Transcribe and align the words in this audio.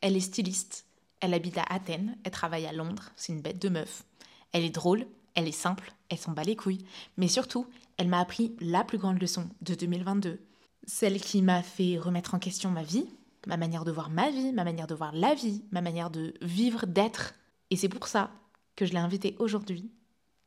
Elle 0.00 0.16
est 0.16 0.20
styliste, 0.20 0.86
elle 1.20 1.34
habite 1.34 1.58
à 1.58 1.64
Athènes, 1.68 2.16
elle 2.24 2.30
travaille 2.30 2.66
à 2.66 2.72
Londres, 2.72 3.10
c'est 3.16 3.32
une 3.32 3.40
bête 3.40 3.60
de 3.60 3.68
meuf. 3.68 4.04
Elle 4.52 4.64
est 4.64 4.70
drôle, 4.70 5.06
elle 5.34 5.48
est 5.48 5.52
simple, 5.52 5.92
elle 6.08 6.18
s'en 6.18 6.32
bat 6.32 6.44
les 6.44 6.56
couilles, 6.56 6.84
mais 7.16 7.28
surtout, 7.28 7.66
elle 7.96 8.08
m'a 8.08 8.20
appris 8.20 8.54
la 8.60 8.84
plus 8.84 8.98
grande 8.98 9.20
leçon 9.20 9.48
de 9.62 9.74
2022. 9.74 10.40
Celle 10.86 11.20
qui 11.20 11.42
m'a 11.42 11.62
fait 11.62 11.98
remettre 11.98 12.34
en 12.34 12.38
question 12.38 12.70
ma 12.70 12.82
vie, 12.82 13.06
ma 13.46 13.56
manière 13.56 13.84
de 13.84 13.92
voir 13.92 14.10
ma 14.10 14.30
vie, 14.30 14.52
ma 14.52 14.64
manière 14.64 14.86
de 14.86 14.94
voir 14.94 15.12
la 15.12 15.34
vie, 15.34 15.62
ma 15.70 15.80
manière 15.80 16.10
de 16.10 16.34
vivre, 16.42 16.86
d'être. 16.86 17.34
Et 17.70 17.76
c'est 17.76 17.88
pour 17.88 18.06
ça 18.06 18.30
que 18.76 18.86
je 18.86 18.92
l'ai 18.92 18.98
invitée 18.98 19.36
aujourd'hui 19.38 19.90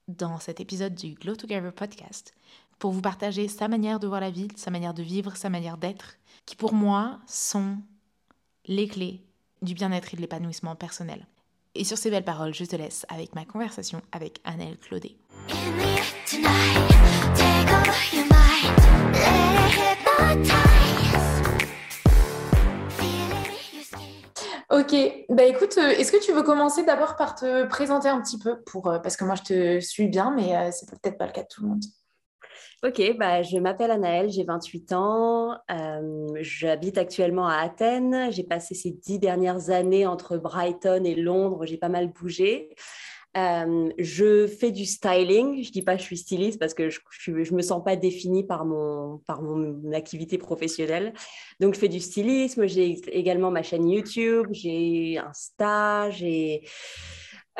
dans 0.08 0.40
cet 0.40 0.60
épisode 0.60 0.96
du 0.96 1.14
Glow 1.14 1.36
Together 1.36 1.74
podcast 1.74 2.34
pour 2.80 2.92
vous 2.92 3.02
partager 3.02 3.48
sa 3.48 3.68
manière 3.68 4.00
de 4.00 4.08
voir 4.08 4.22
la 4.22 4.32
vie, 4.32 4.48
sa 4.56 4.72
manière 4.72 4.94
de 4.94 5.04
vivre, 5.04 5.36
sa 5.36 5.50
manière 5.50 5.78
d'être, 5.78 6.16
qui 6.46 6.56
pour 6.56 6.74
moi 6.74 7.20
sont 7.28 7.78
les 8.66 8.88
clés 8.88 9.24
du 9.62 9.73
bien-être 9.73 10.14
et 10.14 10.18
de 10.18 10.21
l'épanouissement 10.21 10.75
personnel. 10.75 11.25
Et 11.76 11.84
sur 11.84 11.98
ces 11.98 12.09
belles 12.09 12.26
paroles, 12.26 12.54
je 12.54 12.66
te 12.66 12.76
laisse 12.76 13.05
avec 13.09 13.34
ma 13.36 13.45
conversation 13.45 14.02
avec 14.12 14.40
Annelle 14.44 14.77
Claudet. 14.77 15.16
Ok, 24.72 24.95
bah 25.27 25.44
écoute, 25.44 25.78
euh, 25.78 25.89
est-ce 25.89 26.14
que 26.14 26.23
tu 26.23 26.31
veux 26.31 26.44
commencer 26.44 26.84
d'abord 26.84 27.17
par 27.17 27.36
te 27.36 27.66
présenter 27.66 28.08
un 28.08 28.22
petit 28.22 28.39
peu 28.39 28.62
pour, 28.62 28.88
euh, 28.88 29.00
parce 29.00 29.17
que 29.17 29.25
moi 29.25 29.36
je 29.36 29.44
te 29.44 29.80
suis 29.81 30.08
bien, 30.08 30.34
mais 30.34 30.55
euh, 30.55 30.70
c'est 30.72 30.89
peut-être 30.89 31.17
pas 31.17 31.25
le 31.25 31.34
cas 31.34 31.44
de 31.44 31.48
tout 31.50 31.62
le 31.62 31.67
monde. 31.67 31.84
Ok, 32.84 32.99
bah, 33.20 33.44
je 33.44 33.59
m'appelle 33.59 33.91
Anaëlle, 33.91 34.31
j'ai 34.31 34.44
28 34.44 34.94
ans, 34.94 35.55
euh, 35.70 36.27
j'habite 36.39 36.98
actuellement 36.98 37.48
à 37.48 37.58
Athènes, 37.58 38.31
j'ai 38.31 38.44
passé 38.44 38.73
ces 38.73 38.89
dix 38.89 39.20
dernières 39.20 39.70
années 39.70 40.08
entre 40.08 40.38
Brighton 40.38 41.03
et 41.03 41.13
Londres, 41.13 41.67
j'ai 41.67 41.77
pas 41.77 41.89
mal 41.89 42.12
bougé. 42.12 42.70
Euh, 43.38 43.91
je 44.00 44.47
fais 44.47 44.72
du 44.72 44.86
styling, 44.86 45.64
je 45.64 45.72
dis 45.72 45.83
pas 45.83 45.94
que 45.95 46.02
je 46.02 46.06
suis 46.06 46.17
styliste 46.17 46.59
parce 46.59 46.73
que 46.73 46.89
je, 46.89 47.00
je, 47.11 47.53
me 47.53 47.61
sens 47.61 47.83
pas 47.83 47.95
définie 47.95 48.44
par 48.44 48.66
mon, 48.66 49.19
par 49.28 49.44
mon 49.44 49.94
activité 49.94 50.39
professionnelle. 50.39 51.13
Donc 51.59 51.75
je 51.75 51.80
fais 51.80 51.88
du 51.88 52.00
stylisme, 52.00 52.66
j'ai 52.66 53.00
également 53.16 53.52
ma 53.52 53.61
chaîne 53.61 53.88
YouTube, 53.88 54.47
j'ai 54.52 55.22
stage 55.34 56.23
et 56.23 56.67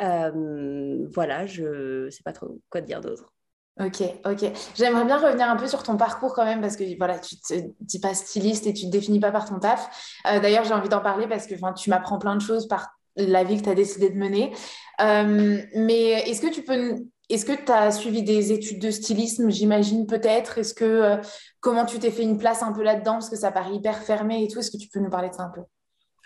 euh, 0.00 1.06
voilà, 1.14 1.46
je 1.46 2.10
sais 2.10 2.24
pas 2.24 2.32
trop 2.32 2.60
quoi 2.68 2.80
dire 2.80 3.00
d'autre. 3.00 3.31
Ok, 3.80 4.02
ok. 4.26 4.52
J'aimerais 4.74 5.04
bien 5.06 5.16
revenir 5.16 5.48
un 5.48 5.56
peu 5.56 5.66
sur 5.66 5.82
ton 5.82 5.96
parcours 5.96 6.34
quand 6.34 6.44
même 6.44 6.60
parce 6.60 6.76
que 6.76 6.84
voilà, 6.98 7.18
tu 7.18 7.36
te 7.36 7.54
dis 7.80 8.00
pas 8.00 8.14
styliste 8.14 8.66
et 8.66 8.74
tu 8.74 8.84
te 8.84 8.90
définis 8.90 9.18
pas 9.18 9.32
par 9.32 9.46
ton 9.46 9.58
taf. 9.58 10.14
Euh, 10.30 10.40
d'ailleurs, 10.40 10.64
j'ai 10.64 10.74
envie 10.74 10.90
d'en 10.90 11.00
parler 11.00 11.26
parce 11.26 11.46
que 11.46 11.54
tu 11.74 11.90
m'apprends 11.90 12.18
plein 12.18 12.36
de 12.36 12.42
choses 12.42 12.68
par 12.68 12.90
la 13.16 13.44
vie 13.44 13.56
que 13.56 13.64
tu 13.64 13.70
as 13.70 13.74
décidé 13.74 14.10
de 14.10 14.18
mener. 14.18 14.52
Euh, 15.00 15.62
mais 15.74 16.10
est-ce 16.28 16.42
que 16.42 16.52
tu 16.52 16.62
peux 16.62 16.96
est-ce 17.30 17.46
que 17.46 17.52
tu 17.52 17.72
as 17.72 17.90
suivi 17.92 18.22
des 18.22 18.52
études 18.52 18.78
de 18.78 18.90
stylisme, 18.90 19.48
j'imagine 19.48 20.06
peut-être? 20.06 20.58
Est-ce 20.58 20.74
que 20.74 20.84
euh, 20.84 21.16
comment 21.60 21.86
tu 21.86 21.98
t'es 21.98 22.10
fait 22.10 22.24
une 22.24 22.36
place 22.36 22.62
un 22.62 22.72
peu 22.72 22.82
là-dedans? 22.82 23.14
Parce 23.14 23.30
que 23.30 23.36
ça 23.36 23.50
paraît 23.52 23.74
hyper 23.74 23.96
fermé 24.02 24.44
et 24.44 24.48
tout 24.48 24.58
Est-ce 24.58 24.70
que 24.70 24.76
tu 24.76 24.88
peux 24.88 25.00
nous 25.00 25.08
parler 25.08 25.30
de 25.30 25.34
ça 25.34 25.44
un 25.44 25.48
peu? 25.48 25.62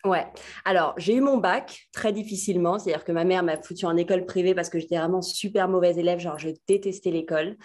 Ouais. 0.07 0.27
Alors, 0.65 0.95
j'ai 0.97 1.15
eu 1.15 1.21
mon 1.21 1.39
bac 1.39 1.89
très 1.93 2.13
difficilement. 2.13 2.79
C'est-à-dire 2.79 3.05
que 3.05 3.13
ma 3.13 3.25
mère 3.25 3.43
m'a 3.43 3.61
foutu 3.61 3.87
en 3.87 3.97
école 3.97 4.25
privée 4.25 4.55
parce 4.55 4.69
que 4.69 4.79
j'étais 4.79 4.97
vraiment 4.97 5.23
super 5.23 5.69
mauvaise 5.69 5.99
élève. 5.99 6.21
Genre, 6.21 6.39
je 6.39 6.51
détestais 6.69 7.11
l'école. 7.11 7.57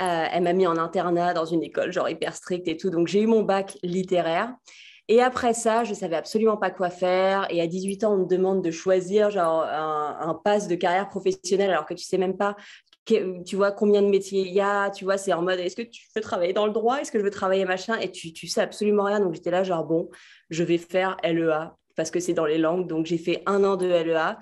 Euh, 0.00 0.26
elle 0.30 0.42
m'a 0.42 0.52
mis 0.52 0.66
en 0.66 0.76
internat 0.76 1.34
dans 1.34 1.46
une 1.46 1.62
école, 1.62 1.92
genre 1.92 2.08
hyper 2.08 2.34
stricte 2.34 2.68
et 2.68 2.76
tout. 2.76 2.90
Donc, 2.90 3.08
j'ai 3.08 3.22
eu 3.22 3.26
mon 3.26 3.42
bac 3.42 3.78
littéraire. 3.82 4.54
Et 5.10 5.22
après 5.22 5.54
ça, 5.54 5.84
je 5.84 5.94
savais 5.94 6.16
absolument 6.16 6.58
pas 6.58 6.70
quoi 6.70 6.90
faire. 6.90 7.46
Et 7.48 7.62
à 7.62 7.66
18 7.66 8.04
ans, 8.04 8.12
on 8.12 8.18
me 8.18 8.26
demande 8.26 8.62
de 8.62 8.70
choisir 8.70 9.30
genre 9.30 9.62
un, 9.62 10.18
un 10.20 10.34
pass 10.34 10.68
de 10.68 10.74
carrière 10.74 11.08
professionnelle 11.08 11.70
alors 11.70 11.86
que 11.86 11.94
tu 11.94 12.04
sais 12.04 12.18
même 12.18 12.36
pas 12.36 12.56
tu 13.44 13.56
vois 13.56 13.72
combien 13.72 14.02
de 14.02 14.08
métiers 14.08 14.42
il 14.42 14.52
y 14.52 14.60
a, 14.60 14.90
tu 14.90 15.04
vois, 15.04 15.18
c'est 15.18 15.32
en 15.32 15.42
mode 15.42 15.58
est-ce 15.58 15.76
que 15.76 15.82
tu 15.82 16.06
veux 16.14 16.22
travailler 16.22 16.52
dans 16.52 16.66
le 16.66 16.72
droit, 16.72 16.96
est-ce 16.98 17.10
que 17.10 17.18
je 17.18 17.24
veux 17.24 17.30
travailler 17.30 17.64
machin, 17.64 17.98
et 17.98 18.10
tu, 18.10 18.32
tu 18.32 18.46
sais 18.46 18.60
absolument 18.60 19.04
rien. 19.04 19.20
Donc 19.20 19.34
j'étais 19.34 19.50
là, 19.50 19.64
genre 19.64 19.84
bon, 19.84 20.08
je 20.50 20.62
vais 20.64 20.78
faire 20.78 21.16
LEA 21.22 21.74
parce 21.96 22.10
que 22.10 22.20
c'est 22.20 22.32
dans 22.32 22.46
les 22.46 22.58
langues. 22.58 22.86
Donc 22.86 23.06
j'ai 23.06 23.18
fait 23.18 23.42
un 23.46 23.64
an 23.64 23.76
de 23.76 23.86
LEA. 23.86 24.38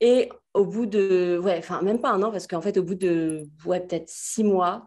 Et 0.00 0.28
au 0.54 0.64
bout 0.64 0.86
de, 0.86 1.38
ouais, 1.42 1.56
enfin 1.58 1.82
même 1.82 2.00
pas 2.00 2.10
un 2.10 2.22
an, 2.22 2.30
parce 2.30 2.46
qu'en 2.46 2.60
fait, 2.60 2.76
au 2.78 2.82
bout 2.82 2.94
de, 2.94 3.44
ouais, 3.64 3.80
peut-être 3.80 4.08
six 4.08 4.44
mois, 4.44 4.86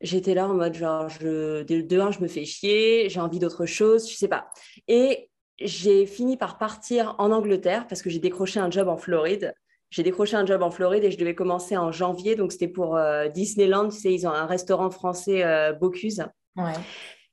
j'étais 0.00 0.34
là 0.34 0.48
en 0.48 0.54
mode 0.54 0.74
genre, 0.74 1.08
je, 1.08 1.62
de, 1.62 2.00
un, 2.00 2.10
je 2.10 2.20
me 2.20 2.28
fais 2.28 2.44
chier, 2.44 3.08
j'ai 3.08 3.20
envie 3.20 3.38
d'autre 3.38 3.66
chose, 3.66 4.10
je 4.10 4.16
sais 4.16 4.28
pas. 4.28 4.48
Et 4.88 5.30
j'ai 5.58 6.06
fini 6.06 6.36
par 6.36 6.58
partir 6.58 7.14
en 7.18 7.30
Angleterre 7.30 7.86
parce 7.88 8.02
que 8.02 8.10
j'ai 8.10 8.18
décroché 8.18 8.60
un 8.60 8.70
job 8.70 8.88
en 8.88 8.96
Floride 8.96 9.54
j'ai 9.94 10.02
décroché 10.02 10.34
un 10.34 10.44
job 10.44 10.60
en 10.60 10.72
Floride 10.72 11.04
et 11.04 11.12
je 11.12 11.18
devais 11.18 11.36
commencer 11.36 11.76
en 11.76 11.92
janvier. 11.92 12.34
Donc, 12.34 12.50
c'était 12.50 12.66
pour 12.66 12.96
euh, 12.96 13.28
Disneyland. 13.28 13.90
Tu 13.90 13.96
sais, 14.00 14.12
ils 14.12 14.26
ont 14.26 14.32
un 14.32 14.44
restaurant 14.44 14.90
français, 14.90 15.44
euh, 15.44 15.72
Bocuse. 15.72 16.24
Ouais. 16.56 16.72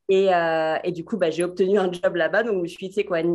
Et, 0.10 0.32
euh, 0.32 0.78
et, 0.84 0.92
du 0.92 1.04
coup, 1.04 1.18
bah, 1.18 1.32
j'ai 1.32 1.44
obtenu 1.44 1.80
un 1.80 1.92
job 1.92 2.16
là-bas. 2.16 2.44
Donc, 2.44 2.58
je 2.58 2.62
me 2.62 2.68
suis 2.68 2.86
dit, 2.86 2.90
tu 2.90 2.94
sais 3.02 3.04
quoi, 3.04 3.24
je 3.24 3.28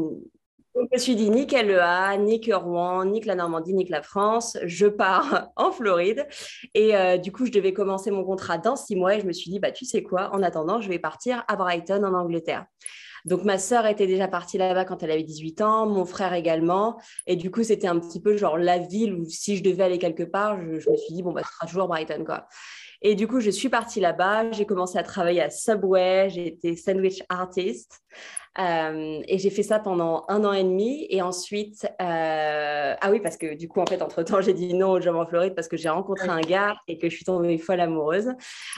me 0.92 0.96
suis 0.96 1.16
dit, 1.16 1.28
nique 1.28 1.50
LEA, 1.50 2.16
nique 2.18 2.48
Rouen, 2.54 3.04
nique 3.04 3.26
la 3.26 3.34
Normandie, 3.34 3.74
nique 3.74 3.88
la 3.88 4.02
France. 4.02 4.58
Je 4.62 4.86
pars 4.86 5.48
en 5.56 5.72
Floride. 5.72 6.28
Et 6.74 6.92
du 7.18 7.32
coup, 7.32 7.46
je 7.46 7.50
devais 7.50 7.72
commencer 7.72 8.12
mon 8.12 8.22
contrat 8.22 8.58
dans 8.58 8.76
six 8.76 8.94
mois. 8.94 9.16
Et 9.16 9.20
je 9.20 9.26
me 9.26 9.32
suis 9.32 9.50
dit, 9.50 9.58
bah, 9.58 9.72
tu 9.72 9.84
sais 9.84 10.04
quoi, 10.04 10.30
en 10.34 10.42
attendant, 10.44 10.80
je 10.80 10.88
vais 10.88 11.00
partir 11.00 11.42
à 11.48 11.56
Brighton, 11.56 12.04
en 12.04 12.14
Angleterre. 12.14 12.64
Donc 13.26 13.44
ma 13.44 13.58
sœur 13.58 13.86
était 13.86 14.06
déjà 14.06 14.28
partie 14.28 14.56
là-bas 14.56 14.84
quand 14.84 15.02
elle 15.02 15.10
avait 15.10 15.24
18 15.24 15.60
ans, 15.60 15.86
mon 15.86 16.04
frère 16.04 16.32
également. 16.32 16.98
Et 17.26 17.36
du 17.36 17.50
coup, 17.50 17.64
c'était 17.64 17.88
un 17.88 17.98
petit 17.98 18.22
peu 18.22 18.36
genre 18.36 18.56
la 18.56 18.78
ville 18.78 19.14
où 19.14 19.24
si 19.24 19.56
je 19.56 19.62
devais 19.62 19.82
aller 19.82 19.98
quelque 19.98 20.22
part, 20.22 20.58
je, 20.62 20.90
me 20.90 20.96
suis 20.96 21.12
dit, 21.12 21.22
bon, 21.22 21.32
bah, 21.32 21.42
ce 21.44 21.52
sera 21.52 21.66
toujours 21.66 21.88
Brighton, 21.88 22.24
quoi. 22.24 22.46
Et 23.02 23.14
du 23.14 23.26
coup, 23.26 23.40
je 23.40 23.50
suis 23.50 23.68
partie 23.68 24.00
là-bas. 24.00 24.52
J'ai 24.52 24.64
commencé 24.64 24.96
à 24.96 25.02
travailler 25.02 25.42
à 25.42 25.50
Subway. 25.50 26.30
J'ai 26.30 26.46
été 26.46 26.76
sandwich 26.76 27.22
artist. 27.28 28.00
Euh, 28.58 29.20
et 29.28 29.38
j'ai 29.38 29.50
fait 29.50 29.62
ça 29.62 29.78
pendant 29.78 30.24
un 30.28 30.44
an 30.44 30.52
et 30.52 30.62
demi. 30.62 31.06
Et 31.10 31.20
ensuite, 31.20 31.84
euh, 32.00 32.94
ah 32.98 33.10
oui, 33.10 33.20
parce 33.20 33.36
que 33.36 33.54
du 33.54 33.68
coup, 33.68 33.80
en 33.80 33.86
fait, 33.86 34.00
entre-temps, 34.02 34.40
j'ai 34.40 34.54
dit 34.54 34.72
non 34.72 34.92
au 34.92 35.00
job 35.00 35.16
en 35.16 35.26
Floride 35.26 35.54
parce 35.54 35.68
que 35.68 35.76
j'ai 35.76 35.88
rencontré 35.88 36.28
un 36.28 36.40
gars 36.40 36.76
et 36.88 36.96
que 36.98 37.10
je 37.10 37.16
suis 37.16 37.24
tombée 37.24 37.58
folle 37.58 37.80
amoureuse. 37.80 38.32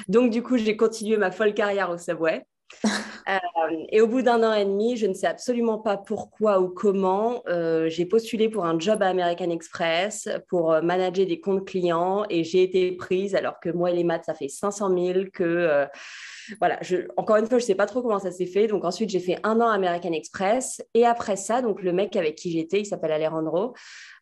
Donc, 0.08 0.30
du 0.30 0.42
coup, 0.42 0.56
j'ai 0.56 0.76
continué 0.76 1.16
ma 1.16 1.30
folle 1.30 1.54
carrière 1.54 1.90
au 1.90 1.98
Subway. 1.98 2.44
Euh, 3.28 3.84
et 3.90 4.00
au 4.00 4.06
bout 4.06 4.22
d'un 4.22 4.42
an 4.42 4.54
et 4.54 4.64
demi, 4.64 4.96
je 4.96 5.06
ne 5.06 5.12
sais 5.12 5.26
absolument 5.26 5.76
pas 5.76 5.98
pourquoi 5.98 6.60
ou 6.60 6.70
comment, 6.70 7.42
euh, 7.46 7.86
j'ai 7.90 8.06
postulé 8.06 8.48
pour 8.48 8.64
un 8.64 8.78
job 8.78 9.02
à 9.02 9.08
American 9.08 9.50
Express 9.50 10.30
pour 10.48 10.72
euh, 10.72 10.80
manager 10.80 11.26
des 11.26 11.38
comptes 11.38 11.66
clients 11.66 12.24
et 12.30 12.42
j'ai 12.42 12.62
été 12.62 12.90
prise 12.92 13.34
alors 13.34 13.60
que 13.60 13.68
moi 13.68 13.90
et 13.90 13.94
les 13.94 14.04
maths, 14.04 14.24
ça 14.24 14.32
fait 14.32 14.48
500 14.48 14.96
000 14.96 15.24
que... 15.30 15.86
voilà, 16.58 16.78
je, 16.82 16.96
encore 17.16 17.36
une 17.36 17.46
fois, 17.46 17.58
je 17.58 17.64
ne 17.64 17.66
sais 17.66 17.74
pas 17.74 17.86
trop 17.86 18.02
comment 18.02 18.18
ça 18.18 18.30
s'est 18.30 18.46
fait. 18.46 18.66
Donc 18.66 18.84
ensuite, 18.84 19.10
j'ai 19.10 19.20
fait 19.20 19.38
un 19.44 19.60
an 19.60 19.68
American 19.68 20.12
Express. 20.12 20.82
Et 20.94 21.04
après 21.04 21.36
ça, 21.36 21.62
donc 21.62 21.82
le 21.82 21.92
mec 21.92 22.16
avec 22.16 22.36
qui 22.36 22.50
j'étais, 22.50 22.80
il 22.80 22.86
s'appelle 22.86 23.12
Alejandro, 23.12 23.74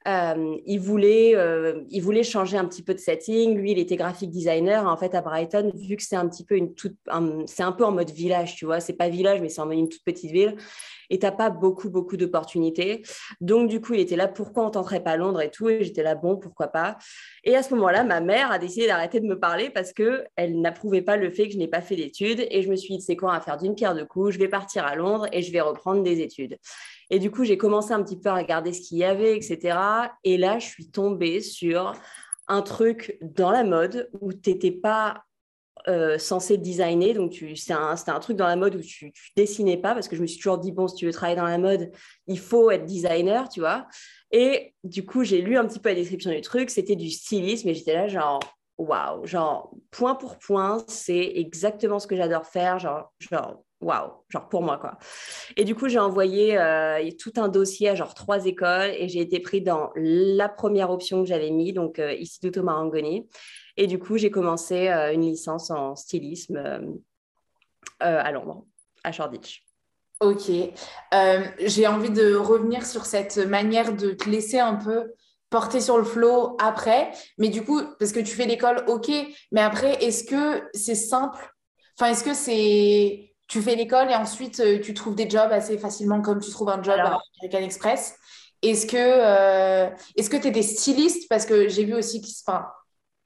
euh, 0.07 0.57
il, 0.67 0.79
voulait, 0.79 1.35
euh, 1.35 1.83
il 1.91 2.01
voulait 2.01 2.23
changer 2.23 2.57
un 2.57 2.65
petit 2.65 2.83
peu 2.83 2.95
de 2.95 3.01
setting. 3.01 3.57
Lui, 3.57 3.73
il 3.73 3.79
était 3.79 3.97
graphic 3.97 4.31
designer. 4.31 4.87
En 4.87 4.97
fait, 4.97 5.15
à 5.15 5.21
Brighton, 5.21 5.73
vu 5.75 5.97
que 5.97 6.03
c'est 6.03 6.17
un 6.17 6.29
petit 6.29 6.45
peu 6.45 6.57
une 6.57 6.75
toute, 6.75 6.97
c'est 7.47 7.63
un 7.63 7.73
peu 7.73 7.85
en 7.85 7.93
mode 7.93 8.11
village, 8.11 8.55
tu 8.55 8.67
vois. 8.67 8.81
C'est 8.81 8.95
pas 8.95 9.09
village, 9.09 9.41
mais 9.41 9.49
c'est 9.49 9.61
en 9.61 9.67
mode 9.67 9.79
une 9.79 9.89
toute 9.89 10.05
petite 10.05 10.31
ville. 10.31 10.57
Et 11.11 11.19
t'as 11.19 11.33
pas 11.33 11.51
beaucoup, 11.51 11.91
beaucoup 11.91 12.17
d'opportunités. 12.17 13.03
Donc, 13.41 13.69
du 13.69 13.81
coup, 13.81 13.95
il 13.95 14.01
était 14.01 14.17
là. 14.17 14.29
Pourquoi 14.29 14.67
on 14.67 14.71
tenterait 14.71 15.03
pas 15.03 15.17
Londres 15.17 15.41
et 15.41 15.51
tout 15.51 15.69
Et 15.69 15.85
j'étais 15.85 16.03
là, 16.03 16.15
bon, 16.15 16.37
pourquoi 16.37 16.69
pas 16.69 16.99
Et 17.45 17.57
à 17.57 17.63
ce 17.63 17.75
moment-là, 17.75 18.05
ma 18.05 18.21
mère 18.21 18.51
a 18.51 18.59
décidé 18.59 18.87
d'arrêter 18.87 19.21
de 19.21 19.27
me 19.27 19.39
parler 19.39 19.71
parce 19.71 19.93
que 19.93 20.25
elle 20.37 20.61
n'approuvait 20.61 21.03
pas 21.03 21.17
le 21.17 21.31
fait 21.31 21.47
que 21.47 21.53
je 21.53 21.59
n'ai 21.59 21.69
pas 21.69 21.81
fait 21.81 21.97
d'études. 21.97 22.47
Et 22.51 22.63
je 22.63 22.71
me 22.71 22.77
suis 22.77 22.97
dit, 22.97 23.03
c'est 23.03 23.17
quoi 23.17 23.35
à 23.35 23.41
faire 23.41 23.57
d'une 23.57 23.75
pierre 23.75 23.95
deux 23.95 24.07
coups 24.07 24.35
Je 24.35 24.39
vais 24.39 24.49
partir 24.49 24.85
à 24.85 24.95
Londres 24.97 25.27
et 25.33 25.43
je 25.43 25.53
vais 25.53 25.61
reprendre 25.61 26.03
des 26.03 26.21
études. 26.21 26.59
Et 27.11 27.19
du 27.19 27.31
coup, 27.31 27.45
j'ai 27.45 27.57
commencé 27.57 27.93
un 27.93 28.03
petit 28.03 28.19
peu 28.19 28.29
à 28.29 28.35
regarder 28.35 28.73
ce 28.73 28.81
qu'il 28.81 28.99
y 28.99 29.05
avait, 29.05 29.37
etc. 29.37 29.79
Et 30.25 30.37
là, 30.37 30.59
je 30.59 30.67
suis 30.67 30.91
tombée 30.91 31.41
sur 31.41 31.93
un 32.49 32.63
truc 32.63 33.19
dans 33.21 33.51
la 33.51 33.65
mode 33.65 34.09
où 34.21 34.33
tu 34.33 34.51
n'étais 34.51 34.71
pas 34.71 35.23
euh, 35.89 36.19
censé 36.19 36.59
designer. 36.59 37.15
Donc, 37.15 37.35
c'était 37.55 37.73
un, 37.73 37.95
un, 38.07 38.21
truc 38.21 38.37
dans 38.37 38.47
la 38.47 38.57
mode 38.57 38.77
où 38.77 38.81
tu, 38.81 39.13
tu 39.13 39.31
dessinais 39.37 39.77
pas 39.77 39.95
parce 39.95 40.09
que 40.09 40.17
je 40.17 40.23
me 40.23 40.27
suis 40.27 40.39
toujours 40.39 40.59
dit, 40.59 40.73
bon, 40.73 40.89
si 40.89 40.97
tu 40.97 41.07
veux 41.07 41.13
travailler 41.13 41.37
dans 41.37 41.45
la 41.45 41.59
mode, 41.59 41.91
il 42.27 42.39
faut 42.39 42.71
être 42.71 42.85
designer, 42.85 43.49
tu 43.49 43.61
vois. 43.61 43.87
Et 44.33 44.75
du 44.85 45.05
coup, 45.05 45.25
j'ai 45.25 45.41
lu 45.41 45.57
un 45.57 45.67
petit 45.67 45.79
peu 45.79 45.91
la 45.91 45.95
description 45.95 46.31
du 46.31 46.41
truc. 46.41 46.71
C'était 46.71 46.97
du 46.97 47.11
stylisme 47.11 47.69
et 47.69 47.75
j'étais 47.75 47.95
là, 47.95 48.09
genre, 48.09 48.41
waouh, 48.79 49.25
genre, 49.27 49.73
point 49.91 50.15
pour 50.15 50.39
point, 50.39 50.85
c'est 50.89 51.33
exactement 51.37 51.99
ce 51.99 52.07
que 52.07 52.17
j'adore 52.17 52.47
faire. 52.47 52.79
Genre, 52.79 53.13
genre 53.21 53.63
waouh, 53.81 54.11
genre 54.29 54.49
pour 54.49 54.63
moi 54.63 54.79
quoi. 54.79 54.99
Et 55.57 55.65
du 55.65 55.75
coup, 55.75 55.89
j'ai 55.89 55.99
envoyé 55.99 56.59
euh, 56.59 57.09
tout 57.19 57.33
un 57.37 57.49
dossier 57.49 57.91
à 57.91 57.95
genre 57.95 58.15
trois 58.15 58.47
écoles 58.47 58.93
et 58.97 59.09
j'ai 59.09 59.21
été 59.21 59.41
pris 59.41 59.61
dans 59.61 59.91
la 59.95 60.49
première 60.49 60.91
option 60.91 61.23
que 61.23 61.29
j'avais 61.29 61.51
mis, 61.51 61.73
donc 61.73 61.99
euh, 61.99 62.13
ici 62.15 62.41
Marangoni. 62.63 63.29
Et 63.77 63.87
du 63.87 63.99
coup, 63.99 64.17
j'ai 64.17 64.31
commencé 64.31 64.89
euh, 64.89 65.13
une 65.13 65.23
licence 65.23 65.71
en 65.71 65.97
stylisme 65.97 66.81
à 68.01 68.33
Londres, 68.33 68.65
à 69.05 69.13
Shoreditch. 69.13 69.67
Ok. 70.21 70.51
Euh, 70.51 71.45
j'ai 71.61 71.87
envie 71.87 72.11
de 72.11 72.35
revenir 72.35 72.87
sur 72.87 73.05
cette 73.05 73.37
manière 73.37 73.95
de 73.95 74.13
te 74.13 74.31
laisser 74.31 74.59
un 74.59 74.75
peu 74.75 75.13
porter 75.51 75.81
sur 75.81 75.99
le 75.99 76.05
flow 76.05 76.57
après. 76.59 77.11
Mais 77.39 77.49
du 77.49 77.63
coup, 77.63 77.83
parce 77.99 78.13
que 78.13 78.21
tu 78.21 78.35
fais 78.35 78.47
l'école, 78.47 78.83
ok. 78.89 79.11
Mais 79.53 79.61
après, 79.61 80.03
est-ce 80.03 80.25
que 80.25 80.67
c'est 80.73 80.95
simple? 80.95 81.53
Enfin, 81.99 82.11
est-ce 82.11 82.25
que 82.25 82.35
c'est. 82.35 83.35
Tu 83.47 83.63
fais 83.63 83.77
l'école 83.77 84.11
et 84.11 84.15
ensuite 84.15 84.59
euh, 84.59 84.81
tu 84.81 84.93
trouves 84.93 85.15
des 85.15 85.31
jobs 85.31 85.53
assez 85.53 85.79
facilement 85.79 86.21
comme 86.21 86.41
tu 86.41 86.51
trouves 86.51 86.69
un 86.69 86.83
job 86.83 86.99
à 86.99 87.19
American 87.43 87.65
Express? 87.65 88.17
Est-ce 88.63 88.87
que 88.87 88.97
euh, 88.97 89.89
est-ce 90.17 90.31
que 90.31 90.37
tu 90.37 90.49
étais 90.49 90.63
styliste 90.63 91.29
Parce 91.29 91.47
que 91.47 91.69
j'ai 91.69 91.85
vu 91.85 91.95
aussi 91.95 92.23
que. 92.23 92.27
Enfin, 92.47 92.67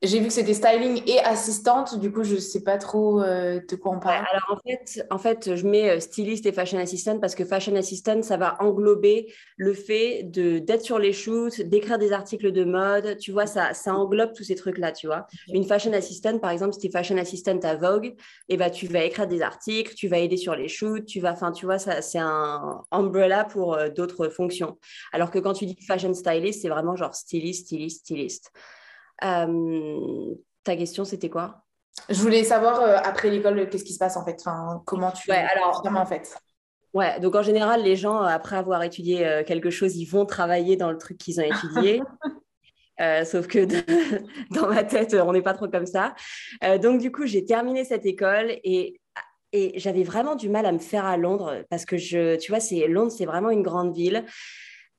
j'ai 0.02 0.18
vu 0.18 0.28
que 0.28 0.32
c'était 0.32 0.54
styling 0.54 1.02
et 1.06 1.18
assistante, 1.18 1.98
du 1.98 2.10
coup, 2.10 2.24
je 2.24 2.36
ne 2.36 2.40
sais 2.40 2.62
pas 2.62 2.78
trop 2.78 3.22
euh, 3.22 3.60
de 3.68 3.76
quoi 3.76 3.92
on 3.92 4.00
parle. 4.00 4.24
alors, 4.30 4.58
en 4.58 4.68
fait, 4.68 5.06
en 5.10 5.18
fait, 5.18 5.56
je 5.56 5.66
mets 5.66 5.90
euh, 5.90 6.00
styliste 6.00 6.46
et 6.46 6.52
fashion 6.52 6.78
assistant 6.78 7.18
parce 7.18 7.34
que 7.34 7.44
fashion 7.44 7.76
assistant, 7.76 8.22
ça 8.22 8.38
va 8.38 8.56
englober 8.60 9.30
le 9.58 9.74
fait 9.74 10.22
d'être 10.24 10.80
sur 10.80 10.98
les 10.98 11.12
shoots, 11.12 11.60
d'écrire 11.60 11.98
des 11.98 12.12
articles 12.12 12.50
de 12.50 12.64
mode. 12.64 13.18
Tu 13.18 13.30
vois, 13.30 13.46
ça, 13.46 13.74
ça 13.74 13.94
englobe 13.94 14.32
tous 14.32 14.44
ces 14.44 14.54
trucs-là, 14.54 14.92
tu 14.92 15.06
vois. 15.06 15.26
Une 15.52 15.64
fashion 15.64 15.92
assistant, 15.92 16.38
par 16.38 16.50
exemple, 16.50 16.72
si 16.72 16.80
tu 16.80 16.86
es 16.86 16.90
fashion 16.90 17.18
assistant 17.18 17.58
à 17.62 17.74
Vogue, 17.74 18.14
eh 18.48 18.56
ben, 18.56 18.70
tu 18.70 18.86
vas 18.86 19.04
écrire 19.04 19.26
des 19.26 19.42
articles, 19.42 19.94
tu 19.94 20.08
vas 20.08 20.18
aider 20.18 20.38
sur 20.38 20.54
les 20.54 20.68
shoots, 20.68 21.04
tu 21.04 21.20
vas, 21.20 21.32
enfin, 21.32 21.52
tu 21.52 21.66
vois, 21.66 21.78
c'est 21.78 22.18
un 22.18 22.82
umbrella 22.90 23.44
pour 23.44 23.74
euh, 23.74 23.90
d'autres 23.90 24.28
fonctions. 24.30 24.78
Alors 25.12 25.30
que 25.30 25.38
quand 25.38 25.52
tu 25.52 25.66
dis 25.66 25.76
fashion 25.86 26.14
stylist, 26.14 26.62
c'est 26.62 26.70
vraiment 26.70 26.96
genre 26.96 27.14
styliste, 27.14 27.66
styliste, 27.66 28.00
styliste. 28.00 28.50
Euh, 29.24 30.34
ta 30.64 30.76
question, 30.76 31.04
c'était 31.04 31.30
quoi? 31.30 31.64
Je 32.08 32.20
voulais 32.20 32.44
savoir 32.44 32.80
euh, 32.80 32.96
après 33.02 33.30
l'école, 33.30 33.68
qu'est-ce 33.68 33.84
qui 33.84 33.92
se 33.92 33.98
passe 33.98 34.16
en 34.16 34.24
fait? 34.24 34.36
Enfin, 34.40 34.82
Comment 34.86 35.10
tu. 35.10 35.30
Ouais, 35.30 35.44
alors. 35.54 35.82
en 35.86 36.06
fait? 36.06 36.36
Ouais, 36.92 37.20
donc 37.20 37.34
en 37.36 37.42
général, 37.42 37.82
les 37.82 37.96
gens, 37.96 38.20
après 38.22 38.56
avoir 38.56 38.82
étudié 38.82 39.26
euh, 39.26 39.44
quelque 39.44 39.70
chose, 39.70 39.96
ils 39.96 40.06
vont 40.06 40.26
travailler 40.26 40.76
dans 40.76 40.90
le 40.90 40.98
truc 40.98 41.18
qu'ils 41.18 41.40
ont 41.40 41.44
étudié. 41.44 42.02
sauf 43.24 43.46
que 43.46 43.64
dans 44.54 44.68
ma 44.68 44.84
tête, 44.84 45.14
on 45.14 45.32
n'est 45.32 45.40
pas 45.40 45.54
trop 45.54 45.68
comme 45.68 45.86
ça. 45.86 46.14
donc 46.82 47.00
du 47.00 47.10
coup, 47.10 47.26
j'ai 47.26 47.46
terminé 47.46 47.82
cette 47.84 48.04
école 48.04 48.50
et, 48.62 49.00
et 49.52 49.78
j'avais 49.78 50.02
vraiment 50.02 50.36
du 50.36 50.50
mal 50.50 50.66
à 50.66 50.72
me 50.72 50.78
faire 50.78 51.06
à 51.06 51.16
Londres 51.16 51.64
parce 51.70 51.86
que 51.86 51.96
je, 51.96 52.36
tu 52.36 52.52
vois, 52.52 52.60
c'est 52.60 52.86
Londres, 52.88 53.10
c'est 53.10 53.24
vraiment 53.24 53.48
une 53.48 53.62
grande 53.62 53.94
ville 53.94 54.26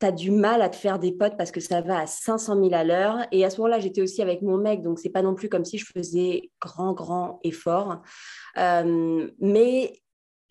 tu 0.01 0.05
as 0.07 0.11
du 0.11 0.31
mal 0.31 0.61
à 0.61 0.69
te 0.69 0.75
faire 0.75 0.99
des 0.99 1.11
potes 1.11 1.37
parce 1.37 1.51
que 1.51 1.59
ça 1.59 1.81
va 1.81 1.99
à 1.99 2.07
500 2.07 2.55
000 2.55 2.73
à 2.73 2.83
l'heure. 2.83 3.19
Et 3.31 3.45
à 3.45 3.49
ce 3.49 3.57
moment-là, 3.57 3.79
j'étais 3.79 4.01
aussi 4.01 4.21
avec 4.21 4.41
mon 4.41 4.57
mec, 4.57 4.81
donc 4.81 4.99
c'est 4.99 5.09
pas 5.09 5.21
non 5.21 5.35
plus 5.35 5.47
comme 5.47 5.63
si 5.63 5.77
je 5.77 5.85
faisais 5.85 6.49
grand, 6.59 6.93
grand 6.93 7.39
effort. 7.43 8.01
Euh, 8.57 9.29
mais 9.39 9.93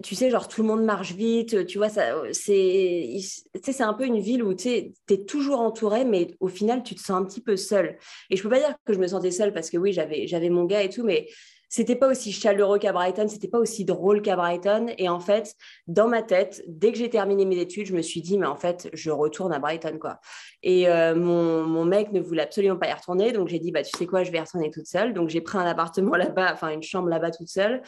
tu 0.02 0.14
sais, 0.14 0.31
genre 0.31 0.49
tout 0.49 0.62
le 0.62 0.69
monde 0.69 0.82
marche 0.82 1.12
vite, 1.12 1.67
tu 1.67 1.79
vois, 1.79 1.88
c'est 1.91 3.81
un 3.81 3.94
peu 3.94 4.06
une 4.06 4.20
ville 4.20 4.43
où 4.43 4.55
tu 4.55 4.69
es 4.69 5.25
toujours 5.26 5.61
entouré, 5.61 6.05
mais 6.05 6.29
au 6.41 6.49
final, 6.49 6.82
tu 6.82 6.94
te 6.94 7.00
sens 7.00 7.11
un 7.11 7.25
petit 7.25 7.43
peu 7.43 7.56
seul. 7.56 7.99
Et 8.31 8.37
je 8.37 8.43
peux 8.43 8.49
pas 8.49 8.61
dire 8.61 8.75
que 8.87 8.94
je 8.94 8.99
me 8.99 9.08
sentais 9.08 9.31
seule 9.31 9.52
parce 9.52 9.69
que 9.69 9.76
oui, 9.76 9.93
j'avais 9.93 10.49
mon 10.49 10.64
gars 10.64 10.82
et 10.82 10.88
tout, 10.88 11.05
mais 11.05 11.29
c'était 11.71 11.97
pas 11.97 12.09
aussi 12.09 12.33
chaleureux 12.33 12.79
qu'à 12.79 12.93
Brighton, 12.93 13.29
c'était 13.29 13.49
pas 13.49 13.59
aussi 13.59 13.85
drôle 13.85 14.21
qu'à 14.21 14.37
Brighton. 14.37 14.89
Et 14.99 15.09
en 15.09 15.21
fait, 15.21 15.55
dans 15.87 16.09
ma 16.09 16.21
tête, 16.21 16.63
dès 16.67 16.93
que 16.93 16.99
j'ai 16.99 17.09
terminé 17.09 17.47
mes 17.47 17.59
études, 17.59 17.87
je 17.87 17.95
me 17.95 18.03
suis 18.03 18.21
dit, 18.21 18.37
mais 18.37 18.47
en 18.47 18.57
fait, 18.57 18.91
je 18.93 19.11
retourne 19.11 19.53
à 19.53 19.61
Brighton, 19.61 19.97
quoi. 19.99 20.21
Et 20.63 20.89
euh, 20.89 21.15
mon, 21.15 21.63
mon, 21.63 21.85
mec 21.85 22.13
ne 22.13 22.21
voulait 22.21 22.43
absolument 22.43 22.77
pas 22.77 22.89
y 22.89 22.93
retourner, 22.93 23.33
donc 23.33 23.49
j'ai 23.49 23.61
dit, 23.61 23.71
bah 23.71 23.83
tu 23.83 23.97
sais 23.97 24.05
quoi, 24.05 24.25
je 24.25 24.33
vais 24.33 24.39
y 24.39 24.41
retourner 24.41 24.71
toute 24.71 24.87
seule. 24.87 25.15
Donc 25.15 25.31
j'ai 25.31 25.41
pris 25.41 25.59
un 25.59 25.65
appartement 25.67 26.17
là-bas, 26.17 26.51
enfin 26.53 26.71
une 26.71 26.83
chambre 26.83 27.09
là-bas 27.09 27.31
toute 27.31 27.49
seule. 27.49 27.83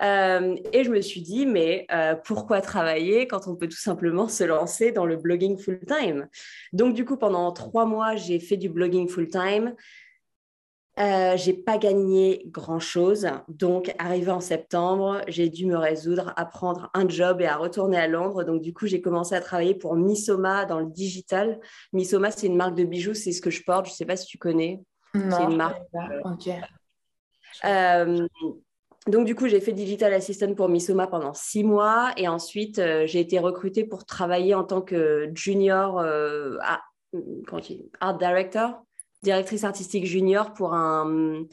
Euh, 0.00 0.56
et 0.72 0.84
je 0.84 0.90
me 0.90 1.00
suis 1.00 1.22
dit, 1.22 1.44
mais 1.46 1.86
euh, 1.92 2.14
pourquoi 2.14 2.60
travailler 2.60 3.26
quand 3.26 3.48
on 3.48 3.56
peut 3.56 3.68
tout 3.68 3.78
simplement 3.78 4.28
se 4.28 4.44
lancer 4.44 4.92
dans 4.92 5.06
le 5.06 5.16
blogging 5.16 5.58
full-time 5.58 6.28
Donc, 6.72 6.94
du 6.94 7.04
coup, 7.04 7.16
pendant 7.16 7.52
trois 7.52 7.84
mois, 7.84 8.16
j'ai 8.16 8.38
fait 8.38 8.56
du 8.56 8.68
blogging 8.68 9.08
full-time. 9.08 9.74
Euh, 10.98 11.36
j'ai 11.36 11.52
pas 11.52 11.78
gagné 11.78 12.42
grand-chose. 12.46 13.28
Donc, 13.46 13.94
arrivé 13.98 14.32
en 14.32 14.40
septembre, 14.40 15.20
j'ai 15.28 15.48
dû 15.48 15.66
me 15.66 15.76
résoudre 15.76 16.32
à 16.36 16.44
prendre 16.44 16.90
un 16.92 17.08
job 17.08 17.40
et 17.40 17.46
à 17.46 17.56
retourner 17.56 17.96
à 17.98 18.08
Londres. 18.08 18.42
Donc, 18.42 18.62
du 18.62 18.74
coup, 18.74 18.86
j'ai 18.86 19.00
commencé 19.00 19.34
à 19.36 19.40
travailler 19.40 19.74
pour 19.76 19.94
Missoma 19.94 20.64
dans 20.64 20.80
le 20.80 20.86
digital. 20.86 21.60
Missoma, 21.92 22.32
c'est 22.32 22.48
une 22.48 22.56
marque 22.56 22.74
de 22.74 22.82
bijoux, 22.82 23.14
c'est 23.14 23.30
ce 23.30 23.40
que 23.40 23.50
je 23.50 23.62
porte. 23.62 23.86
Je 23.86 23.92
sais 23.92 24.06
pas 24.06 24.16
si 24.16 24.26
tu 24.26 24.38
connais. 24.38 24.80
C'est 25.14 25.44
une 25.44 25.56
marque. 25.56 25.80
Euh, 27.64 28.26
donc, 29.06 29.24
du 29.24 29.36
coup, 29.36 29.46
j'ai 29.46 29.60
fait 29.60 29.72
digital 29.72 30.12
assistant 30.12 30.52
pour 30.54 30.68
Missoma 30.68 31.06
pendant 31.06 31.32
six 31.32 31.62
mois. 31.62 32.10
Et 32.16 32.26
ensuite, 32.26 32.80
euh, 32.80 33.06
j'ai 33.06 33.20
été 33.20 33.38
recrutée 33.38 33.84
pour 33.84 34.04
travailler 34.04 34.54
en 34.54 34.64
tant 34.64 34.82
que 34.82 35.30
junior 35.32 36.00
art 38.00 38.18
director 38.18 38.82
directrice 39.22 39.64
artistique 39.64 40.06
junior 40.06 40.52
pour 40.52 40.74
un, 40.74 41.44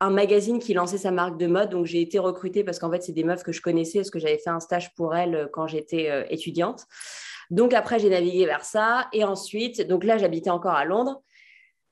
un 0.00 0.10
magazine 0.10 0.58
qui 0.58 0.74
lançait 0.74 0.98
sa 0.98 1.10
marque 1.10 1.38
de 1.38 1.46
mode. 1.46 1.70
Donc, 1.70 1.86
j'ai 1.86 2.00
été 2.00 2.18
recrutée 2.18 2.64
parce 2.64 2.78
qu'en 2.78 2.90
fait, 2.90 3.02
c'est 3.02 3.12
des 3.12 3.24
meufs 3.24 3.42
que 3.42 3.52
je 3.52 3.60
connaissais 3.60 3.98
parce 3.98 4.10
que 4.10 4.18
j'avais 4.18 4.38
fait 4.38 4.50
un 4.50 4.60
stage 4.60 4.94
pour 4.94 5.14
elles 5.14 5.34
euh, 5.34 5.46
quand 5.52 5.66
j'étais 5.66 6.10
euh, 6.10 6.24
étudiante. 6.30 6.86
Donc, 7.50 7.74
après, 7.74 7.98
j'ai 7.98 8.10
navigué 8.10 8.46
vers 8.46 8.64
ça. 8.64 9.08
Et 9.12 9.24
ensuite, 9.24 9.86
donc 9.86 10.04
là, 10.04 10.18
j'habitais 10.18 10.50
encore 10.50 10.74
à 10.74 10.84
Londres. 10.84 11.22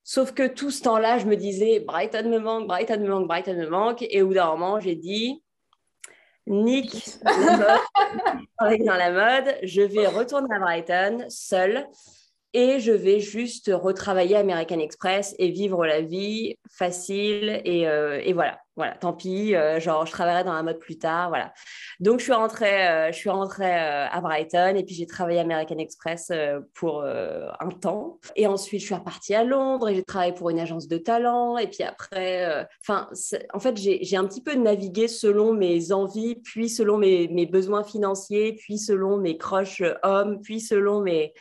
Sauf 0.05 0.33
que 0.33 0.47
tout 0.47 0.71
ce 0.71 0.83
temps-là, 0.83 1.19
je 1.19 1.27
me 1.27 1.37
disais, 1.37 1.81
Brighton 1.81 2.29
me 2.31 2.39
manque, 2.39 2.67
Brighton 2.67 3.01
me 3.01 3.09
manque, 3.09 3.27
Brighton 3.27 3.57
me 3.57 3.69
manque. 3.69 4.03
Et 4.09 4.23
au 4.23 4.29
bout 4.29 4.35
d'un 4.35 4.47
moment, 4.47 4.81
j'ai 4.81 4.95
dit, 4.95 5.43
Nick, 6.47 7.19
dans 7.25 8.95
la 8.95 9.11
mode, 9.11 9.57
je 9.63 9.83
vais 9.83 10.07
retourner 10.07 10.49
à 10.55 10.59
Brighton 10.59 11.27
seule 11.29 11.87
et 12.55 12.81
je 12.81 12.93
vais 12.93 13.21
juste 13.21 13.71
retravailler 13.73 14.37
American 14.37 14.79
Express 14.79 15.35
et 15.39 15.51
vivre 15.51 15.85
la 15.87 16.01
vie 16.01 16.57
facile 16.71 17.61
et, 17.65 17.87
euh, 17.89 18.21
et 18.25 18.33
voilà. 18.33 18.59
Voilà 18.77 18.93
tant 18.93 19.13
pis 19.13 19.57
euh, 19.57 19.81
genre 19.81 20.07
je 20.07 20.13
travaillerai 20.13 20.45
dans 20.45 20.53
la 20.53 20.63
mode 20.63 20.79
plus 20.79 20.99
tard 20.99 21.31
voilà. 21.31 21.53
Donc 21.99 22.21
je 22.21 22.25
suis 22.27 22.33
rentrée 22.33 22.87
euh, 22.87 23.11
je 23.11 23.17
suis 23.17 23.29
rentrée 23.29 23.75
à 23.75 24.21
Brighton 24.21 24.77
et 24.77 24.85
puis 24.85 24.95
j'ai 24.95 25.07
travaillé 25.07 25.41
American 25.41 25.79
Express 25.79 26.31
pour 26.75 27.03
un 27.03 27.69
temps. 27.81 28.21
Et 28.37 28.47
ensuite 28.47 28.81
je 28.81 28.87
suis 28.87 28.95
repartie 28.95 29.35
à 29.35 29.43
Londres 29.43 29.89
et 29.89 29.97
j'ai 29.97 30.05
travaillé 30.05 30.33
pour 30.33 30.51
une 30.51 30.61
agence 30.61 30.87
de 30.87 30.97
talent. 30.97 31.59
Et 31.59 31.67
puis 31.67 31.83
après 31.83 32.69
enfin 32.81 33.09
en 33.53 33.59
fait 33.59 33.77
j'ai 33.77 34.17
un 34.17 34.27
petit 34.27 34.43
peu 34.43 34.55
navigué 34.55 35.09
selon 35.09 35.55
mes 35.55 35.91
envies 35.91 36.37
puis 36.37 36.69
selon 36.69 36.99
mes, 36.99 37.27
mes 37.27 37.47
besoins 37.47 37.83
financiers 37.83 38.53
puis 38.53 38.79
selon 38.79 39.17
mes 39.17 39.39
croches 39.39 39.83
hommes 40.05 40.41
puis 40.41 40.61
selon 40.61 41.01
mes 41.01 41.35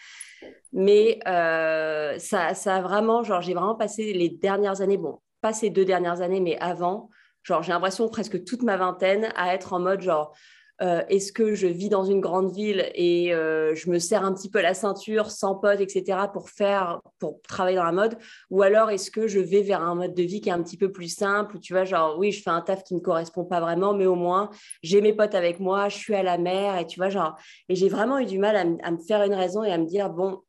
mais 0.78 1.20
euh, 1.28 2.20
ça, 2.20 2.54
ça 2.54 2.76
a 2.76 2.82
vraiment, 2.82 3.24
genre, 3.24 3.42
j'ai 3.42 3.56
vraiment 3.56 3.74
passé 3.74 4.14
les 4.14 4.30
dernières 4.30 4.82
années, 4.82 4.98
bon, 4.98 5.18
pas 5.42 5.52
ces 5.52 5.72
deux 5.72 5.86
dernières 5.86 6.22
années, 6.22 6.40
mais 6.40 6.56
avant, 6.60 7.10
genre, 7.42 7.64
j'ai 7.64 7.72
l'impression 7.72 8.08
presque 8.10 8.44
toute 8.44 8.62
ma 8.62 8.78
vingtaine 8.78 9.30
à 9.36 9.56
être 9.56 9.74
en 9.74 9.80
mode, 9.80 10.02
genre, 10.02 10.36
euh, 10.84 11.02
est-ce 11.10 11.32
que 11.32 11.56
je 11.56 11.66
vis 11.66 11.90
dans 11.90 12.04
une 12.04 12.22
grande 12.22 12.52
ville 12.52 12.92
et 12.94 13.34
euh, 13.34 13.74
je 13.74 13.90
me 13.90 13.98
serre 13.98 14.24
un 14.24 14.32
petit 14.36 14.52
peu 14.52 14.62
la 14.62 14.76
ceinture 14.76 15.32
sans 15.32 15.56
potes, 15.56 15.82
etc., 15.82 16.20
pour 16.32 16.52
faire, 16.52 17.02
pour 17.18 17.42
travailler 17.42 17.78
dans 17.78 17.84
la 17.84 17.92
mode, 17.92 18.16
ou 18.52 18.62
alors 18.62 18.92
est-ce 18.92 19.10
que 19.10 19.28
je 19.28 19.40
vais 19.40 19.64
vers 19.64 19.82
un 19.82 19.96
mode 19.96 20.14
de 20.14 20.22
vie 20.22 20.42
qui 20.42 20.50
est 20.50 20.52
un 20.52 20.62
petit 20.62 20.78
peu 20.78 20.92
plus 20.92 21.08
simple, 21.08 21.58
tu 21.58 21.74
vois, 21.74 21.86
genre 21.86 22.20
oui, 22.20 22.32
je 22.32 22.44
fais 22.44 22.52
un 22.52 22.62
taf 22.62 22.84
qui 22.84 22.94
ne 22.94 23.00
me 23.00 23.04
correspond 23.04 23.46
pas 23.46 23.60
vraiment, 23.60 23.96
mais 23.96 24.06
au 24.06 24.14
moins 24.14 24.52
j'ai 24.84 25.02
mes 25.02 25.14
potes 25.14 25.34
avec 25.34 25.60
moi, 25.60 25.90
je 25.90 25.98
suis 25.98 26.14
à 26.14 26.22
la 26.22 26.38
mer, 26.38 26.78
et 26.78 26.86
tu 26.86 27.00
vois, 27.00 27.10
genre, 27.10 27.36
et 27.68 27.74
j'ai 27.74 27.90
vraiment 27.90 28.20
eu 28.20 28.26
du 28.26 28.38
mal 28.38 28.56
à, 28.56 28.92
me 28.92 29.00
faire 29.00 29.24
une 29.24 29.34
raison 29.34 29.64
et 29.64 29.72
à 29.72 29.80
me 29.80 29.86
dire 29.86 30.12
bon, 30.12 30.44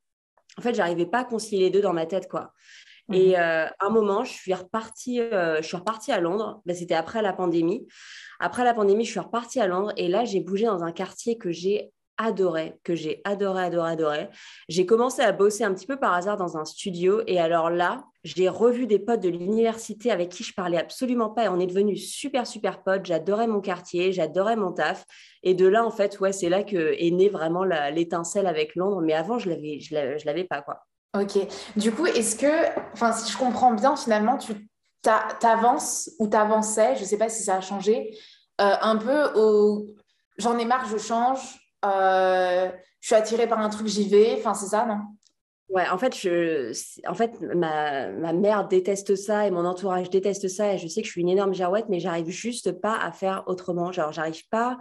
en 0.59 0.61
fait, 0.61 0.75
j'arrivais 0.75 1.07
pas 1.07 1.21
à 1.21 1.25
concilier 1.25 1.65
les 1.65 1.71
deux 1.71 1.81
dans 1.81 1.93
ma 1.93 2.07
tête, 2.07 2.29
quoi. 2.29 2.53
Et 3.11 3.31
mmh. 3.31 3.41
euh, 3.41 3.67
un 3.81 3.89
moment, 3.89 4.25
je 4.25 4.33
suis 4.33 4.53
repartie, 4.53 5.19
je 5.19 5.63
suis 5.63 5.77
repartie 5.77 6.13
à 6.13 6.21
Londres. 6.21 6.61
Ben, 6.67 6.77
C'était 6.77 6.95
après 6.95 7.23
la 7.23 7.33
pandémie. 7.33 7.87
Après 8.39 8.65
la 8.65 8.75
pandémie, 8.75 9.05
je 9.05 9.11
suis 9.11 9.21
repartie 9.21 9.61
à 9.61 9.67
Londres 9.67 9.93
et 9.97 10.09
là, 10.09 10.25
j'ai 10.25 10.41
bougé 10.41 10.67
dans 10.67 10.83
un 10.83 10.93
quartier 10.93 11.39
que 11.39 11.51
j'ai 11.51 11.91
adoré, 12.19 12.79
que 12.85 12.95
j'ai 12.95 13.23
adoré, 13.25 13.65
adoré, 13.65 13.93
adoré. 13.93 14.29
J'ai 14.69 14.85
commencé 14.87 15.23
à 15.23 15.33
bosser 15.33 15.65
un 15.65 15.73
petit 15.73 15.87
peu 15.87 15.97
par 15.97 16.13
hasard 16.13 16.37
dans 16.37 16.57
un 16.57 16.65
studio 16.65 17.23
et 17.27 17.41
alors 17.41 17.71
là, 17.71 18.05
j'ai 18.25 18.49
revu 18.49 18.87
des 18.87 18.99
potes 18.99 19.21
de 19.21 19.29
l'université 19.29 20.11
avec 20.11 20.29
qui 20.29 20.43
je 20.43 20.53
parlais 20.53 20.79
absolument 20.79 21.31
pas 21.31 21.45
et 21.45 21.49
on 21.49 21.61
est 21.61 21.67
devenus 21.67 22.13
super, 22.13 22.47
super 22.47 22.83
potes. 22.83 23.07
J'adorais 23.07 23.47
mon 23.47 23.61
quartier, 23.61 24.13
j'adorais 24.13 24.57
mon 24.57 24.73
taf. 24.73 25.05
Et 25.43 25.55
de 25.55 25.67
là, 25.67 25.85
en 25.85 25.91
fait, 25.91 26.19
ouais, 26.21 26.33
c'est 26.33 26.49
là 26.49 26.65
que 26.65 26.95
est 26.99 27.11
née 27.11 27.29
vraiment 27.29 27.65
l'étincelle 27.65 28.47
avec 28.47 28.75
Londres. 28.75 29.01
Mais 29.01 29.15
avant, 29.15 29.39
je 29.39 29.49
l'avais, 29.49 29.81
je 29.81 30.27
l'avais 30.27 30.45
pas, 30.45 30.61
quoi. 30.61 30.85
Ok. 31.17 31.39
Du 31.77 31.93
coup, 31.93 32.07
est-ce 32.07 32.37
que, 32.37 32.81
enfin, 32.93 33.13
si 33.13 33.33
je 33.33 33.39
comprends 33.39 33.73
bien, 33.73 33.97
finalement, 33.97 34.37
tu 34.37 34.53
t'avances 35.03 36.11
ou 36.19 36.27
t'avançais, 36.27 36.97
je 36.97 37.05
sais 37.05 37.17
pas 37.17 37.29
si 37.29 37.43
ça 37.43 37.57
a 37.57 37.61
changé, 37.61 38.15
euh, 38.61 38.75
un 38.83 38.97
peu 38.97 39.31
au 39.37 39.87
j'en 40.39 40.57
ai 40.59 40.65
marre, 40.65 40.87
je 40.89 40.99
change, 40.99 41.41
euh, 41.85 42.71
je 43.01 43.07
suis 43.07 43.15
attirée 43.15 43.47
par 43.47 43.61
un 43.61 43.69
truc, 43.69 43.87
j'y 43.87 44.09
vais, 44.09 44.37
enfin 44.39 44.55
c'est 44.55 44.67
ça, 44.67 44.87
non? 44.87 44.99
Ouais, 45.69 45.87
en 45.91 45.99
fait, 45.99 46.17
je, 46.17 46.73
en 47.07 47.13
fait 47.13 47.39
ma, 47.43 48.09
ma, 48.09 48.33
mère 48.33 48.67
déteste 48.69 49.17
ça 49.17 49.47
et 49.47 49.51
mon 49.51 49.67
entourage 49.67 50.09
déteste 50.09 50.49
ça. 50.49 50.73
Et 50.73 50.79
je 50.79 50.89
sais 50.89 51.03
que 51.03 51.07
je 51.07 51.13
suis 51.13 51.21
une 51.21 51.29
énorme 51.29 51.53
girouette, 51.53 51.91
mais 51.91 52.01
j'arrive 52.01 52.31
juste 52.31 52.73
pas 52.73 52.97
à 52.99 53.13
faire 53.13 53.45
autrement. 53.49 53.93
Genre, 53.93 54.11
j'arrive 54.11 54.49
pas. 54.49 54.79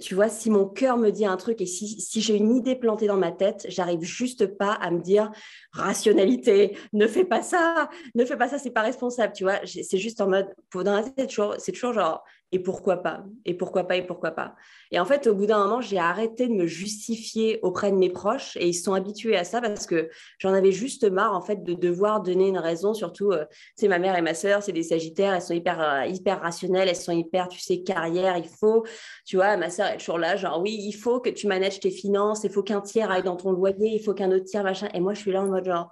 Tu 0.00 0.14
vois, 0.14 0.28
si 0.28 0.50
mon 0.50 0.66
cœur 0.66 0.98
me 0.98 1.08
dit 1.10 1.24
un 1.24 1.38
truc 1.38 1.62
et 1.62 1.66
si, 1.66 1.98
si 2.02 2.20
j'ai 2.20 2.36
une 2.36 2.54
idée 2.54 2.76
plantée 2.76 3.06
dans 3.06 3.16
ma 3.16 3.32
tête, 3.32 3.64
j'arrive 3.70 4.02
juste 4.02 4.58
pas 4.58 4.72
à 4.74 4.90
me 4.90 5.00
dire 5.00 5.30
rationalité, 5.72 6.76
ne 6.92 7.06
fais 7.06 7.24
pas 7.24 7.40
ça, 7.40 7.88
ne 8.14 8.24
fais 8.26 8.36
pas 8.36 8.48
ça, 8.48 8.58
c'est 8.58 8.70
pas 8.70 8.82
responsable. 8.82 9.32
Tu 9.32 9.44
vois, 9.44 9.60
c'est 9.64 9.98
juste 9.98 10.20
en 10.20 10.28
mode, 10.28 10.48
dans 10.74 10.92
la 10.92 11.04
tête, 11.04 11.32
c'est 11.58 11.72
toujours 11.72 11.94
genre, 11.94 12.22
et 12.50 12.60
pourquoi 12.60 12.98
pas 12.98 13.24
Et 13.44 13.54
pourquoi 13.54 13.84
pas 13.84 13.96
Et 13.96 14.06
pourquoi 14.06 14.30
pas 14.30 14.54
Et 14.90 14.98
en 14.98 15.04
fait, 15.04 15.26
au 15.26 15.34
bout 15.34 15.44
d'un 15.44 15.58
moment, 15.58 15.82
j'ai 15.82 15.98
arrêté 15.98 16.48
de 16.48 16.54
me 16.54 16.66
justifier 16.66 17.58
auprès 17.62 17.90
de 17.90 17.96
mes 17.96 18.08
proches 18.08 18.56
et 18.56 18.66
ils 18.66 18.74
sont 18.74 18.94
habitués 18.94 19.36
à 19.36 19.44
ça 19.44 19.60
parce 19.60 19.86
que 19.86 20.08
j'en 20.38 20.54
avais 20.54 20.72
juste 20.72 21.04
marre 21.10 21.34
en 21.34 21.42
fait 21.42 21.62
de 21.62 21.74
devoir 21.74 22.22
donner 22.22 22.48
une 22.48 22.58
raison. 22.58 22.94
Surtout, 22.94 23.34
c'est 23.76 23.86
euh, 23.86 23.90
ma 23.90 23.98
mère 23.98 24.16
et 24.16 24.22
ma 24.22 24.32
sœur, 24.32 24.62
c'est 24.62 24.72
des 24.72 24.82
Sagittaires, 24.82 25.34
elles 25.34 25.42
sont 25.42 25.52
hyper 25.52 25.80
euh, 25.80 26.06
hyper 26.06 26.40
rationnelles, 26.40 26.88
elles 26.88 26.96
sont 26.96 27.12
hyper, 27.12 27.48
tu 27.48 27.60
sais, 27.60 27.82
carrière. 27.82 28.38
Il 28.38 28.48
faut, 28.48 28.84
tu 29.26 29.36
vois, 29.36 29.58
ma 29.58 29.68
sœur 29.68 29.88
est 29.88 29.98
toujours 29.98 30.18
là, 30.18 30.36
genre 30.36 30.62
oui, 30.62 30.74
il 30.80 30.92
faut 30.92 31.20
que 31.20 31.30
tu 31.30 31.46
manages 31.48 31.80
tes 31.80 31.90
finances, 31.90 32.44
il 32.44 32.50
faut 32.50 32.62
qu'un 32.62 32.80
tiers 32.80 33.10
aille 33.10 33.22
dans 33.22 33.36
ton 33.36 33.52
loyer, 33.52 33.90
il 33.90 34.02
faut 34.02 34.14
qu'un 34.14 34.32
autre 34.32 34.46
tiers 34.46 34.64
machin. 34.64 34.88
Et 34.94 35.00
moi, 35.00 35.12
je 35.12 35.20
suis 35.20 35.32
là 35.32 35.42
en 35.42 35.48
mode 35.48 35.66
genre 35.66 35.90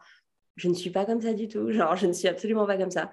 je 0.57 0.69
ne 0.69 0.75
suis 0.75 0.91
pas 0.91 1.05
comme 1.05 1.21
ça 1.21 1.33
du 1.33 1.49
tout. 1.49 1.71
Genre, 1.71 1.97
je 1.97 2.07
ne 2.07 2.13
suis 2.13 2.29
absolument 2.29 2.67
pas 2.67 2.77
comme 2.77 2.91
ça. 2.91 3.11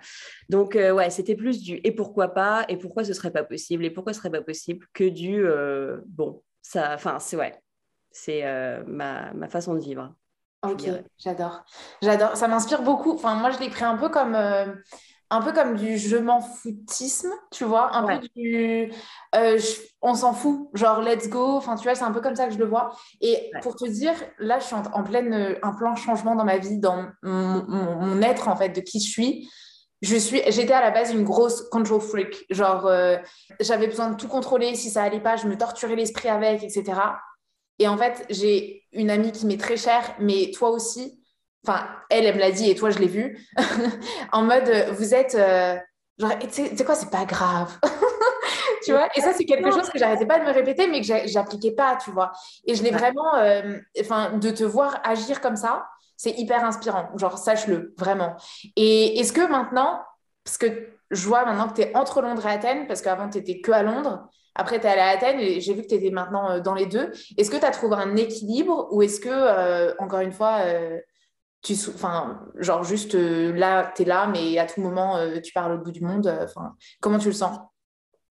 Donc, 0.49 0.75
euh, 0.75 0.91
ouais, 0.91 1.09
c'était 1.09 1.35
plus 1.35 1.61
du 1.61 1.79
et 1.83 1.91
pourquoi 1.91 2.29
pas, 2.29 2.65
et 2.69 2.77
pourquoi 2.77 3.03
ce 3.03 3.13
serait 3.13 3.31
pas 3.31 3.43
possible, 3.43 3.85
et 3.85 3.89
pourquoi 3.89 4.13
ce 4.13 4.19
serait 4.19 4.31
pas 4.31 4.41
possible, 4.41 4.85
que 4.93 5.07
du 5.07 5.45
euh, 5.45 5.97
bon, 6.05 6.41
ça, 6.61 6.93
enfin, 6.93 7.19
c'est 7.19 7.35
ouais, 7.35 7.53
c'est 8.11 8.45
euh, 8.45 8.83
ma, 8.87 9.33
ma, 9.33 9.47
façon 9.49 9.73
de 9.73 9.79
vivre. 9.79 10.13
Ok, 10.63 10.83
j'adore. 11.17 11.65
J'adore. 12.01 12.37
Ça 12.37 12.47
m'inspire 12.47 12.83
beaucoup. 12.83 13.11
Enfin, 13.11 13.35
moi, 13.35 13.51
je 13.51 13.59
l'ai 13.59 13.69
pris 13.69 13.83
un 13.83 13.97
peu 13.97 14.07
comme 14.07 14.37
un 15.33 15.41
peu 15.41 15.51
comme 15.51 15.75
du 15.75 15.97
je 15.97 16.15
m'en 16.15 16.41
foutisme, 16.41 17.31
tu 17.51 17.63
vois, 17.63 17.95
un 17.95 18.19
peu 18.19 18.27
du 18.35 18.91
euh, 19.35 19.59
on 20.03 20.13
s'en 20.13 20.33
fout, 20.33 20.69
genre 20.75 21.01
let's 21.01 21.27
go, 21.27 21.57
enfin 21.57 21.75
tu 21.75 21.83
vois, 21.83 21.95
c'est 21.95 22.03
un 22.03 22.11
peu 22.11 22.21
comme 22.21 22.35
ça 22.35 22.45
que 22.45 22.53
je 22.53 22.59
le 22.59 22.65
vois. 22.65 22.95
Et 23.19 23.49
pour 23.63 23.75
te 23.75 23.89
dire, 23.89 24.13
là, 24.37 24.59
je 24.59 24.65
suis 24.65 24.75
en, 24.75 25.03
pleine, 25.03 25.33
euh, 25.33 25.55
un 25.63 25.73
plan 25.73 25.95
changement 25.95 26.35
dans 26.35 26.45
ma 26.45 26.57
vie, 26.57 26.77
dans 26.77 27.07
mon, 27.23 28.21
être 28.21 28.47
en 28.47 28.55
fait, 28.55 28.69
de 28.69 28.81
qui 28.81 28.99
je 28.99 29.09
suis. 29.09 29.49
Je 30.03 30.17
suis, 30.17 30.41
j'étais 30.51 30.73
à 30.73 30.81
la 30.81 30.91
base 30.91 31.11
une 31.11 31.23
grosse 31.23 31.67
control 31.69 32.01
freak, 32.01 32.45
genre 32.51 32.85
euh, 32.85 33.17
j'avais 33.59 33.87
besoin 33.87 34.11
de 34.11 34.17
tout 34.17 34.27
contrôler, 34.27 34.75
si 34.75 34.91
ça 34.91 35.01
allait 35.01 35.21
pas, 35.21 35.35
je 35.35 35.47
me 35.47 35.57
torturais 35.57 35.95
l'esprit 35.95 36.29
avec, 36.29 36.61
etc. 36.63 36.83
Et 37.79 37.87
en 37.87 37.97
fait, 37.97 38.23
j'ai 38.29 38.83
une 38.91 39.09
amie 39.09 39.31
qui 39.31 39.47
m'est 39.47 39.59
très 39.59 39.77
chère, 39.77 40.15
mais 40.19 40.51
toi 40.53 40.69
aussi, 40.69 41.22
enfin, 41.65 41.87
elle, 42.09 42.25
elle 42.25 42.35
me 42.35 42.39
l'a 42.39 42.51
dit 42.51 42.69
et 42.69 42.75
toi, 42.75 42.89
je 42.89 42.99
l'ai 42.99 43.07
vu, 43.07 43.47
en 44.31 44.43
mode, 44.43 44.67
euh, 44.67 44.91
vous 44.91 45.13
êtes, 45.13 45.35
euh, 45.35 45.75
genre, 46.17 46.37
tu 46.39 46.49
sais 46.51 46.85
quoi, 46.85 46.95
c'est 46.95 47.09
pas 47.09 47.25
grave. 47.25 47.77
tu 48.85 48.91
vois? 48.91 49.07
Et 49.15 49.21
ça, 49.21 49.33
c'est 49.33 49.45
quelque 49.45 49.71
chose 49.71 49.89
que 49.89 49.97
j'arrêtais 49.97 50.25
pas 50.25 50.39
de 50.39 50.45
me 50.45 50.51
répéter, 50.51 50.87
mais 50.87 51.01
que 51.01 51.27
j'appliquais 51.27 51.71
pas, 51.71 51.97
tu 52.03 52.11
vois. 52.11 52.31
Et 52.65 52.75
je 52.75 52.83
l'ai 52.83 52.91
vraiment, 52.91 53.35
euh, 53.35 53.77
enfin, 53.99 54.37
de 54.37 54.49
te 54.49 54.63
voir 54.63 54.99
agir 55.03 55.41
comme 55.41 55.55
ça, 55.55 55.87
c'est 56.17 56.37
hyper 56.37 56.63
inspirant. 56.63 57.09
Genre, 57.17 57.37
sache-le, 57.37 57.93
vraiment. 57.97 58.35
Et 58.75 59.19
est-ce 59.19 59.33
que 59.33 59.47
maintenant, 59.49 60.01
parce 60.43 60.57
que 60.57 60.89
je 61.11 61.27
vois 61.27 61.45
maintenant 61.45 61.67
que 61.69 61.75
tu 61.75 61.81
es 61.81 61.95
entre 61.95 62.21
Londres 62.21 62.45
et 62.45 62.51
Athènes, 62.51 62.87
parce 62.87 63.01
qu'avant, 63.01 63.29
tu 63.29 63.37
étais 63.37 63.61
que 63.61 63.71
à 63.71 63.83
Londres, 63.83 64.27
après, 64.55 64.79
tu 64.79 64.85
es 64.85 64.89
allé 64.89 65.01
à 65.01 65.07
Athènes 65.07 65.39
et 65.39 65.61
j'ai 65.61 65.73
vu 65.73 65.81
que 65.81 65.87
tu 65.87 65.95
étais 65.95 66.11
maintenant 66.11 66.59
dans 66.59 66.75
les 66.75 66.85
deux. 66.85 67.11
Est-ce 67.37 67.49
que 67.49 67.57
tu 67.57 67.65
as 67.65 67.71
trouvé 67.71 67.95
un 67.95 68.15
équilibre 68.15 68.87
ou 68.91 69.01
est-ce 69.01 69.19
que, 69.19 69.99
encore 69.99 70.19
une 70.19 70.31
fois, 70.31 70.59
tu 71.63 71.73
enfin 71.95 72.45
genre 72.59 72.83
juste 72.83 73.15
euh, 73.15 73.53
là 73.53 73.91
tu 73.95 74.03
es 74.03 74.05
là 74.05 74.27
mais 74.27 74.57
à 74.57 74.65
tout 74.65 74.81
moment 74.81 75.17
euh, 75.17 75.39
tu 75.39 75.53
parles 75.53 75.79
au 75.79 75.83
bout 75.83 75.91
du 75.91 76.01
monde 76.01 76.27
euh, 76.27 76.45
comment 76.99 77.17
tu 77.17 77.29
le 77.29 77.33
sens? 77.33 77.57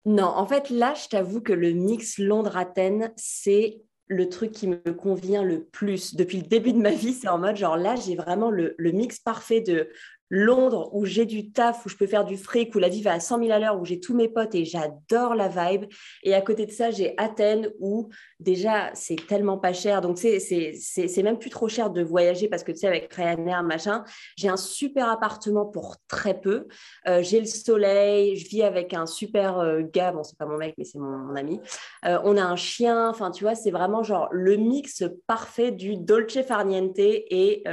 Non 0.06 0.24
en 0.24 0.46
fait 0.46 0.70
là 0.70 0.94
je 0.94 1.08
t'avoue 1.08 1.42
que 1.42 1.52
le 1.52 1.72
mix 1.72 2.18
Londres 2.18 2.56
Athènes 2.56 3.12
c'est 3.16 3.82
le 4.06 4.30
truc 4.30 4.52
qui 4.52 4.66
me 4.66 4.78
convient 4.94 5.42
le 5.42 5.64
plus. 5.64 6.14
Depuis 6.14 6.38
le 6.38 6.46
début 6.46 6.72
de 6.72 6.78
ma 6.78 6.90
vie 6.90 7.12
c'est 7.12 7.28
en 7.28 7.38
mode 7.38 7.56
genre 7.56 7.76
là 7.76 7.94
j'ai 7.96 8.16
vraiment 8.16 8.50
le, 8.50 8.74
mix 8.78 9.20
parfait 9.20 9.60
de 9.60 9.90
Londres 10.30 10.90
où 10.92 11.04
j'ai 11.04 11.24
du 11.24 11.50
taf, 11.50 11.86
où 11.86 11.88
je 11.88 11.96
peux 11.96 12.06
faire 12.06 12.24
du 12.24 12.36
fric, 12.36 12.74
où 12.74 12.78
la 12.78 12.88
vie 12.88 13.02
va 13.02 13.12
à 13.12 13.20
100 13.20 13.38
000 13.38 13.50
à 13.50 13.58
l'heure, 13.58 13.80
où 13.80 13.84
j'ai 13.84 14.00
tous 14.00 14.14
mes 14.14 14.28
potes 14.28 14.54
et 14.54 14.64
j'adore 14.64 15.34
la 15.34 15.48
vibe. 15.48 15.86
Et 16.22 16.34
à 16.34 16.40
côté 16.40 16.66
de 16.66 16.70
ça, 16.70 16.90
j'ai 16.90 17.14
Athènes 17.16 17.70
où 17.80 18.08
déjà 18.40 18.90
c'est 18.94 19.16
tellement 19.26 19.58
pas 19.58 19.72
cher. 19.72 20.00
Donc 20.00 20.18
c'est 20.18 21.22
même 21.22 21.38
plus 21.38 21.50
trop 21.50 21.68
cher 21.68 21.90
de 21.90 22.02
voyager 22.02 22.48
parce 22.48 22.62
que 22.62 22.72
tu 22.72 22.78
sais, 22.78 22.86
avec 22.86 23.12
Ryanair, 23.12 23.62
machin, 23.62 24.04
j'ai 24.36 24.48
un 24.48 24.56
super 24.56 25.08
appartement 25.08 25.66
pour 25.66 25.96
très 26.08 26.38
peu. 26.38 26.66
Euh, 27.06 27.22
j'ai 27.22 27.40
le 27.40 27.46
soleil, 27.46 28.36
je 28.36 28.48
vis 28.48 28.62
avec 28.62 28.94
un 28.94 29.06
super 29.06 29.58
euh, 29.58 29.82
gars, 29.82 30.12
bon, 30.12 30.22
c'est 30.24 30.38
pas 30.38 30.46
mon 30.46 30.56
mec, 30.56 30.74
mais 30.78 30.84
c'est 30.84 30.98
mon, 30.98 31.34
ami. 31.36 31.60
Euh, 32.04 32.18
on 32.24 32.36
a 32.36 32.42
un 32.42 32.56
chien, 32.56 33.08
enfin 33.08 33.30
tu 33.30 33.44
vois, 33.44 33.54
c'est 33.54 33.70
vraiment 33.70 34.02
genre 34.02 34.28
le 34.30 34.56
mix 34.56 35.04
parfait 35.26 35.70
du 35.70 35.96
Dolce 35.96 36.42
Farniente 36.42 36.98
et, 36.98 37.64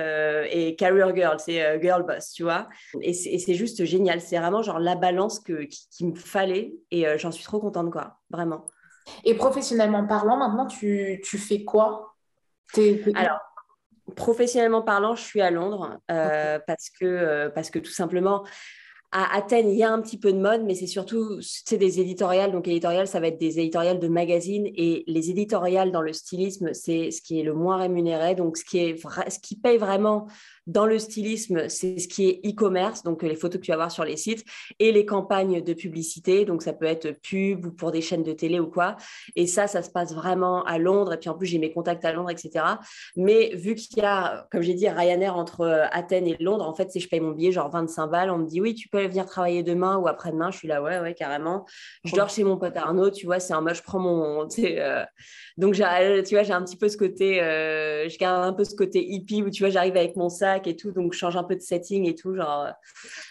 et 0.52 0.76
Career 0.76 1.16
Girl, 1.16 1.40
c'est 1.40 1.82
Girl 1.82 2.04
Boss, 2.04 2.32
tu 2.32 2.44
et 3.02 3.14
c'est 3.14 3.54
juste 3.54 3.86
génial. 3.86 4.22
C'est 4.22 4.38
vraiment 4.38 4.62
genre 4.62 4.80
la 4.80 4.96
balance 4.96 5.40
que, 5.40 5.64
qui, 5.64 6.06
me 6.06 6.16
fallait 6.16 6.76
et 6.92 7.08
euh, 7.08 7.18
j'en 7.18 7.32
suis 7.32 7.44
trop 7.44 7.60
contente, 7.60 7.92
quoi. 7.92 8.18
Vraiment. 8.30 8.66
Et 9.24 9.36
professionnellement 9.36 10.06
parlant, 10.06 10.38
maintenant, 10.38 10.66
tu, 10.66 11.22
tu 11.24 11.38
fais 11.38 11.64
quoi? 11.64 12.16
Alors, 13.14 13.40
professionnellement 14.16 14.82
parlant, 14.82 15.16
je 15.16 15.22
suis 15.22 15.42
à 15.42 15.52
Londres 15.52 16.00
euh, 16.12 16.60
parce, 16.66 16.90
que, 16.90 17.06
euh, 17.06 17.50
parce 17.50 17.70
que 17.70 17.80
tout 17.80 17.92
simplement, 17.92 18.44
à 19.12 19.38
Athènes, 19.38 19.70
il 19.70 19.78
y 19.78 19.84
a 19.84 19.92
un 19.92 20.02
petit 20.02 20.20
peu 20.20 20.34
de 20.34 20.40
mode, 20.40 20.64
mais 20.66 20.76
c'est 20.76 20.88
surtout 20.88 21.40
c'est 21.42 21.78
des 21.78 22.02
éditoriales. 22.02 22.52
Donc, 22.52 22.68
éditorial, 22.68 23.08
ça 23.08 23.20
va 23.20 23.28
être 23.28 23.40
des 23.40 23.60
éditoriales 23.60 24.00
de 24.00 24.08
magazines. 24.08 24.68
Et 24.76 25.04
les 25.08 25.30
éditoriales 25.30 25.92
dans 25.92 26.02
le 26.02 26.12
stylisme, 26.12 26.74
c'est 26.74 27.12
ce 27.12 27.22
qui 27.22 27.40
est 27.40 27.44
le 27.44 27.54
moins 27.54 27.78
rémunéré. 27.78 28.36
Donc, 28.36 28.58
ce 28.58 28.66
qui, 28.66 28.80
est 28.80 28.98
ce 29.30 29.40
qui 29.40 29.56
paye 29.56 29.78
vraiment 29.78 30.28
dans 30.68 30.86
le 30.86 30.98
stylisme, 30.98 31.70
c'est 31.70 32.00
ce 32.00 32.08
qui 32.08 32.28
est 32.28 32.42
e-commerce, 32.46 33.04
donc 33.04 33.22
les 33.24 33.36
photos 33.36 33.60
que 33.60 33.66
tu 33.66 33.72
vas 33.72 33.78
voir 33.78 33.92
sur 33.92 34.04
les 34.04 34.18
sites, 34.18 34.44
et 34.80 34.92
les 34.92 35.06
campagnes 35.06 35.62
de 35.62 35.74
publicité. 35.74 36.46
Donc, 36.46 36.64
ça 36.64 36.74
peut 36.74 36.86
être 36.86 37.12
pub 37.22 37.66
ou 37.66 37.72
pour 37.72 37.92
des 37.92 38.02
chaînes 38.02 38.24
de 38.24 38.34
télé 38.34 38.60
ou 38.60 38.68
quoi. 38.68 38.96
Et 39.36 39.48
ça, 39.48 39.68
ça 39.68 39.84
se 39.84 39.90
passe 39.90 40.14
vraiment 40.14 40.64
à 40.64 40.78
Londres. 40.78 41.14
Et 41.14 41.18
puis, 41.18 41.30
en 41.30 41.36
plus, 41.36 41.48
j'ai 41.48 41.60
mes 41.60 41.72
contacts 41.72 42.04
à 42.06 42.12
Londres, 42.12 42.32
etc. 42.32 42.66
Mais 43.16 43.56
vu 43.56 43.76
qu'il 43.76 44.00
y 44.00 44.06
a, 44.06 44.48
comme 44.52 44.62
j'ai 44.62 44.74
dit, 44.74 44.90
Ryanair 44.90 45.38
entre 45.38 45.62
euh, 45.62 45.86
Athènes 45.92 46.28
et 46.28 46.38
Londres, 46.40 46.68
en 46.68 46.74
fait, 46.74 46.92
si 46.92 47.00
je 47.00 47.08
paye 47.10 47.20
mon 47.20 47.32
billet, 47.32 47.52
genre 47.52 47.70
25 47.70 48.08
balles, 48.08 48.32
on 48.32 48.40
me 48.40 48.48
dit 48.48 48.62
oui, 48.62 48.74
tu 48.74 48.90
peux 48.90 49.06
venir 49.06 49.26
travailler 49.26 49.64
demain 49.64 49.98
ou 49.98 50.08
après-demain. 50.08 50.52
Je 50.52 50.58
suis 50.58 50.68
là, 50.68 50.82
ouais, 50.82 51.00
ouais, 51.00 51.14
carrément. 51.14 51.66
Je 52.04 52.16
dors 52.16 52.30
chez 52.30 52.44
mon 52.44 52.58
pote 52.58 52.76
Arnaud, 52.76 53.12
tu 53.12 53.26
vois, 53.26 53.40
c'est 53.40 53.54
un 53.54 53.62
mode, 53.62 53.76
je 53.76 53.84
prends 53.84 54.00
mon. 54.00 54.48
Euh... 54.66 55.06
donc, 55.58 55.76
tu 55.76 55.82
vois, 55.82 56.44
j'ai 56.44 56.54
un 56.54 56.64
petit 56.64 56.76
peu 56.78 56.90
ce 56.90 56.98
côté, 56.98 57.42
euh... 57.42 58.10
je 58.10 58.18
garde 58.18 58.44
un 58.44 58.54
peu 58.54 58.64
ce 58.64 58.76
côté 58.76 59.06
hippie 59.06 59.44
où, 59.44 59.50
tu 59.50 59.64
vois, 59.64 59.70
j'arrive 59.70 59.96
avec 59.96 60.16
mon 60.16 60.30
sac 60.30 60.55
et 60.66 60.76
tout, 60.76 60.92
donc 60.92 61.14
je 61.14 61.18
change 61.18 61.38
un 61.38 61.44
peu 61.44 61.56
de 61.56 61.62
setting 61.62 62.08
et 62.08 62.16
tout, 62.16 62.36
genre. 62.36 62.68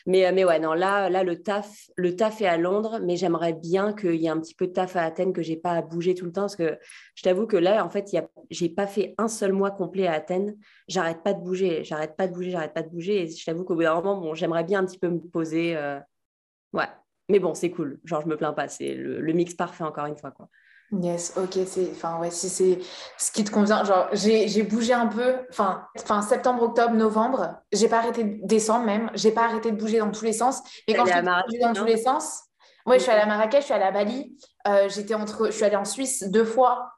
Mais, 0.07 0.31
mais 0.33 0.45
ouais, 0.45 0.59
non, 0.59 0.75
là, 0.75 1.11
là, 1.11 1.25
le 1.25 1.43
taf, 1.43 1.91
le 1.97 2.15
taf 2.17 2.41
est 2.41 2.47
à 2.47 2.57
Londres, 2.57 3.01
mais 3.03 3.17
j'aimerais 3.17 3.53
bien 3.53 3.93
qu'il 3.93 4.17
y 4.17 4.27
ait 4.27 4.31
un 4.31 4.41
petit 4.41 4.55
peu 4.55 4.67
de 4.67 4.73
taf 4.73 4.97
à 4.97 5.03
Athènes, 5.03 5.33
que 5.33 5.43
j'ai 5.43 5.57
pas 5.57 5.73
à 5.73 5.83
bouger 5.83 6.15
tout 6.15 6.25
le 6.27 6.33
temps, 6.33 6.43
parce 6.43 6.57
que 6.57 6.79
je 7.15 7.23
t'avoue 7.23 7.47
que 7.47 7.57
là, 7.57 7.85
en 7.85 7.91
fait, 7.91 8.15
j'ai 8.51 8.69
pas 8.69 8.87
fait 8.87 9.15
un 9.19 9.29
seul 9.29 9.53
mois 9.53 9.71
complet 9.71 10.07
à 10.07 10.13
Athènes. 10.13 10.57
J'arrête 10.89 11.23
pas 11.23 11.33
de 11.35 11.41
bouger, 11.41 11.85
j'arrête 11.85 12.17
pas 12.17 12.29
de 12.29 12.33
bouger, 12.33 12.51
j'arrête 12.51 12.75
pas 12.75 12.83
de 12.83 12.91
bouger. 12.91 13.23
Et 13.23 13.29
je 13.29 13.45
t'avoue 13.45 13.65
qu'au 13.65 13.75
bout 13.75 13.83
d'un 13.83 13.95
moment, 13.95 14.21
bon, 14.21 14.35
j'aimerais 14.35 14.65
bien 14.65 14.81
un 14.81 14.87
petit 14.87 14.99
peu 14.99 15.09
me 15.09 15.21
poser. 15.21 15.77
Euh, 15.77 15.99
ouais, 16.73 16.89
mais 17.29 17.39
bon, 17.39 17.55
c'est 17.55 17.71
cool. 17.71 18.01
Genre, 18.05 18.21
je 18.23 18.29
me 18.29 18.37
plains 18.37 18.53
pas. 18.53 18.69
C'est 18.69 18.95
le, 18.95 19.21
le 19.21 19.33
mix 19.33 19.55
parfait 19.55 19.85
encore 19.85 20.07
une 20.07 20.17
fois, 20.17 20.31
quoi. 20.31 20.49
Yes, 20.93 21.33
ok, 21.37 21.59
c'est, 21.67 21.91
enfin 21.91 22.21
ouais, 22.21 22.31
si 22.31 22.49
c'est 22.49 22.79
ce 23.19 23.33
qui 23.33 23.43
te 23.43 23.51
convient. 23.51 23.85
Genre, 23.85 24.09
j'ai, 24.13 24.63
bougé 24.63 24.93
un 24.93 25.07
peu, 25.07 25.39
enfin, 25.51 25.87
fin 26.05 26.23
septembre, 26.23 26.63
octobre, 26.63 26.95
novembre. 26.95 27.57
J'ai 27.73 27.89
pas 27.89 27.99
arrêté 27.99 28.39
décembre 28.43 28.85
même. 28.85 29.11
J'ai 29.15 29.33
pas 29.33 29.45
arrêté 29.45 29.73
de 29.73 29.77
bouger 29.77 29.99
dans 29.99 30.11
tous 30.11 30.25
les 30.25 30.33
sens. 30.33 30.61
Mais 30.87 30.95
quand 30.95 31.05
je 31.07 31.13
bouger 31.13 31.59
dans 31.61 31.73
tous 31.73 31.85
les 31.85 31.97
sens, 31.97 32.43
ouais, 32.87 32.99
je 32.99 33.03
suis 33.03 33.11
allée 33.11 33.23
à 33.23 33.27
Marrakech, 33.27 33.61
je 33.61 33.65
suis 33.65 33.75
allée 33.75 33.85
à 33.85 33.91
Bali. 33.91 34.37
Euh, 34.69 34.89
j'étais 34.89 35.15
entre, 35.15 35.47
je 35.47 35.53
suis 35.53 35.65
allée 35.65 35.77
en 35.77 35.85
Suisse 35.85 36.25
deux 36.29 36.45
fois 36.45 36.91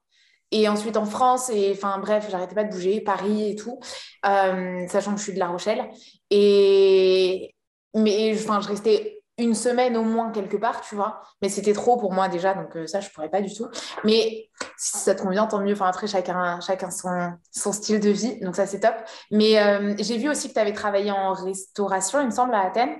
et 0.51 0.69
ensuite 0.69 0.97
en 0.97 1.07
France 1.07 1.51
et 1.51 1.73
enfin 1.73 1.99
bref, 1.99 2.29
j'arrêtais 2.31 2.55
pas 2.55 2.65
de 2.65 2.71
bouger, 2.71 3.01
Paris 3.01 3.51
et 3.51 3.57
tout, 3.57 3.81
euh, 4.27 4.87
sachant 4.89 5.13
que 5.13 5.19
je 5.19 5.25
suis 5.25 5.33
de 5.33 5.39
La 5.39 5.49
Rochelle. 5.49 5.89
Et 6.31 7.55
mais 7.95 8.35
enfin, 8.35 8.61
je 8.61 8.69
restais 8.69 9.21
une 9.39 9.55
semaine 9.55 9.97
au 9.97 10.03
moins 10.03 10.31
quelque 10.31 10.57
part, 10.57 10.81
tu 10.81 10.95
vois. 10.95 11.21
Mais 11.43 11.49
c'était 11.49 11.73
trop 11.73 11.97
pour 11.99 12.13
moi 12.13 12.29
déjà, 12.29 12.55
donc 12.55 12.75
euh, 12.77 12.87
ça, 12.87 13.01
je 13.01 13.11
pourrais 13.11 13.29
pas 13.29 13.43
du 13.43 13.53
tout. 13.55 13.69
Mais 14.05 14.49
si 14.79 14.99
ça 14.99 15.15
te 15.15 15.23
convient, 15.23 15.47
tant 15.47 15.61
mieux. 15.61 15.75
Enfin, 15.75 15.87
après, 15.87 16.07
chacun, 16.07 16.59
chacun 16.61 16.91
son, 16.91 17.33
son 17.51 17.73
style 17.73 18.01
de 18.01 18.11
vie, 18.11 18.41
donc 18.41 18.57
ça, 18.57 18.67
c'est 18.67 18.81
top. 18.81 18.95
Mais 19.31 19.59
euh, 19.61 19.95
j'ai 19.99 20.17
vu 20.17 20.29
aussi 20.31 20.49
que 20.49 20.55
tu 20.55 20.61
avais 20.61 20.73
travaillé 20.73 21.11
en 21.11 21.33
restauration, 21.35 22.21
il 22.21 22.27
me 22.27 22.31
semble, 22.31 22.55
à 22.55 22.63
Athènes. 22.63 22.97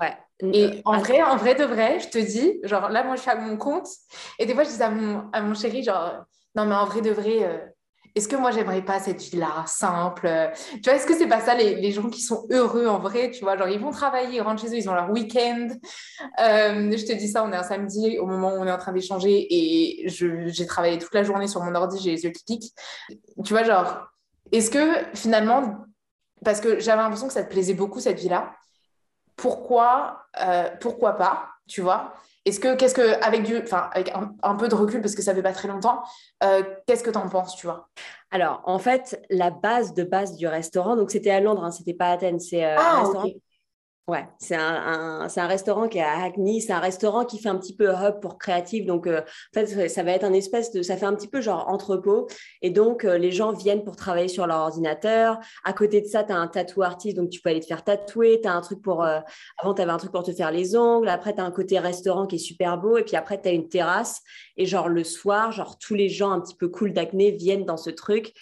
Ouais. 0.00 0.16
Et 0.40 0.64
euh, 0.64 0.80
en 0.84 0.98
vrai, 0.98 1.22
en 1.22 1.36
vrai 1.36 1.54
de 1.54 1.64
vrai, 1.64 2.00
je 2.00 2.08
te 2.08 2.18
dis, 2.18 2.60
genre 2.64 2.88
là, 2.88 3.04
moi, 3.04 3.16
je 3.16 3.20
suis 3.20 3.30
à 3.30 3.36
mon 3.36 3.56
compte. 3.56 3.86
Et 4.38 4.46
des 4.46 4.54
fois, 4.54 4.64
je 4.64 4.70
dis 4.70 4.82
à 4.82 4.90
mon, 4.90 5.30
à 5.32 5.42
mon 5.42 5.54
chéri, 5.54 5.82
genre, 5.82 6.24
non, 6.54 6.64
mais 6.64 6.74
en 6.74 6.86
vrai 6.86 7.02
de 7.02 7.10
vrai, 7.10 7.73
est-ce 8.14 8.28
que 8.28 8.36
moi 8.36 8.52
j'aimerais 8.52 8.82
pas 8.82 9.00
cette 9.00 9.20
vie-là 9.20 9.64
simple 9.66 10.30
Tu 10.72 10.80
vois, 10.84 10.94
est-ce 10.94 11.06
que 11.06 11.14
c'est 11.14 11.26
pas 11.26 11.40
ça 11.40 11.54
les, 11.54 11.90
gens 11.90 12.08
qui 12.08 12.20
sont 12.20 12.46
heureux 12.50 12.86
en 12.86 13.00
vrai 13.00 13.30
Tu 13.30 13.42
vois, 13.42 13.56
genre 13.56 13.68
ils 13.68 13.80
vont 13.80 13.90
travailler, 13.90 14.36
ils 14.36 14.40
rentrent 14.40 14.62
chez 14.62 14.68
eux, 14.68 14.76
ils 14.76 14.88
ont 14.88 14.94
leur 14.94 15.10
week-end. 15.10 15.68
Euh, 16.40 16.96
je 16.96 17.04
te 17.04 17.12
dis 17.12 17.28
ça, 17.28 17.44
on 17.44 17.52
est 17.52 17.56
un 17.56 17.64
samedi 17.64 18.18
au 18.18 18.26
moment 18.26 18.54
où 18.54 18.58
on 18.58 18.66
est 18.66 18.72
en 18.72 18.78
train 18.78 18.92
d'échanger 18.92 19.46
et 19.50 20.08
j'ai 20.08 20.66
travaillé 20.66 20.98
toute 20.98 21.12
la 21.14 21.24
journée 21.24 21.48
sur 21.48 21.62
mon 21.62 21.74
ordi, 21.74 22.00
j'ai 22.02 22.12
les 22.12 22.24
yeux 22.24 22.30
qui 22.30 22.44
piquent. 22.44 22.72
Tu 23.44 23.52
vois, 23.52 23.64
genre, 23.64 24.08
est-ce 24.52 24.70
que 24.70 25.16
finalement, 25.16 25.84
parce 26.44 26.60
que 26.60 26.78
j'avais 26.78 27.02
l'impression 27.02 27.26
que 27.26 27.32
ça 27.32 27.42
te 27.42 27.50
plaisait 27.50 27.74
beaucoup 27.74 27.98
cette 27.98 28.20
vie-là, 28.20 28.54
pourquoi, 29.34 30.26
euh, 30.40 30.70
pourquoi 30.80 31.14
pas 31.14 31.48
Tu 31.66 31.80
vois? 31.80 32.14
Est-ce 32.44 32.60
que, 32.60 32.74
qu'est-ce 32.74 32.94
que, 32.94 33.22
avec 33.24 33.42
du, 33.42 33.56
enfin, 33.58 33.88
avec 33.92 34.12
un, 34.42 34.54
peu 34.56 34.68
de 34.68 34.74
recul, 34.74 35.00
parce 35.00 35.14
que 35.14 35.22
ça 35.22 35.34
fait 35.34 35.42
pas 35.42 35.52
très 35.52 35.68
longtemps, 35.68 36.02
euh, 36.42 36.62
qu'est-ce 36.86 37.02
que 37.02 37.10
tu 37.10 37.18
en 37.18 37.28
penses, 37.28 37.56
tu 37.56 37.66
vois? 37.66 37.88
Alors, 38.30 38.62
en 38.64 38.78
fait, 38.78 39.22
la 39.30 39.50
base 39.50 39.94
de 39.94 40.04
base 40.04 40.36
du 40.36 40.46
restaurant, 40.46 40.96
donc 40.96 41.10
c'était 41.10 41.30
à 41.30 41.40
Londres, 41.40 41.64
hein, 41.64 41.70
c'était 41.70 41.94
pas 41.94 42.06
à 42.06 42.12
Athènes, 42.12 42.40
c'est 42.40 42.64
euh, 42.64 42.76
ah, 42.78 42.96
un 42.96 43.00
restaurant 43.00 43.28
Ouais, 44.06 44.26
c'est 44.36 44.54
un, 44.54 45.26
un, 45.34 45.46
restaurant 45.46 45.88
qui 45.88 45.96
est 45.96 46.02
à 46.02 46.24
Hackney. 46.24 46.60
C'est 46.60 46.74
un 46.74 46.78
restaurant 46.78 47.24
qui 47.24 47.38
fait 47.38 47.48
un 47.48 47.56
petit 47.56 47.74
peu 47.74 47.88
hub 47.88 48.20
pour 48.20 48.36
créatifs. 48.36 48.84
Donc, 48.84 49.06
euh, 49.06 49.22
en 49.22 49.54
fait, 49.54 49.88
ça 49.88 50.02
va 50.02 50.10
être 50.10 50.24
un 50.24 50.34
espèce 50.34 50.72
de. 50.72 50.82
Ça 50.82 50.98
fait 50.98 51.06
un 51.06 51.14
petit 51.14 51.26
peu 51.26 51.40
genre 51.40 51.68
entrepôt. 51.68 52.26
Et 52.60 52.68
donc, 52.68 53.06
euh, 53.06 53.16
les 53.16 53.32
gens 53.32 53.52
viennent 53.52 53.82
pour 53.82 53.96
travailler 53.96 54.28
sur 54.28 54.46
leur 54.46 54.58
ordinateur. 54.58 55.38
À 55.64 55.72
côté 55.72 56.02
de 56.02 56.06
ça, 56.06 56.22
tu 56.22 56.34
as 56.34 56.36
un 56.36 56.48
tatou 56.48 56.82
artiste. 56.82 57.16
Donc, 57.16 57.30
tu 57.30 57.40
peux 57.40 57.48
aller 57.48 57.60
te 57.60 57.66
faire 57.66 57.82
tatouer. 57.82 58.42
Tu 58.42 58.48
as 58.48 58.52
un 58.52 58.60
truc 58.60 58.82
pour. 58.82 59.02
Euh, 59.02 59.20
avant, 59.56 59.72
tu 59.72 59.80
avais 59.80 59.92
un 59.92 59.96
truc 59.96 60.12
pour 60.12 60.22
te 60.22 60.32
faire 60.32 60.50
les 60.50 60.76
ongles. 60.76 61.08
Après, 61.08 61.34
tu 61.34 61.40
as 61.40 61.44
un 61.44 61.50
côté 61.50 61.78
restaurant 61.78 62.26
qui 62.26 62.36
est 62.36 62.38
super 62.38 62.76
beau. 62.76 62.98
Et 62.98 63.04
puis 63.04 63.16
après, 63.16 63.40
tu 63.40 63.48
as 63.48 63.52
une 63.52 63.70
terrasse. 63.70 64.20
Et 64.58 64.66
genre, 64.66 64.90
le 64.90 65.02
soir, 65.02 65.50
genre, 65.50 65.78
tous 65.78 65.94
les 65.94 66.10
gens 66.10 66.30
un 66.30 66.42
petit 66.42 66.56
peu 66.56 66.68
cool 66.68 66.92
d'Hackney 66.92 67.30
viennent 67.30 67.64
dans 67.64 67.78
ce 67.78 67.88
truc. 67.88 68.34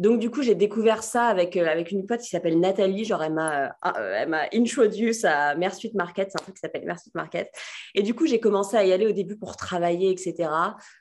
Donc, 0.00 0.18
du 0.18 0.30
coup, 0.30 0.40
j'ai 0.40 0.54
découvert 0.54 1.02
ça 1.02 1.26
avec, 1.26 1.58
euh, 1.58 1.66
avec 1.66 1.90
une 1.90 2.06
pote 2.06 2.20
qui 2.20 2.30
s'appelle 2.30 2.58
Nathalie. 2.58 3.04
Genre, 3.04 3.22
elle 3.22 3.34
m'a, 3.34 3.66
euh, 3.66 3.90
euh, 3.98 4.26
m'a 4.26 4.44
introduce 4.54 5.26
à 5.26 5.54
Mersuite 5.56 5.92
Market. 5.92 6.30
C'est 6.30 6.40
un 6.40 6.42
truc 6.42 6.54
qui 6.54 6.60
s'appelle 6.60 6.86
Mersuite 6.86 7.14
Market. 7.14 7.52
Et 7.94 8.02
du 8.02 8.14
coup, 8.14 8.26
j'ai 8.26 8.40
commencé 8.40 8.78
à 8.78 8.84
y 8.86 8.94
aller 8.94 9.06
au 9.06 9.12
début 9.12 9.36
pour 9.36 9.56
travailler, 9.56 10.10
etc., 10.10 10.48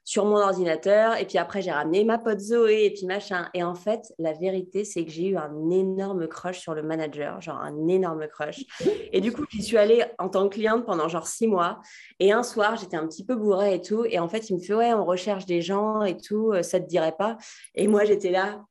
sur 0.03 0.25
mon 0.25 0.35
ordinateur. 0.35 1.15
Et 1.15 1.25
puis 1.25 1.37
après, 1.37 1.61
j'ai 1.61 1.71
ramené 1.71 2.03
ma 2.03 2.17
pote 2.17 2.41
Zoé 2.41 2.87
et 2.87 2.91
puis 2.91 3.05
machin. 3.05 3.47
Et 3.53 3.63
en 3.63 3.73
fait, 3.73 4.01
la 4.19 4.33
vérité, 4.33 4.83
c'est 4.83 5.05
que 5.05 5.11
j'ai 5.11 5.27
eu 5.27 5.37
un 5.37 5.69
énorme 5.69 6.27
crush 6.27 6.59
sur 6.59 6.73
le 6.73 6.83
manager, 6.83 7.39
genre 7.39 7.61
un 7.61 7.87
énorme 7.87 8.27
crush. 8.27 8.65
Et 9.13 9.21
du 9.21 9.31
coup, 9.31 9.45
j'y 9.49 9.63
suis 9.63 9.77
allée 9.77 10.03
en 10.17 10.27
tant 10.27 10.49
que 10.49 10.55
cliente 10.55 10.85
pendant 10.85 11.07
genre 11.07 11.27
six 11.27 11.47
mois. 11.47 11.79
Et 12.19 12.33
un 12.33 12.43
soir, 12.43 12.75
j'étais 12.75 12.97
un 12.97 13.07
petit 13.07 13.25
peu 13.25 13.35
bourrée 13.35 13.75
et 13.75 13.81
tout. 13.81 14.03
Et 14.03 14.19
en 14.19 14.27
fait, 14.27 14.49
il 14.49 14.57
me 14.57 14.61
fait, 14.61 14.73
ouais, 14.73 14.93
on 14.93 15.05
recherche 15.05 15.45
des 15.45 15.61
gens 15.61 16.03
et 16.03 16.17
tout, 16.17 16.51
ça 16.63 16.81
te 16.81 16.85
dirait 16.85 17.15
pas? 17.17 17.37
Et 17.75 17.87
moi, 17.87 18.03
j'étais 18.03 18.31
là, 18.31 18.65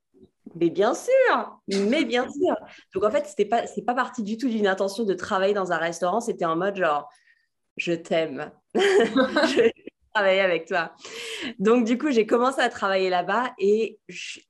mais 0.58 0.70
bien 0.70 0.94
sûr, 0.94 1.60
mais 1.68 2.04
bien 2.04 2.28
sûr. 2.30 2.54
Donc 2.94 3.04
en 3.04 3.10
fait, 3.10 3.26
c'était 3.26 3.44
pas, 3.44 3.62
pas 3.86 3.94
parti 3.94 4.22
du 4.22 4.36
tout 4.36 4.48
d'une 4.48 4.66
intention 4.66 5.04
de 5.04 5.14
travailler 5.14 5.54
dans 5.54 5.72
un 5.72 5.78
restaurant. 5.78 6.20
C'était 6.20 6.44
en 6.44 6.56
mode 6.56 6.76
genre, 6.76 7.08
je 7.76 7.92
t'aime, 7.92 8.50
je 8.74 9.60
vais 9.60 9.72
travailler 10.14 10.40
avec 10.40 10.66
toi. 10.66 10.92
Donc 11.58 11.84
du 11.84 11.96
coup, 11.96 12.10
j'ai 12.10 12.26
commencé 12.26 12.60
à 12.60 12.68
travailler 12.68 13.10
là-bas 13.10 13.52
et 13.58 13.98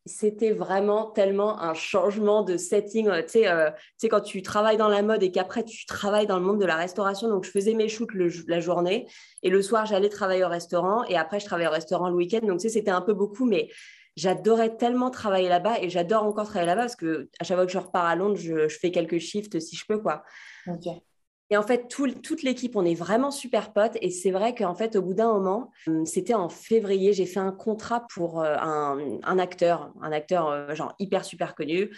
c'était 0.06 0.52
vraiment 0.52 1.10
tellement 1.10 1.60
un 1.60 1.74
changement 1.74 2.42
de 2.42 2.56
setting. 2.56 3.08
Euh, 3.08 3.22
euh, 3.36 3.70
tu 3.70 3.76
sais, 3.98 4.08
quand 4.08 4.20
tu 4.20 4.42
travailles 4.42 4.78
dans 4.78 4.88
la 4.88 5.02
mode 5.02 5.22
et 5.22 5.30
qu'après 5.30 5.64
tu 5.64 5.84
travailles 5.86 6.26
dans 6.26 6.38
le 6.38 6.44
monde 6.44 6.60
de 6.60 6.66
la 6.66 6.76
restauration. 6.76 7.28
Donc 7.28 7.44
je 7.44 7.50
faisais 7.50 7.74
mes 7.74 7.88
shoots 7.88 8.14
la 8.46 8.60
journée 8.60 9.06
et 9.42 9.50
le 9.50 9.60
soir 9.62 9.84
j'allais 9.84 10.08
travailler 10.08 10.44
au 10.44 10.48
restaurant 10.48 11.04
et 11.04 11.16
après 11.16 11.40
je 11.40 11.44
travaillais 11.44 11.68
au 11.68 11.72
restaurant 11.72 12.08
le 12.08 12.16
week-end. 12.16 12.40
Donc 12.46 12.60
tu 12.60 12.68
sais, 12.68 12.74
c'était 12.74 12.90
un 12.90 13.02
peu 13.02 13.12
beaucoup, 13.12 13.44
mais 13.44 13.68
j'adorais 14.18 14.76
tellement 14.76 15.10
travailler 15.10 15.48
là-bas 15.48 15.80
et 15.80 15.88
j'adore 15.88 16.24
encore 16.24 16.46
travailler 16.46 16.66
là-bas 16.66 16.82
parce 16.82 16.96
que 16.96 17.28
à 17.38 17.44
chaque 17.44 17.56
fois 17.56 17.66
que 17.66 17.72
je 17.72 17.78
repars 17.78 18.04
à 18.04 18.16
Londres, 18.16 18.36
je, 18.36 18.68
fais 18.68 18.90
quelques 18.90 19.18
shifts 19.18 19.60
si 19.60 19.76
je 19.76 19.84
peux 19.86 19.98
quoi. 19.98 20.24
Et 21.50 21.56
en 21.56 21.62
fait, 21.62 21.88
toute 21.88 22.42
l'équipe, 22.42 22.76
on 22.76 22.84
est 22.84 22.94
vraiment 22.94 23.30
super 23.30 23.72
potes. 23.72 23.96
Et 24.02 24.10
c'est 24.10 24.30
vrai 24.30 24.54
qu'en 24.54 24.74
fait, 24.74 24.96
au 24.96 25.02
bout 25.02 25.14
d'un 25.14 25.32
moment, 25.32 25.70
hum, 25.86 26.04
c'était 26.04 26.34
en 26.34 26.50
février, 26.50 27.14
j'ai 27.14 27.24
fait 27.24 27.40
un 27.40 27.52
contrat 27.52 28.06
pour 28.12 28.42
euh, 28.42 28.54
un, 28.60 29.38
acteur, 29.38 29.92
un 30.02 30.12
acteur 30.12 30.48
euh, 30.48 30.74
genre 30.74 30.94
hyper 30.98 31.24
super 31.24 31.54
connu. 31.54 31.90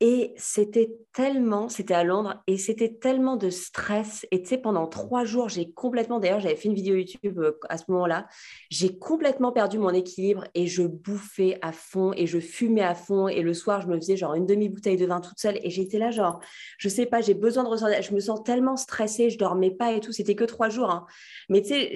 Et 0.00 0.32
c'était 0.36 0.92
tellement, 1.12 1.68
c'était 1.68 1.94
à 1.94 2.04
Londres, 2.04 2.40
et 2.46 2.56
c'était 2.56 2.94
tellement 2.94 3.36
de 3.36 3.50
stress. 3.50 4.24
Et 4.30 4.42
tu 4.42 4.48
sais, 4.48 4.58
pendant 4.58 4.86
trois 4.86 5.24
jours, 5.24 5.48
j'ai 5.48 5.72
complètement, 5.72 6.20
d'ailleurs, 6.20 6.38
j'avais 6.38 6.54
fait 6.54 6.68
une 6.68 6.74
vidéo 6.74 6.94
YouTube 6.94 7.40
euh, 7.40 7.58
à 7.68 7.78
ce 7.78 7.84
moment-là, 7.88 8.28
j'ai 8.70 8.96
complètement 8.96 9.50
perdu 9.50 9.78
mon 9.78 9.90
équilibre 9.90 10.44
et 10.54 10.68
je 10.68 10.82
bouffais 10.82 11.58
à 11.62 11.72
fond 11.72 12.12
et 12.16 12.28
je 12.28 12.38
fumais 12.38 12.82
à 12.82 12.94
fond. 12.94 13.26
Et 13.26 13.42
le 13.42 13.54
soir, 13.54 13.80
je 13.80 13.88
me 13.88 13.96
faisais 13.96 14.16
genre 14.16 14.34
une 14.34 14.46
demi-bouteille 14.46 14.96
de 14.96 15.06
vin 15.06 15.20
toute 15.20 15.40
seule. 15.40 15.58
Et 15.64 15.70
j'étais 15.70 15.98
là, 15.98 16.12
genre, 16.12 16.38
je 16.78 16.88
sais 16.88 17.06
pas, 17.06 17.20
j'ai 17.20 17.34
besoin 17.34 17.64
de 17.64 17.68
ressortir. 17.68 18.00
Je 18.00 18.14
me 18.14 18.20
sens 18.20 18.44
tellement 18.44 18.76
stressée, 18.76 19.30
je 19.30 19.38
dormais 19.38 19.72
pas 19.72 19.92
et 19.92 20.00
tout. 20.00 20.12
C'était 20.12 20.36
que 20.36 20.44
trois 20.44 20.68
jours. 20.68 20.90
Hein. 20.90 21.06
Mais 21.48 21.62
tu 21.62 21.70
sais, 21.70 21.90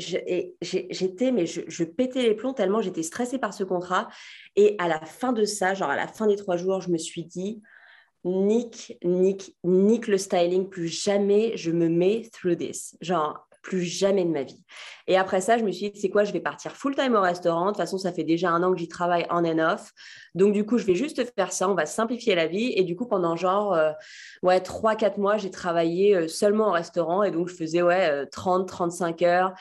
j'étais, 0.60 1.30
mais 1.30 1.46
je, 1.46 1.60
je 1.68 1.84
pétais 1.84 2.22
les 2.22 2.34
plombs 2.34 2.52
tellement 2.52 2.80
j'étais 2.80 3.04
stressée 3.04 3.38
par 3.38 3.54
ce 3.54 3.62
contrat. 3.62 4.08
Et 4.56 4.74
à 4.78 4.88
la 4.88 5.00
fin 5.00 5.32
de 5.32 5.44
ça, 5.44 5.74
genre 5.74 5.90
à 5.90 5.96
la 5.96 6.08
fin 6.08 6.26
des 6.26 6.36
trois 6.36 6.56
jours, 6.56 6.80
je 6.80 6.90
me 6.90 6.98
suis 6.98 7.24
dit, 7.24 7.62
nique, 8.24 8.98
nique, 9.02 9.56
nique 9.64 10.06
le 10.06 10.18
styling, 10.18 10.68
plus 10.68 10.88
jamais 10.88 11.56
je 11.56 11.70
me 11.70 11.88
mets 11.88 12.28
through 12.32 12.56
this. 12.56 12.96
Genre, 13.00 13.46
plus 13.62 13.82
jamais 13.82 14.24
de 14.24 14.30
ma 14.30 14.42
vie. 14.42 14.62
Et 15.06 15.16
après 15.16 15.40
ça, 15.40 15.56
je 15.56 15.64
me 15.64 15.70
suis 15.70 15.90
dit, 15.90 16.00
c'est 16.00 16.11
quoi, 16.11 16.24
je 16.24 16.32
vais 16.32 16.40
partir 16.40 16.72
full-time 16.72 17.14
au 17.14 17.20
restaurant. 17.20 17.66
De 17.66 17.70
toute 17.70 17.76
façon, 17.78 17.96
ça 17.96 18.12
fait 18.12 18.24
déjà 18.24 18.50
un 18.50 18.62
an 18.62 18.72
que 18.72 18.78
j'y 18.78 18.88
travaille 18.88 19.26
en 19.30 19.44
and 19.44 19.58
off. 19.58 19.92
Donc, 20.35 20.52
du 20.52 20.66
coup, 20.66 20.78
je 20.78 20.85
vais 20.85 20.94
juste 20.94 21.24
faire 21.35 21.52
ça. 21.52 21.68
On 21.68 21.74
va 21.74 21.87
simplifier 21.87 22.35
la 22.35 22.48
vie. 22.48 22.72
Et 22.76 22.82
du 22.82 22.96
coup, 22.96 23.06
pendant 23.06 23.37
genre, 23.37 23.72
euh, 23.72 23.92
ouais, 24.42 24.58
3-4 24.58 25.18
mois, 25.18 25.38
j'ai 25.38 25.50
travaillé 25.50 26.16
euh, 26.16 26.28
seulement 26.28 26.68
au 26.68 26.72
restaurant. 26.72 27.22
Et 27.22 27.30
donc, 27.30 27.48
je 27.48 27.54
faisais, 27.54 27.82
ouais, 27.82 28.24
30-35 28.26 29.22
euh, 29.22 29.26
heures 29.26 29.52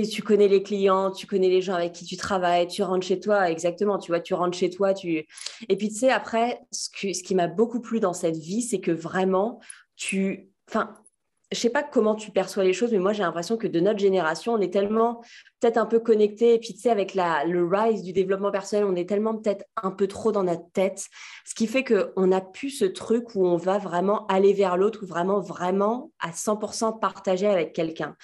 tu 0.00 0.22
connais 0.22 0.48
les 0.48 0.62
clients, 0.62 1.10
tu 1.10 1.26
connais 1.26 1.48
les 1.48 1.60
gens 1.60 1.74
avec 1.74 1.92
qui 1.92 2.04
tu 2.04 2.16
travailles, 2.16 2.66
tu 2.66 2.82
rentres 2.82 3.06
chez 3.06 3.20
toi, 3.20 3.50
exactement, 3.50 3.98
tu 3.98 4.10
vois, 4.10 4.20
tu 4.20 4.34
rentres 4.34 4.56
chez 4.56 4.70
toi, 4.70 4.94
tu... 4.94 5.26
Et 5.68 5.76
puis, 5.76 5.88
tu 5.88 5.96
sais, 5.96 6.10
après, 6.10 6.60
ce, 6.70 6.88
qui 6.90 7.34
m'a 7.34 7.48
beaucoup 7.48 7.80
plu 7.80 8.00
dans 8.00 8.14
cette 8.14 8.36
vie, 8.36 8.62
c'est 8.62 8.80
que 8.80 8.90
vraiment, 8.90 9.60
tu... 9.96 10.48
Enfin, 10.68 10.94
je 11.52 11.58
sais 11.58 11.70
pas 11.70 11.82
comment 11.82 12.14
tu 12.14 12.30
perçois 12.30 12.64
les 12.64 12.72
choses, 12.72 12.92
mais 12.92 12.98
moi 12.98 13.12
j'ai 13.12 13.22
l'impression 13.22 13.58
que 13.58 13.66
de 13.66 13.78
notre 13.78 13.98
génération, 13.98 14.54
on 14.54 14.60
est 14.60 14.72
tellement 14.72 15.22
peut-être 15.62 15.78
un 15.78 15.86
peu 15.86 16.00
connecté. 16.00 16.54
Et 16.54 16.58
puis 16.58 16.74
tu 16.74 16.80
sais, 16.80 16.90
avec 16.90 17.14
la, 17.14 17.44
le 17.44 17.64
rise 17.64 18.02
du 18.02 18.12
développement 18.12 18.50
personnel, 18.50 18.84
on 18.84 18.96
est 18.96 19.08
tellement 19.08 19.36
peut-être 19.36 19.64
un 19.80 19.92
peu 19.92 20.08
trop 20.08 20.32
dans 20.32 20.42
notre 20.42 20.68
tête, 20.72 21.06
ce 21.46 21.54
qui 21.54 21.68
fait 21.68 21.84
qu'on 21.84 22.32
a 22.32 22.40
plus 22.40 22.70
ce 22.70 22.84
truc 22.84 23.34
où 23.36 23.46
on 23.46 23.56
va 23.56 23.78
vraiment 23.78 24.26
aller 24.26 24.52
vers 24.52 24.76
l'autre, 24.76 25.04
ou 25.04 25.06
vraiment, 25.06 25.40
vraiment 25.40 26.10
à 26.18 26.30
100% 26.30 26.98
partager 26.98 27.46
avec 27.46 27.72
quelqu'un. 27.72 28.16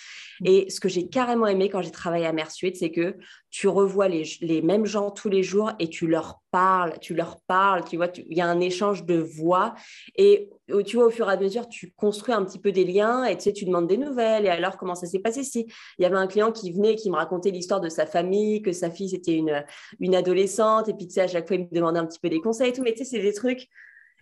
Et 0.45 0.69
ce 0.69 0.81
que 0.81 0.89
j'ai 0.89 1.09
carrément 1.09 1.47
aimé 1.47 1.69
quand 1.69 1.81
j'ai 1.81 1.93
travaillé 1.93 2.27
à 2.27 2.33
Mersuite, 2.33 2.77
c'est 2.77 2.91
que 2.91 3.17
tu 3.51 3.69
revois 3.69 4.09
les, 4.09 4.25
les, 4.41 4.61
mêmes 4.61 4.85
gens 4.85 5.11
tous 5.11 5.29
les 5.29 5.43
jours 5.43 5.73
et 5.79 5.89
tu 5.89 6.07
leur 6.07 6.41
parles, 6.51 6.99
tu 7.01 7.15
leur 7.15 7.41
parles, 7.47 7.85
tu 7.85 7.97
vois, 7.97 8.09
il 8.17 8.37
y 8.37 8.41
a 8.41 8.47
un 8.47 8.61
échange 8.61 9.05
de 9.05 9.17
voix. 9.17 9.75
Et 10.17 10.51
tu 10.87 10.97
vois, 10.97 11.07
au 11.07 11.11
fur 11.11 11.29
et 11.31 11.33
à 11.33 11.37
mesure, 11.37 11.69
tu 11.69 11.93
construis 11.97 12.35
un 12.35 12.45
petit 12.45 12.59
peu 12.59 12.73
des 12.73 12.85
liens 12.85 13.25
et 13.25 13.37
tu 13.37 13.45
sais, 13.45 13.53
tu 13.53 13.65
demandes 13.65 13.87
des 13.87 13.97
nouvelles. 13.97 14.45
Et 14.45 14.51
alors, 14.51 14.77
comment 14.77 14.95
ça 14.95 15.07
s'est 15.07 15.19
passé? 15.19 15.45
Si 15.45 15.67
il 15.99 16.03
y 16.03 16.05
avait 16.05 16.17
un 16.17 16.27
client 16.27 16.53
qui 16.53 16.73
venait 16.73 16.95
qui 16.95 17.11
me 17.11 17.17
racontait 17.17 17.28
l'histoire 17.45 17.81
de 17.81 17.89
sa 17.89 18.07
famille, 18.07 18.63
que 18.63 18.73
sa 18.73 18.91
fille, 18.91 19.11
c'était 19.11 19.35
une, 19.35 19.65
une 20.01 20.15
adolescente, 20.15 20.89
et 20.89 20.95
puis 20.95 21.07
tu 21.07 21.15
sais, 21.15 21.23
à 21.23 21.29
chaque 21.29 21.47
fois, 21.47 21.57
il 21.57 21.63
me 21.63 21.75
demandait 21.75 22.01
un 22.01 22.07
petit 22.07 22.21
peu 22.21 22.29
des 22.29 22.41
conseils 22.41 22.71
et 22.71 22.73
tout. 22.73 22.83
Mais 22.83 22.93
tu 22.93 22.99
sais, 22.99 23.05
c'est 23.05 23.23
des 23.23 23.33
trucs. 23.33 23.69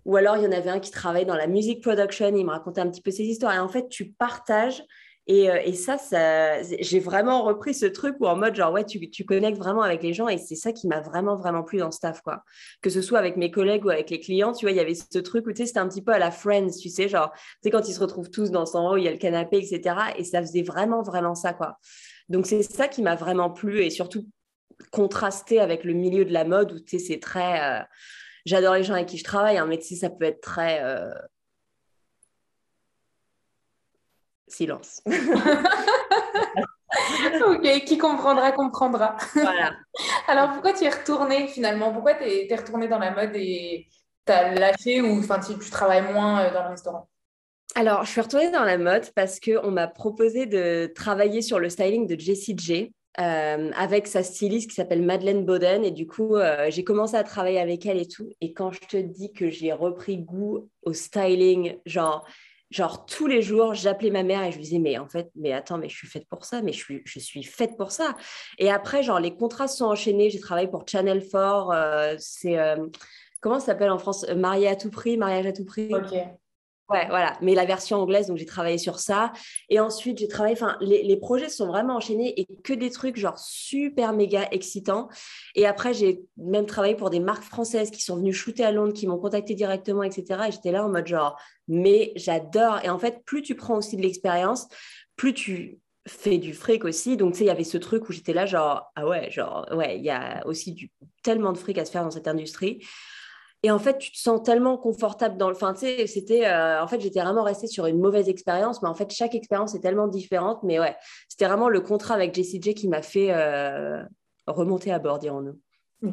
Ou 0.04 0.16
alors, 0.16 0.36
il 0.36 0.44
y 0.44 0.46
en 0.46 0.52
avait 0.52 0.70
un 0.70 0.78
qui 0.78 0.90
travaillait 0.90 1.26
dans 1.26 1.36
la 1.36 1.48
music 1.48 1.82
production, 1.82 2.34
il 2.34 2.44
me 2.44 2.50
racontait 2.50 2.80
un 2.80 2.88
petit 2.88 3.02
peu 3.02 3.10
ses 3.10 3.24
histoires. 3.24 3.54
Et 3.54 3.58
en 3.58 3.68
fait, 3.68 3.88
tu 3.88 4.10
partages 4.12 4.84
euh, 5.28 5.58
et, 5.64 5.72
ça, 5.72 5.98
ça 5.98 6.62
j'ai 6.62 7.00
vraiment 7.00 7.42
repris 7.42 7.74
ce 7.74 7.86
truc 7.86 8.14
où 8.20 8.26
en 8.26 8.36
mode 8.36 8.54
genre, 8.54 8.72
ouais, 8.72 8.84
tu, 8.84 9.10
tu 9.10 9.24
connectes 9.24 9.58
vraiment 9.58 9.82
avec 9.82 10.02
les 10.02 10.12
gens 10.12 10.28
et 10.28 10.38
c'est 10.38 10.54
ça 10.54 10.72
qui 10.72 10.86
m'a 10.86 11.00
vraiment, 11.00 11.34
vraiment 11.34 11.64
plu 11.64 11.78
dans 11.78 11.86
le 11.86 11.92
staff, 11.92 12.20
quoi. 12.20 12.44
Que 12.80 12.90
ce 12.90 13.02
soit 13.02 13.18
avec 13.18 13.36
mes 13.36 13.50
collègues 13.50 13.84
ou 13.84 13.90
avec 13.90 14.10
les 14.10 14.20
clients, 14.20 14.52
tu 14.52 14.66
vois, 14.66 14.70
il 14.70 14.76
y 14.76 14.80
avait 14.80 14.94
ce 14.94 15.18
truc 15.18 15.46
où, 15.46 15.50
tu 15.50 15.58
sais, 15.58 15.66
c'était 15.66 15.80
un 15.80 15.88
petit 15.88 16.02
peu 16.02 16.12
à 16.12 16.18
la 16.18 16.30
Friends, 16.30 16.70
tu 16.80 16.88
sais, 16.88 17.08
genre, 17.08 17.32
tu 17.32 17.40
sais, 17.64 17.70
quand 17.70 17.88
ils 17.88 17.92
se 17.92 18.00
retrouvent 18.00 18.30
tous 18.30 18.50
dans 18.52 18.66
son 18.66 18.86
haut, 18.86 18.96
il 18.96 19.04
y 19.04 19.08
a 19.08 19.10
le 19.10 19.18
canapé, 19.18 19.58
etc. 19.58 19.96
Et 20.16 20.22
ça 20.22 20.40
faisait 20.40 20.62
vraiment, 20.62 21.02
vraiment 21.02 21.34
ça, 21.34 21.52
quoi. 21.52 21.78
Donc, 22.28 22.46
c'est 22.46 22.62
ça 22.62 22.88
qui 22.88 23.02
m'a 23.02 23.14
vraiment 23.14 23.50
plu 23.50 23.80
et 23.82 23.90
surtout 23.90 24.26
contrasté 24.90 25.60
avec 25.60 25.84
le 25.84 25.92
milieu 25.92 26.24
de 26.24 26.32
la 26.32 26.44
mode 26.44 26.72
où, 26.72 26.80
tu 26.80 26.98
sais, 26.98 27.04
c'est 27.04 27.20
très... 27.20 27.80
Euh, 27.80 27.82
j'adore 28.44 28.74
les 28.74 28.82
gens 28.82 28.94
avec 28.94 29.06
qui 29.06 29.18
je 29.18 29.24
travaille, 29.24 29.58
hein, 29.58 29.66
mais 29.66 29.78
tu 29.78 29.86
sais, 29.86 29.96
ça 29.96 30.10
peut 30.10 30.24
être 30.24 30.40
très... 30.40 30.82
Euh, 30.82 31.12
silence. 34.48 35.02
ok, 37.46 37.84
qui 37.84 37.98
comprendra, 37.98 38.52
comprendra. 38.52 39.16
Voilà. 39.34 39.72
Alors, 40.28 40.52
pourquoi 40.52 40.72
tu 40.72 40.84
es 40.84 40.90
retournée 40.90 41.48
finalement? 41.48 41.92
Pourquoi 41.92 42.14
tu 42.14 42.24
es, 42.24 42.54
retournée 42.54 42.88
dans 42.88 42.98
la 42.98 43.10
mode 43.10 43.34
et 43.34 43.88
tu 44.26 44.32
as 44.32 44.54
lâché 44.54 45.00
ou 45.00 45.20
tu 45.20 45.70
travailles 45.70 46.12
moins 46.12 46.44
euh, 46.44 46.52
dans 46.52 46.62
le 46.64 46.70
restaurant? 46.70 47.08
Alors, 47.76 48.04
je 48.04 48.10
suis 48.10 48.22
retournée 48.22 48.50
dans 48.50 48.64
la 48.64 48.78
mode 48.78 49.04
parce 49.14 49.38
qu'on 49.38 49.70
m'a 49.70 49.86
proposé 49.86 50.46
de 50.46 50.90
travailler 50.94 51.42
sur 51.42 51.58
le 51.58 51.68
styling 51.68 52.06
de 52.06 52.18
Jessie 52.18 52.56
J. 52.58 52.90
avec 53.18 54.06
sa 54.06 54.22
styliste 54.22 54.70
qui 54.70 54.74
s'appelle 54.74 55.02
Madeleine 55.02 55.44
Boden. 55.44 55.84
Et 55.84 55.90
du 55.90 56.06
coup, 56.06 56.36
j'ai 56.70 56.84
commencé 56.84 57.16
à 57.16 57.22
travailler 57.22 57.60
avec 57.60 57.84
elle 57.84 57.98
et 57.98 58.08
tout. 58.08 58.30
Et 58.40 58.54
quand 58.54 58.72
je 58.72 58.80
te 58.80 58.96
dis 58.96 59.30
que 59.34 59.50
j'ai 59.50 59.74
repris 59.74 60.16
goût 60.16 60.70
au 60.84 60.94
styling, 60.94 61.76
genre, 61.84 62.26
genre 62.70 63.04
tous 63.04 63.26
les 63.26 63.42
jours, 63.42 63.74
j'appelais 63.74 64.10
ma 64.10 64.22
mère 64.22 64.42
et 64.42 64.52
je 64.52 64.56
lui 64.56 64.64
disais, 64.64 64.78
mais 64.78 64.96
en 64.96 65.06
fait, 65.06 65.30
mais 65.34 65.52
attends, 65.52 65.76
mais 65.76 65.90
je 65.90 65.96
suis 65.96 66.08
faite 66.08 66.26
pour 66.30 66.46
ça, 66.46 66.62
mais 66.62 66.72
je 66.72 66.78
suis, 66.78 67.02
je 67.04 67.18
suis 67.18 67.42
faite 67.42 67.76
pour 67.76 67.92
ça. 67.92 68.16
Et 68.58 68.70
après, 68.70 69.02
genre, 69.02 69.20
les 69.20 69.36
contrats 69.36 69.68
sont 69.68 69.84
enchaînés. 69.84 70.30
J'ai 70.30 70.40
travaillé 70.40 70.68
pour 70.68 70.88
Channel 70.88 71.22
4. 71.22 72.16
c'est, 72.20 72.56
comment 73.42 73.60
ça 73.60 73.66
s'appelle 73.66 73.90
en 73.90 73.98
France? 73.98 74.26
Mariage 74.34 74.72
à 74.72 74.76
tout 74.76 74.90
prix, 74.90 75.18
mariage 75.18 75.44
à 75.44 75.52
tout 75.52 75.66
prix. 75.66 75.90
Ouais, 76.88 77.06
voilà. 77.08 77.36
Mais 77.42 77.54
la 77.56 77.64
version 77.64 77.98
anglaise, 77.98 78.28
donc 78.28 78.36
j'ai 78.36 78.46
travaillé 78.46 78.78
sur 78.78 79.00
ça. 79.00 79.32
Et 79.68 79.80
ensuite, 79.80 80.18
j'ai 80.18 80.28
travaillé, 80.28 80.54
enfin, 80.54 80.76
les, 80.80 81.16
projets 81.16 81.48
sont 81.48 81.66
vraiment 81.66 81.96
enchaînés 81.96 82.40
et 82.40 82.46
que 82.62 82.72
des 82.72 82.90
trucs 82.90 83.16
genre 83.16 83.38
super 83.38 84.12
méga 84.12 84.46
excitants. 84.52 85.08
Et 85.56 85.66
après, 85.66 85.94
j'ai 85.94 86.22
même 86.36 86.66
travaillé 86.66 86.94
pour 86.94 87.10
des 87.10 87.18
marques 87.18 87.42
françaises 87.42 87.90
qui 87.90 88.02
sont 88.02 88.16
venues 88.16 88.32
shooter 88.32 88.64
à 88.64 88.70
Londres, 88.70 88.92
qui 88.92 89.08
m'ont 89.08 89.18
contacté 89.18 89.54
directement, 89.54 90.04
etc. 90.04 90.44
Et 90.48 90.52
j'étais 90.52 90.70
là 90.70 90.84
en 90.84 90.88
mode 90.88 91.08
genre, 91.08 91.36
mais 91.66 92.12
j'adore. 92.14 92.78
Et 92.84 92.88
en 92.88 93.00
fait, 93.00 93.24
plus 93.24 93.42
tu 93.42 93.56
prends 93.56 93.78
aussi 93.78 93.96
de 93.96 94.02
l'expérience, 94.02 94.68
plus 95.16 95.34
tu 95.34 95.80
fais 96.06 96.38
du 96.38 96.54
fric 96.54 96.84
aussi. 96.84 97.16
Donc, 97.16 97.32
tu 97.32 97.38
sais, 97.38 97.44
il 97.44 97.48
y 97.48 97.50
avait 97.50 97.64
ce 97.64 97.78
truc 97.78 98.08
où 98.08 98.12
j'étais 98.12 98.32
là 98.32 98.46
genre, 98.46 98.92
ah 98.94 99.08
ouais, 99.08 99.28
genre, 99.32 99.66
ouais, 99.72 99.98
il 99.98 100.04
y 100.04 100.10
a 100.10 100.46
aussi 100.46 100.72
du, 100.72 100.92
tellement 101.24 101.52
de 101.52 101.58
fric 101.58 101.78
à 101.78 101.84
se 101.84 101.90
faire 101.90 102.04
dans 102.04 102.12
cette 102.12 102.28
industrie. 102.28 102.86
Et 103.66 103.70
en 103.72 103.80
fait, 103.80 103.98
tu 103.98 104.12
te 104.12 104.16
sens 104.16 104.44
tellement 104.44 104.76
confortable 104.76 105.36
dans 105.38 105.48
le. 105.50 105.56
Enfin, 105.56 105.72
tu 105.72 105.80
sais, 105.80 106.06
c'était. 106.06 106.46
Euh, 106.46 106.80
en 106.80 106.86
fait, 106.86 107.00
j'étais 107.00 107.20
vraiment 107.20 107.42
restée 107.42 107.66
sur 107.66 107.86
une 107.86 107.98
mauvaise 107.98 108.28
expérience, 108.28 108.80
mais 108.80 108.88
en 108.88 108.94
fait, 108.94 109.10
chaque 109.10 109.34
expérience 109.34 109.74
est 109.74 109.80
tellement 109.80 110.06
différente. 110.06 110.62
Mais 110.62 110.78
ouais, 110.78 110.94
c'était 111.28 111.46
vraiment 111.46 111.68
le 111.68 111.80
contrat 111.80 112.14
avec 112.14 112.32
Jessie 112.32 112.62
J 112.62 112.74
qui 112.74 112.86
m'a 112.86 113.02
fait 113.02 113.32
euh, 113.32 114.04
remonter 114.46 114.92
à 114.92 115.00
bord, 115.00 115.18
dirons-nous. 115.18 115.58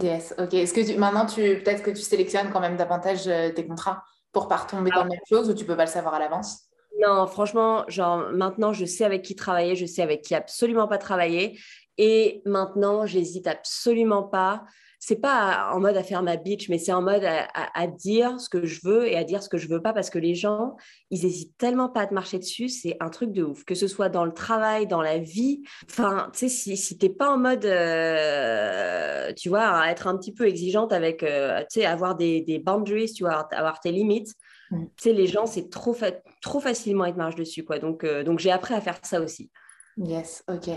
Yes, 0.01 0.33
ok. 0.39 0.51
Est-ce 0.51 0.73
que 0.73 0.97
maintenant, 0.97 1.27
tu... 1.27 1.41
peut-être 1.59 1.83
que 1.83 1.91
tu 1.91 2.01
sélectionnes 2.01 2.49
quand 2.51 2.59
même 2.59 2.75
davantage 2.75 3.27
euh, 3.27 3.51
tes 3.51 3.67
contrats 3.67 4.01
pour 4.31 4.47
pas 4.47 4.57
retomber 4.57 4.89
dans 4.89 5.03
la 5.03 5.09
même 5.09 5.19
chose 5.29 5.47
ou 5.47 5.53
tu 5.53 5.63
peux 5.63 5.77
pas 5.77 5.85
le 5.85 5.91
savoir 5.91 6.15
à 6.15 6.19
l'avance? 6.19 6.71
Non, 6.99 7.27
franchement, 7.27 7.85
genre 7.87 8.31
maintenant, 8.31 8.73
je 8.73 8.85
sais 8.85 9.05
avec 9.05 9.21
qui 9.21 9.35
travailler, 9.35 9.75
je 9.75 9.85
sais 9.85 10.01
avec 10.01 10.23
qui 10.23 10.33
absolument 10.33 10.87
pas 10.87 10.97
travailler. 10.97 11.59
Et 11.99 12.41
maintenant, 12.47 13.05
j'hésite 13.05 13.45
absolument 13.45 14.23
pas 14.23 14.63
c'est 15.05 15.17
pas 15.17 15.69
en 15.73 15.81
mode 15.81 15.97
à 15.97 16.03
faire 16.03 16.23
ma 16.23 16.37
bitch, 16.37 16.69
mais 16.69 16.77
c'est 16.77 16.93
en 16.93 17.01
mode 17.01 17.25
à, 17.25 17.87
dire 17.87 18.39
ce 18.39 18.47
que 18.47 18.65
je 18.65 18.79
veux 18.85 19.05
et 19.05 19.17
à 19.17 19.25
dire 19.25 19.43
ce 19.43 19.49
que 19.49 19.57
je 19.57 19.67
veux 19.67 19.81
pas 19.81 19.91
parce 19.91 20.09
que 20.09 20.17
les 20.17 20.33
gens, 20.33 20.77
ils 21.09 21.25
hésitent 21.25 21.57
tellement 21.57 21.89
pas 21.89 22.03
à 22.03 22.07
te 22.07 22.13
marcher 22.13 22.39
dessus, 22.39 22.69
c'est 22.69 22.95
un 23.01 23.09
truc 23.09 23.33
de 23.33 23.43
ouf. 23.43 23.65
Que 23.65 23.75
ce 23.75 23.89
soit 23.89 24.07
dans 24.07 24.23
le 24.23 24.31
travail, 24.31 24.87
dans 24.87 25.01
la 25.01 25.17
vie, 25.17 25.61
enfin, 25.89 26.29
tu 26.31 26.39
sais, 26.39 26.47
si, 26.47 26.77
si 26.77 26.97
t'es 26.97 27.09
pas 27.09 27.29
en 27.29 27.37
mode, 27.37 27.65
euh, 27.65 29.33
tu 29.33 29.49
vois, 29.49 29.67
à 29.77 29.91
être 29.91 30.07
un 30.07 30.17
petit 30.17 30.33
peu 30.33 30.47
exigeante 30.47 30.93
avec, 30.93 31.21
euh, 31.21 31.59
tu 31.69 31.81
sais, 31.81 31.85
avoir 31.85 32.15
des, 32.15 32.39
des, 32.39 32.59
boundaries, 32.59 33.11
tu 33.11 33.25
vois, 33.25 33.49
avoir 33.51 33.81
tes 33.81 33.91
limites, 33.91 34.33
tu 34.71 34.87
sais, 34.95 35.11
les 35.11 35.27
gens, 35.27 35.45
c'est 35.45 35.69
trop, 35.69 35.97
trop 36.41 36.61
facilement 36.61 37.03
être 37.03 37.17
marche 37.17 37.35
dessus, 37.35 37.65
quoi. 37.65 37.77
Donc, 37.77 38.05
euh, 38.05 38.23
donc 38.23 38.39
j'ai 38.39 38.51
appris 38.51 38.73
à 38.73 38.79
faire 38.79 38.99
ça 39.03 39.19
aussi. 39.19 39.51
Yes, 39.97 40.43
ok. 40.47 40.69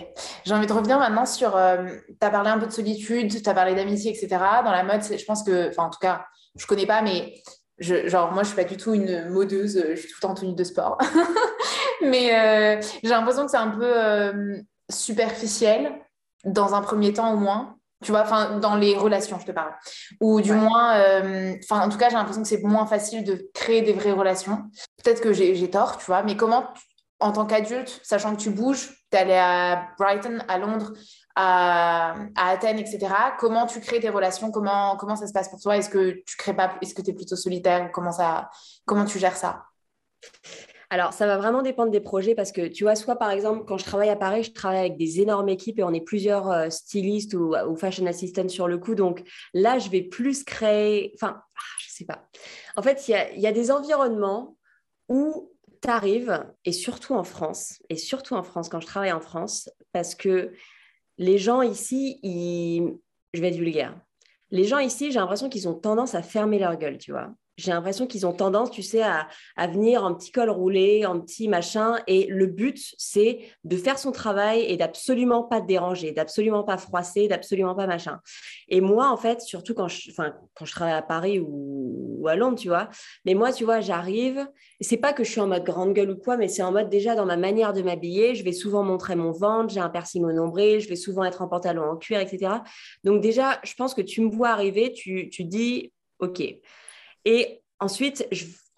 J'ai 0.45 0.55
envie 0.55 0.67
de 0.67 0.73
revenir 0.73 0.99
maintenant 0.99 1.25
sur. 1.25 1.57
Euh, 1.57 1.87
tu 2.09 2.27
as 2.27 2.31
parlé 2.31 2.51
un 2.51 2.59
peu 2.59 2.67
de 2.67 2.73
solitude, 2.73 3.43
tu 3.43 3.49
as 3.49 3.55
parlé 3.55 3.75
d'amitié, 3.75 4.11
etc. 4.11 4.29
Dans 4.63 4.73
la 4.73 4.85
mode, 4.85 5.03
je 5.03 5.25
pense 5.25 5.43
que. 5.43 5.71
Enfin, 5.71 5.85
en 5.85 5.91
tout 5.91 5.99
cas, 6.01 6.27
je 6.57 6.67
connais 6.67 6.87
pas, 6.87 7.01
mais 7.01 7.35
je, 7.79 8.09
genre, 8.09 8.33
moi, 8.33 8.43
je 8.43 8.49
suis 8.49 8.57
pas 8.57 8.65
du 8.65 8.77
tout 8.77 8.93
une 8.95 9.29
modeuse, 9.31 9.83
je 9.91 9.97
suis 9.97 10.09
tout 10.09 10.17
le 10.19 10.21
temps 10.21 10.33
en 10.33 10.35
tenue 10.35 10.55
de 10.55 10.65
sport. 10.65 10.99
mais 12.03 12.35
euh, 12.35 12.83
j'ai 13.03 13.09
l'impression 13.09 13.47
que 13.47 13.51
c'est 13.51 13.57
un 13.57 13.71
peu 13.71 13.85
euh, 13.87 14.59
superficiel, 14.91 15.93
dans 16.45 16.75
un 16.75 16.83
premier 16.83 17.13
temps 17.13 17.33
au 17.33 17.37
moins. 17.39 17.77
Tu 18.05 18.11
vois, 18.11 18.21
enfin, 18.21 18.59
dans 18.59 18.77
les 18.77 18.95
relations, 18.95 19.39
je 19.41 19.47
te 19.47 19.53
parle. 19.53 19.73
Ou 20.21 20.43
du 20.43 20.53
moins, 20.53 21.01
enfin, 21.65 21.81
en 21.81 21.89
tout 21.89 21.97
cas, 21.97 22.11
j'ai 22.11 22.17
l'impression 22.17 22.43
que 22.43 22.49
c'est 22.49 22.63
moins 22.63 22.85
facile 22.85 23.25
de 23.25 23.49
créer 23.55 23.81
des 23.81 23.95
vraies 23.95 24.13
relations. 24.13 24.65
Peut-être 25.03 25.23
que 25.23 25.33
j'ai 25.33 25.71
tort, 25.71 25.97
tu 25.97 26.05
vois, 26.05 26.23
mais 26.23 26.37
comment 26.37 26.67
en 27.19 27.33
tant 27.33 27.47
qu'adulte, 27.47 28.01
sachant 28.03 28.37
que 28.37 28.41
tu 28.41 28.51
bouges, 28.51 28.91
tu 29.11 29.17
es 29.17 29.21
allé 29.21 29.35
à 29.35 29.89
Brighton, 29.99 30.39
à 30.49 30.59
Londres, 30.59 30.93
à, 31.35 32.15
Athènes, 32.37 32.79
etc. 32.79 33.09
Comment 33.39 33.67
tu 33.67 33.81
crées 33.81 34.01
tes 34.01 34.11
relations? 34.11 34.51
Comment, 34.51 34.97
comment 34.97 35.17
ça 35.17 35.27
se 35.27 35.33
passe 35.33 35.49
pour 35.49 35.61
toi? 35.61 35.77
Est-ce 35.77 35.89
que 35.89 36.23
tu 36.27 36.37
crées 36.37 36.55
pas 36.55 36.77
Est-ce 36.83 36.95
que 36.95 37.03
tu 37.03 37.11
es 37.11 37.15
plutôt 37.15 37.37
solitaire? 37.37 37.91
Comment, 37.93 38.13
ça, 38.13 38.51
comment 38.85 39.05
tu 39.05 39.19
gères 39.19 39.37
ça? 39.37 39.65
Alors, 40.89 41.13
ça 41.13 41.27
va 41.27 41.37
vraiment 41.37 41.63
dépendre 41.63 41.91
des 41.91 42.01
projets 42.01 42.35
parce 42.35 42.53
que 42.53 42.69
tu 42.69 42.85
vois, 42.85 42.95
soit 42.95 43.17
par 43.17 43.31
exemple, 43.31 43.65
quand 43.67 43.77
je 43.77 43.85
travaille 43.85 44.09
à 44.09 44.17
Paris, 44.17 44.45
je 44.45 44.53
travaille 44.53 44.79
avec 44.79 44.97
des 44.97 45.21
énormes 45.21 45.49
équipes 45.49 45.81
et 45.81 45.83
on 45.83 45.93
est 45.93 46.01
plusieurs 46.01 46.51
euh, 46.51 46.71
stylistes 46.71 47.35
ou, 47.35 47.55
fashion 47.77 48.07
assistants 48.07 48.49
sur 48.49 48.69
le 48.69 48.79
coup. 48.79 48.95
Donc 48.95 49.23
là, 49.53 49.79
je 49.79 49.91
vais 49.91 50.03
plus 50.03 50.45
créer. 50.45 51.13
Enfin, 51.15 51.41
ah, 51.41 51.61
je 51.81 51.91
sais 51.91 52.05
pas. 52.05 52.29
En 52.77 52.83
fait, 52.83 53.09
il 53.09 53.17
y 53.37 53.41
y 53.41 53.47
a, 53.47 53.53
des 53.53 53.71
environnements 53.73 54.57
où 55.09 55.51
arrive, 55.89 56.45
et 56.65 56.73
surtout 56.73 57.15
en 57.15 57.25
France, 57.25 57.83
et 57.89 57.97
surtout 57.97 58.35
en 58.35 58.43
France, 58.43 58.69
quand 58.69 58.81
je 58.81 58.87
travaille 58.87 59.13
en 59.13 59.21
France, 59.21 59.71
parce 59.93 60.15
que 60.15 60.53
les 61.19 61.39
gens 61.39 61.63
ici, 61.63 62.19
je 63.33 63.41
vais 63.41 63.49
être 63.49 63.57
vulgaire, 63.57 63.99
les 64.51 64.65
gens 64.65 64.79
ici, 64.79 65.11
j'ai 65.11 65.19
l'impression 65.19 65.49
qu'ils 65.49 65.69
ont 65.69 65.75
tendance 65.75 66.15
à 66.15 66.23
fermer 66.23 66.59
leur 66.59 66.77
gueule, 66.77 66.99
tu 66.99 67.11
vois 67.11 67.31
j'ai 67.57 67.73
l'impression 67.73 68.07
qu'ils 68.07 68.27
ont 68.27 68.33
tendance, 68.33 68.71
tu 68.71 68.83
sais, 68.83 69.03
à, 69.03 69.29
venir 69.69 70.05
en 70.05 70.15
petit 70.15 70.31
col 70.31 70.51
roulé, 70.51 71.07
en 71.07 71.21
petit 71.21 71.49
machin. 71.49 71.97
Et 72.07 72.27
le 72.29 72.47
but, 72.47 72.95
c'est 72.99 73.41
de 73.65 73.77
faire 73.77 73.99
son 73.99 74.13
travail 74.13 74.61
et 74.61 74.77
d'absolument 74.77 75.43
pas 75.43 75.61
te 75.61 75.67
déranger, 75.67 76.13
d'absolument 76.13 76.65
pas 76.65 76.77
froisser, 76.77 77.29
d'absolument 77.29 77.75
pas 77.75 77.87
machin. 77.87 78.21
Et 78.69 78.81
moi, 78.81 79.09
en 79.09 79.17
fait, 79.17 79.41
surtout 79.41 79.75
quand 79.75 79.89
je, 79.89 80.11
quand 80.15 80.65
je 80.65 80.73
travaille 80.73 80.95
à 80.95 81.03
Paris 81.03 81.41
ou, 81.41 82.27
à 82.29 82.35
Londres, 82.35 82.59
tu 82.59 82.69
vois, 82.69 82.89
mais 83.25 83.35
moi, 83.35 83.53
tu 83.53 83.65
vois, 83.65 83.81
j'arrive, 83.81 84.47
c'est 84.81 84.97
pas 84.97 85.13
que 85.13 85.23
je 85.23 85.31
suis 85.31 85.41
en 85.41 85.47
mode 85.47 85.65
grande 85.65 85.93
gueule 85.95 86.11
ou 86.11 86.17
quoi, 86.17 86.37
mais 86.37 86.49
c'est 86.49 86.63
en 86.63 86.73
mode 86.73 86.91
déjà 86.91 87.15
dans 87.15 87.25
ma 87.25 87.37
manière 87.37 87.73
de 87.73 87.83
m'habiller, 87.83 88.35
je 88.35 88.43
vais 88.43 88.53
souvent 88.53 88.83
montrer 88.83 89.15
mon 89.15 89.31
ventre, 89.31 89.73
j'ai 89.73 89.81
un 89.81 89.89
piercing 89.89 90.25
au 90.25 90.33
nombril, 90.33 90.81
je 90.81 90.89
vais 90.89 90.97
souvent 90.97 91.25
être 91.25 91.41
en 91.41 91.49
pantalon 91.49 91.85
en 91.85 91.97
cuir, 91.97 92.19
etc. 92.19 92.55
Donc 93.05 93.21
déjà, 93.21 93.61
je 93.63 93.75
pense 93.75 93.95
que 93.95 94.03
tu 94.03 94.23
me 94.23 94.29
vois 94.29 94.49
arriver, 94.49 94.93
tu, 94.93 95.29
tu 95.31 95.45
dis, 95.45 95.93
OK, 96.19 96.43
et 97.27 97.61
ensuite, 97.81 98.27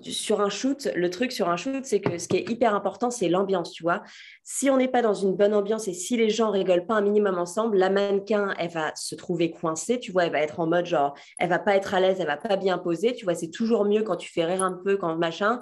sur 0.00 0.40
un 0.40 0.48
shoot, 0.48 0.88
le 0.94 1.11
truc 1.11 1.32
sur 1.32 1.48
un 1.48 1.56
shoot, 1.56 1.84
c'est 1.84 2.00
que 2.00 2.18
ce 2.18 2.28
qui 2.28 2.38
est 2.38 2.48
hyper 2.48 2.74
important, 2.74 3.11
c'est 3.11 3.28
l'ambiance, 3.28 3.72
tu 3.72 3.82
vois. 3.82 4.02
Si 4.42 4.70
on 4.70 4.76
n'est 4.76 4.88
pas 4.88 5.02
dans 5.02 5.14
une 5.14 5.37
bonne 5.37 5.52
ambiance 5.54 5.87
et 5.87 5.92
si 5.92 6.16
les 6.16 6.30
gens 6.30 6.50
rigolent 6.50 6.87
pas 6.87 6.94
un 6.94 7.02
minimum 7.02 7.37
ensemble, 7.37 7.76
la 7.76 7.90
mannequin, 7.90 8.54
elle 8.58 8.70
va 8.70 8.92
se 8.94 9.14
trouver 9.14 9.50
coincée, 9.50 10.00
tu 10.00 10.12
vois, 10.12 10.24
elle 10.24 10.32
va 10.32 10.40
être 10.40 10.61
en 10.61 10.66
mode 10.66 10.87
genre, 10.87 11.14
elle 11.38 11.50
va 11.50 11.58
pas 11.58 11.76
être 11.76 11.94
à 11.94 12.00
l'aise, 12.00 12.16
elle 12.20 12.26
va 12.26 12.37
pas 12.37 12.56
bien 12.56 12.78
poser, 12.78 13.14
tu 13.14 13.24
vois, 13.24 13.34
c'est 13.34 13.50
toujours 13.50 13.84
mieux 13.84 14.02
quand 14.02 14.16
tu 14.16 14.30
fais 14.30 14.44
rire 14.44 14.62
un 14.62 14.72
peu, 14.72 14.96
quand 14.96 15.14
machin. 15.16 15.61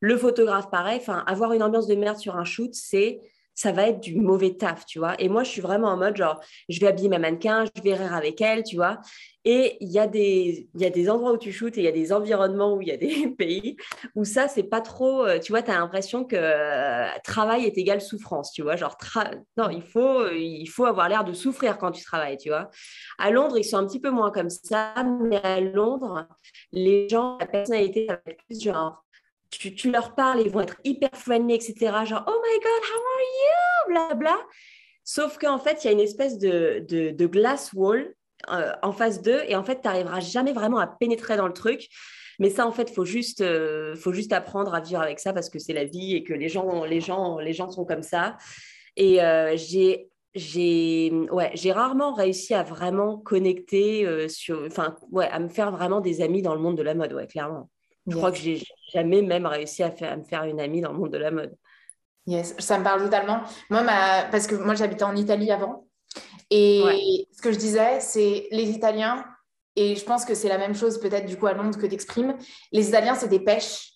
Le 0.00 0.16
photographe, 0.16 0.70
pareil, 0.70 0.98
enfin, 1.00 1.22
avoir 1.26 1.52
une 1.52 1.62
ambiance 1.62 1.86
de 1.86 1.94
merde 1.94 2.16
sur 2.16 2.36
un 2.36 2.44
shoot, 2.44 2.70
c'est 2.72 3.20
ça 3.54 3.72
va 3.72 3.88
être 3.88 4.00
du 4.00 4.16
mauvais 4.16 4.54
taf, 4.54 4.86
tu 4.86 4.98
vois. 4.98 5.14
Et 5.20 5.28
moi, 5.28 5.44
je 5.44 5.50
suis 5.50 5.60
vraiment 5.60 5.88
en 5.88 5.96
mode 5.96 6.16
genre, 6.16 6.40
je 6.68 6.80
vais 6.80 6.86
habiller 6.86 7.08
ma 7.08 7.18
mannequin, 7.18 7.64
je 7.76 7.82
vais 7.82 7.94
rire 7.94 8.14
avec 8.14 8.40
elle, 8.40 8.62
tu 8.62 8.76
vois. 8.76 8.98
Et 9.44 9.76
il 9.80 9.90
y, 9.90 9.98
a 9.98 10.06
des, 10.06 10.68
y 10.76 10.84
a 10.84 10.90
des 10.90 11.10
endroits 11.10 11.32
où 11.32 11.36
tu 11.36 11.50
shootes 11.50 11.76
et 11.76 11.80
il 11.80 11.84
y 11.84 11.88
a 11.88 11.92
des 11.92 12.12
environnements 12.12 12.74
où 12.74 12.82
il 12.82 12.88
y 12.88 12.92
a 12.92 12.96
des 12.96 13.28
pays 13.38 13.76
où 14.14 14.24
ça, 14.24 14.46
c'est 14.46 14.62
pas 14.62 14.80
trop, 14.80 15.26
euh, 15.26 15.40
tu 15.40 15.50
vois, 15.50 15.62
tu 15.62 15.70
as 15.70 15.78
l'impression 15.78 16.24
que 16.24 16.36
euh, 16.36 17.08
travail 17.24 17.64
est 17.64 17.76
égal 17.76 18.00
souffrance, 18.00 18.52
tu 18.52 18.62
vois. 18.62 18.76
Genre, 18.76 18.96
non, 19.56 19.68
il 19.70 19.82
faut, 19.82 20.28
il 20.30 20.66
faut 20.66 20.84
avoir 20.84 21.08
l'air 21.08 21.24
de 21.24 21.32
souffrir 21.32 21.78
quand 21.78 21.90
tu 21.90 22.04
travailles, 22.04 22.38
tu 22.38 22.50
vois. 22.50 22.70
À 23.18 23.30
Londres, 23.30 23.58
ils 23.58 23.64
sont 23.64 23.78
un 23.78 23.86
petit 23.86 24.00
peu 24.00 24.10
moins 24.10 24.30
comme 24.30 24.50
ça, 24.50 24.94
mais 25.20 25.40
à 25.42 25.60
Londres, 25.60 26.28
les 26.70 27.08
gens, 27.08 27.36
la 27.40 27.46
personnalité, 27.46 28.06
ça 28.08 28.14
va 28.14 28.32
être 28.32 28.44
plus 28.44 28.62
genre, 28.62 29.04
tu, 29.58 29.90
leur 29.90 30.14
parles, 30.14 30.40
ils 30.40 30.50
vont 30.50 30.60
être 30.60 30.80
hyper 30.84 31.10
friendly, 31.14 31.54
etc. 31.54 31.74
Genre, 32.04 32.24
oh 32.26 32.42
my 32.42 32.58
God, 32.60 32.82
how 32.88 33.00
are 33.12 33.22
you? 33.38 33.88
Bla 33.88 34.14
bla. 34.14 34.38
Sauf 35.04 35.38
qu'en 35.38 35.58
fait, 35.58 35.82
il 35.82 35.86
y 35.86 35.90
a 35.90 35.92
une 35.92 36.00
espèce 36.00 36.38
de, 36.38 36.84
de, 36.88 37.26
glass 37.26 37.72
wall 37.72 38.14
euh, 38.50 38.72
en 38.82 38.92
face 38.92 39.20
d'eux 39.20 39.42
et 39.46 39.56
en 39.56 39.64
fait, 39.64 39.80
tu 39.80 39.88
n'arriveras 39.88 40.20
jamais 40.20 40.52
vraiment 40.52 40.78
à 40.78 40.86
pénétrer 40.86 41.36
dans 41.36 41.46
le 41.46 41.52
truc. 41.52 41.88
Mais 42.38 42.50
ça, 42.50 42.66
en 42.66 42.72
fait, 42.72 42.90
faut, 42.90 43.04
juste, 43.04 43.40
euh, 43.40 43.94
faut 43.94 44.12
juste 44.12 44.32
apprendre 44.32 44.74
à 44.74 44.80
vivre 44.80 45.00
avec 45.00 45.20
ça 45.20 45.32
parce 45.32 45.50
que 45.50 45.58
c'est 45.58 45.74
la 45.74 45.84
vie 45.84 46.14
et 46.14 46.24
que 46.24 46.32
les 46.32 46.48
gens, 46.48 46.84
les 46.84 47.00
gens, 47.00 47.38
les 47.38 47.52
gens 47.52 47.70
sont 47.70 47.84
comme 47.84 48.02
ça. 48.02 48.36
Et 48.96 49.22
euh, 49.22 49.56
j'ai 49.56 50.08
j'ai 50.34 51.12
ouais, 51.30 51.50
j'ai 51.52 51.72
rarement 51.72 52.14
réussi 52.14 52.54
à 52.54 52.62
vraiment 52.62 53.18
connecter 53.18 54.06
ouais, 54.08 55.28
à 55.28 55.38
me 55.38 55.48
faire 55.50 55.70
vraiment 55.70 56.00
des 56.00 56.22
amis 56.22 56.40
dans 56.40 56.54
le 56.54 56.60
monde 56.60 56.78
de 56.78 56.82
la 56.82 56.94
mode 56.94 57.12
ouais 57.12 57.26
clairement 57.26 57.68
je 58.06 58.16
crois 58.16 58.32
que 58.32 58.38
j'ai 58.38 58.62
jamais 58.92 59.22
même 59.22 59.46
réussi 59.46 59.82
à, 59.82 59.90
faire, 59.90 60.16
me 60.16 60.24
faire 60.24 60.44
une 60.44 60.60
amie 60.60 60.80
dans 60.80 60.92
le 60.92 60.98
monde 60.98 61.10
de 61.10 61.18
la 61.18 61.30
mode. 61.30 61.54
Yes, 62.26 62.54
ça 62.58 62.78
me 62.78 62.84
parle 62.84 63.02
totalement. 63.02 63.42
Moi, 63.70 63.82
parce 64.30 64.46
que 64.46 64.54
moi, 64.54 64.74
j'habitais 64.74 65.04
en 65.04 65.16
Italie 65.16 65.50
avant. 65.50 65.86
Et 66.50 67.26
ce 67.32 67.40
que 67.40 67.50
je 67.50 67.58
disais, 67.58 68.00
c'est 68.00 68.48
les 68.50 68.70
Italiens, 68.70 69.24
et 69.74 69.96
je 69.96 70.04
pense 70.04 70.24
que 70.24 70.34
c'est 70.34 70.48
la 70.48 70.58
même 70.58 70.74
chose 70.74 71.00
peut-être 71.00 71.26
du 71.26 71.38
coup 71.38 71.46
à 71.46 71.54
Londres 71.54 71.78
que 71.78 71.86
tu 71.86 71.94
exprimes, 71.94 72.36
les 72.72 72.88
Italiens, 72.88 73.14
c'est 73.14 73.28
des 73.28 73.40
pêches. 73.40 73.92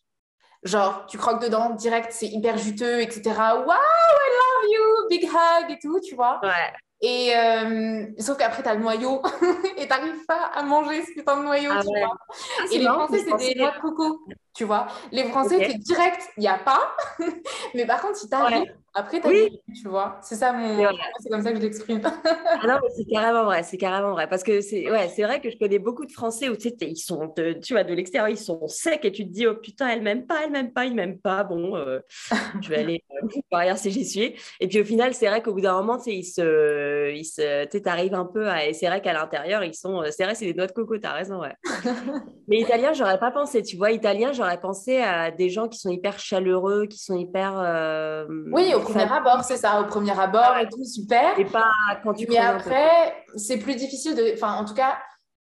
Genre, 0.63 1.07
tu 1.07 1.19
croques 1.19 1.43
dedans, 1.43 1.71
direct, 1.71 2.11
c'est 2.11 2.27
hyper 2.27 2.57
juteux, 2.57 3.01
etc. 3.01 3.23
Wow, 3.27 3.75
I 3.75 4.29
love 4.39 4.71
you, 4.71 5.09
big 5.11 5.25
hug 5.25 5.71
et 5.71 5.79
tout, 5.81 6.01
tu 6.01 6.15
vois. 6.15 6.41
Ouais. 6.43 6.73
Et 7.03 7.37
euh, 7.37 8.07
sauf 8.19 8.39
qu'après, 8.39 8.63
tu 8.63 8.69
as 8.69 8.75
le 8.75 8.81
noyau 8.81 9.21
et 9.77 9.83
tu 9.83 9.89
n'arrives 9.89 10.25
pas 10.27 10.51
à 10.55 10.63
manger 10.63 11.03
ce 11.03 11.13
putain 11.13 11.37
de 11.39 11.43
noyau. 11.45 11.71
Ah 11.73 11.81
tu 11.83 11.89
vois 11.89 12.17
ah, 12.61 12.65
et 12.73 12.79
les 12.79 12.85
Français, 12.85 13.19
c'est 13.19 13.37
des 13.37 13.55
noix 13.61 13.73
de 13.73 13.81
coco. 13.81 14.21
Tu 14.57 14.65
vois 14.65 14.87
Les 15.13 15.25
Français, 15.25 15.69
c'est 15.71 15.79
direct, 15.79 16.23
il 16.37 16.41
n'y 16.41 16.49
a 16.49 16.59
pas. 16.59 16.97
Mais 17.75 17.87
par 17.87 18.01
contre, 18.01 18.17
si 18.17 18.29
tu 18.29 18.35
arrives, 18.35 18.73
après, 18.99 19.21
tu 19.21 19.29
oui. 19.29 19.61
tu 19.75 19.89
vois. 19.89 20.19
C'est 20.23 20.37
ça 20.37 20.55
mon. 20.55 20.89
C'est 21.21 21.29
comme 21.29 21.43
ça 21.43 21.53
que 21.53 21.59
je 21.59 21.63
l'exprime. 21.63 22.01
ah 22.03 22.67
non, 22.67 22.79
c'est 22.97 23.05
carrément 23.05 23.45
vrai. 23.45 23.63
C'est 23.63 23.77
carrément 23.77 24.13
vrai. 24.13 24.27
Parce 24.27 24.43
que 24.43 24.63
c'est 24.63 24.91
ouais, 24.91 25.09
vrai 25.19 25.39
que 25.43 25.51
je 25.51 25.59
connais 25.59 25.79
beaucoup 25.79 26.07
de 26.07 26.13
Français 26.13 26.49
où 26.49 26.57
tu 26.57 26.71
sais, 26.71 26.77
ils 26.81 26.97
sont, 26.97 27.31
de, 27.37 27.53
tu 27.53 27.75
vois, 27.75 27.85
de 27.85 27.93
l'extérieur, 27.93 28.31
ils 28.31 28.39
sont 28.39 28.67
secs 28.69 29.05
et 29.05 29.13
tu 29.13 29.27
te 29.27 29.31
dis, 29.31 29.47
oh 29.47 29.55
putain, 29.55 29.89
elle 29.89 30.01
m'aime 30.01 30.27
pas, 30.27 30.45
elle 30.45 30.51
m'aime 30.51 30.73
pas, 30.73 30.87
il 30.87 30.95
m'aime 30.95 31.19
pas. 31.19 31.45
Bon, 31.45 31.77
euh, 31.77 32.01
je 32.63 32.71
vais 32.71 32.79
aller 32.79 33.05
euh, 33.53 33.77
si 33.77 33.91
j'y 33.91 34.07
suis. 34.07 34.35
Et 34.61 34.67
puis 34.67 34.81
au 34.81 34.85
final, 34.85 35.13
c'est 35.13 35.29
vrai 35.29 35.43
qu'au 35.43 35.53
bout 35.53 35.61
d'un 35.61 35.75
moment, 35.75 35.99
tu 35.99 36.05
sais, 36.05 36.15
ils 36.15 36.25
se. 36.25 37.13
Ils 37.13 37.27
se 37.27 37.67
tu 37.67 37.87
arrives 37.87 38.15
un 38.15 38.25
peu 38.25 38.49
à. 38.49 38.67
Et 38.67 38.73
c'est 38.73 38.87
vrai 38.87 39.03
qu'à 39.03 39.13
l'intérieur, 39.13 39.63
ils 39.63 39.75
sont. 39.75 40.03
C'est 40.11 40.25
vrai, 40.25 40.35
c'est 40.35 40.47
des 40.47 40.55
noix 40.55 40.69
de 40.69 40.73
coco, 40.73 40.97
tu 40.97 41.07
as 41.07 41.13
raison, 41.13 41.43
ouais. 41.43 41.55
Mais 42.49 42.61
italien, 42.61 42.95
j'aurais 42.95 43.19
pas 43.19 43.31
pensé. 43.31 43.63
Tu 43.63 43.77
vois, 43.77 43.91
italien, 43.91 44.33
j'aurais 44.33 44.46
pensé 44.57 45.03
à 45.03 45.31
des 45.31 45.51
gens 45.51 45.69
qui 45.69 45.79
sont 45.79 45.91
hyper 45.91 46.19
chaleureux, 46.19 46.87
qui 46.87 46.99
sont 46.99 47.17
hyper. 47.17 47.55
Euh, 47.59 48.27
oui, 48.53 48.73
au 48.75 48.81
premier 48.81 49.11
abord, 49.11 49.43
c'est 49.45 49.57
ça, 49.57 49.81
au 49.81 49.85
premier 49.85 50.19
abord 50.19 50.57
et 50.61 50.69
tout, 50.69 50.85
super. 50.85 51.39
Et 51.39 51.45
pas 51.45 51.71
quand 52.03 52.15
tu 52.15 52.27
Mais 52.29 52.39
après, 52.39 53.25
c'est 53.37 53.59
plus 53.59 53.75
difficile 53.75 54.15
de. 54.15 54.33
Enfin, 54.35 54.55
en 54.55 54.65
tout 54.65 54.75
cas, 54.75 54.99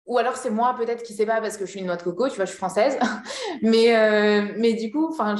ou 0.06 0.18
alors 0.18 0.36
c'est 0.36 0.50
moi 0.50 0.74
peut-être 0.78 1.02
qui 1.02 1.14
sais 1.14 1.26
pas 1.26 1.40
parce 1.40 1.56
que 1.56 1.66
je 1.66 1.70
suis 1.72 1.80
une 1.80 1.86
noix 1.86 1.96
de 1.96 2.02
coco, 2.02 2.28
tu 2.28 2.36
vois, 2.36 2.44
je 2.44 2.50
suis 2.50 2.58
française. 2.58 2.98
mais, 3.62 3.96
euh, 3.96 4.52
mais 4.56 4.74
du 4.74 4.90
coup, 4.92 5.08
enfin, 5.08 5.34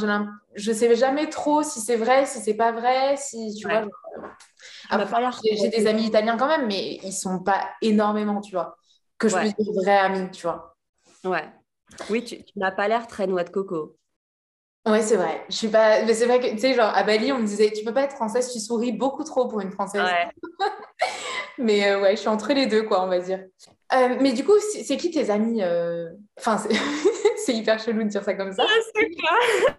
je 0.55 0.73
sais 0.73 0.95
jamais 0.97 1.29
trop 1.29 1.63
si 1.63 1.81
c'est 1.81 1.97
vrai, 1.97 2.27
si 2.27 2.41
c'est 2.41 2.55
pas 2.55 2.73
vrai, 2.73 3.17
si 3.17 3.55
tu 3.55 3.69
vois. 3.69 3.85
j'ai 5.43 5.69
des 5.69 5.87
amis 5.87 6.05
italiens 6.05 6.37
quand 6.37 6.49
même, 6.49 6.67
mais 6.67 6.99
ils 7.03 7.13
sont 7.13 7.43
pas 7.43 7.69
énormément, 7.81 8.41
tu 8.41 8.53
vois, 8.53 8.77
que 9.19 9.29
je 9.29 9.37
puisse 9.37 9.57
dire 9.57 9.73
vrais 9.83 9.99
amis, 9.99 10.31
tu 10.33 10.43
vois. 10.43 10.77
Ouais. 11.25 11.49
Oui, 12.11 12.25
tu, 12.25 12.43
tu 12.43 12.59
n'as 12.59 12.73
pas 12.73 12.89
l'air 12.89 13.07
très 13.07 13.27
noix 13.27 13.45
de 13.45 13.51
coco. 13.51 13.97
Ouais, 14.87 15.03
c'est 15.03 15.17
vrai. 15.17 15.45
Je 15.49 15.57
suis 15.57 15.69
pas. 15.69 16.05
Mais 16.05 16.15
c'est 16.15 16.27
vrai 16.27 16.39
que, 16.39 16.47
tu 16.47 16.59
sais, 16.59 16.75
genre, 16.75 16.93
à 16.95 17.03
Bali, 17.03 17.33
on 17.33 17.39
me 17.39 17.47
disait, 17.47 17.73
tu 17.73 17.85
peux 17.85 17.93
pas 17.93 18.03
être 18.03 18.15
française, 18.15 18.53
tu 18.53 18.61
souris 18.61 18.93
beaucoup 18.93 19.25
trop 19.25 19.49
pour 19.49 19.61
une 19.61 19.73
française. 19.73 20.03
mais 21.59 21.89
euh, 21.91 22.01
ouais, 22.01 22.13
je 22.13 22.21
suis 22.21 22.29
entre 22.29 22.53
les 22.53 22.67
deux, 22.67 22.85
quoi, 22.85 23.03
on 23.03 23.09
va 23.09 23.19
dire. 23.19 23.45
Euh, 23.93 24.17
mais 24.21 24.33
du 24.33 24.45
coup, 24.45 24.55
c'est 24.61 24.97
qui 24.97 25.11
tes 25.11 25.31
amis 25.31 25.61
euh, 25.63 26.09
Enfin, 26.39 26.63
c'est 27.45 27.53
hyper 27.53 27.81
chelou 27.81 28.05
de 28.05 28.09
dire 28.09 28.23
ça 28.23 28.35
comme 28.35 28.53
ça. 28.53 28.65
Je 28.65 29.01
sais 29.01 29.11
pas. 29.21 29.75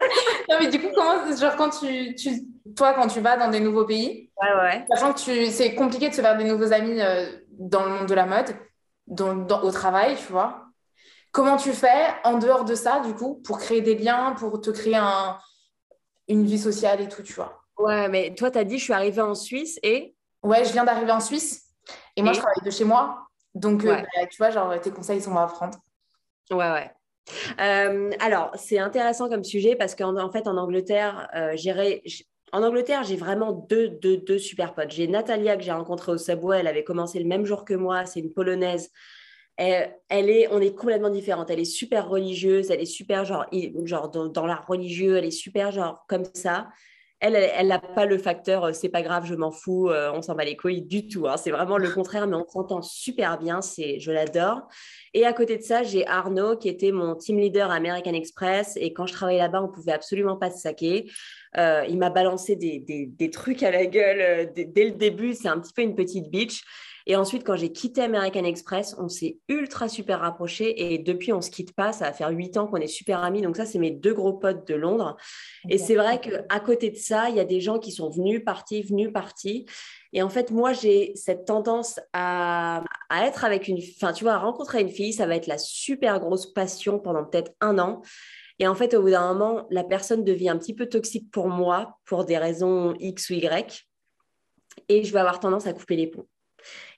non, 0.49 0.57
mais 0.59 0.67
du 0.67 0.81
coup, 0.81 0.87
comment, 0.93 1.33
genre, 1.33 1.55
quand 1.55 1.69
tu, 1.69 2.13
tu, 2.15 2.41
toi, 2.75 2.93
quand 2.93 3.07
tu 3.07 3.21
vas 3.21 3.37
dans 3.37 3.49
des 3.49 3.61
nouveaux 3.61 3.85
pays, 3.85 4.29
ouais, 4.41 4.61
ouais. 4.61 4.85
sachant 4.91 5.13
que 5.13 5.19
tu, 5.19 5.45
c'est 5.51 5.73
compliqué 5.73 6.09
de 6.09 6.13
se 6.13 6.21
faire 6.21 6.37
des 6.37 6.43
nouveaux 6.43 6.73
amis 6.73 6.99
dans 7.51 7.85
le 7.85 7.91
monde 7.91 8.07
de 8.07 8.13
la 8.13 8.25
mode, 8.25 8.53
dans, 9.07 9.61
au 9.61 9.71
travail, 9.71 10.17
tu 10.17 10.33
vois. 10.33 10.66
Comment 11.37 11.55
tu 11.55 11.71
fais 11.71 12.07
en 12.23 12.39
dehors 12.39 12.65
de 12.65 12.73
ça, 12.73 12.99
du 12.99 13.13
coup, 13.13 13.35
pour 13.45 13.59
créer 13.59 13.81
des 13.81 13.93
liens, 13.93 14.33
pour 14.39 14.59
te 14.59 14.71
créer 14.71 14.95
un, 14.95 15.37
une 16.27 16.43
vie 16.43 16.57
sociale 16.57 16.99
et 16.99 17.07
tout, 17.07 17.21
tu 17.21 17.33
vois? 17.33 17.61
Ouais, 17.77 18.09
mais 18.09 18.33
toi, 18.33 18.49
tu 18.49 18.57
as 18.57 18.63
dit, 18.63 18.79
je 18.79 18.85
suis 18.85 18.93
arrivée 18.93 19.21
en 19.21 19.35
Suisse 19.35 19.79
et? 19.83 20.15
Ouais, 20.41 20.65
je 20.65 20.73
viens 20.73 20.83
d'arriver 20.83 21.11
en 21.11 21.19
Suisse. 21.19 21.75
Et, 22.15 22.23
moi, 22.23 22.33
je 22.33 22.39
travaille 22.39 22.63
de 22.65 22.71
chez 22.71 22.85
moi. 22.85 23.27
Donc, 23.53 23.85
euh, 23.85 23.97
bah, 23.97 24.25
tu 24.31 24.37
vois, 24.39 24.49
genre, 24.49 24.81
tes 24.81 24.89
conseils 24.89 25.21
sont 25.21 25.37
à 25.37 25.45
prendre. 25.45 25.77
Ouais, 26.49 26.71
ouais. 26.71 26.91
Euh, 27.61 28.09
alors, 28.19 28.49
c'est 28.55 28.79
intéressant 28.79 29.29
comme 29.29 29.43
sujet 29.43 29.75
parce 29.75 29.93
qu'en 29.93 30.17
en 30.17 30.31
fait, 30.31 30.47
en 30.47 30.57
Angleterre, 30.57 31.29
euh, 31.35 31.55
en 32.51 32.63
Angleterre, 32.63 33.03
j'ai 33.03 33.15
vraiment 33.15 33.51
deux, 33.51 33.89
deux, 33.89 34.17
deux 34.17 34.39
super 34.39 34.73
potes. 34.73 34.89
J'ai 34.89 35.07
Natalia 35.07 35.55
que 35.55 35.61
j'ai 35.61 35.71
rencontrée 35.71 36.13
au 36.13 36.17
Subway. 36.17 36.61
Elle 36.61 36.67
avait 36.67 36.83
commencé 36.83 37.19
le 37.19 37.25
même 37.25 37.45
jour 37.45 37.63
que 37.63 37.75
moi. 37.75 38.07
C'est 38.07 38.21
une 38.21 38.33
Polonaise 38.33 38.89
elle, 39.57 40.29
est, 40.29 40.47
on 40.51 40.61
est 40.61 40.75
complètement 40.75 41.09
différente. 41.09 41.49
Elle 41.49 41.59
est 41.59 41.65
super 41.65 42.07
religieuse, 42.07 42.69
elle 42.69 42.81
est 42.81 42.85
super 42.85 43.25
genre, 43.25 43.45
genre 43.83 44.09
dans, 44.09 44.45
l'art 44.45 44.65
religieux, 44.67 45.17
elle 45.17 45.25
est 45.25 45.31
super 45.31 45.71
genre 45.71 46.05
comme 46.07 46.25
ça. 46.33 46.67
Elle, 47.19 47.35
elle 47.35 47.65
n'a 47.65 47.79
pas 47.79 48.05
le 48.05 48.19
facteur 48.19 48.65
euh, 48.65 48.73
c'est 48.73 48.89
pas 48.89 49.01
grave, 49.01 49.25
je 49.25 49.33
m'en 49.33 49.49
fous, 49.49 49.89
euh, 49.89 50.11
on 50.13 50.21
s'en 50.21 50.35
bat 50.35 50.45
les 50.45 50.55
couilles 50.55 50.83
du 50.83 51.07
tout. 51.07 51.27
Hein. 51.27 51.35
C'est 51.37 51.49
vraiment 51.49 51.79
le 51.79 51.89
contraire, 51.89 52.27
mais 52.27 52.35
on 52.35 52.47
s'entend 52.47 52.83
super 52.83 53.39
bien, 53.39 53.63
c'est, 53.63 53.99
je 53.99 54.11
l'adore. 54.11 54.67
Et 55.15 55.25
à 55.25 55.33
côté 55.33 55.57
de 55.57 55.63
ça, 55.63 55.81
j'ai 55.81 56.05
Arnaud 56.05 56.57
qui 56.57 56.69
était 56.69 56.91
mon 56.91 57.15
team 57.15 57.39
leader 57.39 57.71
American 57.71 58.13
Express. 58.13 58.77
Et 58.79 58.93
quand 58.93 59.07
je 59.07 59.13
travaillais 59.13 59.39
là-bas, 59.39 59.63
on 59.63 59.67
pouvait 59.67 59.93
absolument 59.93 60.35
pas 60.35 60.51
se 60.51 60.59
saquer. 60.59 61.09
Euh, 61.57 61.83
il 61.89 61.97
m'a 61.97 62.11
balancé 62.11 62.55
des, 62.55 62.77
des, 63.07 63.29
trucs 63.31 63.63
à 63.63 63.71
la 63.71 63.87
gueule 63.87 64.51
dès, 64.53 64.65
dès, 64.65 64.85
le 64.85 64.91
début. 64.91 65.33
C'est 65.33 65.47
un 65.47 65.59
petit 65.59 65.73
peu 65.73 65.81
une 65.81 65.95
petite 65.95 66.29
bitch. 66.29 66.61
Et 67.09 67.15
ensuite, 67.15 67.45
quand 67.45 67.55
j'ai 67.55 67.71
quitté 67.71 68.01
American 68.01 68.43
Express, 68.43 68.93
on 68.99 69.07
s'est 69.07 69.37
ultra 69.47 69.87
super 69.87 70.19
rapprochés. 70.19 70.93
Et 70.93 70.97
depuis, 70.97 71.31
on 71.31 71.37
ne 71.37 71.41
se 71.41 71.49
quitte 71.49 71.73
pas. 71.73 71.93
Ça 71.93 72.05
va 72.05 72.13
faire 72.13 72.29
huit 72.31 72.57
ans 72.57 72.67
qu'on 72.67 72.77
est 72.77 72.87
super 72.87 73.23
amis. 73.23 73.41
Donc 73.41 73.55
ça, 73.55 73.65
c'est 73.65 73.79
mes 73.79 73.91
deux 73.91 74.13
gros 74.13 74.33
potes 74.33 74.67
de 74.67 74.75
Londres. 74.75 75.15
Et 75.69 75.77
c'est 75.77 75.95
vrai 75.95 76.19
qu'à 76.19 76.59
côté 76.59 76.89
de 76.89 76.97
ça, 76.97 77.29
il 77.29 77.37
y 77.37 77.39
a 77.39 77.45
des 77.45 77.61
gens 77.61 77.79
qui 77.79 77.93
sont 77.93 78.09
venus, 78.09 78.43
partis, 78.43 78.81
venus, 78.81 79.09
partis. 79.13 79.65
Et 80.11 80.21
en 80.21 80.27
fait, 80.27 80.51
moi, 80.51 80.73
j'ai 80.73 81.13
cette 81.15 81.45
tendance 81.45 81.97
à, 82.11 82.83
à, 83.09 83.25
être 83.25 83.45
avec 83.45 83.69
une... 83.69 83.77
Enfin, 83.77 84.11
tu 84.11 84.25
vois, 84.25 84.33
à 84.33 84.37
rencontrer 84.37 84.81
une 84.81 84.89
fille, 84.89 85.13
ça 85.13 85.27
va 85.27 85.37
être 85.37 85.47
la 85.47 85.57
super 85.57 86.19
grosse 86.19 86.51
passion 86.53 86.99
pendant 86.99 87.23
peut-être 87.23 87.53
un 87.61 87.79
an. 87.79 88.01
Et 88.59 88.67
en 88.67 88.75
fait, 88.75 88.93
au 88.93 89.01
bout 89.01 89.11
d'un 89.11 89.33
moment, 89.33 89.65
la 89.69 89.85
personne 89.85 90.25
devient 90.25 90.49
un 90.49 90.57
petit 90.57 90.73
peu 90.73 90.87
toxique 90.87 91.31
pour 91.31 91.47
moi 91.47 91.97
pour 92.03 92.25
des 92.25 92.37
raisons 92.37 92.95
X 92.99 93.29
ou 93.29 93.33
Y. 93.35 93.87
Et 94.89 95.05
je 95.05 95.13
vais 95.13 95.19
avoir 95.19 95.39
tendance 95.39 95.67
à 95.67 95.73
couper 95.73 95.95
les 95.95 96.07
ponts. 96.07 96.27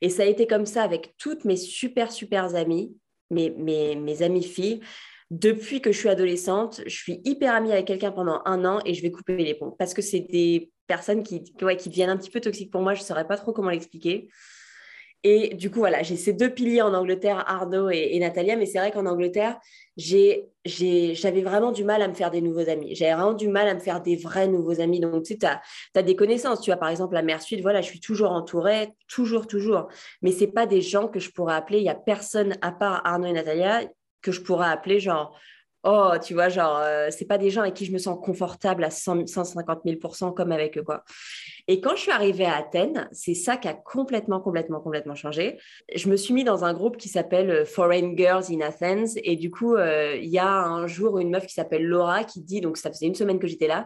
Et 0.02 0.10
ça 0.10 0.24
a 0.24 0.26
été 0.26 0.48
comme 0.48 0.66
ça 0.66 0.84
avec 0.84 1.16
toutes 1.18 1.46
mes 1.46 1.58
super, 1.58 2.12
super 2.12 2.56
amies, 2.56 2.96
mes, 3.30 3.50
mes, 3.52 3.96
mes 3.96 4.22
amies 4.22 4.44
filles. 4.44 4.82
Depuis 5.32 5.82
que 5.82 5.92
je 5.92 5.98
suis 5.98 6.10
adolescente, 6.10 6.82
je 6.86 6.96
suis 6.96 7.22
hyper 7.24 7.54
amie 7.54 7.72
avec 7.72 7.86
quelqu'un 7.86 8.12
pendant 8.12 8.42
un 8.46 8.66
an 8.66 8.80
et 8.86 8.94
je 8.96 9.02
vais 9.02 9.12
couper 9.12 9.38
les 9.38 9.54
ponts 9.54 9.76
parce 9.78 9.94
que 9.94 10.02
c'est 10.02 10.22
des 10.22 10.72
personnes 10.88 11.22
qui, 11.22 11.44
ouais, 11.62 11.78
qui 11.78 11.90
deviennent 11.90 12.10
un 12.10 12.18
petit 12.18 12.32
peu 12.32 12.42
toxiques 12.42 12.72
pour 12.72 12.82
moi. 12.82 12.96
Je 12.96 13.02
ne 13.02 13.06
saurais 13.06 13.28
pas 13.28 13.38
trop 13.38 13.54
comment 13.54 13.70
l'expliquer. 13.70 14.30
Et 15.24 15.54
du 15.56 15.70
coup, 15.70 15.80
voilà, 15.80 16.02
j'ai 16.02 16.16
ces 16.16 16.32
deux 16.32 16.50
piliers 16.50 16.82
en 16.82 16.94
Angleterre, 16.94 17.44
Arnaud 17.48 17.90
et, 17.90 18.18
Natalia. 18.20 18.56
Mais 18.56 18.66
c'est 18.66 18.80
vrai 18.80 18.92
qu'en 18.92 19.06
Angleterre, 19.06 19.60
j'avais 19.98 21.42
vraiment 21.42 21.72
du 21.72 21.84
mal 21.84 22.02
à 22.02 22.08
me 22.08 22.14
faire 22.14 22.32
des 22.32 22.42
nouveaux 22.42 22.70
amis. 22.70 22.96
J'avais 22.96 23.14
vraiment 23.14 23.34
du 23.34 23.50
mal 23.50 23.68
à 23.68 23.74
me 23.74 23.80
faire 23.80 24.02
des 24.02 24.16
vrais 24.16 24.48
nouveaux 24.48 24.80
amis. 24.80 25.02
Donc, 25.02 25.24
tu 25.24 25.34
sais, 25.34 25.40
tu 25.40 25.46
as, 26.00 26.04
des 26.04 26.16
connaissances. 26.16 26.62
Tu 26.62 26.72
vois, 26.72 26.80
par 26.80 26.90
exemple, 26.90 27.16
la 27.16 27.22
mère 27.22 27.42
Suite, 27.42 27.62
voilà, 27.62 27.82
je 27.82 27.88
suis 27.88 28.00
toujours 28.00 28.32
entourée, 28.32 28.90
toujours, 29.08 29.46
toujours. 29.46 29.90
Mais 30.22 30.32
ce 30.32 30.46
pas 30.46 30.66
des 30.66 30.82
gens 30.82 31.10
que 31.10 31.20
je 31.20 31.32
pourrais 31.32 31.56
appeler. 31.56 31.80
Il 31.80 31.84
n'y 31.84 31.90
a 31.90 31.96
personne 31.96 32.56
à 32.62 32.72
part 32.72 33.02
Arnaud 33.06 33.28
et 33.28 33.34
Natalia 33.34 33.82
que 34.22 34.32
je 34.32 34.42
pourrais 34.42 34.68
appeler 34.68 35.00
genre 35.00 35.38
oh, 35.84 36.12
tu 36.22 36.34
vois, 36.34 36.50
genre, 36.50 36.78
euh, 36.78 37.08
c'est 37.10 37.26
pas 37.26 37.38
des 37.38 37.50
gens 37.50 37.62
avec 37.62 37.74
qui 37.74 37.86
je 37.86 37.92
me 37.92 37.98
sens 37.98 38.18
confortable 38.22 38.84
à 38.84 38.90
150 38.90 39.86
000% 39.86 40.34
comme 40.34 40.52
avec 40.52 40.78
eux, 40.78 40.84
quoi. 40.84 41.04
Et 41.72 41.82
quand 41.82 41.96
je 41.96 42.02
suis 42.02 42.12
arrivée 42.12 42.46
à 42.46 42.56
Athènes, 42.56 43.08
c'est 43.12 43.36
ça 43.36 43.56
qui 43.56 43.68
a 43.68 43.76
complètement, 43.76 44.40
complètement, 44.40 44.80
complètement 44.80 45.14
changé. 45.14 45.60
Je 45.94 46.10
me 46.10 46.18
suis 46.18 46.34
mis 46.34 46.44
dans 46.44 46.66
un 46.66 46.74
groupe 46.74 46.98
qui 46.98 47.10
s'appelle 47.10 47.52
euh, 47.52 47.64
Foreign 47.64 48.18
Girls 48.18 48.46
in 48.50 48.62
Athens. 48.62 49.18
Et 49.18 49.36
du 49.36 49.52
coup, 49.52 49.76
euh, 49.76 50.16
il 50.16 50.30
y 50.30 50.40
a 50.40 50.50
un 50.50 50.88
jour 50.88 51.20
une 51.20 51.30
meuf 51.30 51.46
qui 51.46 51.54
s'appelle 51.54 51.86
Laura 51.86 52.24
qui 52.24 52.42
dit, 52.42 52.60
donc 52.60 52.78
ça 52.78 52.90
faisait 52.90 53.06
une 53.06 53.14
semaine 53.14 53.38
que 53.38 53.46
j'étais 53.46 53.68
là, 53.68 53.86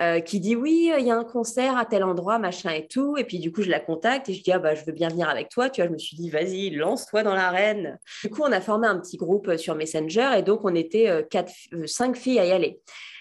euh, 0.00 0.20
qui 0.20 0.38
dit 0.38 0.54
oui, 0.54 0.92
il 0.96 1.04
y 1.04 1.10
a 1.10 1.16
un 1.16 1.24
concert 1.24 1.76
à 1.76 1.84
tel 1.84 2.04
endroit, 2.04 2.38
machin 2.38 2.70
et 2.70 2.86
tout. 2.86 3.16
Et 3.16 3.24
puis 3.24 3.40
du 3.40 3.50
coup, 3.50 3.62
je 3.62 3.70
la 3.70 3.80
contacte 3.80 4.28
et 4.28 4.32
je 4.32 4.44
dis, 4.44 4.52
ah 4.52 4.60
bah, 4.60 4.76
je 4.76 4.84
veux 4.84 4.92
bien 4.92 5.08
venir 5.08 5.28
avec 5.28 5.48
toi. 5.48 5.68
Tu 5.68 5.80
vois, 5.80 5.88
je 5.88 5.92
me 5.92 5.98
suis 5.98 6.16
dit, 6.16 6.30
vas-y, 6.30 6.70
lance-toi 6.70 7.24
dans 7.24 7.34
l'arène. 7.34 7.98
Du 8.22 8.30
coup, 8.30 8.42
on 8.44 8.52
a 8.52 8.60
formé 8.60 8.86
un 8.86 9.00
petit 9.00 9.16
groupe 9.16 9.56
sur 9.56 9.74
Messenger 9.74 10.30
et 10.38 10.42
donc 10.42 10.60
on 10.62 10.76
était 10.76 11.26
quatre, 11.28 11.50
cinq 11.86 12.16
filles 12.16 12.38
à 12.38 12.46
y 12.46 12.52
aller. 12.52 12.78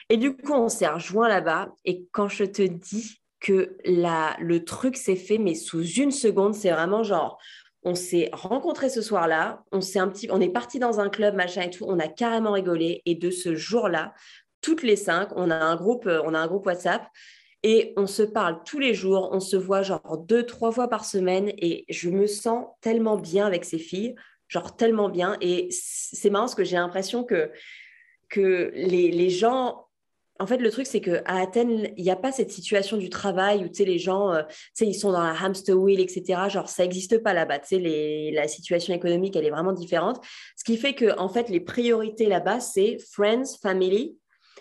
Et 0.10 0.18
du 0.18 0.38
coup, 0.38 0.54
on 0.54 0.70
s'est 0.70 0.88
rejoint 0.88 1.28
là-bas. 1.28 1.70
Et 1.86 2.06
quand 2.12 2.28
je 2.28 2.44
te 2.44 2.62
dis 2.62 3.20
que 3.46 3.78
la, 3.86 4.36
le 4.40 4.66
truc 4.66 4.98
s'est 4.98 5.16
fait, 5.16 5.38
mais 5.38 5.54
sous 5.54 5.86
une 5.86 6.10
seconde, 6.10 6.56
c'est 6.56 6.72
vraiment 6.72 7.04
genre, 7.04 7.38
on 7.84 7.94
s'est 7.94 8.32
rencontrés 8.34 8.90
ce 8.90 9.04
soir-là, 9.04 9.64
on 9.72 9.82
s'est 9.82 10.00
un 10.00 10.08
petit, 10.08 10.28
on 10.32 10.42
est 10.42 10.50
parti 10.50 10.80
dans 10.80 11.00
un 11.00 11.10
club, 11.10 11.36
machin 11.36 11.62
et 11.62 11.70
tout, 11.70 11.86
on 11.88 12.00
a 12.00 12.08
carrément 12.08 12.54
rigolé. 12.54 13.04
Et 13.06 13.14
de 13.14 13.30
ce 13.30 13.54
jour-là, 13.54 14.16
toutes 14.62 14.82
les 14.82 14.96
cinq, 14.96 15.30
on 15.36 15.52
a 15.52 15.58
un 15.58 15.76
groupe, 15.76 16.08
on 16.08 16.34
a 16.34 16.40
un 16.40 16.48
groupe 16.48 16.66
WhatsApp 16.66 17.06
et 17.62 17.94
on 17.98 18.08
se 18.08 18.24
parle 18.24 18.64
tous 18.66 18.80
les 18.80 18.96
jours, 18.96 19.30
on 19.32 19.40
se 19.40 19.58
voit 19.58 19.84
genre 19.84 20.18
deux, 20.28 20.48
trois 20.48 20.72
fois 20.72 20.88
par 20.88 21.06
semaine 21.06 21.52
et 21.60 21.86
je 21.88 22.10
me 22.10 22.26
sens 22.26 22.66
tellement 22.82 23.16
bien 23.16 23.46
avec 23.46 23.64
ces 23.64 23.78
filles, 23.78 24.16
genre 24.48 24.76
tellement 24.76 25.10
bien. 25.10 25.38
Et 25.42 25.68
c'est 25.70 26.32
marrant 26.32 26.46
parce 26.46 26.56
que 26.56 26.64
j'ai 26.64 26.78
l'impression 26.78 27.24
que, 27.24 27.52
que 28.28 28.72
les, 28.74 29.12
les 29.12 29.30
gens 29.30 29.85
en 30.38 30.48
fait, 30.48 30.58
le 30.58 30.70
truc, 30.70 30.86
c'est 30.86 31.00
qu'à 31.00 31.22
Athènes, 31.26 31.94
il 31.96 32.04
n'y 32.04 32.12
a 32.12 32.16
pas 32.18 32.32
cette 32.32 32.52
situation 32.52 32.98
du 32.98 33.10
travail 33.10 33.64
où, 33.64 33.70
tu 33.70 33.76
sais, 33.76 33.86
les 33.86 34.00
gens, 34.00 34.34
euh, 34.34 34.42
tu 34.44 34.56
sais, 34.74 34.88
ils 34.88 34.94
sont 34.94 35.14
dans 35.14 35.24
la 35.24 35.34
hamster 35.34 35.76
wheel, 35.76 36.02
etc. 36.02 36.50
Genre, 36.50 36.68
ça 36.68 36.84
n'existe 36.84 37.20
pas 37.24 37.34
là-bas. 37.34 37.60
Tu 37.60 37.82
sais, 37.82 38.32
la 38.34 38.48
situation 38.48 38.94
économique, 38.94 39.36
elle 39.38 39.46
est 39.46 39.52
vraiment 39.52 39.72
différente. 39.72 40.20
Ce 40.58 40.66
qui 40.66 40.76
fait 40.76 40.94
que, 40.94 41.18
en 41.18 41.30
fait, 41.30 41.50
les 41.50 41.62
priorités 41.62 42.26
là-bas, 42.26 42.60
c'est 42.60 42.98
friends, 43.12 43.58
family. 43.62 44.18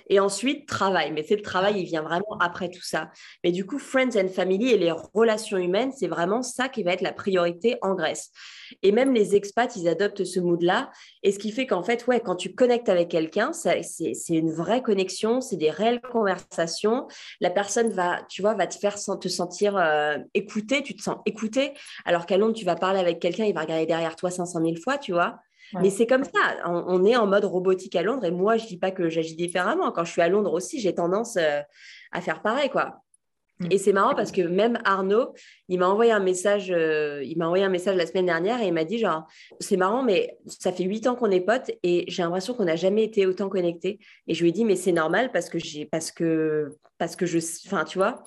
Et 0.09 0.21
ensuite, 0.21 0.67
travail. 0.67 1.13
Mais 1.13 1.23
c'est 1.23 1.37
le 1.37 1.43
travail, 1.43 1.81
il 1.81 1.85
vient 1.85 2.03
vraiment 2.03 2.37
après 2.41 2.69
tout 2.69 2.83
ça. 2.83 3.11
Mais 3.43 3.53
du 3.53 3.67
coup, 3.67 3.79
friends 3.79 4.17
and 4.17 4.29
family 4.29 4.71
et 4.71 4.79
les 4.79 4.93
relations 4.93 5.57
humaines, 5.57 5.93
c'est 5.97 6.09
vraiment 6.09 6.43
ça 6.43 6.69
qui 6.69 6.83
va 6.83 6.93
être 6.93 7.01
la 7.01 7.13
priorité 7.13 7.79
en 7.83 7.95
Grèce. 7.95 8.31
Et 8.83 8.93
même 8.93 9.15
les 9.15 9.35
expats, 9.35 9.75
ils 9.77 9.89
adoptent 9.89 10.25
ce 10.25 10.41
mood-là. 10.41 10.91
Et 11.23 11.33
ce 11.33 11.39
qui 11.39 11.53
fait 11.53 11.67
qu'en 11.67 11.83
fait, 11.83 12.07
ouais, 12.07 12.21
quand 12.21 12.37
tu 12.37 12.55
connectes 12.55 12.89
avec 12.89 13.09
quelqu'un, 13.09 13.53
c'est 13.53 13.83
une 14.29 14.53
vraie 14.53 14.83
connexion, 14.83 15.41
c'est 15.41 15.57
des 15.57 15.71
réelles 15.71 16.01
conversations. 16.01 17.07
La 17.41 17.51
personne 17.51 17.91
va, 17.91 18.23
tu 18.29 18.43
vois, 18.43 18.55
va 18.55 18.67
te 18.67 18.77
faire 18.77 18.95
te 18.95 19.29
sentir 19.29 19.77
euh, 19.77 20.19
écouté, 20.35 20.83
tu 20.83 20.95
te 20.95 21.03
sens 21.03 21.17
écouté. 21.27 21.75
Alors 22.05 22.27
qu'à 22.27 22.37
Londres, 22.37 22.55
tu 22.55 22.65
vas 22.65 22.77
parler 22.77 23.01
avec 23.01 23.21
quelqu'un, 23.21 23.45
il 23.45 23.55
va 23.55 23.63
regarder 23.63 23.87
derrière 23.87 24.17
toi 24.17 24.31
500 24.31 24.61
000 24.61 24.75
fois, 24.83 24.99
tu 24.99 25.13
vois. 25.13 25.39
Mais 25.81 25.91
c'est 25.91 26.07
comme 26.07 26.25
ça, 26.25 26.57
on, 26.67 27.05
est 27.05 27.17
en 27.17 27.27
mode 27.27 27.45
robotique 27.45 27.97
à 27.97 28.03
Londres 28.03 28.25
et 28.25 28.31
moi, 28.31 28.57
je 28.57 28.67
dis 28.67 28.77
pas 28.77 28.91
que 28.91 29.09
j'agis 29.09 29.35
différemment. 29.35 29.91
Quand 29.93 30.05
je 30.05 30.13
suis 30.13 30.23
à 30.23 30.29
Londres 30.29 30.53
aussi, 30.53 30.81
j'ai 30.81 30.95
tendance 30.95 31.37
euh, 31.37 31.61
à 32.13 32.21
faire 32.21 32.43
pareil, 32.43 32.71
quoi. 32.71 33.04
Mm. 33.61 33.69
Et 33.71 33.79
c'est 33.79 33.93
marrant 33.93 34.15
parce 34.15 34.33
que 34.33 34.43
même 34.43 34.79
Arnaud, 34.85 35.33
il 35.69 35.79
m'a 35.79 35.89
envoyé 35.89 36.11
un 36.11 36.21
message, 36.21 36.73
euh, 36.73 37.23
il 37.25 37.39
m'a 37.39 37.47
envoyé 37.47 37.65
un 37.65 37.69
message 37.69 37.97
la 37.97 38.07
semaine 38.07 38.27
dernière 38.27 38.61
et 38.61 38.67
il 38.67 38.73
m'a 38.73 38.85
dit 38.85 38.99
genre, 38.99 39.25
c'est 39.61 39.77
marrant, 39.77 40.03
mais 40.03 40.37
ça 40.47 40.73
fait 40.73 40.85
huit 40.85 41.07
ans 41.07 41.15
qu'on 41.15 41.31
est 41.31 41.41
potes 41.41 41.71
et 41.83 42.05
j'ai 42.09 42.23
l'impression 42.23 42.55
qu'on 42.55 42.65
n'a 42.65 42.77
jamais 42.77 43.05
été 43.05 43.27
autant 43.27 43.49
connectés. 43.49 44.01
Et 44.27 44.35
je 44.35 44.43
lui 44.43 44.49
ai 44.49 44.53
dit, 44.53 44.65
mais 44.65 44.77
c'est 44.77 44.93
normal 44.93 45.31
parce 45.31 45.49
que 45.49 45.59
j'ai, 45.59 45.87
parce 45.87 46.11
que, 46.11 46.71
parce 46.99 47.15
que 47.15 47.27
je, 47.27 47.39
enfin, 47.67 47.85
tu 47.85 47.99
vois. 47.99 48.25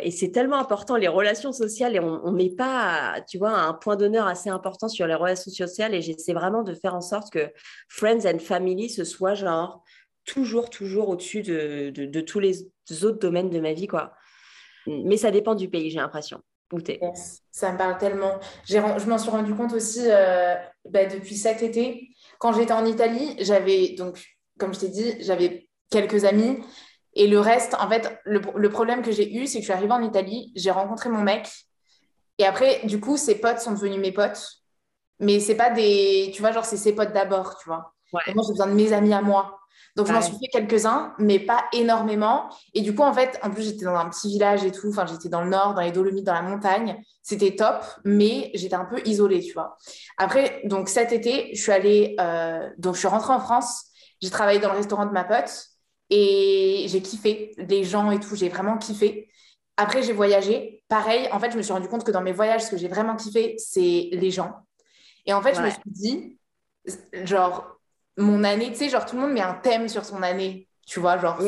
Et 0.00 0.10
c'est 0.10 0.32
tellement 0.32 0.58
important 0.58 0.96
les 0.96 1.08
relations 1.08 1.52
sociales 1.52 1.94
et 1.94 2.00
on, 2.00 2.32
ne 2.32 2.36
met 2.36 2.50
pas, 2.50 3.20
tu 3.28 3.38
vois, 3.38 3.52
un 3.52 3.74
point 3.74 3.94
d'honneur 3.94 4.26
assez 4.26 4.50
important 4.50 4.88
sur 4.88 5.06
les 5.06 5.14
relations 5.14 5.52
sociales 5.52 5.94
et 5.94 6.02
j'essaie 6.02 6.32
vraiment 6.32 6.64
de 6.64 6.74
faire 6.74 6.96
en 6.96 7.00
sorte 7.00 7.32
que 7.32 7.52
friends 7.88 8.26
and 8.26 8.40
family 8.40 8.90
ce 8.90 9.04
soit 9.04 9.34
genre 9.34 9.84
toujours, 10.24 10.68
toujours 10.68 11.10
au-dessus 11.10 11.42
de, 11.42 11.90
de 11.90 12.20
tous 12.20 12.40
les 12.40 12.64
autres 13.02 13.18
domaines 13.18 13.50
de 13.50 13.60
ma 13.60 13.72
vie, 13.72 13.86
quoi. 13.86 14.14
Mais 14.86 15.16
ça 15.16 15.30
dépend 15.30 15.54
du 15.54 15.68
pays, 15.68 15.90
j'ai 15.90 15.98
l'impression. 15.98 16.40
ça 17.50 17.72
me 17.72 17.78
parle 17.78 17.98
tellement. 17.98 18.38
Je 18.66 18.78
m'en 18.78 19.18
suis 19.18 19.30
rendu 19.30 19.54
compte 19.54 19.72
aussi 19.72 20.02
euh, 20.04 20.54
bah, 20.88 21.06
depuis 21.06 21.36
cet 21.36 21.62
été. 21.62 22.08
Quand 22.38 22.52
j'étais 22.52 22.72
en 22.72 22.84
Italie, 22.84 23.36
j'avais, 23.40 23.94
donc, 23.96 24.22
comme 24.58 24.74
je 24.74 24.80
t'ai 24.80 24.88
dit, 24.88 25.14
j'avais 25.20 25.68
quelques 25.90 26.24
amis. 26.24 26.58
Et 27.14 27.28
le 27.28 27.38
reste, 27.38 27.74
en 27.74 27.88
fait, 27.88 28.18
le, 28.24 28.40
le 28.56 28.70
problème 28.70 29.02
que 29.02 29.12
j'ai 29.12 29.32
eu, 29.32 29.46
c'est 29.46 29.58
que 29.58 29.60
je 29.60 29.66
suis 29.66 29.72
arrivée 29.72 29.92
en 29.92 30.02
Italie, 30.02 30.52
j'ai 30.56 30.70
rencontré 30.70 31.08
mon 31.10 31.22
mec. 31.22 31.48
Et 32.38 32.44
après, 32.44 32.80
du 32.84 32.98
coup, 32.98 33.16
ses 33.16 33.36
potes 33.36 33.60
sont 33.60 33.72
devenus 33.72 34.00
mes 34.00 34.12
potes. 34.12 34.64
Mais 35.20 35.38
c'est 35.38 35.54
pas 35.56 35.70
des. 35.70 36.32
Tu 36.34 36.40
vois, 36.40 36.50
genre, 36.50 36.64
c'est 36.64 36.76
ses 36.76 36.94
potes 36.94 37.12
d'abord, 37.12 37.56
tu 37.58 37.68
vois. 37.68 37.94
moi, 38.12 38.22
j'ai 38.26 38.32
besoin 38.52 38.66
de 38.66 38.72
mes 38.72 38.92
amis 38.92 39.14
à 39.14 39.22
moi. 39.22 39.60
Donc, 39.96 40.08
je 40.08 40.12
m'en 40.12 40.20
suis 40.20 40.34
fait 40.34 40.48
quelques-uns, 40.50 41.14
mais 41.18 41.38
pas 41.38 41.64
énormément. 41.72 42.48
Et 42.74 42.80
du 42.80 42.94
coup, 42.94 43.02
en 43.02 43.12
fait, 43.12 43.38
en 43.42 43.50
plus, 43.50 43.62
j'étais 43.62 43.84
dans 43.84 43.94
un 43.94 44.08
petit 44.08 44.28
village 44.28 44.64
et 44.64 44.72
tout. 44.72 44.88
Enfin, 44.88 45.06
j'étais 45.06 45.28
dans 45.28 45.42
le 45.42 45.50
nord, 45.50 45.74
dans 45.74 45.82
les 45.82 45.92
Dolomites, 45.92 46.24
dans 46.24 46.34
la 46.34 46.42
montagne. 46.42 47.00
C'était 47.22 47.54
top, 47.54 47.82
mais 48.04 48.50
j'étais 48.54 48.74
un 48.74 48.84
peu 48.84 49.00
isolée, 49.04 49.40
tu 49.40 49.52
vois. 49.52 49.76
Après, 50.18 50.62
donc 50.64 50.88
cet 50.88 51.12
été, 51.12 51.54
je 51.54 51.62
suis 51.62 51.72
allée, 51.72 52.16
euh, 52.20 52.68
donc 52.78 52.94
je 52.94 53.00
suis 53.00 53.08
rentrée 53.08 53.32
en 53.32 53.40
France. 53.40 53.84
J'ai 54.20 54.30
travaillé 54.30 54.58
dans 54.58 54.70
le 54.70 54.76
restaurant 54.76 55.06
de 55.06 55.12
ma 55.12 55.24
pote 55.24 55.66
et 56.10 56.86
j'ai 56.88 57.02
kiffé 57.02 57.52
les 57.56 57.84
gens 57.84 58.10
et 58.10 58.18
tout. 58.18 58.36
J'ai 58.36 58.48
vraiment 58.48 58.78
kiffé. 58.78 59.28
Après, 59.76 60.02
j'ai 60.02 60.12
voyagé. 60.12 60.82
Pareil, 60.88 61.28
en 61.32 61.40
fait, 61.40 61.50
je 61.50 61.56
me 61.56 61.62
suis 61.62 61.72
rendu 61.72 61.88
compte 61.88 62.04
que 62.04 62.10
dans 62.10 62.22
mes 62.22 62.32
voyages, 62.32 62.62
ce 62.62 62.70
que 62.70 62.76
j'ai 62.76 62.88
vraiment 62.88 63.16
kiffé, 63.16 63.54
c'est 63.58 64.08
les 64.12 64.30
gens. 64.30 64.52
Et 65.26 65.32
en 65.32 65.40
fait, 65.42 65.54
je 65.54 65.62
me 65.62 65.70
suis 65.70 65.80
dit, 65.86 66.38
genre, 67.24 67.78
mon 68.16 68.44
année, 68.44 68.70
tu 68.70 68.76
sais, 68.76 68.88
genre 68.88 69.06
tout 69.06 69.16
le 69.16 69.22
monde 69.22 69.32
met 69.32 69.40
un 69.40 69.54
thème 69.54 69.88
sur 69.88 70.04
son 70.04 70.22
année, 70.22 70.68
tu 70.86 71.00
vois, 71.00 71.18
genre 71.18 71.38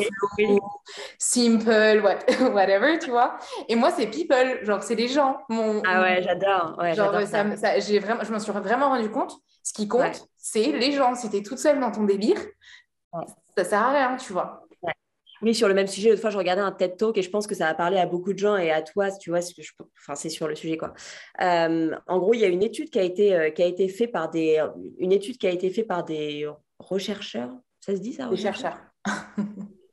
simple, 1.17 2.01
whatever, 2.53 2.99
tu 2.99 3.09
vois. 3.09 3.37
Et 3.67 3.75
moi, 3.75 3.91
c'est 3.91 4.07
people, 4.07 4.59
genre 4.63 4.83
c'est 4.83 4.95
les 4.95 5.07
gens. 5.07 5.37
Mon, 5.49 5.81
ah 5.85 6.01
ouais, 6.01 6.21
j'adore. 6.23 6.77
genre, 6.93 7.21
ça, 7.27 7.79
j'ai 7.79 7.99
vraiment, 7.99 8.23
je 8.23 8.31
m'en 8.31 8.39
suis 8.39 8.51
vraiment 8.51 8.89
rendu 8.89 9.09
compte. 9.09 9.33
Ce 9.63 9.73
qui 9.73 9.87
compte, 9.87 10.27
c'est 10.37 10.71
les 10.71 10.91
gens. 10.93 11.13
Si 11.15 11.29
t'es 11.29 11.41
toute 11.41 11.59
seule 11.59 11.79
dans 11.79 11.91
ton 11.91 12.03
délire, 12.03 12.39
ça 13.55 13.63
sert 13.63 13.81
à 13.81 13.91
rien, 13.91 14.17
tu 14.17 14.33
vois. 14.33 14.66
Oui, 15.41 15.53
sur 15.53 15.67
le 15.67 15.73
même 15.73 15.87
sujet, 15.87 16.09
l'autre 16.09 16.21
fois, 16.21 16.29
je 16.29 16.37
regardais 16.37 16.61
un 16.61 16.71
TED 16.71 16.97
Talk 16.97 17.17
et 17.17 17.21
je 17.21 17.29
pense 17.29 17.47
que 17.47 17.55
ça 17.55 17.65
va 17.65 17.73
parler 17.73 17.97
à 17.97 18.05
beaucoup 18.05 18.33
de 18.33 18.39
gens 18.39 18.57
et 18.57 18.71
à 18.71 18.81
toi, 18.81 19.11
tu 19.11 19.29
vois, 19.29 19.39
que 19.39 19.61
je... 19.61 19.71
enfin, 19.99 20.15
c'est 20.15 20.29
sur 20.29 20.47
le 20.47 20.55
sujet, 20.55 20.77
quoi. 20.77 20.93
Euh, 21.41 21.95
en 22.07 22.19
gros, 22.19 22.33
il 22.33 22.39
y 22.39 22.45
a 22.45 22.47
une 22.47 22.63
étude 22.63 22.89
qui 22.89 22.99
a 22.99 23.03
été, 23.03 23.35
euh, 23.35 23.49
qui 23.51 23.61
a 23.61 23.67
été 23.67 23.87
faite 23.87 24.11
par 24.11 24.29
des, 24.29 24.63
une 24.97 25.11
étude 25.11 25.37
qui 25.37 25.47
a 25.47 25.51
été 25.51 25.69
faite 25.69 25.87
par 25.87 26.03
des 26.03 26.47
rechercheurs. 26.79 27.51
Ça 27.79 27.95
se 27.95 28.01
dit 28.01 28.13
ça 28.13 28.27
Des 28.27 28.37
chercheurs. 28.37 28.77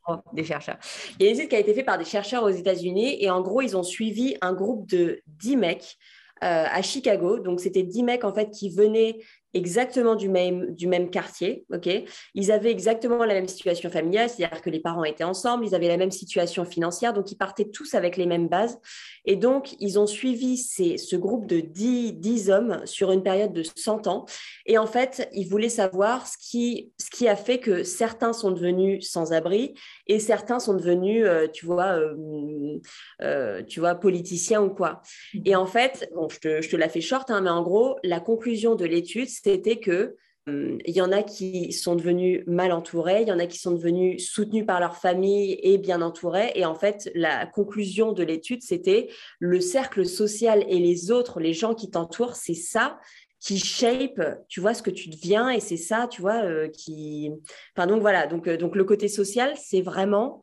Oh, 0.07 0.17
des 0.35 0.45
chercheurs. 0.45 0.77
Il 1.19 1.25
y 1.25 1.29
a 1.29 1.33
une 1.33 1.39
étude 1.39 1.49
qui 1.49 1.57
a 1.57 1.61
été 1.61 1.73
faite 1.73 1.87
par 1.87 1.97
des 1.97 2.05
chercheurs 2.05 2.43
aux 2.43 2.51
États-Unis 2.51 3.17
et 3.25 3.31
en 3.31 3.41
gros, 3.41 3.63
ils 3.63 3.75
ont 3.75 3.83
suivi 3.83 4.37
un 4.43 4.53
groupe 4.53 4.87
de 4.87 5.23
10 5.27 5.57
mecs 5.57 5.97
euh, 6.43 6.67
à 6.71 6.83
Chicago. 6.83 7.39
Donc, 7.39 7.61
c'était 7.61 7.83
10 7.83 8.03
mecs 8.03 8.25
en 8.25 8.35
fait 8.35 8.51
qui 8.51 8.69
venaient 8.69 9.21
exactement 9.55 10.17
du 10.17 10.29
même, 10.29 10.75
du 10.75 10.87
même 10.87 11.11
quartier. 11.11 11.65
ok? 11.73 11.89
Ils 12.35 12.53
avaient 12.53 12.71
exactement 12.71 13.25
la 13.25 13.35
même 13.35 13.49
situation 13.49 13.89
familiale, 13.89 14.29
c'est-à-dire 14.29 14.61
que 14.61 14.71
les 14.71 14.81
parents 14.81 15.05
étaient 15.05 15.25
ensemble, 15.25 15.65
ils 15.65 15.75
avaient 15.75 15.89
la 15.89 15.97
même 15.97 16.11
situation 16.11 16.65
financière, 16.65 17.13
donc 17.13 17.31
ils 17.31 17.37
partaient 17.37 17.69
tous 17.69 17.95
avec 17.95 18.17
les 18.17 18.27
mêmes 18.27 18.49
bases. 18.49 18.79
Et 19.25 19.37
donc, 19.37 19.75
ils 19.81 19.99
ont 19.99 20.07
suivi 20.07 20.57
ces, 20.57 20.99
ce 20.99 21.17
groupe 21.17 21.47
de 21.47 21.61
10, 21.61 22.15
10, 22.15 22.51
hommes 22.51 22.83
sur 22.85 23.13
une 23.13 23.23
période 23.23 23.53
de 23.53 23.63
100 23.63 24.07
ans. 24.07 24.27
Et 24.67 24.77
en 24.77 24.87
fait, 24.87 25.29
ils 25.33 25.49
voulaient 25.49 25.69
savoir 25.69 26.27
ce 26.27 26.37
qui, 26.39 26.93
ce 26.99 27.11
qui 27.11 27.29
a 27.29 27.37
fait 27.37 27.59
que 27.59 27.85
certains 27.85 28.33
sont 28.33 28.51
devenus 28.51 29.09
sans-abri 29.09 29.75
et 30.07 30.19
certains 30.19 30.59
sont 30.59 30.75
devenus, 30.75 31.25
euh, 31.25 31.47
tu, 31.47 31.65
vois, 31.65 31.99
euh, 31.99 32.79
euh, 33.23 33.63
tu 33.63 33.81
vois, 33.81 33.95
politiciens 33.95 34.63
ou 34.63 34.71
quoi. 34.71 35.01
Et 35.45 35.57
en 35.57 35.67
fait, 35.67 36.11
bon, 36.15 36.29
je 36.29 36.39
te, 36.41 36.63
je 36.63 36.69
te 36.69 36.77
la 36.77 36.89
fais 36.89 37.01
short, 37.01 37.31
hein, 37.31 37.41
mais 37.41 37.51
en 37.51 37.63
gros, 37.63 37.97
la 38.03 38.21
conclusion 38.21 38.75
de 38.75 38.85
l'étude, 38.85 39.29
c'était 39.45 39.79
que 39.79 40.17
hum, 40.47 40.79
il 40.85 40.95
y 40.95 41.03
en 41.03 41.13
a 41.13 41.23
qui 41.23 41.73
sont 41.73 41.95
devenus 41.95 42.43
mal 42.47 42.73
entourés, 42.73 43.23
il 43.23 43.29
y 43.29 43.33
en 43.33 43.39
a 43.39 43.47
qui 43.47 43.59
sont 43.59 43.73
devenus 43.73 44.29
soutenus 44.29 44.67
par 44.67 44.81
leur 44.81 44.97
famille 44.97 45.59
et 45.63 45.79
bien 45.79 46.01
entourés. 46.03 46.53
Et 46.55 46.65
en 46.65 46.75
fait, 46.75 47.11
la 47.15 47.47
conclusion 47.47 48.13
de 48.13 48.23
l'étude, 48.23 48.63
c'était 48.63 49.09
le 49.39 49.61
cercle 49.61 50.07
social 50.07 50.65
et 50.69 50.79
les 50.79 51.11
autres, 51.11 51.41
les 51.41 51.53
gens 51.53 51.75
qui 51.75 51.91
t'entourent, 51.91 52.37
c'est 52.37 52.55
ça 52.55 52.99
qui 53.41 53.59
shape, 53.59 54.23
tu 54.49 54.61
vois, 54.61 54.73
ce 54.73 54.83
que 54.83 54.91
tu 54.91 55.11
deviens. 55.11 55.51
Et 55.51 55.61
c'est 55.61 55.77
ça, 55.77 56.09
tu 56.11 56.23
vois, 56.23 56.43
euh, 56.45 56.69
qui... 56.69 57.31
Enfin, 57.77 57.87
donc 57.87 58.01
voilà, 58.01 58.27
donc, 58.27 58.49
euh, 58.49 58.57
donc 58.57 58.75
le 58.75 58.85
côté 58.85 59.07
social, 59.07 59.53
c'est 59.63 59.83
vraiment 59.83 60.41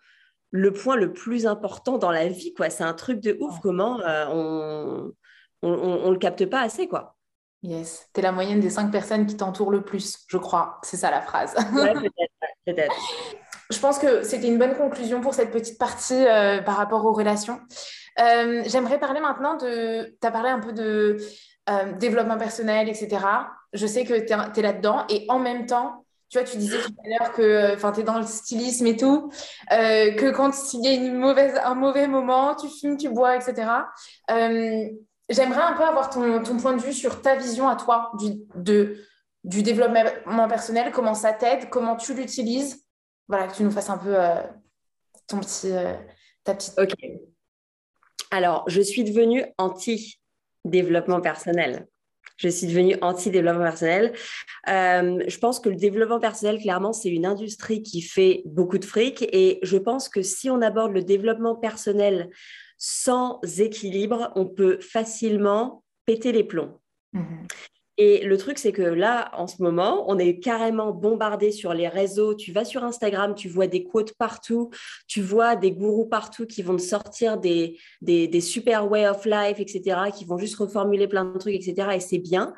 le 0.52 0.72
point 0.72 0.96
le 0.96 1.12
plus 1.12 1.48
important 1.48 1.98
dans 1.98 2.12
la 2.12 2.28
vie, 2.28 2.54
quoi. 2.54 2.70
C'est 2.70 2.84
un 2.84 2.94
truc 2.94 3.20
de 3.20 3.36
ouf, 3.40 3.60
comment 3.62 4.00
euh, 4.02 4.26
on 4.30 5.14
on, 5.64 6.08
ne 6.08 6.14
le 6.14 6.18
capte 6.18 6.46
pas 6.46 6.62
assez, 6.62 6.88
quoi. 6.88 7.16
Yes, 7.64 8.10
tu 8.14 8.20
es 8.20 8.24
la 8.24 8.32
moyenne 8.32 8.60
des 8.60 8.72
cinq 8.72 8.92
personnes 8.92 9.28
qui 9.28 9.38
t'entourent 9.38 9.72
le 9.72 9.84
plus, 9.84 10.18
je 10.28 10.38
crois. 10.38 10.80
C'est 10.82 10.98
ça 10.98 11.12
la 11.12 11.22
phrase. 11.22 11.54
peut-être, 12.66 12.96
Je 13.70 13.80
pense 13.80 14.00
que 14.00 14.24
c'était 14.24 14.48
une 14.48 14.58
bonne 14.58 14.76
conclusion 14.76 15.22
pour 15.22 15.36
cette 15.36 15.52
petite 15.52 15.78
partie 15.78 16.26
euh, 16.26 16.62
par 16.62 16.76
rapport 16.76 17.06
aux 17.06 17.14
relations. 17.14 17.60
Euh, 18.20 18.64
j'aimerais 18.66 19.00
parler 19.00 19.20
maintenant 19.20 19.58
de... 19.58 20.18
Tu 20.20 20.28
as 20.28 20.32
parlé 20.32 20.50
un 20.50 20.60
peu 20.60 20.74
de 20.74 21.18
euh, 21.70 21.92
développement 22.00 22.40
personnel, 22.40 22.90
etc. 22.90 23.20
Je 23.74 23.86
sais 23.86 24.06
que 24.06 24.16
tu 24.16 24.60
es, 24.60 24.64
là-dedans 24.64 25.06
et 25.10 25.28
en 25.30 25.38
même 25.38 25.68
temps, 25.68 26.04
tu 26.30 26.40
vois, 26.40 26.48
tu 26.48 26.58
disais 26.58 26.80
tout 26.80 26.94
à 27.06 27.10
l'heure 27.10 27.32
que 27.34 27.76
tu 27.94 28.00
es 28.00 28.04
dans 28.04 28.18
le 28.18 28.26
stylisme 28.26 28.88
et 28.88 28.98
tout, 28.98 29.30
que 29.70 30.32
quand 30.32 30.74
il 30.74 30.86
y 30.86 30.88
a 30.88 30.94
une 30.94 31.18
mauvaise, 31.18 31.60
un 31.64 31.76
mauvais 31.76 32.08
moment, 32.08 32.56
tu 32.56 32.70
fumes, 32.70 32.96
tu 32.98 33.10
bois, 33.10 33.36
etc. 33.36 33.68
J'aimerais 35.32 35.62
un 35.62 35.74
peu 35.74 35.84
avoir 35.84 36.10
ton, 36.10 36.58
point 36.58 36.76
de 36.76 36.82
vue 36.82 36.94
sur 36.94 37.22
ta 37.22 37.36
vision 37.36 37.68
à 37.68 37.76
toi 37.76 38.12
du, 38.20 38.34
de, 38.56 38.98
du 39.44 39.64
développement 39.64 40.48
personnel, 40.48 40.92
comment 40.92 41.14
ça 41.14 41.34
t'aide, 41.34 41.70
comment 41.70 41.96
tu 41.96 42.14
l'utilises. 42.14 42.86
Voilà, 43.28 43.48
que 43.48 43.56
tu 43.56 43.64
nous 43.64 43.72
fasses 43.72 43.90
un 43.90 43.98
peu 43.98 44.14
euh, 44.20 44.42
ton 45.28 45.40
petit, 45.40 45.72
euh, 45.72 45.94
ta 46.44 46.54
petite. 46.54 46.78
Ok. 46.78 46.94
Alors, 48.30 48.66
je 48.68 48.82
suis 48.82 49.06
devenue 49.06 49.46
anti-développement 49.58 51.22
personnel. 51.22 51.88
Je 52.38 52.50
suis 52.50 52.68
devenue 52.68 52.98
anti-développement 53.02 53.64
personnel. 53.64 54.14
Euh, 54.68 55.24
je 55.28 55.38
pense 55.38 55.60
que 55.60 55.70
le 55.70 55.76
développement 55.76 56.20
personnel, 56.20 56.60
clairement, 56.60 56.92
c'est 56.92 57.10
une 57.10 57.26
industrie 57.26 57.84
qui 57.84 58.02
fait 58.02 58.42
beaucoup 58.46 58.80
de 58.80 58.86
fric. 58.86 59.22
Et 59.32 59.60
je 59.64 59.78
pense 59.78 60.10
que 60.10 60.22
si 60.22 60.50
on 60.50 60.62
aborde 60.62 60.92
le 60.92 61.04
développement 61.04 61.56
personnel 61.56 62.30
sans 62.84 63.40
équilibre, 63.60 64.32
on 64.36 64.48
peut 64.48 64.80
facilement 64.82 65.84
péter 66.08 66.32
les 66.32 66.44
plombs. 66.44 66.82
Mhm. 67.14 67.46
Et 68.04 68.24
le 68.24 68.36
truc, 68.36 68.58
c'est 68.58 68.72
que 68.72 68.82
là, 68.82 69.30
en 69.34 69.46
ce 69.46 69.62
moment, 69.62 70.06
on 70.08 70.18
est 70.18 70.40
carrément 70.40 70.92
bombardé 70.92 71.52
sur 71.52 71.76
les 71.76 71.88
réseaux. 71.88 72.34
Tu 72.34 72.52
vas 72.52 72.66
sur 72.66 72.84
Instagram, 72.84 73.36
tu 73.36 73.48
vois 73.48 73.68
des 73.68 73.84
quotes 73.84 74.14
partout, 74.14 74.72
tu 75.06 75.22
vois 75.22 75.56
des 75.56 75.72
gourous 75.72 76.08
partout 76.08 76.48
qui 76.48 76.64
vont 76.64 76.76
te 76.78 76.82
sortir 76.82 77.38
des, 77.38 77.78
des, 78.02 78.42
super 78.42 78.90
way 78.90 79.08
of 79.08 79.24
life, 79.26 79.60
etc., 79.60 80.10
qui 80.18 80.26
vont 80.26 80.40
juste 80.40 80.56
reformuler 80.56 81.08
plein 81.08 81.26
de 81.26 81.38
trucs, 81.38 81.54
etc. 81.54 81.90
Et 81.94 82.00
c'est 82.00 82.18
bien. 82.18 82.56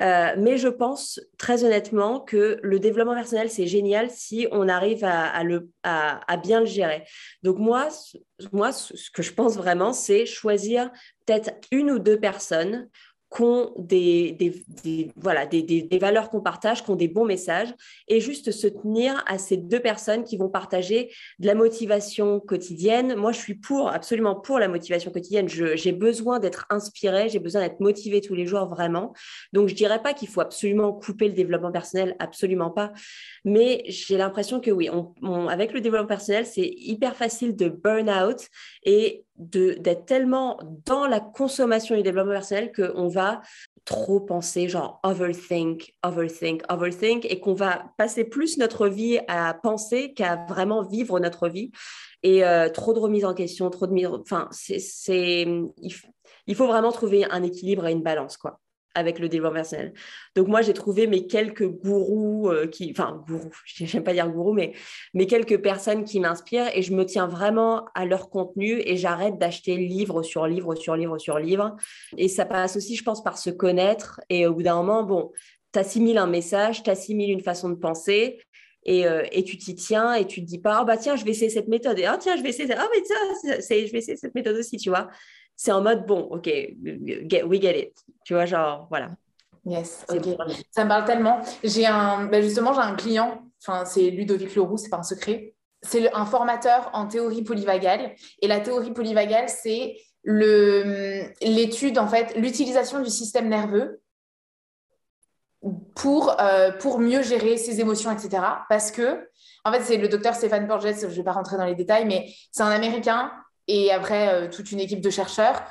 Euh, 0.00 0.34
mais 0.38 0.56
je 0.56 0.66
pense 0.66 1.20
très 1.38 1.62
honnêtement 1.62 2.18
que 2.18 2.58
le 2.60 2.80
développement 2.80 3.14
personnel, 3.14 3.48
c'est 3.48 3.68
génial 3.68 4.10
si 4.10 4.48
on 4.50 4.68
arrive 4.68 5.04
à, 5.04 5.40
à, 5.84 6.36
bien 6.36 6.58
le 6.58 6.66
gérer. 6.66 7.04
Donc 7.44 7.58
moi, 7.58 7.90
moi, 8.50 8.72
ce 8.72 9.10
que 9.12 9.22
je 9.22 9.32
pense 9.32 9.56
vraiment, 9.56 9.92
c'est 9.92 10.26
choisir 10.26 10.90
peut-être 11.26 11.52
une 11.70 11.92
ou 11.92 12.00
deux 12.00 12.18
personnes 12.18 12.88
qui 13.34 13.42
ont 13.42 13.72
des, 13.76 14.36
voilà, 15.16 15.46
des, 15.46 15.62
des, 15.62 15.98
valeurs 15.98 16.30
qu'on 16.30 16.40
partage, 16.40 16.82
qui 16.82 16.90
ont 16.90 16.96
des 16.96 17.08
bons 17.08 17.24
messages, 17.24 17.72
et 18.08 18.20
juste 18.20 18.50
se 18.50 18.66
tenir 18.66 19.22
à 19.26 19.38
ces 19.38 19.56
deux 19.56 19.78
personnes 19.80 20.24
qui 20.24 20.36
vont 20.36 20.48
partager 20.48 21.12
de 21.38 21.46
la 21.46 21.54
motivation 21.54 22.40
quotidienne. 22.40 23.14
Moi, 23.14 23.30
je 23.32 23.38
suis 23.38 23.54
pour, 23.54 23.88
absolument 23.88 24.34
pour 24.34 24.58
la 24.58 24.66
motivation 24.66 25.12
quotidienne. 25.12 25.48
J'ai 25.48 25.92
besoin 25.92 26.40
d'être 26.40 26.66
inspirée, 26.70 27.28
j'ai 27.28 27.38
besoin 27.38 27.62
d'être 27.62 27.80
motivée 27.80 28.20
tous 28.20 28.34
les 28.34 28.46
jours, 28.46 28.66
vraiment. 28.68 29.12
Donc, 29.52 29.68
je 29.68 29.74
dirais 29.74 30.02
pas 30.02 30.12
qu'il 30.12 30.28
faut 30.28 30.40
absolument 30.40 30.92
couper 30.92 31.28
le 31.28 31.34
développement 31.34 31.72
personnel, 31.72 32.16
absolument 32.18 32.70
pas. 32.70 32.92
Mais 33.44 33.84
j'ai 33.86 34.16
l'impression 34.16 34.60
que 34.60 34.72
oui, 34.72 34.88
avec 35.48 35.72
le 35.72 35.80
développement 35.80 36.08
personnel, 36.08 36.46
c'est 36.46 36.68
hyper 36.76 37.14
facile 37.14 37.54
de 37.54 37.68
burn 37.68 38.10
out 38.10 38.48
et 38.84 39.24
d'être 39.40 40.04
tellement 40.04 40.58
dans 40.84 41.06
la 41.06 41.20
consommation 41.20 41.96
du 41.96 42.02
développement 42.02 42.32
personnel 42.32 42.72
qu'on 42.72 43.08
va 43.08 43.40
trop 43.84 44.20
penser, 44.20 44.68
genre 44.68 45.00
overthink, 45.02 45.94
overthink, 46.04 46.62
overthink, 46.70 47.24
et 47.24 47.40
qu'on 47.40 47.54
va 47.54 47.92
passer 47.96 48.24
plus 48.24 48.58
notre 48.58 48.86
vie 48.86 49.18
à 49.26 49.54
penser 49.54 50.12
qu'à 50.12 50.44
vraiment 50.48 50.82
vivre 50.82 51.18
notre 51.18 51.48
vie. 51.48 51.72
Et 52.22 52.44
euh, 52.44 52.68
trop 52.68 52.92
de 52.92 52.98
remise 52.98 53.24
en 53.24 53.34
question, 53.34 53.70
trop 53.70 53.86
de. 53.86 54.06
Enfin, 54.06 54.48
c'est. 54.50 55.48
Il 56.46 56.54
faut 56.54 56.66
vraiment 56.66 56.92
trouver 56.92 57.24
un 57.30 57.42
équilibre 57.42 57.86
et 57.86 57.92
une 57.92 58.02
balance, 58.02 58.36
quoi 58.36 58.60
avec 58.94 59.18
le 59.18 59.28
développement 59.28 59.56
personnel. 59.56 59.92
Donc 60.34 60.48
moi, 60.48 60.62
j'ai 60.62 60.74
trouvé 60.74 61.06
mes 61.06 61.26
quelques 61.26 61.66
gourous 61.66 62.48
euh, 62.50 62.68
enfin 62.90 63.22
gourous, 63.26 63.52
j'aime 63.64 64.02
pas 64.02 64.12
dire 64.12 64.28
gourous, 64.28 64.52
mais 64.52 64.72
mes 65.14 65.26
quelques 65.26 65.60
personnes 65.62 66.04
qui 66.04 66.20
m'inspirent 66.20 66.70
et 66.74 66.82
je 66.82 66.92
me 66.92 67.04
tiens 67.04 67.26
vraiment 67.26 67.86
à 67.94 68.04
leur 68.04 68.30
contenu 68.30 68.80
et 68.84 68.96
j'arrête 68.96 69.38
d'acheter 69.38 69.76
livre 69.76 70.22
sur 70.22 70.46
livre 70.46 70.74
sur 70.74 70.96
livre 70.96 71.18
sur 71.18 71.38
livre. 71.38 71.76
Et 72.16 72.28
ça 72.28 72.44
passe 72.44 72.76
aussi, 72.76 72.96
je 72.96 73.04
pense, 73.04 73.22
par 73.22 73.38
se 73.38 73.50
connaître 73.50 74.20
et 74.28 74.46
au 74.46 74.54
bout 74.54 74.62
d'un 74.62 74.76
moment, 74.76 75.04
bon, 75.04 75.30
tu 75.72 75.78
assimiles 75.78 76.18
un 76.18 76.26
message, 76.26 76.82
tu 76.82 76.90
assimiles 76.90 77.30
une 77.30 77.42
façon 77.42 77.68
de 77.68 77.76
penser. 77.76 78.38
Et, 78.86 79.06
euh, 79.06 79.22
tu 79.44 79.58
t'y 79.58 79.74
tiens 79.74 80.14
et 80.14 80.26
tu 80.26 80.40
te 80.40 80.46
dis 80.46 80.58
pas, 80.58 80.80
oh 80.80 80.86
bah 80.86 80.96
tiens, 80.96 81.14
je 81.14 81.24
vais 81.24 81.32
essayer 81.32 81.50
cette 81.50 81.68
méthode. 81.68 81.98
Et 81.98 82.06
ah 82.06 82.16
tiens, 82.18 82.36
je 82.36 82.42
vais 82.42 82.48
essayer, 82.48 82.72
ah 82.72 82.88
mais 82.90 83.04
ça, 83.04 83.60
je 83.68 83.92
vais 83.92 83.98
essayer 83.98 84.16
cette 84.16 84.34
méthode 84.34 84.56
aussi, 84.56 84.78
tu 84.78 84.88
vois 84.88 85.10
c'est 85.62 85.72
en 85.72 85.82
mode 85.82 86.06
bon, 86.06 86.20
ok, 86.20 86.46
we 86.46 87.60
get 87.60 87.78
it. 87.78 87.92
Tu 88.24 88.32
vois, 88.32 88.46
genre, 88.46 88.86
voilà. 88.88 89.10
Yes, 89.66 90.06
ok. 90.08 90.24
Ça 90.70 90.84
me 90.84 90.88
parle 90.88 91.04
tellement. 91.04 91.42
J'ai 91.62 91.84
un, 91.84 92.24
ben 92.24 92.42
justement, 92.42 92.72
j'ai 92.72 92.80
un 92.80 92.94
client, 92.94 93.42
enfin, 93.60 93.84
c'est 93.84 94.08
Ludovic 94.08 94.54
Leroux, 94.54 94.78
c'est 94.78 94.88
pas 94.88 94.96
un 94.96 95.02
secret. 95.02 95.54
C'est 95.82 96.10
un 96.14 96.24
formateur 96.24 96.88
en 96.94 97.06
théorie 97.06 97.42
polyvagale. 97.42 98.14
Et 98.40 98.48
la 98.48 98.60
théorie 98.60 98.92
polyvagale, 98.92 99.50
c'est 99.50 99.98
l'étude, 100.24 101.98
en 101.98 102.08
fait, 102.08 102.34
l'utilisation 102.36 103.02
du 103.02 103.10
système 103.10 103.50
nerveux 103.50 104.00
pour, 105.94 106.40
euh, 106.40 106.72
pour 106.72 107.00
mieux 107.00 107.20
gérer 107.20 107.58
ses 107.58 107.82
émotions, 107.82 108.10
etc. 108.10 108.42
Parce 108.70 108.90
que, 108.90 109.28
en 109.66 109.72
fait, 109.72 109.82
c'est 109.82 109.98
le 109.98 110.08
docteur 110.08 110.34
Stéphane 110.34 110.66
Porges, 110.66 110.90
je 110.98 111.06
ne 111.06 111.12
vais 111.12 111.22
pas 111.22 111.32
rentrer 111.32 111.58
dans 111.58 111.66
les 111.66 111.74
détails, 111.74 112.06
mais 112.06 112.32
c'est 112.50 112.62
un 112.62 112.70
Américain 112.70 113.30
et 113.70 113.92
après 113.92 114.34
euh, 114.34 114.48
toute 114.48 114.72
une 114.72 114.80
équipe 114.80 115.00
de 115.00 115.10
chercheurs 115.10 115.62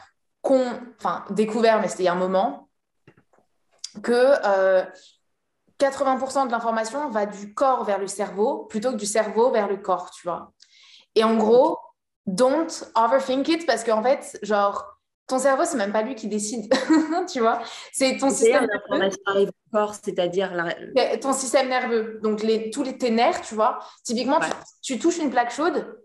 qui 0.43 0.53
ont 0.53 0.79
enfin, 0.97 1.25
découvert, 1.31 1.81
mais 1.81 1.89
c'était 1.89 2.03
il 2.03 2.05
y 2.05 2.09
a 2.09 2.13
un 2.13 2.15
moment, 2.15 2.69
que 4.01 4.33
80% 5.79 6.43
euh, 6.43 6.45
de 6.45 6.51
l'information 6.51 7.09
va 7.09 7.25
du 7.25 7.53
corps 7.53 7.83
vers 7.83 7.99
le 7.99 8.07
cerveau 8.07 8.65
plutôt 8.69 8.91
que 8.91 8.95
du 8.97 9.05
cerveau 9.05 9.51
vers 9.51 9.67
le 9.67 9.77
corps, 9.77 10.11
tu 10.11 10.27
vois. 10.27 10.53
Et 11.15 11.23
en 11.25 11.35
gros, 11.35 11.77
don't 12.25 12.69
overthink 12.95 13.47
it 13.49 13.65
parce 13.65 13.83
qu'en 13.83 14.01
fait, 14.01 14.39
genre, 14.43 14.99
ton 15.27 15.39
cerveau, 15.39 15.63
c'est 15.65 15.77
même 15.77 15.91
pas 15.91 16.01
lui 16.01 16.15
qui 16.15 16.27
décide, 16.27 16.73
tu 17.31 17.41
vois. 17.41 17.61
C'est 17.91 18.17
ton 18.17 18.29
système 18.29 18.67
nerveux. 18.91 19.15
arrive 19.25 19.49
au 19.49 19.77
corps, 19.77 19.93
c'est-à-dire 19.93 20.53
ton 21.21 21.33
système 21.33 21.67
nerveux. 21.67 22.19
Donc 22.23 22.41
les, 22.41 22.71
tous 22.71 22.83
les 22.83 22.97
tes 22.97 23.11
nerfs, 23.11 23.41
tu 23.41 23.55
vois. 23.55 23.79
Typiquement, 24.03 24.39
tu, 24.81 24.97
touches 24.99 25.17
une 25.17 25.29
plaque 25.29 25.51
chaude, 25.51 25.99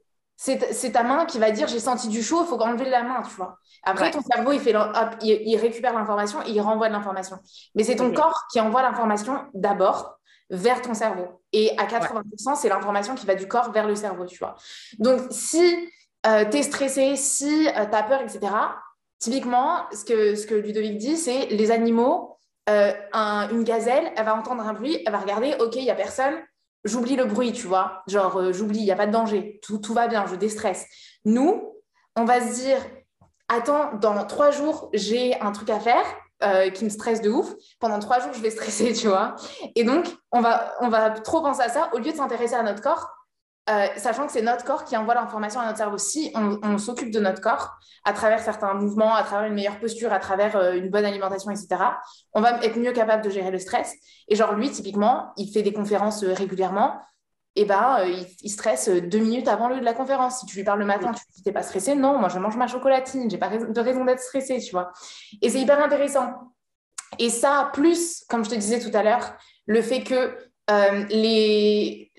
c'est 0.44 0.92
ta 0.92 1.02
main 1.02 1.24
qui 1.24 1.38
va 1.38 1.50
dire 1.50 1.68
j'ai 1.68 1.80
senti 1.80 2.08
du 2.08 2.22
chaud, 2.22 2.42
il 2.42 2.46
faut 2.46 2.60
enlever 2.60 2.88
la 2.90 3.02
main, 3.02 3.22
tu 3.22 3.34
vois. 3.34 3.58
Après, 3.82 4.10
ton 4.10 4.20
cerveau, 4.20 4.52
il, 4.52 4.60
fait, 4.60 4.74
il, 5.22 5.56
récupère 5.56 5.94
l'information 5.94 6.40
et 6.42 6.50
il 6.50 6.60
renvoie 6.60 6.88
de 6.88 6.92
l'information. 6.92 7.38
Mais 7.74 7.82
c'est 7.82 7.96
ton 7.96 8.12
corps 8.12 8.46
qui 8.52 8.60
envoie 8.60 8.82
l'information 8.82 9.44
d'abord 9.54 10.18
vers 10.50 10.82
ton 10.82 10.94
cerveau. 10.94 11.42
Et 11.52 11.70
à 11.78 11.86
80%, 11.86 12.56
c'est 12.56 12.68
l'information 12.68 13.14
qui 13.14 13.26
va 13.26 13.34
du 13.34 13.48
corps 13.48 13.72
vers 13.72 13.86
le 13.86 13.94
cerveau, 13.94 14.26
tu 14.26 14.38
vois. 14.38 14.54
Donc, 14.98 15.20
si 15.30 15.90
euh, 16.26 16.44
tu 16.50 16.58
es 16.58 16.62
stressé, 16.62 17.16
si 17.16 17.68
euh, 17.68 17.86
tu 17.86 17.96
as 17.96 18.02
peur, 18.02 18.20
etc., 18.20 18.40
typiquement, 19.18 19.86
ce 19.92 20.04
que, 20.04 20.34
ce 20.34 20.46
que 20.46 20.54
Ludovic 20.54 20.98
dit, 20.98 21.16
c'est 21.16 21.46
les 21.46 21.70
animaux, 21.70 22.38
euh, 22.68 22.92
une 23.50 23.64
gazelle, 23.64 24.12
elle 24.16 24.24
va 24.24 24.34
entendre 24.34 24.66
un 24.66 24.72
bruit, 24.72 25.02
elle 25.06 25.12
va 25.12 25.18
regarder, 25.18 25.54
OK, 25.60 25.76
il 25.76 25.84
n'y 25.84 25.90
a 25.90 25.94
personne, 25.94 26.34
j'oublie 26.84 27.16
le 27.16 27.24
bruit, 27.24 27.52
tu 27.52 27.66
vois. 27.66 28.02
Genre, 28.06 28.36
euh, 28.36 28.52
j'oublie, 28.52 28.78
il 28.78 28.84
n'y 28.84 28.92
a 28.92 28.96
pas 28.96 29.06
de 29.06 29.12
danger, 29.12 29.60
tout, 29.62 29.78
tout 29.78 29.94
va 29.94 30.08
bien, 30.08 30.26
je 30.26 30.34
déstresse. 30.36 30.86
Nous, 31.24 31.72
on 32.16 32.24
va 32.24 32.40
se 32.40 32.54
dire, 32.60 32.78
attends, 33.48 33.94
dans 33.94 34.24
trois 34.26 34.50
jours, 34.50 34.90
j'ai 34.92 35.40
un 35.40 35.52
truc 35.52 35.70
à 35.70 35.80
faire 35.80 36.04
euh, 36.42 36.70
qui 36.70 36.84
me 36.84 36.90
stresse 36.90 37.20
de 37.20 37.30
ouf. 37.30 37.52
Pendant 37.80 37.98
trois 37.98 38.20
jours, 38.20 38.32
je 38.32 38.40
vais 38.40 38.50
stresser, 38.50 38.92
tu 38.94 39.08
vois. 39.08 39.36
Et 39.74 39.84
donc, 39.84 40.06
on 40.32 40.40
va, 40.40 40.74
on 40.80 40.88
va 40.88 41.10
trop 41.10 41.42
penser 41.42 41.62
à 41.62 41.68
ça 41.68 41.90
au 41.92 41.98
lieu 41.98 42.12
de 42.12 42.16
s'intéresser 42.16 42.54
à 42.54 42.62
notre 42.62 42.82
corps 42.82 43.10
euh, 43.70 43.86
sachant 43.96 44.26
que 44.26 44.32
c'est 44.32 44.42
notre 44.42 44.64
corps 44.64 44.84
qui 44.84 44.94
envoie 44.94 45.14
l'information 45.14 45.58
à 45.60 45.64
notre 45.64 45.78
cerveau. 45.78 45.96
Si 45.96 46.30
on, 46.34 46.76
s'occupe 46.76 47.10
de 47.10 47.18
notre 47.18 47.40
corps 47.40 47.78
à 48.04 48.12
travers 48.12 48.40
certains 48.40 48.74
mouvements, 48.74 49.14
à 49.14 49.22
travers 49.22 49.46
une 49.46 49.54
meilleure 49.54 49.80
posture, 49.80 50.12
à 50.12 50.18
travers 50.18 50.54
euh, 50.56 50.74
une 50.74 50.90
bonne 50.90 51.06
alimentation, 51.06 51.50
etc., 51.50 51.76
on 52.34 52.42
va 52.42 52.62
être 52.62 52.78
mieux 52.78 52.92
capable 52.92 53.24
de 53.24 53.30
gérer 53.30 53.50
le 53.50 53.58
stress. 53.58 53.94
Et 54.28 54.36
genre, 54.36 54.52
lui, 54.52 54.70
typiquement, 54.70 55.32
il 55.38 55.50
fait 55.50 55.62
des 55.62 55.72
conférences 55.72 56.24
euh, 56.24 56.34
régulièrement. 56.34 57.00
Et 57.56 57.64
ben, 57.64 58.04
il, 58.42 58.50
stresse 58.50 58.88
deux 58.88 59.20
minutes 59.20 59.46
avant 59.46 59.68
le, 59.68 59.78
de 59.78 59.84
la 59.84 59.94
conférence. 59.94 60.40
Si 60.40 60.46
tu 60.46 60.56
lui 60.56 60.64
parles 60.64 60.80
le 60.80 60.84
matin, 60.84 61.12
tu 61.12 61.20
lui 61.20 61.34
dis 61.36 61.42
t'es 61.44 61.52
pas 61.52 61.62
stressé, 61.62 61.94
non, 61.94 62.18
moi 62.18 62.28
je 62.28 62.40
mange 62.40 62.56
ma 62.56 62.66
chocolatine, 62.66 63.30
j'ai 63.30 63.38
pas 63.38 63.48
de 63.48 63.80
raison 63.80 64.04
d'être 64.04 64.18
stressé, 64.18 64.58
tu 64.58 64.72
vois. 64.72 64.90
Et 65.40 65.48
c'est 65.50 65.60
hyper 65.60 65.80
intéressant. 65.80 66.52
Et 67.20 67.30
ça, 67.30 67.70
plus, 67.72 68.24
comme 68.28 68.44
je 68.44 68.50
te 68.50 68.56
disais 68.56 68.80
tout 68.80 68.90
à 68.92 69.04
l'heure, 69.04 69.36
le 69.66 69.82
fait 69.82 70.02
que 70.02 70.36
euh, 70.70 71.04
les, 71.10 72.10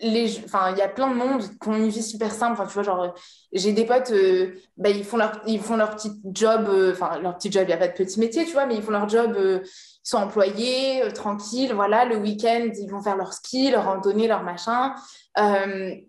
enfin, 0.46 0.72
il 0.72 0.78
y 0.78 0.82
a 0.82 0.88
plein 0.88 1.10
de 1.10 1.16
monde 1.16 1.42
qui 1.42 1.68
ont 1.68 1.76
une 1.76 1.90
vie 1.90 2.04
super 2.04 2.32
simple. 2.32 2.54
Enfin, 2.54 2.68
tu 2.68 2.74
vois, 2.74 2.84
genre, 2.84 3.16
j'ai 3.54 3.74
des 3.74 3.86
potes, 3.86 4.12
euh, 4.12 4.56
bah, 4.78 4.90
ils 4.90 5.04
font 5.04 5.18
leur, 5.18 5.42
ils 5.48 5.60
font 5.60 5.78
leur 5.78 5.96
petit 5.96 6.12
job, 6.26 6.68
euh, 6.70 6.92
enfin, 6.92 7.20
leur 7.20 7.38
petit 7.38 7.52
job, 7.52 7.64
il 7.64 7.68
n'y 7.68 7.74
a 7.74 7.78
pas 7.78 7.88
de 7.88 7.94
petit 7.94 8.20
métier, 8.20 8.46
tu 8.46 8.52
vois, 8.52 8.68
mais 8.68 8.76
ils 8.76 8.84
font 8.84 8.92
leur 8.92 9.10
job, 9.10 9.36
ils 9.38 9.68
sont 10.04 10.18
employés, 10.18 11.02
tranquilles, 11.14 11.74
voilà. 11.74 12.06
Le 12.06 12.18
week-end, 12.18 12.70
ils 12.78 12.90
vont 12.90 13.02
faire 13.02 13.18
leur 13.18 13.34
ski, 13.34 13.72
leur 13.72 13.86
randonnée, 13.86 14.28
leur 14.28 14.44
machin. 14.44 14.94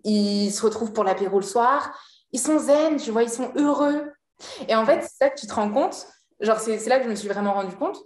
ils 0.03 0.51
se 0.51 0.61
retrouvent 0.61 0.93
pour 0.93 1.03
l'apéro 1.03 1.39
le 1.39 1.45
soir. 1.45 1.97
Ils 2.33 2.39
sont 2.39 2.59
zen, 2.59 2.97
tu 2.97 3.11
vois, 3.11 3.23
ils 3.23 3.29
sont 3.29 3.51
heureux. 3.55 4.11
Et 4.67 4.75
en 4.75 4.85
fait, 4.85 5.01
c'est 5.01 5.17
ça 5.17 5.29
que 5.29 5.39
tu 5.39 5.47
te 5.47 5.53
rends 5.53 5.71
compte. 5.71 6.07
Genre, 6.39 6.59
c'est 6.59 6.85
là 6.87 6.99
que 6.99 7.05
je 7.05 7.09
me 7.09 7.15
suis 7.15 7.27
vraiment 7.27 7.53
rendu 7.53 7.75
compte. 7.75 7.97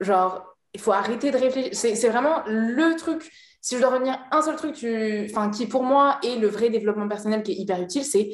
Genre, 0.00 0.44
il 0.74 0.80
faut 0.80 0.92
arrêter 0.92 1.30
de 1.30 1.38
réfléchir. 1.38 1.96
C'est 1.96 2.08
vraiment 2.08 2.42
le 2.46 2.96
truc 2.96 3.30
si 3.62 3.76
je 3.76 3.80
dois 3.80 3.90
revenir 3.90 4.18
un 4.32 4.42
seul 4.42 4.56
truc 4.56 4.74
qui 4.74 5.66
pour 5.66 5.84
moi 5.84 6.18
est 6.22 6.36
le 6.36 6.48
vrai 6.48 6.68
développement 6.68 7.08
personnel 7.08 7.42
qui 7.42 7.52
est 7.52 7.56
hyper 7.56 7.80
utile, 7.80 8.04
c'est 8.04 8.30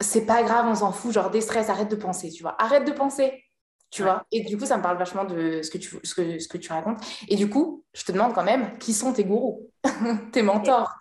c'est 0.00 0.26
pas 0.26 0.42
grave, 0.42 0.66
on 0.68 0.74
s'en 0.74 0.92
fout, 0.92 1.12
genre 1.12 1.30
déstresse, 1.30 1.68
arrête 1.68 1.90
de 1.90 1.96
penser, 1.96 2.30
tu 2.30 2.42
vois. 2.42 2.56
Arrête 2.58 2.84
de 2.86 2.92
penser, 2.92 3.44
tu 3.90 4.02
vois. 4.02 4.24
Et 4.32 4.42
du 4.42 4.58
coup, 4.58 4.66
ça 4.66 4.76
me 4.76 4.82
parle 4.82 4.98
vachement 4.98 5.24
de 5.24 5.62
ce 5.62 5.70
que, 5.70 5.78
tu, 5.78 5.98
ce, 6.02 6.14
que, 6.14 6.38
ce 6.38 6.48
que 6.48 6.58
tu 6.58 6.72
racontes. 6.72 6.98
Et 7.28 7.36
du 7.36 7.48
coup, 7.48 7.84
je 7.94 8.04
te 8.04 8.12
demande 8.12 8.34
quand 8.34 8.42
même, 8.44 8.76
qui 8.78 8.92
sont 8.92 9.12
tes 9.12 9.24
gourous, 9.24 9.68
tes 10.32 10.42
mentors 10.42 10.98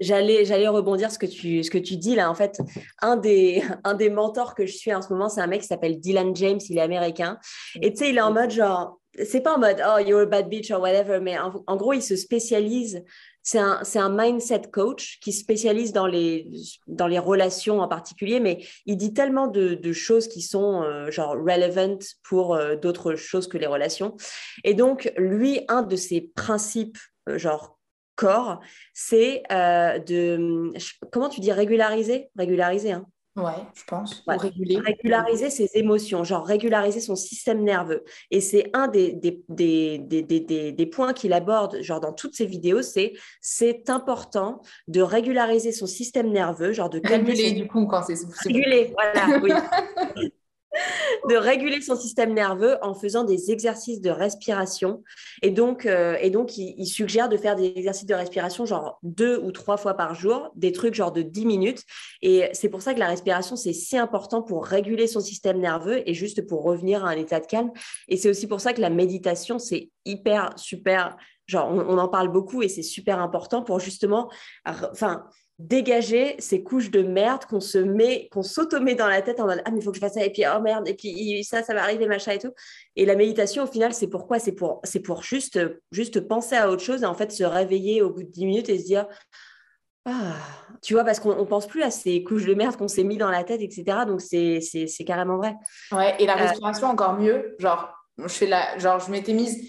J'allais, 0.00 0.44
j'allais 0.44 0.68
rebondir 0.68 1.10
ce 1.10 1.18
que 1.18 1.26
tu, 1.26 1.64
ce 1.64 1.72
que 1.72 1.78
tu 1.78 1.96
dis 1.96 2.14
là. 2.14 2.30
En 2.30 2.34
fait, 2.34 2.60
un 3.02 3.16
des, 3.16 3.64
un 3.82 3.94
des 3.94 4.10
mentors 4.10 4.54
que 4.54 4.64
je 4.64 4.72
suis 4.72 4.94
en 4.94 5.02
ce 5.02 5.12
moment, 5.12 5.28
c'est 5.28 5.40
un 5.40 5.48
mec 5.48 5.62
qui 5.62 5.66
s'appelle 5.66 5.98
Dylan 5.98 6.36
James. 6.36 6.60
Il 6.68 6.78
est 6.78 6.82
américain. 6.82 7.38
Et 7.82 7.92
tu 7.92 7.98
sais, 7.98 8.10
il 8.10 8.16
est 8.16 8.20
en 8.20 8.32
mode 8.32 8.50
genre, 8.50 9.00
c'est 9.24 9.40
pas 9.40 9.54
en 9.54 9.58
mode 9.58 9.82
oh 9.84 9.98
you're 9.98 10.22
a 10.22 10.26
bad 10.26 10.48
bitch 10.48 10.70
or 10.70 10.80
whatever, 10.80 11.20
mais 11.20 11.38
en, 11.38 11.76
gros 11.76 11.92
il 11.92 12.02
se 12.02 12.16
spécialise. 12.16 13.04
C'est 13.42 13.58
un, 13.58 13.80
un 13.94 14.10
mindset 14.10 14.62
coach 14.70 15.18
qui 15.20 15.32
spécialise 15.32 15.92
dans 15.92 16.06
les, 16.06 16.50
dans 16.86 17.06
les 17.06 17.18
relations 17.18 17.80
en 17.80 17.88
particulier, 17.88 18.40
mais 18.40 18.62
il 18.84 18.98
dit 18.98 19.14
tellement 19.14 19.46
de, 19.46 19.74
de 19.74 19.92
choses 19.92 20.28
qui 20.28 20.42
sont 20.42 20.82
euh, 20.82 21.10
genre 21.10 21.30
relevant 21.30 21.98
pour 22.24 22.54
euh, 22.54 22.76
d'autres 22.76 23.14
choses 23.14 23.48
que 23.48 23.56
les 23.56 23.66
relations. 23.66 24.16
Et 24.64 24.74
donc 24.74 25.10
lui, 25.16 25.62
un 25.68 25.82
de 25.82 25.96
ses 25.96 26.20
principes 26.20 26.98
euh, 27.28 27.38
genre 27.38 27.78
corps, 28.16 28.60
c'est 28.92 29.44
de 29.48 30.72
comment 31.12 31.28
tu 31.28 31.40
dis 31.40 31.52
régulariser, 31.52 32.30
régulariser, 32.36 32.90
hein 32.90 33.06
Ouais, 33.36 33.52
je 33.74 33.84
pense. 33.84 34.24
réguler. 34.26 34.78
Régulariser 34.78 35.50
ses 35.50 35.70
émotions, 35.74 36.24
genre 36.24 36.44
régulariser 36.44 37.00
son 37.00 37.14
système 37.14 37.62
nerveux. 37.62 38.04
Et 38.30 38.40
c'est 38.40 38.70
un 38.74 38.88
des, 38.88 39.12
des, 39.12 39.42
des, 39.48 39.98
des, 39.98 40.72
des 40.72 40.86
points 40.86 41.12
qu'il 41.12 41.32
aborde, 41.32 41.80
genre 41.82 42.00
dans 42.00 42.12
toutes 42.12 42.34
ses 42.34 42.46
vidéos, 42.46 42.82
c'est 42.82 43.12
c'est 43.40 43.90
important 43.90 44.60
de 44.88 45.00
régulariser 45.00 45.72
son 45.72 45.86
système 45.86 46.30
nerveux, 46.30 46.72
genre 46.72 46.90
de 46.90 47.00
réguler 47.04 47.52
du 47.52 47.68
coup 47.68 47.86
quand 47.86 48.02
c'est 48.02 48.16
réguler, 48.44 48.92
voilà, 48.94 49.38
oui. 49.40 49.52
de 51.28 51.36
réguler 51.36 51.80
son 51.80 51.96
système 51.96 52.34
nerveux 52.34 52.76
en 52.82 52.94
faisant 52.94 53.24
des 53.24 53.50
exercices 53.50 54.00
de 54.00 54.10
respiration. 54.10 55.02
Et 55.42 55.50
donc, 55.50 55.86
euh, 55.86 56.16
et 56.20 56.30
donc 56.30 56.56
il, 56.58 56.86
suggère 56.86 57.28
de 57.28 57.36
faire 57.36 57.56
des 57.56 57.66
exercices 57.66 58.06
de 58.06 58.14
respiration 58.14 58.66
genre 58.66 58.98
deux 59.02 59.38
ou 59.38 59.52
trois 59.52 59.76
fois 59.76 59.94
par 59.94 60.14
jour, 60.14 60.50
des 60.56 60.72
trucs 60.72 60.94
genre 60.94 61.12
de 61.12 61.22
dix 61.22 61.46
minutes. 61.46 61.84
Et 62.22 62.48
c'est 62.52 62.68
pour 62.68 62.82
ça 62.82 62.94
que 62.94 62.98
la 62.98 63.08
respiration, 63.08 63.56
c'est 63.56 63.72
si 63.72 63.96
important 63.96 64.42
pour 64.42 64.64
réguler 64.64 65.06
son 65.06 65.20
système 65.20 65.58
nerveux 65.58 66.08
et 66.08 66.14
juste 66.14 66.46
pour 66.46 66.62
revenir 66.62 67.04
à 67.04 67.10
un 67.10 67.16
état 67.16 67.40
de 67.40 67.46
calme. 67.46 67.70
Et 68.08 68.16
c'est 68.16 68.30
aussi 68.30 68.46
pour 68.46 68.60
ça 68.60 68.72
que 68.72 68.80
la 68.80 68.90
méditation, 68.90 69.58
c'est 69.58 69.90
hyper, 70.04 70.50
super, 70.56 71.16
genre 71.46 71.68
on, 71.70 71.80
on 71.80 71.98
en 71.98 72.08
parle 72.08 72.28
beaucoup 72.28 72.62
et 72.62 72.68
c'est 72.68 72.82
super 72.82 73.20
important 73.20 73.62
pour 73.62 73.80
justement, 73.80 74.30
enfin, 74.64 75.24
dégager 75.58 76.36
ces 76.38 76.62
couches 76.62 76.90
de 76.90 77.02
merde 77.02 77.44
qu'on 77.44 77.60
se 77.60 77.78
met, 77.78 78.28
qu'on 78.30 78.42
s'auto-met 78.42 78.94
dans 78.94 79.08
la 79.08 79.22
tête 79.22 79.40
en 79.40 79.46
mode 79.46 79.60
Ah, 79.64 79.70
mais 79.72 79.78
il 79.78 79.82
faut 79.82 79.90
que 79.90 79.96
je 79.96 80.00
fasse 80.00 80.14
ça, 80.14 80.24
et 80.24 80.30
puis 80.30 80.44
oh 80.46 80.60
merde, 80.60 80.86
et 80.88 80.94
puis 80.94 81.42
ça, 81.42 81.62
ça 81.62 81.74
va 81.74 81.82
arriver, 81.82 82.06
machin 82.06 82.32
et 82.32 82.38
tout. 82.38 82.52
Et 82.94 83.04
la 83.04 83.16
méditation, 83.16 83.64
au 83.64 83.66
final, 83.66 83.92
c'est 83.92 84.06
pourquoi? 84.06 84.38
C'est 84.38 84.52
pour, 84.52 84.80
c'est 84.84 85.00
pour 85.00 85.22
juste, 85.22 85.58
juste 85.90 86.20
penser 86.20 86.54
à 86.54 86.70
autre 86.70 86.82
chose 86.82 87.02
et 87.02 87.06
en 87.06 87.14
fait 87.14 87.32
se 87.32 87.42
réveiller 87.42 88.02
au 88.02 88.10
bout 88.10 88.22
de 88.22 88.30
10 88.30 88.46
minutes 88.46 88.68
et 88.68 88.78
se 88.78 88.84
dire 88.84 89.06
Ah, 90.04 90.36
tu 90.80 90.94
vois, 90.94 91.02
parce 91.02 91.18
qu'on 91.18 91.34
ne 91.36 91.44
pense 91.44 91.66
plus 91.66 91.82
à 91.82 91.90
ces 91.90 92.22
couches 92.22 92.44
de 92.44 92.54
merde 92.54 92.76
qu'on 92.76 92.88
s'est 92.88 93.04
mis 93.04 93.16
dans 93.16 93.30
la 93.30 93.42
tête, 93.42 93.60
etc. 93.60 94.04
Donc 94.06 94.20
c'est, 94.20 94.60
c'est, 94.60 94.86
c'est 94.86 95.04
carrément 95.04 95.38
vrai. 95.38 95.56
Ouais, 95.90 96.14
et 96.20 96.26
la 96.26 96.34
euh, 96.34 96.46
respiration, 96.46 96.86
encore 96.86 97.14
mieux. 97.14 97.56
Genre, 97.58 97.92
je 98.16 98.28
fais 98.28 98.46
la, 98.46 98.78
genre, 98.78 99.00
je 99.00 99.10
m'étais 99.10 99.32
mise 99.32 99.60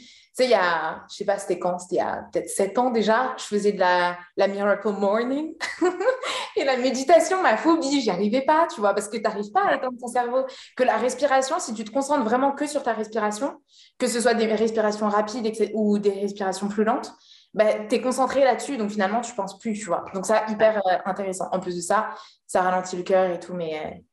il 0.45 0.51
y 0.51 0.55
a, 0.55 1.05
je 1.09 1.17
sais 1.17 1.25
pas, 1.25 1.37
c'était 1.37 1.59
quand, 1.59 1.79
c'était 1.79 1.95
il 1.95 1.99
y 1.99 2.01
a 2.01 2.23
peut-être 2.31 2.49
sept 2.49 2.77
ans 2.77 2.89
déjà, 2.89 3.35
je 3.37 3.43
faisais 3.43 3.71
de 3.71 3.79
la, 3.79 4.17
Miracle 4.47 4.89
Morning. 4.89 5.53
et 6.55 6.63
la 6.63 6.77
méditation, 6.77 7.41
ma 7.41 7.57
phobie, 7.57 8.01
j'y 8.01 8.09
arrivais 8.09 8.41
pas, 8.41 8.67
tu 8.73 8.79
vois, 8.79 8.93
parce 8.93 9.07
que 9.07 9.17
tu 9.17 9.23
n'arrives 9.23 9.51
pas 9.51 9.63
à 9.65 9.75
éteindre 9.75 9.97
ton 9.99 10.07
cerveau. 10.07 10.45
Que 10.75 10.83
la 10.83 10.97
respiration, 10.97 11.59
si 11.59 11.73
tu 11.73 11.83
te 11.83 11.91
concentres 11.91 12.23
vraiment 12.23 12.51
que 12.51 12.67
sur 12.67 12.83
ta 12.83 12.93
respiration, 12.93 13.61
que 13.97 14.07
ce 14.07 14.21
soit 14.21 14.33
des 14.33 14.47
respirations 14.47 15.09
rapides 15.09 15.71
ou 15.73 15.99
des 15.99 16.11
respirations 16.11 16.67
plus 16.67 16.83
lentes, 16.83 17.11
ben, 17.53 17.87
tu 17.87 17.95
es 17.95 18.01
concentré 18.01 18.43
là-dessus, 18.43 18.77
donc 18.77 18.91
finalement, 18.91 19.21
tu 19.21 19.33
penses 19.33 19.57
plus, 19.57 19.73
tu 19.73 19.85
vois. 19.85 20.05
Donc, 20.13 20.25
ça, 20.25 20.45
hyper 20.49 20.77
euh, 20.77 20.97
intéressant. 21.05 21.49
En 21.51 21.59
plus 21.59 21.75
de 21.75 21.81
ça, 21.81 22.09
ça 22.45 22.61
ralentit 22.61 22.95
le 22.95 23.03
cœur 23.03 23.31
et 23.31 23.39
tout, 23.39 23.53
mais 23.53 24.03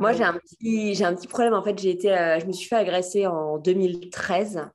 moi, 0.00 0.12
j'ai 0.12 0.24
un, 0.24 0.34
petit, 0.34 0.94
j'ai 0.94 1.04
un 1.04 1.14
petit 1.14 1.28
problème. 1.28 1.54
En 1.54 1.62
fait, 1.62 1.78
j'ai 1.78 1.90
été, 1.90 2.12
euh, 2.12 2.40
je 2.40 2.46
me 2.46 2.52
suis 2.52 2.68
fait 2.68 2.76
agresser 2.76 3.26
en 3.26 3.58
2013. 3.58 4.68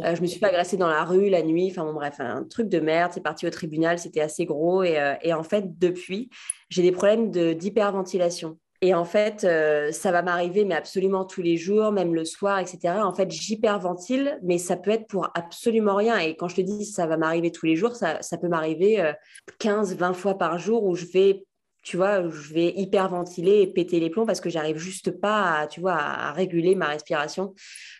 Euh, 0.00 0.14
je 0.14 0.20
me 0.20 0.26
suis 0.26 0.38
fait 0.38 0.46
agresser 0.46 0.76
dans 0.76 0.88
la 0.88 1.04
rue 1.04 1.28
la 1.28 1.42
nuit. 1.42 1.68
Enfin, 1.70 1.84
bon, 1.84 1.94
bref, 1.94 2.16
un 2.18 2.44
truc 2.44 2.68
de 2.68 2.80
merde. 2.80 3.12
C'est 3.14 3.22
parti 3.22 3.46
au 3.46 3.50
tribunal. 3.50 3.98
C'était 3.98 4.20
assez 4.20 4.44
gros. 4.44 4.82
Et, 4.82 4.98
euh, 4.98 5.14
et, 5.22 5.32
en 5.32 5.42
fait, 5.42 5.78
depuis, 5.78 6.30
j'ai 6.68 6.82
des 6.82 6.92
problèmes 6.92 7.30
de, 7.30 7.52
d'hyperventilation. 7.52 8.58
Et 8.82 8.92
en 8.92 9.06
fait, 9.06 9.46
ça 9.92 10.12
va 10.12 10.20
m'arriver, 10.20 10.66
mais 10.66 10.74
absolument 10.74 11.24
tous 11.24 11.40
les 11.40 11.56
jours, 11.56 11.90
même 11.90 12.14
le 12.14 12.26
soir, 12.26 12.58
etc. 12.58 12.96
En 13.02 13.14
fait, 13.14 13.30
j'hyperventile, 13.30 14.38
mais 14.42 14.58
ça 14.58 14.76
peut 14.76 14.90
être 14.90 15.06
pour 15.06 15.30
absolument 15.34 15.94
rien. 15.94 16.18
Et 16.18 16.36
quand 16.36 16.48
je 16.48 16.56
te 16.56 16.60
dis 16.60 16.84
ça 16.84 17.06
va 17.06 17.16
m'arriver 17.16 17.50
tous 17.50 17.64
les 17.64 17.76
jours, 17.76 17.96
ça, 17.96 18.20
ça 18.20 18.36
peut 18.36 18.48
m'arriver 18.48 19.14
15, 19.58 19.96
20 19.96 20.12
fois 20.12 20.36
par 20.36 20.58
jour 20.58 20.84
où 20.84 20.96
je 20.96 21.06
vais 21.06 21.44
tu 21.84 21.98
vois, 21.98 22.26
je 22.30 22.54
vais 22.54 22.72
hyperventiler 22.76 23.60
et 23.60 23.66
péter 23.66 24.00
les 24.00 24.08
plombs 24.08 24.24
parce 24.24 24.40
que 24.40 24.48
j'arrive 24.48 24.78
juste 24.78 25.10
pas 25.10 25.60
à, 25.60 25.66
tu 25.66 25.80
vois, 25.80 25.92
à 25.92 26.32
réguler 26.32 26.74
ma 26.74 26.88
respiration. 26.88 27.54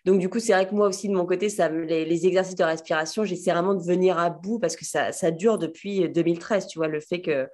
Donc, 0.06 0.20
du 0.20 0.30
coup, 0.30 0.40
c'est 0.40 0.54
vrai 0.54 0.66
que 0.66 0.74
moi 0.74 0.88
aussi, 0.88 1.06
de 1.06 1.12
mon 1.12 1.26
côté, 1.26 1.50
ça, 1.50 1.68
les, 1.68 2.26
exercices 2.26 2.54
de 2.54 2.64
respiration, 2.64 3.24
j'essaie 3.24 3.52
vraiment 3.52 3.74
de 3.74 3.82
venir 3.84 4.18
à 4.18 4.30
bout 4.30 4.58
parce 4.58 4.74
que 4.74 4.86
ça, 4.86 5.12
ça, 5.12 5.30
dure 5.30 5.58
depuis 5.58 6.08
2013, 6.08 6.66
tu 6.66 6.78
vois, 6.78 6.88
le 6.88 6.98
fait 6.98 7.20
que, 7.20 7.46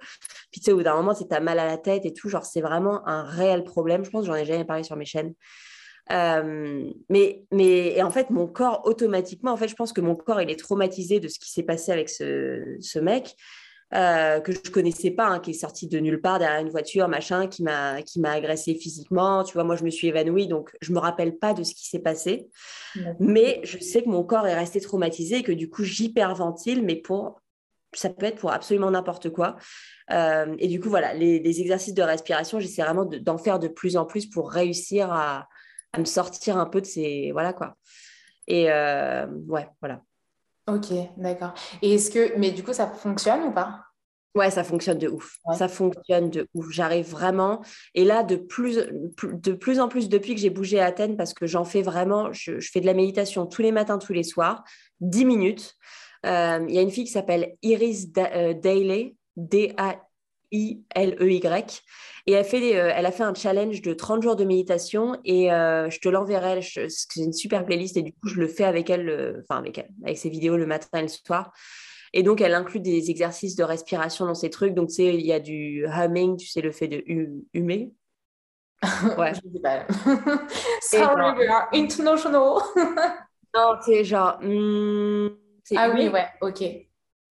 tu 0.51 0.61
sais, 0.61 0.71
au 0.71 0.77
bout 0.77 0.83
d'un 0.83 0.95
moment, 0.95 1.13
tu 1.13 1.25
as 1.29 1.39
mal 1.41 1.59
à 1.59 1.65
la 1.65 1.77
tête 1.77 2.05
et 2.05 2.13
tout, 2.13 2.29
genre, 2.29 2.45
c'est 2.45 2.61
vraiment 2.61 3.05
un 3.05 3.23
réel 3.23 3.65
problème. 3.65 4.05
Je 4.05 4.09
pense 4.09 4.21
que 4.21 4.27
j'en 4.27 4.35
ai 4.35 4.45
jamais 4.45 4.65
parlé 4.65 4.83
sur 4.83 4.95
mes 4.95 5.05
chaînes. 5.05 5.33
Euh, 6.13 6.89
mais, 7.09 7.43
mais 7.51 7.93
et 7.97 8.03
en 8.03 8.09
fait, 8.09 8.29
mon 8.29 8.47
corps, 8.47 8.83
automatiquement, 8.85 9.51
en 9.51 9.57
fait, 9.57 9.67
je 9.67 9.75
pense 9.75 9.91
que 9.91 9.99
mon 9.99 10.15
corps, 10.15 10.41
il 10.41 10.49
est 10.49 10.59
traumatisé 10.59 11.19
de 11.19 11.27
ce 11.27 11.39
qui 11.39 11.51
s'est 11.51 11.63
passé 11.63 11.91
avec 11.91 12.07
ce 12.07 12.99
mec. 12.99 13.35
Euh, 13.93 14.39
que 14.39 14.53
je 14.53 14.71
connaissais 14.71 15.11
pas, 15.11 15.27
hein, 15.27 15.39
qui 15.41 15.49
est 15.49 15.53
sorti 15.53 15.85
de 15.87 15.99
nulle 15.99 16.21
part 16.21 16.39
derrière 16.39 16.61
une 16.61 16.69
voiture, 16.69 17.09
machin, 17.09 17.47
qui 17.47 17.61
m'a 17.61 18.01
qui 18.03 18.21
m'a 18.21 18.31
agressé 18.31 18.73
physiquement. 18.73 19.43
Tu 19.43 19.53
vois, 19.53 19.65
moi 19.65 19.75
je 19.75 19.83
me 19.83 19.89
suis 19.89 20.07
évanouie, 20.07 20.47
donc 20.47 20.71
je 20.79 20.93
me 20.93 20.99
rappelle 20.99 21.37
pas 21.37 21.53
de 21.53 21.63
ce 21.63 21.75
qui 21.75 21.89
s'est 21.89 21.99
passé, 21.99 22.47
mais 23.19 23.59
je 23.63 23.77
sais 23.79 24.01
que 24.01 24.07
mon 24.07 24.23
corps 24.23 24.47
est 24.47 24.55
resté 24.55 24.79
traumatisé 24.79 25.39
et 25.39 25.43
que 25.43 25.51
du 25.51 25.69
coup 25.69 25.83
j'hyperventile, 25.83 26.85
mais 26.85 26.95
pour 26.95 27.41
ça 27.93 28.09
peut 28.09 28.25
être 28.25 28.37
pour 28.37 28.53
absolument 28.53 28.91
n'importe 28.91 29.29
quoi. 29.29 29.57
Euh, 30.11 30.55
et 30.59 30.69
du 30.69 30.79
coup, 30.79 30.89
voilà, 30.89 31.13
les, 31.13 31.59
exercices 31.59 31.93
de 31.93 32.01
respiration, 32.01 32.61
j'essaie 32.61 32.83
vraiment 32.83 33.03
d'en 33.03 33.37
faire 33.37 33.59
de 33.59 33.67
plus 33.67 33.97
en 33.97 34.05
plus 34.05 34.25
pour 34.29 34.49
réussir 34.49 35.11
à, 35.11 35.49
à, 35.91 35.99
me 35.99 36.05
sortir 36.05 36.57
un 36.57 36.65
peu 36.65 36.79
de 36.79 36.85
ces. 36.85 37.31
Voilà 37.33 37.51
quoi. 37.51 37.75
Et 38.47 38.71
euh, 38.71 39.27
ouais, 39.47 39.67
voilà. 39.81 40.01
Ok, 40.71 40.93
d'accord. 41.17 41.53
Et 41.81 41.95
est-ce 41.95 42.09
que, 42.09 42.37
mais 42.37 42.51
du 42.51 42.63
coup, 42.63 42.71
ça 42.71 42.87
fonctionne 42.87 43.43
ou 43.43 43.51
pas? 43.51 43.81
Ouais, 44.33 44.49
ça 44.49 44.63
fonctionne 44.63 44.97
de 44.97 45.09
ouf. 45.09 45.39
Ça 45.57 45.67
fonctionne 45.67 46.29
de 46.29 46.47
ouf. 46.53 46.71
J'arrive 46.71 47.09
vraiment. 47.09 47.61
Et 47.95 48.05
là, 48.05 48.23
de 48.23 48.37
plus, 48.37 48.77
de 48.77 49.51
plus 49.51 49.81
en 49.81 49.89
plus, 49.89 50.07
depuis 50.07 50.35
que 50.35 50.39
j'ai 50.39 50.49
bougé 50.49 50.79
à 50.79 50.85
Athènes, 50.85 51.17
parce 51.17 51.33
que 51.33 51.47
j'en 51.47 51.65
fais 51.65 51.81
vraiment, 51.81 52.31
je, 52.31 52.59
fais 52.61 52.79
de 52.79 52.85
la 52.85 52.93
méditation 52.93 53.45
tous 53.45 53.61
les 53.61 53.73
matins, 53.73 53.97
tous 53.97 54.13
les 54.13 54.23
soirs, 54.23 54.63
10 55.01 55.25
minutes. 55.25 55.75
Euh, 56.25 56.63
il 56.69 56.73
y 56.73 56.77
a 56.77 56.81
une 56.81 56.91
fille 56.91 57.03
qui 57.03 57.11
s'appelle 57.11 57.55
Iris 57.61 58.07
euh, 58.17 58.53
Daly, 58.53 59.17
D-A-I-L-E-Y. 59.35 60.10
Et 60.51 60.79
elle, 60.93 61.15
fait 62.43 62.77
euh, 62.77 62.91
elle 62.93 63.05
a 63.05 63.11
fait 63.11 63.23
un 63.23 63.33
challenge 63.33 63.81
de 63.81 63.93
30 63.93 64.21
jours 64.21 64.35
de 64.35 64.43
méditation 64.43 65.17
et 65.23 65.51
euh, 65.51 65.89
je 65.89 65.99
te 65.99 66.09
l'enverrai. 66.09 66.61
C'est 66.61 67.15
une 67.21 67.33
super 67.33 67.65
playlist 67.65 67.95
et 67.97 68.01
du 68.01 68.11
coup, 68.11 68.27
je 68.27 68.39
le 68.39 68.47
fais 68.47 68.65
avec 68.65 68.89
elle, 68.89 69.09
euh, 69.09 69.41
enfin 69.41 69.59
avec 69.59 69.77
elle, 69.77 69.89
avec 70.03 70.17
ses 70.17 70.29
vidéos 70.29 70.57
le 70.57 70.65
matin 70.65 70.99
et 70.99 71.03
le 71.03 71.07
soir. 71.07 71.53
Et 72.13 72.23
donc, 72.23 72.41
elle 72.41 72.53
inclut 72.53 72.81
des 72.81 73.09
exercices 73.09 73.55
de 73.55 73.63
respiration 73.63 74.25
dans 74.25 74.35
ces 74.35 74.49
trucs. 74.49 74.73
Donc, 74.73 74.89
tu 74.89 74.95
sais, 74.95 75.15
il 75.15 75.25
y 75.25 75.31
a 75.31 75.39
du 75.39 75.85
humming, 75.85 76.35
tu 76.35 76.47
sais, 76.47 76.59
le 76.59 76.71
fait 76.71 76.89
de 76.89 77.03
humer. 77.53 77.93
Ouais. 79.17 79.33
je 79.35 79.41
sais 79.41 79.59
pas. 79.61 79.85
Sorry, 80.81 81.37
we 81.37 81.47
are 81.47 81.69
international. 81.71 82.61
non, 83.55 83.75
c'est 83.85 84.03
genre. 84.03 84.39
Hmm, 84.41 85.29
ah 85.75 85.89
oui, 85.93 86.09
ouais, 86.09 86.27
ok. 86.41 86.63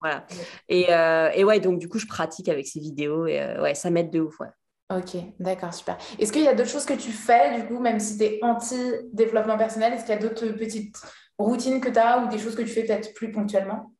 Voilà. 0.00 0.26
Et, 0.68 0.88
et, 1.34 1.44
ouais, 1.44 1.60
donc 1.60 1.78
du 1.78 1.88
coup, 1.88 1.98
je 1.98 2.06
pratique 2.06 2.48
avec 2.48 2.66
ces 2.66 2.80
vidéos 2.80 3.26
et 3.26 3.38
ouais, 3.60 3.74
ça 3.74 3.90
m'aide 3.90 4.10
de 4.10 4.20
ouf, 4.20 4.38
ouais. 4.40 4.48
Ok, 4.90 5.16
d'accord, 5.38 5.72
super. 5.72 5.96
Est-ce 6.18 6.32
qu'il 6.32 6.42
y 6.42 6.48
a 6.48 6.54
d'autres 6.54 6.70
choses 6.70 6.84
que 6.84 6.94
tu 6.94 7.12
fais, 7.12 7.60
du 7.60 7.66
coup, 7.66 7.78
même 7.78 8.00
si 8.00 8.18
tu 8.18 8.24
es 8.24 8.38
anti-développement 8.42 9.56
personnel 9.56 9.92
Est-ce 9.92 10.04
qu'il 10.04 10.14
y 10.14 10.18
a 10.18 10.20
d'autres 10.20 10.48
petites 10.48 11.00
routines 11.38 11.80
que 11.80 11.88
tu 11.88 11.98
as 11.98 12.24
ou 12.24 12.28
des 12.28 12.38
choses 12.38 12.56
que 12.56 12.62
tu 12.62 12.68
fais 12.68 12.82
peut-être 12.82 13.14
plus 13.14 13.30
ponctuellement? 13.30 13.94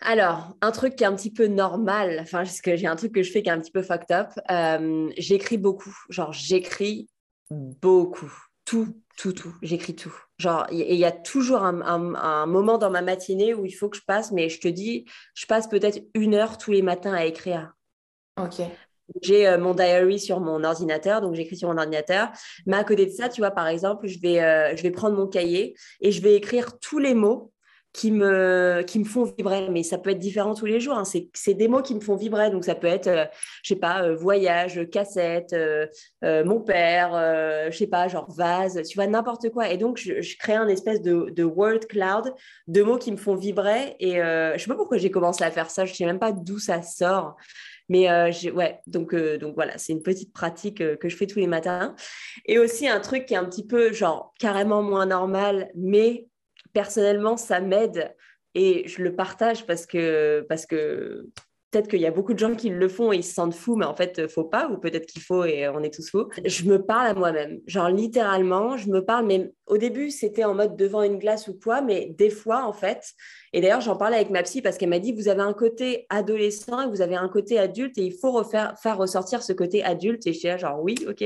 Alors, 0.00 0.56
un 0.62 0.70
truc 0.70 0.96
qui 0.96 1.04
est 1.04 1.06
un 1.06 1.14
petit 1.14 1.32
peu 1.32 1.46
normal, 1.46 2.18
enfin, 2.22 2.38
parce 2.38 2.62
que 2.62 2.76
j'ai 2.76 2.86
un 2.86 2.96
truc 2.96 3.12
que 3.12 3.22
je 3.22 3.30
fais 3.30 3.42
qui 3.42 3.50
est 3.50 3.52
un 3.52 3.60
petit 3.60 3.70
peu 3.70 3.82
fucked 3.82 4.10
up, 4.10 4.28
euh, 4.50 5.10
j'écris 5.18 5.58
beaucoup. 5.58 5.94
Genre, 6.08 6.32
j'écris 6.32 7.10
beaucoup. 7.50 8.32
Tout, 8.64 8.96
tout, 9.20 9.34
tout. 9.34 9.54
J'écris 9.60 9.94
tout. 9.94 10.14
Genre, 10.38 10.66
il 10.70 10.96
y, 10.96 11.04
a 11.04 11.12
toujours 11.12 11.62
un, 11.62 11.82
un, 11.82 12.46
moment 12.46 12.78
dans 12.78 12.90
ma 12.90 13.02
matinée 13.02 13.52
où 13.52 13.66
il 13.66 13.72
faut 13.72 13.90
que 13.90 13.98
je 13.98 14.02
passe, 14.02 14.32
mais 14.32 14.48
je 14.48 14.58
te 14.60 14.68
dis, 14.68 15.04
je 15.34 15.44
passe 15.44 15.68
peut-être 15.68 16.00
une 16.14 16.34
heure 16.34 16.56
tous 16.56 16.70
les 16.70 16.80
matins 16.80 17.12
à 17.12 17.26
écrire. 17.26 17.74
Ok. 18.38 18.62
J'ai 19.20 19.46
euh, 19.46 19.58
mon 19.58 19.74
diary 19.74 20.18
sur 20.18 20.40
mon 20.40 20.64
ordinateur, 20.64 21.20
donc 21.20 21.34
j'écris 21.34 21.58
sur 21.58 21.68
mon 21.68 21.76
ordinateur. 21.76 22.30
Mais 22.64 22.78
à 22.78 22.84
côté 22.84 23.04
de 23.04 23.10
ça, 23.10 23.28
tu 23.28 23.42
vois, 23.42 23.50
par 23.50 23.68
exemple, 23.68 24.06
je 24.06 24.18
vais, 24.20 24.40
euh, 24.40 24.74
je 24.74 24.82
vais 24.82 24.90
prendre 24.90 25.18
mon 25.18 25.26
cahier 25.26 25.76
et 26.00 26.12
je 26.12 26.22
vais 26.22 26.34
écrire 26.34 26.78
tous 26.78 26.98
les 26.98 27.12
mots 27.12 27.52
qui 27.92 28.12
me, 28.12 28.82
qui 28.86 29.00
me 29.00 29.04
font 29.04 29.24
vibrer, 29.24 29.68
mais 29.68 29.82
ça 29.82 29.98
peut 29.98 30.10
être 30.10 30.18
différent 30.18 30.54
tous 30.54 30.66
les 30.66 30.78
jours. 30.78 30.96
Hein. 30.96 31.04
C'est 31.04 31.54
des 31.54 31.66
mots 31.66 31.82
qui 31.82 31.94
me 31.94 32.00
font 32.00 32.14
vibrer. 32.14 32.50
Donc, 32.50 32.64
ça 32.64 32.76
peut 32.76 32.86
être, 32.86 33.08
euh, 33.08 33.24
je 33.62 33.74
sais 33.74 33.80
pas, 33.80 34.04
euh, 34.04 34.14
voyage, 34.14 34.88
cassette, 34.90 35.52
euh, 35.52 35.86
mon 36.22 36.60
père, 36.60 37.10
je 37.70 37.76
sais 37.76 37.88
pas, 37.88 38.06
genre 38.06 38.30
vase, 38.30 38.80
tu 38.88 38.94
vois, 38.94 39.06
n'importe 39.06 39.50
quoi. 39.50 39.70
Et 39.70 39.76
donc, 39.76 39.98
je, 39.98 40.36
crée 40.38 40.54
un 40.54 40.68
espèce 40.68 41.02
de, 41.02 41.30
de, 41.30 41.44
word 41.44 41.80
cloud 41.88 42.32
de 42.68 42.82
mots 42.82 42.98
qui 42.98 43.10
me 43.10 43.16
font 43.16 43.34
vibrer. 43.34 43.96
Et 43.98 44.14
je 44.14 44.56
sais 44.58 44.68
pas 44.68 44.76
pourquoi 44.76 44.98
j'ai 44.98 45.10
commencé 45.10 45.42
à 45.42 45.50
faire 45.50 45.70
ça. 45.70 45.84
Je 45.84 45.94
sais 45.94 46.06
même 46.06 46.20
pas 46.20 46.32
d'où 46.32 46.58
ça 46.58 46.82
sort. 46.82 47.36
Mais 47.88 48.08
ouais, 48.52 48.80
donc, 48.86 49.14
donc 49.14 49.54
voilà, 49.54 49.76
c'est 49.78 49.92
une 49.92 50.02
petite 50.02 50.32
pratique 50.32 50.78
que 50.78 51.08
je 51.08 51.16
fais 51.16 51.26
tous 51.26 51.40
les 51.40 51.48
matins. 51.48 51.96
Et 52.46 52.58
aussi 52.58 52.88
un 52.88 53.00
truc 53.00 53.26
qui 53.26 53.34
est 53.34 53.38
un 53.38 53.44
petit 53.44 53.66
peu, 53.66 53.92
genre, 53.92 54.32
carrément 54.38 54.82
moins 54.82 55.06
normal, 55.06 55.70
mais 55.74 56.29
personnellement, 56.72 57.36
ça 57.36 57.60
m'aide 57.60 58.14
et 58.54 58.86
je 58.88 59.02
le 59.02 59.14
partage 59.14 59.66
parce 59.66 59.86
que, 59.86 60.44
parce 60.48 60.66
que 60.66 61.26
peut-être 61.70 61.88
qu'il 61.88 62.00
y 62.00 62.06
a 62.06 62.10
beaucoup 62.10 62.34
de 62.34 62.38
gens 62.38 62.54
qui 62.54 62.68
le 62.68 62.88
font 62.88 63.12
et 63.12 63.16
ils 63.16 63.24
se 63.24 63.34
sentent 63.34 63.54
fous, 63.54 63.76
mais 63.76 63.84
en 63.84 63.94
fait, 63.94 64.26
faut 64.28 64.44
pas, 64.44 64.68
ou 64.68 64.78
peut-être 64.78 65.06
qu'il 65.06 65.22
faut 65.22 65.44
et 65.44 65.68
on 65.68 65.82
est 65.82 65.94
tous 65.94 66.10
fous. 66.10 66.28
Je 66.44 66.64
me 66.64 66.82
parle 66.82 67.06
à 67.06 67.14
moi-même. 67.14 67.60
Genre, 67.66 67.88
littéralement, 67.90 68.76
je 68.76 68.88
me 68.88 69.04
parle, 69.04 69.26
mais 69.26 69.52
au 69.66 69.78
début, 69.78 70.10
c'était 70.10 70.44
en 70.44 70.54
mode 70.54 70.76
devant 70.76 71.02
une 71.02 71.18
glace 71.18 71.46
ou 71.46 71.58
quoi, 71.62 71.80
mais 71.80 72.12
des 72.18 72.30
fois, 72.30 72.64
en 72.64 72.72
fait, 72.72 73.12
et 73.52 73.60
d'ailleurs, 73.60 73.80
j'en 73.80 73.96
parlais 73.96 74.16
avec 74.16 74.30
ma 74.30 74.42
psy 74.42 74.62
parce 74.62 74.78
qu'elle 74.78 74.88
m'a 74.88 74.98
dit, 74.98 75.12
vous 75.12 75.28
avez 75.28 75.42
un 75.42 75.52
côté 75.52 76.06
adolescent 76.08 76.82
et 76.82 76.88
vous 76.88 77.02
avez 77.02 77.16
un 77.16 77.28
côté 77.28 77.58
adulte 77.58 77.98
et 77.98 78.02
il 78.02 78.18
faut 78.18 78.32
refaire, 78.32 78.74
faire 78.82 78.98
ressortir 78.98 79.42
ce 79.42 79.52
côté 79.52 79.84
adulte. 79.84 80.26
Et 80.26 80.32
je 80.32 80.38
suis 80.38 80.48
là, 80.48 80.56
genre, 80.56 80.82
oui, 80.82 80.96
ok. 81.08 81.24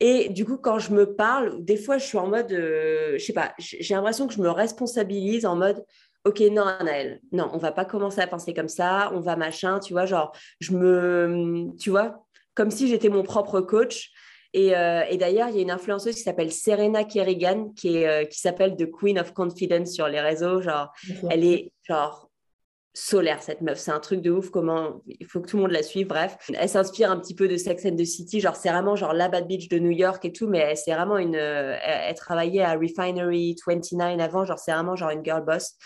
Et 0.00 0.28
du 0.28 0.44
coup, 0.44 0.56
quand 0.56 0.78
je 0.78 0.92
me 0.92 1.14
parle, 1.14 1.64
des 1.64 1.76
fois, 1.76 1.98
je 1.98 2.04
suis 2.04 2.18
en 2.18 2.26
mode, 2.26 2.52
euh, 2.52 3.16
je 3.16 3.24
sais 3.24 3.32
pas, 3.32 3.54
j'ai 3.58 3.94
l'impression 3.94 4.26
que 4.26 4.34
je 4.34 4.40
me 4.40 4.50
responsabilise 4.50 5.46
en 5.46 5.56
mode, 5.56 5.84
ok, 6.24 6.40
non, 6.50 6.64
Anaël, 6.64 7.20
non, 7.32 7.50
on 7.52 7.58
va 7.58 7.72
pas 7.72 7.84
commencer 7.84 8.20
à 8.20 8.26
penser 8.26 8.54
comme 8.54 8.68
ça, 8.68 9.10
on 9.14 9.20
va 9.20 9.36
machin, 9.36 9.78
tu 9.78 9.92
vois, 9.92 10.06
genre, 10.06 10.32
je 10.60 10.72
me, 10.72 11.68
tu 11.78 11.90
vois, 11.90 12.24
comme 12.54 12.70
si 12.70 12.88
j'étais 12.88 13.08
mon 13.08 13.22
propre 13.22 13.60
coach. 13.60 14.10
Et, 14.52 14.76
euh, 14.76 15.02
et 15.10 15.16
d'ailleurs, 15.16 15.48
il 15.48 15.56
y 15.56 15.58
a 15.58 15.62
une 15.62 15.70
influenceuse 15.72 16.14
qui 16.14 16.22
s'appelle 16.22 16.52
Serena 16.52 17.02
Kerrigan, 17.02 17.72
qui, 17.74 18.04
euh, 18.04 18.24
qui 18.24 18.38
s'appelle 18.38 18.76
The 18.76 18.88
Queen 18.88 19.18
of 19.18 19.32
Confidence 19.32 19.90
sur 19.90 20.06
les 20.06 20.20
réseaux. 20.20 20.60
Genre, 20.60 20.92
elle 21.28 21.44
est 21.44 21.72
genre 21.82 22.23
solaire 22.94 23.42
cette 23.42 23.60
meuf, 23.60 23.78
c'est 23.78 23.90
un 23.90 23.98
truc 23.98 24.20
de 24.20 24.30
ouf 24.30 24.50
comment 24.50 25.02
il 25.06 25.26
faut 25.26 25.40
que 25.40 25.48
tout 25.48 25.56
le 25.56 25.62
monde 25.64 25.72
la 25.72 25.82
suive 25.82 26.06
bref. 26.06 26.36
Elle 26.54 26.68
s'inspire 26.68 27.10
un 27.10 27.18
petit 27.18 27.34
peu 27.34 27.48
de 27.48 27.56
Sex 27.56 27.84
and 27.84 27.96
the 27.96 28.04
City, 28.04 28.40
genre 28.40 28.54
c'est 28.54 28.70
vraiment 28.70 28.94
genre 28.94 29.12
la 29.12 29.28
bad 29.28 29.48
bitch 29.48 29.68
de 29.68 29.78
New 29.80 29.90
York 29.90 30.24
et 30.24 30.32
tout 30.32 30.46
mais 30.46 30.76
c'est 30.76 30.94
vraiment 30.94 31.18
une 31.18 31.34
elle, 31.34 32.14
travaillait 32.14 32.62
à 32.62 32.74
Refinery 32.74 33.56
29 33.66 34.20
avant, 34.20 34.44
genre 34.44 34.58
c'est 34.58 34.72
vraiment 34.72 34.94
genre 34.94 35.10
une 35.10 35.24
girl 35.24 35.44
boss. 35.44 35.76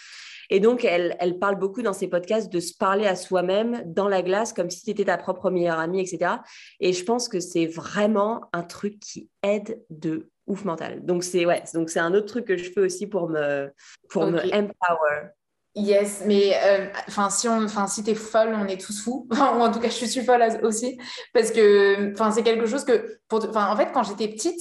Et 0.51 0.61
donc, 0.61 0.85
elle, 0.85 1.15
elle, 1.21 1.39
parle 1.39 1.59
beaucoup 1.59 1.83
dans 1.83 1.93
ses 1.93 2.09
podcasts 2.09 2.51
de 2.51 2.61
se 2.61 2.75
parler 2.75 3.07
à 3.07 3.17
soi-même 3.17 3.83
dans 3.85 4.09
la 4.09 4.23
glace, 4.23 4.55
comme 4.55 4.71
si 4.71 4.83
tu 4.83 4.91
étais 4.91 5.05
ta 5.05 5.19
propre 5.19 5.51
meilleure 5.51 5.79
amie, 5.79 6.01
etc. 6.01 6.37
Et 6.81 6.95
je 6.95 7.05
pense 7.05 7.29
que 7.29 7.39
c'est 7.39 7.67
vraiment 7.67 8.49
un 8.55 8.63
truc 8.63 8.99
qui 8.99 9.29
aide 9.43 9.83
de 9.91 10.31
ouf 10.47 10.65
mental. 10.65 11.05
Donc, 11.05 11.23
c'est 11.23 11.45
ouais, 11.45 11.63
donc 11.75 11.91
c'est 11.91 12.01
un 12.01 12.15
autre 12.15 12.27
truc 12.27 12.47
que 12.47 12.57
je 12.57 12.71
fais 12.73 12.81
aussi 12.81 13.07
pour 13.07 13.29
me, 13.29 13.71
pour 14.09 14.27
me 14.27 14.39
empower. 14.55 15.33
Yes, 15.81 16.23
mais 16.27 16.57
euh, 16.65 16.89
enfin 17.07 17.31
si 17.31 17.49
on, 17.49 17.63
enfin 17.63 17.87
si 17.87 18.03
t'es 18.03 18.17
folle, 18.17 18.53
on 18.53 18.67
est 18.67 18.81
tous 18.81 19.01
fous. 19.01 19.29
Ou 19.33 19.35
en 19.37 19.71
tout 19.71 19.79
cas, 19.79 19.89
je 19.89 20.07
suis 20.07 20.25
folle 20.25 20.43
aussi 20.65 20.99
parce 21.33 21.53
que 21.53 22.13
enfin 22.13 22.33
c'est 22.33 22.43
quelque 22.43 22.67
chose 22.67 22.85
que 22.85 23.21
pour, 23.29 23.57
en 23.57 23.77
fait 23.77 23.93
quand 23.93 24.03
j'étais 24.03 24.27
petite, 24.29 24.61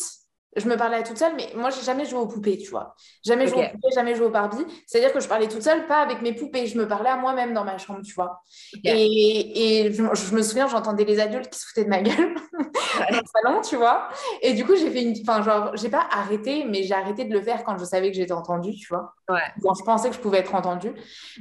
je 0.57 0.67
me 0.67 0.75
parlais 0.75 0.97
à 0.97 1.03
toute 1.03 1.17
seule, 1.17 1.33
mais 1.35 1.49
moi, 1.55 1.69
j'ai 1.69 1.83
jamais 1.83 2.05
joué 2.05 2.19
aux 2.19 2.27
poupées, 2.27 2.57
tu 2.57 2.69
vois. 2.69 2.95
Jamais 3.23 3.47
joué 3.47 3.65
aux 3.65 3.69
poupées, 3.69 3.93
jamais 3.93 4.15
joué 4.15 4.25
aux 4.25 4.31
Barbie. 4.31 4.65
C'est-à-dire 4.85 5.13
que 5.13 5.19
je 5.19 5.27
parlais 5.27 5.47
toute 5.47 5.61
seule, 5.61 5.85
pas 5.85 6.01
avec 6.01 6.21
mes 6.21 6.33
poupées. 6.33 6.65
Je 6.65 6.77
me 6.77 6.87
parlais 6.87 7.09
à 7.09 7.15
moi-même 7.15 7.53
dans 7.53 7.63
ma 7.63 7.77
chambre, 7.77 8.01
tu 8.03 8.13
vois. 8.13 8.41
Et, 8.83 9.85
et 9.85 9.91
je, 9.91 10.01
me 10.35 10.41
souviens, 10.41 10.67
j'entendais 10.67 11.05
les 11.05 11.19
adultes 11.19 11.49
qui 11.49 11.59
se 11.59 11.67
foutaient 11.67 11.83
de 11.83 11.89
ma 11.89 12.01
gueule 12.01 12.35
dans 12.53 13.17
le 13.17 13.43
salon, 13.43 13.61
tu 13.61 13.75
vois. 13.75 14.09
Et 14.41 14.53
du 14.53 14.65
coup, 14.65 14.75
j'ai 14.75 14.89
fait 14.89 15.03
une. 15.03 15.15
Enfin, 15.21 15.41
genre, 15.43 15.75
j'ai 15.75 15.89
pas 15.89 16.07
arrêté, 16.11 16.65
mais 16.65 16.83
j'ai 16.83 16.95
arrêté 16.95 17.25
de 17.25 17.33
le 17.33 17.41
faire 17.41 17.63
quand 17.63 17.77
je 17.77 17.85
savais 17.85 18.09
que 18.09 18.17
j'étais 18.17 18.33
entendue, 18.33 18.73
tu 18.75 18.87
vois. 18.89 19.13
Ouais. 19.29 19.39
Quand 19.61 19.75
je 19.75 19.83
pensais 19.83 20.09
que 20.09 20.15
je 20.15 20.19
pouvais 20.21 20.39
être 20.39 20.55
entendue. 20.55 20.93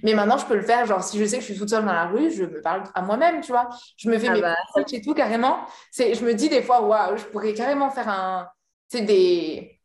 Mais 0.03 0.15
maintenant, 0.15 0.37
je 0.37 0.47
peux 0.47 0.57
le 0.57 0.63
faire. 0.63 0.85
Genre, 0.85 1.03
si 1.03 1.19
je 1.19 1.25
sais 1.25 1.37
que 1.37 1.43
je 1.43 1.53
suis 1.53 1.59
toute 1.59 1.71
seule 1.71 1.85
dans 1.85 1.93
la 1.93 2.07
rue, 2.07 2.31
je 2.31 2.45
me 2.45 2.61
parle 2.61 2.83
à 2.95 3.03
moi-même, 3.03 3.41
tu 3.41 3.53
vois. 3.53 3.69
Je 3.97 4.11
me 4.11 4.19
fais 4.19 4.29
ah 4.29 4.35
mes 4.35 4.41
bah, 4.41 4.57
et 4.93 5.01
tout, 5.01 5.15
carrément. 5.15 5.61
Je 5.97 6.25
me 6.25 6.35
dis 6.35 6.49
des 6.49 6.63
fois, 6.63 6.83
waouh, 6.83 7.17
je 7.17 7.25
pourrais 7.25 7.55
carrément 7.55 7.91
faire 7.91 8.09
un 8.09 8.49
c'est 8.89 9.03
des, 9.03 9.81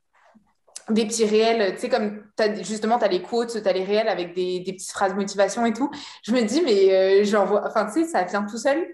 des 0.90 1.06
petits 1.06 1.26
réels, 1.26 1.74
tu 1.76 1.82
sais, 1.82 1.90
comme 1.90 2.24
as, 2.40 2.62
justement, 2.62 2.98
tu 3.00 3.06
as 3.06 3.08
les 3.08 3.22
quotes, 3.22 3.62
tu 3.62 3.68
as 3.68 3.74
les 3.74 3.84
réels 3.84 4.08
avec 4.08 4.34
des, 4.34 4.60
des, 4.60 4.74
petites 4.74 4.92
phrases 4.92 5.14
motivation 5.14 5.66
et 5.66 5.74
tout. 5.74 5.90
Je 6.24 6.32
me 6.32 6.42
dis, 6.42 6.62
mais 6.62 7.24
euh, 7.24 7.46
vois 7.46 7.68
enfin, 7.68 7.86
tu 7.86 8.04
sais, 8.04 8.08
ça 8.08 8.24
vient 8.24 8.44
tout 8.44 8.58
seul. 8.58 8.88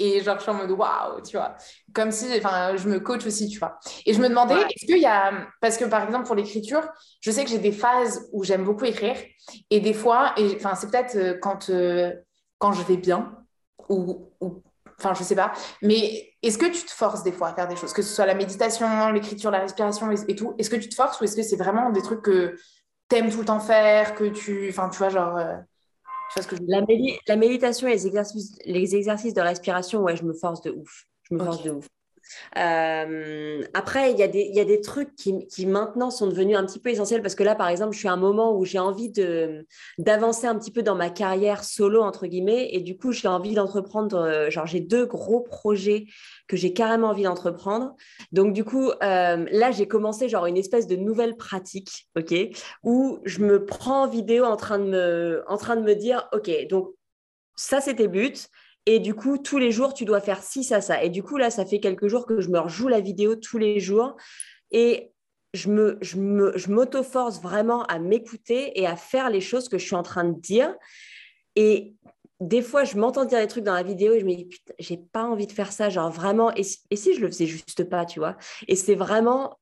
Et 0.00 0.20
genre, 0.22 0.38
je 0.38 0.42
suis 0.42 0.50
en 0.50 0.54
mode 0.54 0.72
waouh, 0.72 1.22
tu 1.22 1.36
vois. 1.36 1.54
Comme 1.92 2.10
si, 2.10 2.26
enfin, 2.36 2.76
je 2.76 2.88
me 2.88 2.98
coach 2.98 3.24
aussi, 3.26 3.48
tu 3.48 3.60
vois. 3.60 3.78
Et 4.06 4.12
je 4.12 4.20
me 4.20 4.28
demandais, 4.28 4.54
est-ce 4.54 4.86
qu'il 4.86 4.98
y 4.98 5.06
a. 5.06 5.32
Parce 5.60 5.76
que 5.76 5.84
par 5.84 6.02
exemple, 6.02 6.26
pour 6.26 6.34
l'écriture, 6.34 6.82
je 7.20 7.30
sais 7.30 7.44
que 7.44 7.50
j'ai 7.50 7.60
des 7.60 7.70
phases 7.70 8.28
où 8.32 8.42
j'aime 8.42 8.64
beaucoup 8.64 8.84
écrire. 8.86 9.16
Et 9.70 9.80
des 9.80 9.94
fois, 9.94 10.34
enfin, 10.56 10.74
c'est 10.74 10.90
peut-être 10.90 11.16
euh, 11.16 11.38
quand, 11.40 11.70
euh, 11.70 12.12
quand 12.58 12.72
je 12.72 12.82
vais 12.82 12.96
bien, 12.96 13.38
ou, 13.88 14.32
ou 14.40 14.63
Enfin, 14.98 15.14
je 15.14 15.22
sais 15.22 15.34
pas. 15.34 15.52
Mais 15.82 16.34
est-ce 16.42 16.58
que 16.58 16.66
tu 16.66 16.84
te 16.84 16.90
forces 16.90 17.22
des 17.22 17.32
fois 17.32 17.48
à 17.48 17.54
faire 17.54 17.68
des 17.68 17.76
choses, 17.76 17.92
que 17.92 18.02
ce 18.02 18.14
soit 18.14 18.26
la 18.26 18.34
méditation, 18.34 19.10
l'écriture, 19.10 19.50
la 19.50 19.60
respiration 19.60 20.10
et, 20.10 20.34
tout 20.36 20.54
Est-ce 20.58 20.70
que 20.70 20.76
tu 20.76 20.88
te 20.88 20.94
forces 20.94 21.20
ou 21.20 21.24
est-ce 21.24 21.36
que 21.36 21.42
c'est 21.42 21.56
vraiment 21.56 21.90
des 21.90 22.02
trucs 22.02 22.22
que 22.22 22.56
tu 23.08 23.16
aimes 23.16 23.30
tout 23.30 23.40
le 23.40 23.44
temps 23.44 23.60
faire, 23.60 24.14
que 24.14 24.24
tu. 24.24 24.68
Enfin, 24.70 24.88
tu 24.88 24.98
vois, 24.98 25.08
genre. 25.08 25.36
Euh, 25.36 25.56
que 26.48 26.56
la, 26.66 26.80
la, 27.28 27.36
méditation 27.36 27.86
et 27.86 27.92
les 27.92 28.06
exercices, 28.08 28.56
les 28.64 28.96
exercices 28.96 29.34
de 29.34 29.40
respiration, 29.40 30.02
ouais, 30.02 30.16
je 30.16 30.24
me 30.24 30.32
force 30.32 30.62
de 30.62 30.70
ouf. 30.70 31.04
Je 31.22 31.34
me 31.34 31.44
force 31.44 31.62
de 31.62 31.70
ouf. 31.70 31.86
Euh, 32.56 33.62
après, 33.74 34.12
il 34.12 34.18
y, 34.18 34.22
a 34.22 34.64
des, 34.64 34.80
trucs 34.80 35.14
qui, 35.14 35.46
qui, 35.46 35.66
maintenant 35.66 36.10
sont 36.10 36.26
devenus 36.26 36.56
un 36.56 36.64
petit 36.64 36.78
peu 36.78 36.90
essentiels 36.90 37.22
parce 37.22 37.34
que 37.34 37.42
là, 37.42 37.54
par 37.54 37.68
exemple, 37.68 37.92
je 37.92 37.98
suis 37.98 38.08
à 38.08 38.12
un 38.12 38.16
moment 38.16 38.56
où 38.56 38.64
j'ai 38.64 38.78
envie 38.78 39.12
d'avancer 39.98 40.46
un 40.46 40.58
petit 40.58 40.70
peu 40.70 40.82
dans 40.82 40.94
ma 40.94 41.10
carrière 41.10 41.64
solo, 41.64 42.02
entre 42.02 42.26
guillemets, 42.26 42.68
et 42.72 42.80
du 42.80 42.96
coup, 42.96 43.12
j'ai 43.12 43.28
envie 43.28 43.54
d'entreprendre, 43.54 44.16
euh, 44.16 44.50
genre, 44.50 44.66
j'ai 44.66 44.80
deux 44.80 45.06
gros 45.06 45.40
projets 45.40 46.06
que 46.48 46.56
j'ai 46.56 46.72
carrément 46.72 47.08
envie 47.08 47.24
d'entreprendre. 47.24 47.94
Donc, 48.32 48.52
du 48.52 48.64
coup, 48.64 48.90
euh, 48.90 49.46
là, 49.50 49.70
j'ai 49.70 49.86
commencé, 49.86 50.28
genre, 50.28 50.46
une 50.46 50.56
espèce 50.56 50.86
de 50.86 50.96
nouvelle 50.96 51.36
pratique, 51.36 52.08
OK, 52.16 52.34
où 52.82 53.18
je 53.24 53.40
me 53.40 53.64
prends 53.64 54.04
en 54.04 54.08
vidéo 54.08 54.44
en 54.44 54.56
train 54.56 54.78
de 54.78 54.84
me, 54.84 55.44
en 55.48 55.56
train 55.56 55.76
de 55.76 55.82
me 55.82 55.94
dire, 55.94 56.28
OK, 56.32 56.50
donc, 56.68 56.90
ça, 57.56 57.80
c'est 57.80 57.94
tes 57.94 58.08
buts 58.08 58.48
et 58.86 58.98
du 58.98 59.14
coup, 59.14 59.38
tous 59.38 59.58
les 59.58 59.70
jours, 59.70 59.94
tu 59.94 60.04
dois 60.04 60.20
faire 60.20 60.42
ci, 60.42 60.62
ça, 60.62 60.80
ça. 60.80 61.02
Et 61.02 61.10
du 61.10 61.22
coup, 61.22 61.36
là, 61.36 61.50
ça 61.50 61.64
fait 61.64 61.80
quelques 61.80 62.08
jours 62.08 62.26
que 62.26 62.40
je 62.40 62.50
me 62.50 62.58
rejoue 62.58 62.88
la 62.88 63.00
vidéo 63.00 63.34
tous 63.36 63.58
les 63.58 63.80
jours. 63.80 64.16
Et 64.70 65.12
je 65.54 65.70
me, 65.70 65.98
je 66.02 66.16
me, 66.16 66.56
je 66.56 66.70
m'auto-force 66.70 67.40
vraiment 67.40 67.84
à 67.84 67.98
m'écouter 67.98 68.78
et 68.78 68.86
à 68.86 68.96
faire 68.96 69.30
les 69.30 69.40
choses 69.40 69.68
que 69.68 69.78
je 69.78 69.86
suis 69.86 69.94
en 69.94 70.02
train 70.02 70.24
de 70.24 70.38
dire. 70.38 70.74
Et 71.56 71.94
des 72.40 72.60
fois, 72.60 72.84
je 72.84 72.98
m'entends 72.98 73.24
dire 73.24 73.38
des 73.38 73.46
trucs 73.46 73.64
dans 73.64 73.72
la 73.72 73.82
vidéo 73.82 74.12
et 74.12 74.20
je 74.20 74.26
me 74.26 74.34
dis, 74.34 74.44
putain, 74.44 74.74
j'ai 74.78 74.98
pas 74.98 75.24
envie 75.24 75.46
de 75.46 75.52
faire 75.52 75.72
ça, 75.72 75.88
genre 75.88 76.10
vraiment. 76.10 76.54
Et, 76.54 76.62
et 76.90 76.96
si 76.96 77.14
je 77.14 77.20
le 77.20 77.28
faisais 77.28 77.46
juste 77.46 77.84
pas, 77.88 78.04
tu 78.04 78.18
vois? 78.18 78.36
Et 78.68 78.76
c'est 78.76 78.94
vraiment 78.94 79.58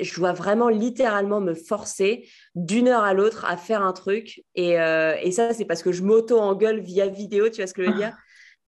je 0.00 0.14
dois 0.14 0.32
vraiment 0.32 0.68
littéralement 0.68 1.40
me 1.40 1.54
forcer 1.54 2.28
d'une 2.54 2.86
heure 2.88 3.02
à 3.02 3.12
l'autre 3.12 3.44
à 3.44 3.56
faire 3.56 3.82
un 3.82 3.92
truc. 3.92 4.44
Et, 4.54 4.78
euh, 4.80 5.16
et 5.20 5.32
ça, 5.32 5.52
c'est 5.52 5.64
parce 5.64 5.82
que 5.82 5.92
je 5.92 6.02
m'auto-engueule 6.02 6.80
via 6.80 7.08
vidéo, 7.08 7.48
tu 7.48 7.56
vois 7.56 7.66
ce 7.66 7.74
que 7.74 7.82
je 7.82 7.88
veux 7.88 7.94
dire? 7.96 8.16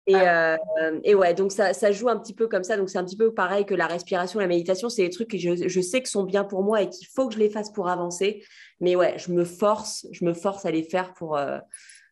Et, 0.06 0.16
euh, 0.16 0.56
et, 1.04 1.14
ouais, 1.14 1.32
donc 1.32 1.52
ça, 1.52 1.72
ça, 1.72 1.92
joue 1.92 2.08
un 2.08 2.18
petit 2.18 2.34
peu 2.34 2.48
comme 2.48 2.64
ça. 2.64 2.76
Donc 2.76 2.90
c'est 2.90 2.98
un 2.98 3.04
petit 3.04 3.16
peu 3.16 3.32
pareil 3.32 3.64
que 3.64 3.74
la 3.74 3.86
respiration, 3.86 4.40
la 4.40 4.48
méditation, 4.48 4.88
c'est 4.88 5.02
des 5.02 5.10
trucs 5.10 5.30
que 5.30 5.38
je, 5.38 5.68
je, 5.68 5.80
sais 5.80 6.02
que 6.02 6.08
sont 6.08 6.24
bien 6.24 6.42
pour 6.42 6.64
moi 6.64 6.82
et 6.82 6.88
qu'il 6.88 7.06
faut 7.06 7.28
que 7.28 7.34
je 7.34 7.38
les 7.38 7.48
fasse 7.48 7.70
pour 7.70 7.88
avancer. 7.88 8.44
Mais 8.80 8.96
ouais, 8.96 9.14
je 9.18 9.30
me 9.30 9.44
force, 9.44 10.06
je 10.10 10.24
me 10.24 10.34
force 10.34 10.66
à 10.66 10.72
les 10.72 10.82
faire 10.82 11.14
pour, 11.14 11.36
euh, 11.36 11.58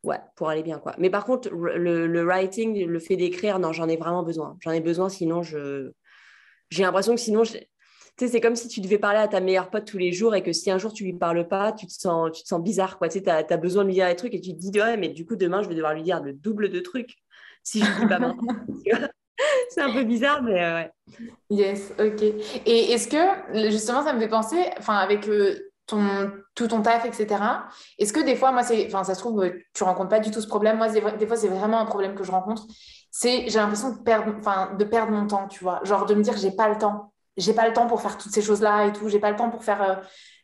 ouais, 0.05 0.19
pour 0.37 0.49
aller 0.49 0.63
bien 0.63 0.79
quoi. 0.79 0.95
Mais 0.99 1.11
par 1.11 1.25
contre, 1.25 1.51
le, 1.51 2.07
le 2.07 2.25
writing, 2.25 2.85
le 2.85 2.99
fait 3.01 3.17
d'écrire, 3.17 3.59
non, 3.59 3.73
j'en 3.73 3.89
ai 3.89 3.97
vraiment 3.97 4.23
besoin. 4.23 4.57
J'en 4.61 4.71
ai 4.71 4.81
besoin, 4.81 5.09
sinon 5.09 5.43
je, 5.43 5.91
j'ai 6.71 6.85
l'impression 6.85 7.17
que 7.17 7.21
sinon, 7.21 7.43
tu 7.43 7.59
sais, 8.17 8.29
c'est 8.29 8.41
comme 8.41 8.55
si 8.55 8.69
tu 8.69 8.81
devais 8.81 8.99
parler 8.99 9.19
à 9.19 9.27
ta 9.27 9.41
meilleure 9.41 9.69
pote 9.69 9.85
tous 9.85 9.99
les 9.99 10.13
jours 10.13 10.37
et 10.37 10.45
que 10.45 10.53
si 10.53 10.71
un 10.71 10.79
jour 10.79 10.93
tu 10.93 11.03
lui 11.03 11.15
parles 11.15 11.49
pas, 11.49 11.73
tu 11.73 11.89
te 11.89 11.93
sens, 11.93 12.31
tu 12.33 12.45
te 12.45 12.49
sens 12.49 12.63
bizarre 12.63 12.99
quoi. 12.99 13.09
Tu 13.09 13.19
sais, 13.19 13.29
as, 13.29 13.45
as 13.51 13.57
besoin 13.57 13.83
de 13.83 13.89
lui 13.89 13.95
dire 13.95 14.07
des 14.07 14.15
trucs 14.15 14.35
et 14.35 14.41
tu 14.41 14.53
te 14.53 14.61
dis 14.61 14.71
ouais, 14.81 14.97
mais 14.97 15.09
du 15.09 15.27
coup 15.27 15.35
demain 15.35 15.63
je 15.65 15.69
vais 15.69 15.75
devoir 15.75 15.93
lui 15.93 16.05
dire 16.05 16.23
le 16.23 16.33
double 16.33 16.69
de 16.71 16.79
trucs 16.79 17.17
si 17.63 17.83
je 17.85 18.01
dis 18.01 18.07
pas 18.07 18.19
maintenant. 18.19 18.57
c'est 19.71 19.81
un 19.81 19.93
peu 19.93 20.05
bizarre, 20.05 20.43
mais 20.43 20.63
euh, 20.63 20.75
ouais. 20.75 20.93
Yes, 21.51 21.93
ok. 21.99 22.23
Et 22.23 22.93
est-ce 22.93 23.09
que, 23.09 23.71
justement, 23.71 24.03
ça 24.03 24.13
me 24.13 24.21
fait 24.21 24.29
penser, 24.29 24.71
enfin, 24.79 24.97
avec 24.97 25.29
euh, 25.29 25.73
ton, 25.87 26.31
tout 26.55 26.69
ton 26.69 26.83
taf, 26.83 27.05
etc., 27.05 27.43
est-ce 27.99 28.13
que 28.13 28.21
des 28.21 28.37
fois, 28.37 28.53
moi, 28.53 28.63
c'est, 28.63 28.87
enfin, 28.87 29.05
ça 29.05 29.15
se 29.15 29.21
trouve, 29.21 29.51
tu 29.75 29.85
rencontres 29.85 30.11
pas 30.11 30.21
du 30.21 30.31
tout 30.31 30.41
ce 30.41 30.47
problème. 30.49 30.77
Moi, 30.77 30.89
des 30.89 31.27
fois, 31.27 31.37
c'est 31.37 31.49
vraiment 31.49 31.81
un 31.81 31.87
problème 31.87 32.15
que 32.15 32.25
je 32.25 32.31
rencontre. 32.31 32.67
C'est, 33.11 33.49
j'ai 33.49 33.59
l'impression 33.59 33.93
de 33.93 34.03
perdre, 34.03 34.35
enfin, 34.39 34.75
de 34.79 34.85
perdre 34.85 35.13
mon 35.13 35.27
temps, 35.27 35.49
tu 35.49 35.65
vois. 35.65 35.81
Genre 35.85 36.07
de 36.07 36.15
me 36.15 36.23
dire, 36.23 36.37
j'ai 36.37 36.53
pas 36.53 36.69
le 36.69 36.79
temps 36.79 37.13
j'ai 37.37 37.55
pas 37.55 37.67
le 37.67 37.73
temps 37.73 37.87
pour 37.87 38.01
faire 38.01 38.19
toutes 38.19 38.33
ces 38.33 38.43
choses-là 38.43 38.87
et 38.87 38.93
tout, 38.93 39.09
j'ai 39.09 39.19
pas 39.19 39.31
le 39.31 39.37
temps 39.37 39.51
pour 39.51 39.65
faire 39.65 39.83
euh, 39.83 39.95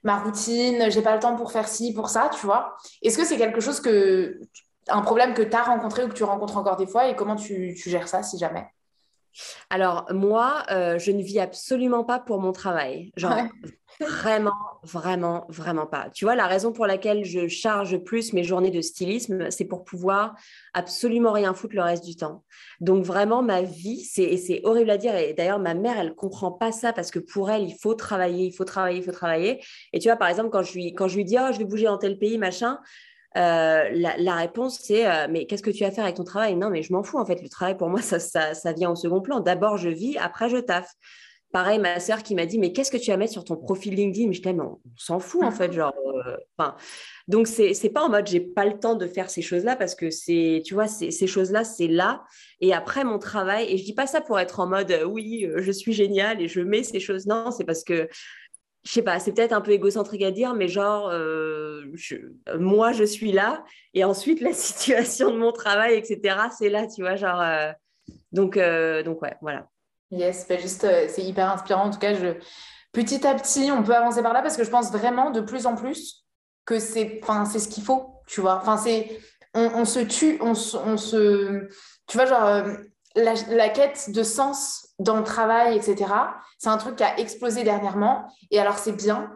ma 0.02 0.18
routine, 0.18 0.90
j'ai 0.90 1.02
pas 1.02 1.14
le 1.14 1.20
temps 1.20 1.36
pour 1.36 1.52
faire 1.52 1.68
ci, 1.68 1.92
pour 1.92 2.08
ça, 2.08 2.30
tu 2.32 2.46
vois. 2.46 2.76
Est-ce 3.02 3.18
que 3.18 3.24
c'est 3.24 3.36
quelque 3.36 3.60
chose 3.60 3.80
que, 3.80 4.40
un 4.88 5.02
problème 5.02 5.34
que 5.34 5.42
tu 5.42 5.54
as 5.54 5.62
rencontré 5.62 6.04
ou 6.04 6.08
que 6.08 6.14
tu 6.14 6.24
rencontres 6.24 6.56
encore 6.56 6.76
des 6.76 6.86
fois 6.86 7.08
et 7.08 7.16
comment 7.16 7.36
tu, 7.36 7.74
tu 7.80 7.90
gères 7.90 8.08
ça 8.08 8.22
si 8.22 8.38
jamais? 8.38 8.66
Alors, 9.70 10.06
moi, 10.10 10.62
euh, 10.70 10.98
je 10.98 11.12
ne 11.12 11.22
vis 11.22 11.40
absolument 11.40 12.04
pas 12.04 12.18
pour 12.18 12.40
mon 12.40 12.52
travail. 12.52 13.12
Genre, 13.16 13.36
vraiment, 14.00 14.52
vraiment, 14.82 15.44
vraiment 15.48 15.86
pas. 15.86 16.08
Tu 16.10 16.24
vois, 16.24 16.36
la 16.36 16.46
raison 16.46 16.72
pour 16.72 16.86
laquelle 16.86 17.24
je 17.24 17.48
charge 17.48 17.98
plus 17.98 18.32
mes 18.32 18.44
journées 18.44 18.70
de 18.70 18.80
stylisme, 18.80 19.50
c'est 19.50 19.64
pour 19.64 19.84
pouvoir 19.84 20.34
absolument 20.74 21.32
rien 21.32 21.54
foutre 21.54 21.74
le 21.74 21.82
reste 21.82 22.04
du 22.04 22.16
temps. 22.16 22.44
Donc, 22.80 23.04
vraiment, 23.04 23.42
ma 23.42 23.62
vie, 23.62 24.04
c'est, 24.04 24.36
c'est 24.36 24.60
horrible 24.64 24.90
à 24.90 24.96
dire. 24.96 25.14
Et 25.16 25.34
d'ailleurs, 25.34 25.58
ma 25.58 25.74
mère, 25.74 25.98
elle 25.98 26.14
comprend 26.14 26.52
pas 26.52 26.72
ça 26.72 26.92
parce 26.92 27.10
que 27.10 27.18
pour 27.18 27.50
elle, 27.50 27.62
il 27.62 27.76
faut 27.76 27.94
travailler, 27.94 28.46
il 28.46 28.52
faut 28.52 28.64
travailler, 28.64 28.98
il 28.98 29.04
faut 29.04 29.12
travailler. 29.12 29.62
Et 29.92 29.98
tu 29.98 30.08
vois, 30.08 30.16
par 30.16 30.28
exemple, 30.28 30.50
quand 30.50 30.62
je 30.62 30.72
lui, 30.74 30.94
quand 30.94 31.08
je 31.08 31.16
lui 31.16 31.24
dis, 31.24 31.36
oh, 31.38 31.52
je 31.52 31.58
vais 31.58 31.64
bouger 31.64 31.84
dans 31.84 31.98
tel 31.98 32.18
pays, 32.18 32.38
machin, 32.38 32.78
euh, 33.36 33.90
la, 33.92 34.34
réponse, 34.34 34.78
c'est 34.82 35.06
euh, 35.06 35.26
Mais 35.30 35.46
qu'est-ce 35.46 35.62
que 35.62 35.70
tu 35.70 35.84
vas 35.84 35.90
faire 35.90 36.04
avec 36.04 36.16
ton 36.16 36.24
travail? 36.24 36.56
Non, 36.56 36.70
mais 36.70 36.82
je 36.82 36.92
m'en 36.92 37.02
fous, 37.02 37.18
en 37.18 37.26
fait. 37.26 37.42
Le 37.42 37.48
travail, 37.48 37.76
pour 37.76 37.88
moi, 37.88 38.00
ça, 38.00 38.18
ça, 38.18 38.72
vient 38.72 38.90
au 38.90 38.94
second 38.94 39.20
plan. 39.20 39.40
D'abord, 39.40 39.76
je 39.76 39.88
vis, 39.88 40.16
après, 40.18 40.48
je 40.48 40.56
taffe. 40.56 40.92
Pareil, 41.52 41.78
ma 41.78 42.00
sœur 42.00 42.22
qui 42.22 42.34
m'a 42.34 42.44
dit 42.44 42.58
Mais 42.58 42.72
qu'est-ce 42.72 42.90
que 42.90 42.96
tu 42.96 43.10
vas 43.10 43.16
mettre 43.16 43.32
sur 43.32 43.44
ton 43.44 43.56
profil 43.56 43.94
LinkedIn? 43.94 44.28
Mais 44.28 44.34
je 44.34 44.42
dis 44.42 44.48
on 44.48 44.80
s'en 44.96 45.20
fout, 45.20 45.44
en 45.44 45.50
fait. 45.50 45.72
Genre, 45.72 45.94
euh, 46.26 46.70
donc, 47.28 47.46
c'est, 47.46 47.74
c'est 47.74 47.90
pas 47.90 48.02
en 48.02 48.08
mode 48.08 48.26
j'ai 48.26 48.40
pas 48.40 48.64
le 48.64 48.78
temps 48.78 48.94
de 48.94 49.06
faire 49.06 49.30
ces 49.30 49.42
choses-là 49.42 49.76
parce 49.76 49.94
que 49.94 50.10
c'est, 50.10 50.62
tu 50.64 50.74
vois, 50.74 50.88
ces 50.88 51.26
choses-là, 51.26 51.64
c'est 51.64 51.88
là. 51.88 52.24
Et 52.60 52.72
après, 52.72 53.04
mon 53.04 53.18
travail, 53.18 53.72
et 53.72 53.76
je 53.76 53.84
dis 53.84 53.94
pas 53.94 54.06
ça 54.06 54.20
pour 54.20 54.38
être 54.38 54.60
en 54.60 54.66
mode 54.66 54.92
oui, 55.06 55.48
je 55.56 55.72
suis 55.72 55.92
géniale 55.92 56.40
et 56.40 56.48
je 56.48 56.60
mets 56.60 56.82
ces 56.82 57.00
choses. 57.00 57.26
Non, 57.26 57.50
c'est 57.50 57.64
parce 57.64 57.84
que 57.84 58.08
je 58.86 58.92
sais 58.92 59.02
pas, 59.02 59.18
c'est 59.18 59.32
peut-être 59.32 59.52
un 59.52 59.60
peu 59.60 59.72
égocentrique 59.72 60.22
à 60.22 60.30
dire, 60.30 60.54
mais 60.54 60.68
genre, 60.68 61.08
euh, 61.10 61.82
moi, 62.56 62.92
je 62.92 63.02
suis 63.02 63.32
là, 63.32 63.64
et 63.94 64.04
ensuite, 64.04 64.40
la 64.40 64.52
situation 64.52 65.32
de 65.32 65.38
mon 65.38 65.50
travail, 65.50 65.94
etc., 65.94 66.38
c'est 66.56 66.68
là, 66.68 66.86
tu 66.86 67.02
vois, 67.02 67.16
genre, 67.16 67.40
euh, 67.40 67.72
donc, 68.30 68.56
euh, 68.56 69.02
donc, 69.02 69.20
ouais, 69.22 69.34
voilà. 69.42 69.66
Yes, 70.12 70.46
bah, 70.48 70.56
juste, 70.58 70.86
c'est 71.08 71.22
hyper 71.22 71.50
inspirant, 71.50 71.86
en 71.86 71.90
tout 71.90 71.98
cas, 71.98 72.14
petit 72.92 73.26
à 73.26 73.34
petit, 73.34 73.72
on 73.72 73.82
peut 73.82 73.94
avancer 73.94 74.22
par 74.22 74.32
là, 74.32 74.40
parce 74.40 74.56
que 74.56 74.62
je 74.62 74.70
pense 74.70 74.92
vraiment, 74.92 75.32
de 75.32 75.40
plus 75.40 75.66
en 75.66 75.74
plus, 75.74 76.24
que 76.64 76.78
c'est, 76.78 77.20
ce 77.20 77.68
qu'il 77.68 77.82
faut, 77.82 78.22
tu 78.28 78.40
vois, 78.40 78.56
enfin, 78.56 78.76
c'est, 78.76 79.18
on, 79.54 79.84
se 79.84 79.98
tue, 79.98 80.38
on 80.40 80.54
se, 80.54 81.68
tu 82.06 82.16
vois, 82.16 82.26
genre, 82.26 82.62
la, 83.16 83.68
quête 83.68 84.10
de 84.10 84.22
sens 84.22 84.85
dans 84.98 85.16
le 85.16 85.24
travail, 85.24 85.76
etc., 85.76 86.06
c'est 86.58 86.68
un 86.68 86.78
truc 86.78 86.96
qui 86.96 87.04
a 87.04 87.18
explosé 87.18 87.64
dernièrement. 87.64 88.26
Et 88.50 88.58
alors, 88.58 88.78
c'est 88.78 88.92
bien. 88.92 89.30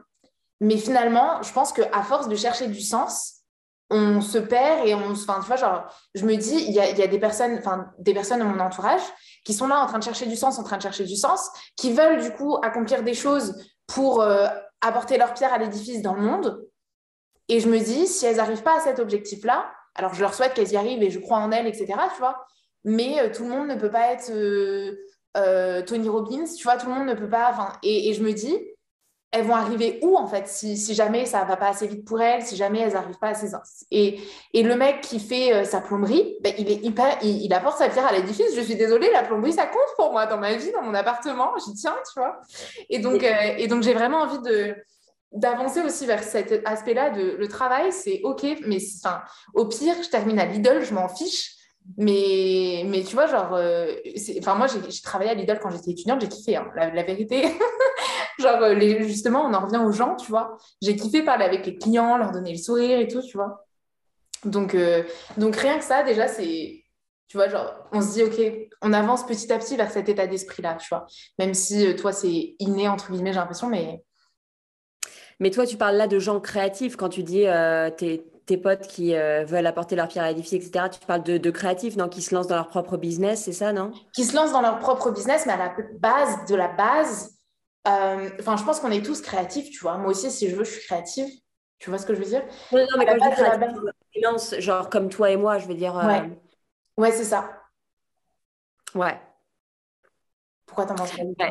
Mais 0.61 0.76
finalement, 0.76 1.42
je 1.42 1.52
pense 1.52 1.72
qu'à 1.72 2.02
force 2.02 2.28
de 2.28 2.36
chercher 2.36 2.66
du 2.68 2.80
sens, 2.80 3.40
on 3.90 4.20
se 4.20 4.38
perd 4.38 4.86
et 4.86 4.94
on 4.94 5.11
enfin 5.11 5.40
tu 5.40 5.46
vois 5.46 5.56
genre 5.56 5.84
je 6.14 6.24
me 6.24 6.36
dis 6.36 6.54
il 6.54 6.72
y 6.72 6.80
a, 6.80 7.06
des 7.06 7.18
personnes 7.18 7.58
enfin 7.58 7.90
des 7.98 8.14
personnes 8.14 8.38
dans 8.38 8.44
mon 8.44 8.61
entourage 8.61 9.02
qui 9.44 9.52
sont 9.52 9.66
là 9.66 9.82
en 9.82 9.86
train 9.86 9.98
de 9.98 10.04
chercher 10.04 10.26
du 10.26 10.36
sens 10.36 10.58
en 10.58 10.62
train 10.62 10.76
de 10.76 10.82
chercher 10.82 11.04
du 11.04 11.16
sens 11.16 11.50
qui 11.76 11.92
veulent 11.92 12.20
du 12.22 12.30
coup 12.30 12.56
accomplir 12.62 13.02
des 13.02 13.14
choses 13.14 13.61
pour 13.88 14.22
euh, 14.22 14.46
apporter 14.80 15.18
leur 15.18 15.34
pierre 15.34 15.52
à 15.52 15.58
l'édifice 15.58 16.02
dans 16.02 16.14
le 16.14 16.22
monde 16.22 16.64
et 17.48 17.58
je 17.58 17.68
me 17.68 17.80
dis 17.80 18.06
si 18.06 18.26
elles 18.26 18.36
n'arrivent 18.36 18.62
pas 18.62 18.76
à 18.76 18.80
cet 18.80 19.00
objectif 19.00 19.44
là 19.44 19.68
alors 19.96 20.14
je 20.14 20.20
leur 20.20 20.34
souhaite 20.34 20.54
qu'elles 20.54 20.70
y 20.70 20.76
arrivent 20.76 21.02
et 21.02 21.11
je 21.11 21.18
crois 21.18 21.38
en 21.38 21.50
elles 21.50 21.66
etc 21.66 21.94
tu 22.14 22.20
vois 22.20 22.46
mais 22.84 23.20
euh, 23.20 23.34
tout 23.34 23.42
le 23.42 23.50
monde 23.50 23.66
ne 23.66 23.74
peut 23.74 23.90
pas 23.90 24.12
être 24.12 24.30
euh, 24.30 24.96
euh, 25.37 25.83
Tony 25.83 26.09
Robbins, 26.09 26.45
tu 26.57 26.64
vois, 26.64 26.76
tout 26.76 26.89
le 26.89 26.95
monde 26.95 27.07
ne 27.07 27.14
peut 27.14 27.28
pas. 27.28 27.78
Et, 27.83 28.09
et, 28.09 28.14
je 28.14 28.22
me 28.22 28.33
dis, 28.33 28.57
elles 29.33 29.45
vont 29.45 29.55
arriver 29.55 30.01
où 30.03 30.16
en 30.16 30.26
fait 30.26 30.49
si, 30.49 30.76
jamais 30.93 31.24
ça 31.24 31.45
va 31.45 31.57
pas 31.57 31.68
assez 31.68 31.87
vite 31.87 32.05
pour 32.05 32.20
elles, 32.20 32.43
si 32.43 32.57
jamais 32.57 32.81
elles 32.81 32.95
n'arrivent 32.95 33.18
pas 33.18 33.28
à 33.28 33.35
ses 33.35 33.53
et, 33.93 34.20
et 34.55 34.62
le 34.64 34.74
mec 34.74 35.03
qui 35.03 35.20
fait 35.20 35.64
sa 35.64 35.81
plomberie, 35.81 36.37
ben, 36.41 36.53
il 36.59 36.68
est 36.68 36.85
hyper, 36.85 37.16
il, 37.22 37.53
apporte 37.55 37.78
sa 37.78 37.89
pierre 37.89 38.07
à 38.07 38.12
l'édifice. 38.12 38.57
Je 38.57 38.61
suis 38.61 38.74
désolée, 38.74 39.09
la 39.12 39.22
plomberie 39.22 39.53
ça 39.53 39.66
compte 39.66 39.95
pour 39.97 40.11
moi 40.11 40.26
dans 40.26 40.39
ma 40.39 40.55
vie, 40.55 40.72
dans 40.72 40.83
mon 40.83 40.95
appartement, 40.95 41.53
j'y 41.64 41.74
tiens, 41.74 41.97
tu 42.12 42.18
vois. 42.20 42.41
Et 42.89 42.99
donc, 42.99 43.24
donc 43.68 43.83
j'ai 43.85 43.95
vraiment 43.95 44.22
envie 44.22 44.41
de 44.41 44.74
d'avancer 45.33 45.81
aussi 45.81 46.07
vers 46.07 46.22
cet 46.22 46.66
aspect-là 46.66 47.11
de 47.11 47.37
le 47.39 47.49
travail, 47.49 47.93
c'est 47.93 48.20
ok, 48.24 48.45
mais 48.66 48.78
au 49.55 49.66
pire, 49.66 49.95
je 50.03 50.09
termine 50.09 50.41
à 50.41 50.47
Lidl, 50.47 50.83
je 50.83 50.93
m'en 50.93 51.09
fiche. 51.09 51.59
Mais, 51.97 52.85
mais 52.87 53.03
tu 53.03 53.14
vois, 53.14 53.26
genre, 53.26 53.55
euh, 53.55 53.95
enfin, 54.39 54.55
moi, 54.55 54.66
j'ai 54.66 55.03
travaillé 55.03 55.31
à 55.31 55.35
Lidl 55.35 55.59
quand 55.61 55.70
j'étais 55.70 55.91
étudiante, 55.93 56.20
j'ai 56.20 56.28
kiffé, 56.28 56.57
hein, 56.57 56.68
la, 56.74 57.03
vérité. 57.03 57.43
genre, 58.39 58.62
euh, 58.62 59.03
justement, 59.03 59.43
on 59.45 59.55
en 59.55 59.66
revient 59.66 59.83
aux 59.85 59.93
gens, 59.93 60.16
tu 60.16 60.31
vois. 60.31 60.57
J'ai 60.81 60.97
kiffé 60.97 61.22
parler 61.22 61.45
avec 61.45 61.66
les 61.66 61.76
clients, 61.76 62.16
leur 62.16 62.31
donner 62.31 62.53
le 62.53 62.59
sourire 62.59 62.99
et 62.99 63.09
tout, 63.09 63.22
tu 63.22 63.37
vois. 63.37 63.66
Donc, 64.45 64.74
euh, 64.74 65.03
donc 65.37 65.57
rien 65.57 65.78
que 65.78 65.85
ça, 65.85 66.03
déjà, 66.03 66.28
c'est, 66.28 66.85
tu 67.28 67.37
vois, 67.37 67.49
genre, 67.49 67.74
on 67.93 68.01
se 68.01 68.14
dit, 68.14 68.22
OK, 68.22 68.70
on 68.83 68.93
avance 68.93 69.26
petit 69.26 69.53
à 69.53 69.59
petit 69.59 69.76
vers 69.76 69.91
cet 69.91 70.09
état 70.09 70.26
d'esprit-là, 70.26 70.76
tu 70.76 70.89
vois. 70.89 71.07
Même 71.39 71.55
si 71.55 71.95
toi, 71.97 72.12
c'est 72.12 72.55
inné, 72.59 72.89
entre 72.89 73.11
guillemets, 73.12 73.33
j'ai 73.33 73.41
l'impression, 73.41 73.68
mais. 73.68 74.03
Mais 75.41 75.51
toi, 75.51 75.66
tu 75.66 75.78
parles 75.78 75.97
là 75.97 76.07
de 76.07 76.18
gens 76.18 76.39
créatifs 76.39 76.97
quand 76.97 77.09
tu 77.09 77.22
dis 77.22 77.47
euh, 77.47 77.91
tes 78.51 78.57
potes 78.57 78.88
qui 78.88 79.14
euh, 79.14 79.44
veulent 79.44 79.66
apporter 79.66 79.94
leur 79.94 80.09
pierre 80.09 80.24
à 80.24 80.28
l'édifice, 80.28 80.53
etc. 80.53 80.86
Tu 80.90 80.98
parles 81.07 81.22
de, 81.22 81.51
créatifs, 81.51 81.96
non 81.96 82.09
Qui 82.09 82.20
se 82.20 82.34
lancent 82.34 82.48
dans 82.48 82.57
leur 82.57 82.66
propre 82.66 82.96
business, 82.96 83.44
c'est 83.44 83.53
ça, 83.53 83.72
non? 83.72 83.92
Qui 84.12 84.24
se 84.24 84.34
lancent 84.34 84.51
dans 84.51 84.61
leur 84.61 84.80
propre 84.80 85.12
business, 85.12 85.46
mais 85.46 85.53
à 85.53 85.57
la 85.57 85.74
base 86.01 86.46
de 86.46 86.57
la 86.57 86.66
base, 86.66 87.38
euh, 87.86 88.28
enfin, 88.40 88.57
je 88.57 88.64
pense 88.64 88.80
qu'on 88.80 88.90
est 88.90 89.07
tous 89.07 89.20
créatifs, 89.20 89.70
tu 89.70 89.78
vois. 89.78 89.98
Moi 89.98 90.11
aussi, 90.11 90.32
si 90.32 90.51
je 90.51 90.57
veux, 90.57 90.64
je 90.64 90.72
suis 90.72 90.84
créative. 90.84 91.28
Tu 91.78 91.90
vois 91.90 91.98
ce 92.01 92.07
que 92.07 92.12
je 92.12 92.18
veux 92.18 92.26
dire? 92.26 92.42
Non, 92.72 92.80
non 92.80 92.98
mais 92.98 93.07
quand 93.07 93.18
je 93.32 94.57
dis 94.57 94.61
genre 94.61 94.90
comme 94.90 95.09
toi 95.09 95.30
et 95.30 95.36
moi, 95.36 95.59
je 95.59 95.68
veux 95.68 95.74
dire. 95.74 95.96
Euh, 95.96 96.07
ouais, 96.09 96.30
ouais 96.96 97.12
c'est 97.12 97.24
ça. 97.24 97.48
Ouais. 98.96 99.16
Pourquoi 100.66 100.86
t'en 100.86 100.96
penses 100.96 101.12
pas 101.12 101.44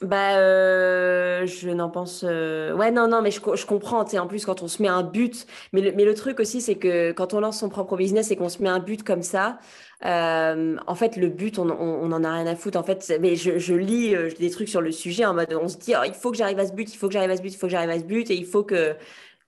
bah, 0.00 0.38
euh, 0.38 1.44
je 1.46 1.70
n'en 1.70 1.90
pense. 1.90 2.24
Euh, 2.24 2.72
ouais, 2.72 2.92
non, 2.92 3.08
non, 3.08 3.20
mais 3.20 3.32
je, 3.32 3.40
je 3.54 3.66
comprends. 3.66 4.04
Tu 4.04 4.12
sais, 4.12 4.18
en 4.20 4.28
plus, 4.28 4.44
quand 4.44 4.62
on 4.62 4.68
se 4.68 4.80
met 4.80 4.88
un 4.88 5.02
but. 5.02 5.46
Mais 5.72 5.80
le, 5.80 5.92
mais 5.92 6.04
le 6.04 6.14
truc 6.14 6.38
aussi, 6.38 6.60
c'est 6.60 6.76
que 6.76 7.10
quand 7.12 7.34
on 7.34 7.40
lance 7.40 7.58
son 7.58 7.68
propre 7.68 7.96
business 7.96 8.30
et 8.30 8.36
qu'on 8.36 8.48
se 8.48 8.62
met 8.62 8.68
un 8.68 8.78
but 8.78 9.02
comme 9.02 9.22
ça, 9.22 9.58
euh, 10.04 10.76
en 10.86 10.94
fait, 10.94 11.16
le 11.16 11.28
but, 11.28 11.58
on, 11.58 11.68
on, 11.68 12.12
en 12.12 12.22
a 12.22 12.32
rien 12.32 12.46
à 12.46 12.54
foutre. 12.54 12.78
En 12.78 12.84
fait, 12.84 13.12
mais 13.20 13.34
je, 13.34 13.58
je 13.58 13.74
lis 13.74 14.14
des 14.38 14.50
trucs 14.50 14.68
sur 14.68 14.80
le 14.80 14.92
sujet 14.92 15.24
en 15.24 15.34
mode 15.34 15.52
on 15.60 15.66
se 15.68 15.76
dit, 15.78 15.94
oh, 15.98 16.04
il 16.06 16.14
faut 16.14 16.30
que 16.30 16.36
j'arrive 16.36 16.60
à 16.60 16.66
ce 16.66 16.72
but, 16.72 16.92
il 16.94 16.96
faut 16.96 17.08
que 17.08 17.14
j'arrive 17.14 17.30
à 17.30 17.36
ce 17.36 17.42
but, 17.42 17.52
il 17.52 17.56
faut 17.56 17.66
que 17.66 17.72
j'arrive 17.72 17.90
à 17.90 17.98
ce 17.98 18.04
but, 18.04 18.30
et 18.30 18.34
il 18.34 18.46
faut 18.46 18.62
que. 18.62 18.94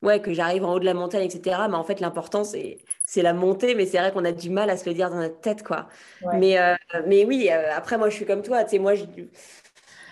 Ouais, 0.03 0.19
que 0.23 0.33
j'arrive 0.33 0.65
en 0.65 0.73
haut 0.73 0.79
de 0.81 0.87
la 0.87 0.95
montagne, 0.95 1.25
etc. 1.27 1.59
Mais 1.69 1.77
en 1.77 1.85
fait, 1.85 2.01
l'important, 2.01 2.43
c'est, 2.43 2.79
c'est 3.05 3.21
la 3.21 3.35
montée. 3.35 3.75
Mais 3.75 3.85
c'est 3.85 3.99
vrai 3.99 4.11
qu'on 4.13 4.25
a 4.25 4.33
du 4.33 4.49
mal 4.49 4.71
à 4.71 4.79
se 4.79 4.89
le 4.89 4.95
dire 4.95 5.11
dans 5.11 5.19
notre 5.19 5.41
tête, 5.41 5.63
quoi. 5.63 5.89
Mais, 6.33 6.57
mais 7.07 7.27
oui, 7.27 7.51
après, 7.51 7.99
moi, 7.99 8.09
je 8.09 8.15
suis 8.17 8.25
comme 8.25 8.41
toi. 8.41 8.65
Tu 8.65 8.71
sais, 8.71 8.79
moi, 8.79 8.95
je 8.95 9.05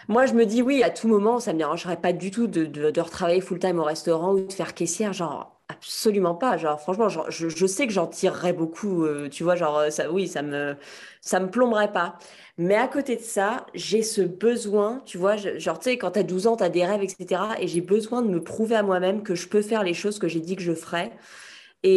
moi, 0.08 0.24
je 0.24 0.32
me 0.32 0.46
dis 0.46 0.62
oui, 0.62 0.82
à 0.82 0.90
tout 0.90 1.06
moment, 1.06 1.38
ça 1.38 1.52
ne 1.52 1.56
me 1.56 1.58
dérangerait 1.58 2.00
pas 2.00 2.12
du 2.14 2.30
tout 2.30 2.46
de, 2.46 2.64
de, 2.64 3.00
retravailler 3.00 3.42
full-time 3.42 3.78
au 3.78 3.84
restaurant 3.84 4.32
ou 4.32 4.40
de 4.40 4.52
faire 4.52 4.74
caissière. 4.74 5.12
Genre, 5.12 5.54
absolument 5.68 6.34
pas. 6.34 6.56
Genre, 6.56 6.80
franchement, 6.80 7.08
je, 7.10 7.48
je, 7.48 7.66
sais 7.66 7.86
que 7.86 7.92
j'en 7.92 8.06
tirerais 8.06 8.54
beaucoup. 8.54 9.04
Euh, 9.04 9.28
tu 9.28 9.44
vois, 9.44 9.54
genre, 9.54 9.78
euh, 9.78 9.90
ça, 9.90 10.10
oui, 10.10 10.26
ça 10.26 10.40
me, 10.42 10.76
ça 11.20 11.40
me 11.40 11.50
plomberait 11.50 11.92
pas. 11.92 12.16
Mais 12.56 12.74
à 12.74 12.88
côté 12.88 13.16
de 13.16 13.22
ça, 13.22 13.66
j'ai 13.74 14.02
ce 14.02 14.22
besoin, 14.22 15.02
tu 15.04 15.18
vois, 15.18 15.36
genre, 15.36 15.78
tu 15.78 15.90
sais, 15.90 15.98
quand 15.98 16.12
tu 16.12 16.20
as 16.20 16.22
12 16.22 16.46
ans, 16.46 16.56
tu 16.56 16.64
as 16.64 16.70
des 16.70 16.86
rêves, 16.86 17.02
etc. 17.02 17.42
Et 17.60 17.68
j'ai 17.68 17.82
besoin 17.82 18.22
de 18.22 18.28
me 18.28 18.42
prouver 18.42 18.76
à 18.76 18.82
moi-même 18.82 19.22
que 19.22 19.34
je 19.34 19.46
peux 19.46 19.62
faire 19.62 19.84
les 19.84 19.94
choses 19.94 20.18
que 20.18 20.26
j'ai 20.28 20.40
dit 20.40 20.56
que 20.56 20.62
je 20.62 20.72
ferais. 20.74 21.12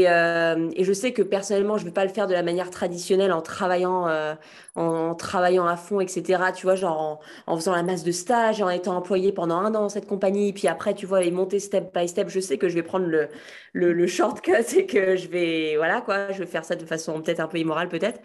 Euh, 0.07 0.69
et, 0.75 0.83
je 0.83 0.93
sais 0.93 1.13
que 1.13 1.21
personnellement, 1.21 1.77
je 1.77 1.83
ne 1.83 1.89
vais 1.89 1.93
pas 1.93 2.05
le 2.05 2.11
faire 2.11 2.27
de 2.27 2.33
la 2.33 2.43
manière 2.43 2.69
traditionnelle 2.69 3.31
en 3.31 3.41
travaillant, 3.41 4.07
euh, 4.07 4.35
en, 4.75 5.15
travaillant 5.15 5.65
à 5.65 5.77
fond, 5.77 5.99
etc. 5.99 6.51
Tu 6.55 6.65
vois, 6.65 6.75
genre 6.75 7.19
en, 7.47 7.55
faisant 7.55 7.73
la 7.73 7.83
masse 7.83 8.03
de 8.03 8.11
stage, 8.11 8.61
en 8.61 8.69
étant 8.69 8.95
employé 8.95 9.31
pendant 9.31 9.57
un 9.57 9.67
an 9.67 9.71
dans 9.71 9.89
cette 9.89 10.07
compagnie. 10.07 10.53
Puis 10.53 10.67
après, 10.67 10.93
tu 10.93 11.05
vois, 11.05 11.21
les 11.21 11.31
monter 11.31 11.59
step 11.59 11.93
by 11.95 12.07
step. 12.07 12.29
Je 12.29 12.39
sais 12.39 12.57
que 12.57 12.69
je 12.69 12.75
vais 12.75 12.83
prendre 12.83 13.05
le, 13.05 13.29
le, 13.73 14.07
shortcut 14.07 14.53
et 14.77 14.85
que 14.85 15.15
je 15.15 15.27
vais, 15.27 15.75
voilà, 15.77 16.01
quoi, 16.01 16.31
je 16.31 16.39
vais 16.39 16.45
faire 16.45 16.65
ça 16.65 16.75
de 16.75 16.85
façon 16.85 17.21
peut-être 17.21 17.39
un 17.39 17.47
peu 17.47 17.57
immorale, 17.57 17.89
peut-être. 17.89 18.21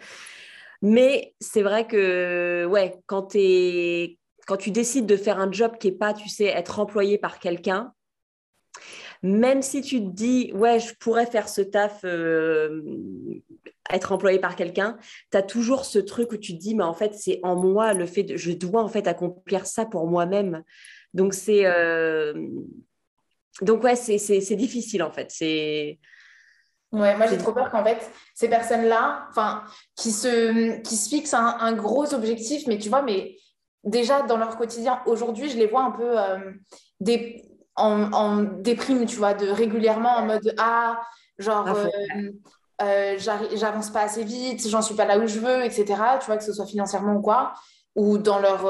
Mais 0.81 1.33
c'est 1.39 1.63
vrai 1.63 1.87
que, 1.87 2.65
ouais, 2.65 2.95
quand, 3.07 3.35
quand 4.47 4.57
tu 4.57 4.71
décides 4.71 5.05
de 5.05 5.17
faire 5.17 5.39
un 5.39 5.51
job 5.51 5.77
qui 5.79 5.91
n'est 5.91 5.97
pas, 5.97 6.13
tu 6.13 6.29
sais, 6.29 6.45
être 6.45 6.79
employé 6.79 7.17
par 7.17 7.39
quelqu'un, 7.39 7.93
même 9.23 9.61
si 9.61 9.81
tu 9.81 9.99
te 9.99 10.09
dis, 10.09 10.51
ouais, 10.53 10.79
je 10.79 10.93
pourrais 10.95 11.25
faire 11.25 11.49
ce 11.49 11.61
taf, 11.61 12.01
euh, 12.03 12.81
être 13.89 14.11
employé 14.11 14.39
par 14.39 14.55
quelqu'un, 14.55 14.97
tu 15.31 15.37
as 15.37 15.43
toujours 15.43 15.85
ce 15.85 15.99
truc 15.99 16.31
où 16.31 16.37
tu 16.37 16.53
te 16.53 16.59
dis, 16.59 16.75
mais 16.75 16.83
en 16.83 16.93
fait, 16.93 17.13
c'est 17.15 17.39
en 17.43 17.55
moi 17.55 17.93
le 17.93 18.05
fait 18.05 18.23
de, 18.23 18.37
je 18.37 18.51
dois 18.51 18.83
en 18.83 18.87
fait 18.87 19.07
accomplir 19.07 19.65
ça 19.65 19.85
pour 19.85 20.07
moi-même. 20.07 20.63
Donc, 21.13 21.33
c'est. 21.33 21.65
Euh, 21.65 22.47
donc, 23.61 23.83
ouais, 23.83 23.95
c'est 23.95 24.55
difficile 24.55 25.01
en 25.03 25.11
fait. 25.11 25.31
C'est. 25.31 25.99
Ouais, 26.93 27.17
moi 27.17 27.27
j'ai 27.27 27.37
trop 27.37 27.51
peur 27.51 27.69
qu'en 27.69 27.83
fait, 27.83 28.09
ces 28.33 28.47
personnes-là, 28.47 29.27
enfin, 29.29 29.63
qui 29.97 30.11
se, 30.11 30.79
qui 30.81 30.95
se 30.95 31.09
fixent 31.09 31.33
un, 31.33 31.57
un, 31.59 31.73
gros 31.73 32.13
objectif, 32.13 32.65
mais 32.65 32.77
tu 32.77 32.87
vois, 32.87 33.01
mais 33.01 33.35
déjà 33.83 34.21
dans 34.21 34.37
leur 34.37 34.57
quotidien, 34.57 35.01
aujourd'hui, 35.05 35.49
je 35.49 35.57
les 35.57 35.67
vois 35.67 35.81
un 35.81 35.91
peu 35.91 36.15
des, 37.01 37.43
en, 37.77 38.43
déprime, 38.43 39.05
tu 39.05 39.17
vois, 39.17 39.33
de 39.33 39.47
régulièrement 39.49 40.17
en 40.17 40.25
mode 40.25 40.53
Ah, 40.57 41.01
genre. 41.37 41.69
Euh, 42.79 43.17
j'avance 43.17 43.89
pas 43.89 44.01
assez 44.01 44.23
vite, 44.23 44.67
j'en 44.67 44.83
suis 44.83 44.93
pas 44.93 45.05
là 45.05 45.17
où 45.17 45.25
je 45.25 45.39
veux, 45.39 45.65
etc. 45.65 45.85
Tu 46.19 46.27
vois, 46.27 46.37
que 46.37 46.43
ce 46.43 46.53
soit 46.53 46.67
financièrement 46.67 47.15
ou 47.15 47.21
quoi, 47.21 47.53
ou 47.95 48.19
dans 48.19 48.37
leur, 48.37 48.69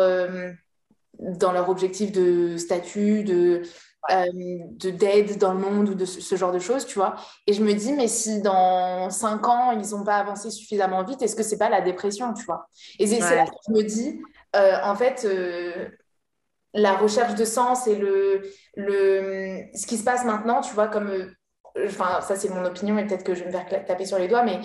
dans 1.20 1.51
leur 1.51 1.68
objectif 1.68 2.14
de 2.14 2.55
statut, 2.55 3.26
de, 3.26 3.64
euh, 4.10 4.26
de 4.32 4.89
d'aide 4.89 5.38
dans 5.38 5.53
le 5.53 5.60
monde 5.60 5.89
ou 5.89 5.93
de 5.93 6.05
ce, 6.05 6.36
genre 6.36 6.53
de 6.53 6.60
choses, 6.60 6.86
tu 6.86 6.97
vois. 6.97 7.16
Et 7.45 7.51
je 7.51 7.62
me 7.62 7.74
dis, 7.74 7.91
mais 7.91 8.08
si 8.08 8.41
dans 8.41 9.10
cinq 9.10 9.45
ans, 9.49 9.72
ils 9.72 9.89
n'ont 9.89 10.05
pas 10.05 10.16
avancé 10.16 10.49
suffisamment 10.49 11.03
vite, 11.03 11.22
est-ce 11.22 11.36
que 11.36 11.43
c'est 11.43 11.58
pas 11.58 11.68
la 11.68 11.82
dépression, 11.82 12.34
tu 12.34 12.45
vois? 12.45 12.70
Et 12.99 13.08
c'est 13.08 13.20
là 13.20 13.45
que 13.45 13.51
je 13.68 13.74
me 13.74 13.84
dis, 13.84 14.22
euh, 14.55 14.78
en 14.84 14.95
fait, 14.95 15.26
euh, 15.26 15.89
la 16.78 16.95
recherche 16.95 17.36
de 17.36 17.43
sens 17.43 17.88
et 17.88 17.95
le, 17.95 18.41
ce 18.78 19.86
qui 19.86 19.97
se 19.97 20.03
passe 20.03 20.23
maintenant, 20.23 20.61
tu 20.61 20.73
vois, 20.73 20.88
comme, 20.88 21.11
enfin, 21.86 22.21
ça 22.21 22.38
c'est 22.38 22.49
mon 22.49 22.63
opinion 22.63 22.97
et 22.97 23.05
peut-être 23.05 23.25
que 23.25 23.36
je 23.36 23.41
vais 23.41 23.47
me 23.47 23.51
faire 23.51 23.67
taper 23.86 24.05
sur 24.05 24.17
les 24.17 24.30
doigts, 24.30 24.43
mais 24.43 24.61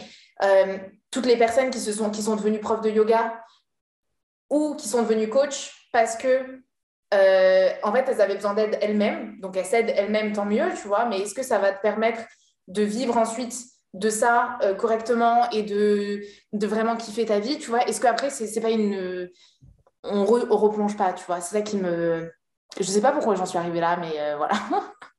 toutes 1.10 1.26
les 1.26 1.36
personnes 1.36 1.70
qui, 1.70 1.80
se 1.80 1.92
sont, 1.92 2.10
qui 2.10 2.22
sont 2.22 2.36
devenues 2.36 2.60
profs 2.60 2.82
de 2.82 2.90
yoga 2.90 3.42
ou 4.50 4.76
qui 4.76 4.88
sont 4.88 5.02
devenues 5.02 5.28
coach 5.28 5.88
parce 5.92 6.16
que 6.16 6.62
euh, 7.12 7.70
en 7.82 7.92
fait, 7.92 8.06
elles 8.08 8.20
avaient 8.20 8.34
besoin 8.36 8.54
d'aide 8.54 8.78
elles-mêmes. 8.80 9.38
Donc, 9.40 9.56
elles 9.56 9.66
s'aident 9.66 9.92
elles-mêmes, 9.94 10.32
tant 10.32 10.46
mieux, 10.46 10.70
tu 10.80 10.88
vois. 10.88 11.04
Mais 11.06 11.20
est-ce 11.20 11.34
que 11.34 11.42
ça 11.42 11.58
va 11.58 11.72
te 11.72 11.80
permettre 11.82 12.22
de 12.68 12.82
vivre 12.82 13.16
ensuite 13.16 13.54
de 13.92 14.08
ça 14.08 14.58
euh, 14.62 14.74
correctement 14.74 15.50
et 15.50 15.62
de, 15.62 16.22
de 16.52 16.66
vraiment 16.66 16.96
kiffer 16.96 17.26
ta 17.26 17.38
vie, 17.38 17.58
tu 17.58 17.68
vois? 17.68 17.86
Est-ce 17.86 18.00
qu'après, 18.00 18.30
c'est 18.30 18.60
pas 18.60 18.70
une... 18.70 19.28
On, 20.04 20.22
ne 20.22 20.52
replonge 20.52 20.96
pas, 20.96 21.12
tu 21.12 21.24
vois 21.24 21.40
C'est 21.40 21.56
ça 21.56 21.62
qui 21.62 21.76
me... 21.76 22.30
Je 22.78 22.84
sais 22.84 23.02
pas 23.02 23.12
pourquoi 23.12 23.34
j'en 23.34 23.44
suis 23.44 23.58
arrivée 23.58 23.80
là, 23.80 23.98
mais 23.98 24.12
euh, 24.18 24.36
voilà. 24.38 24.54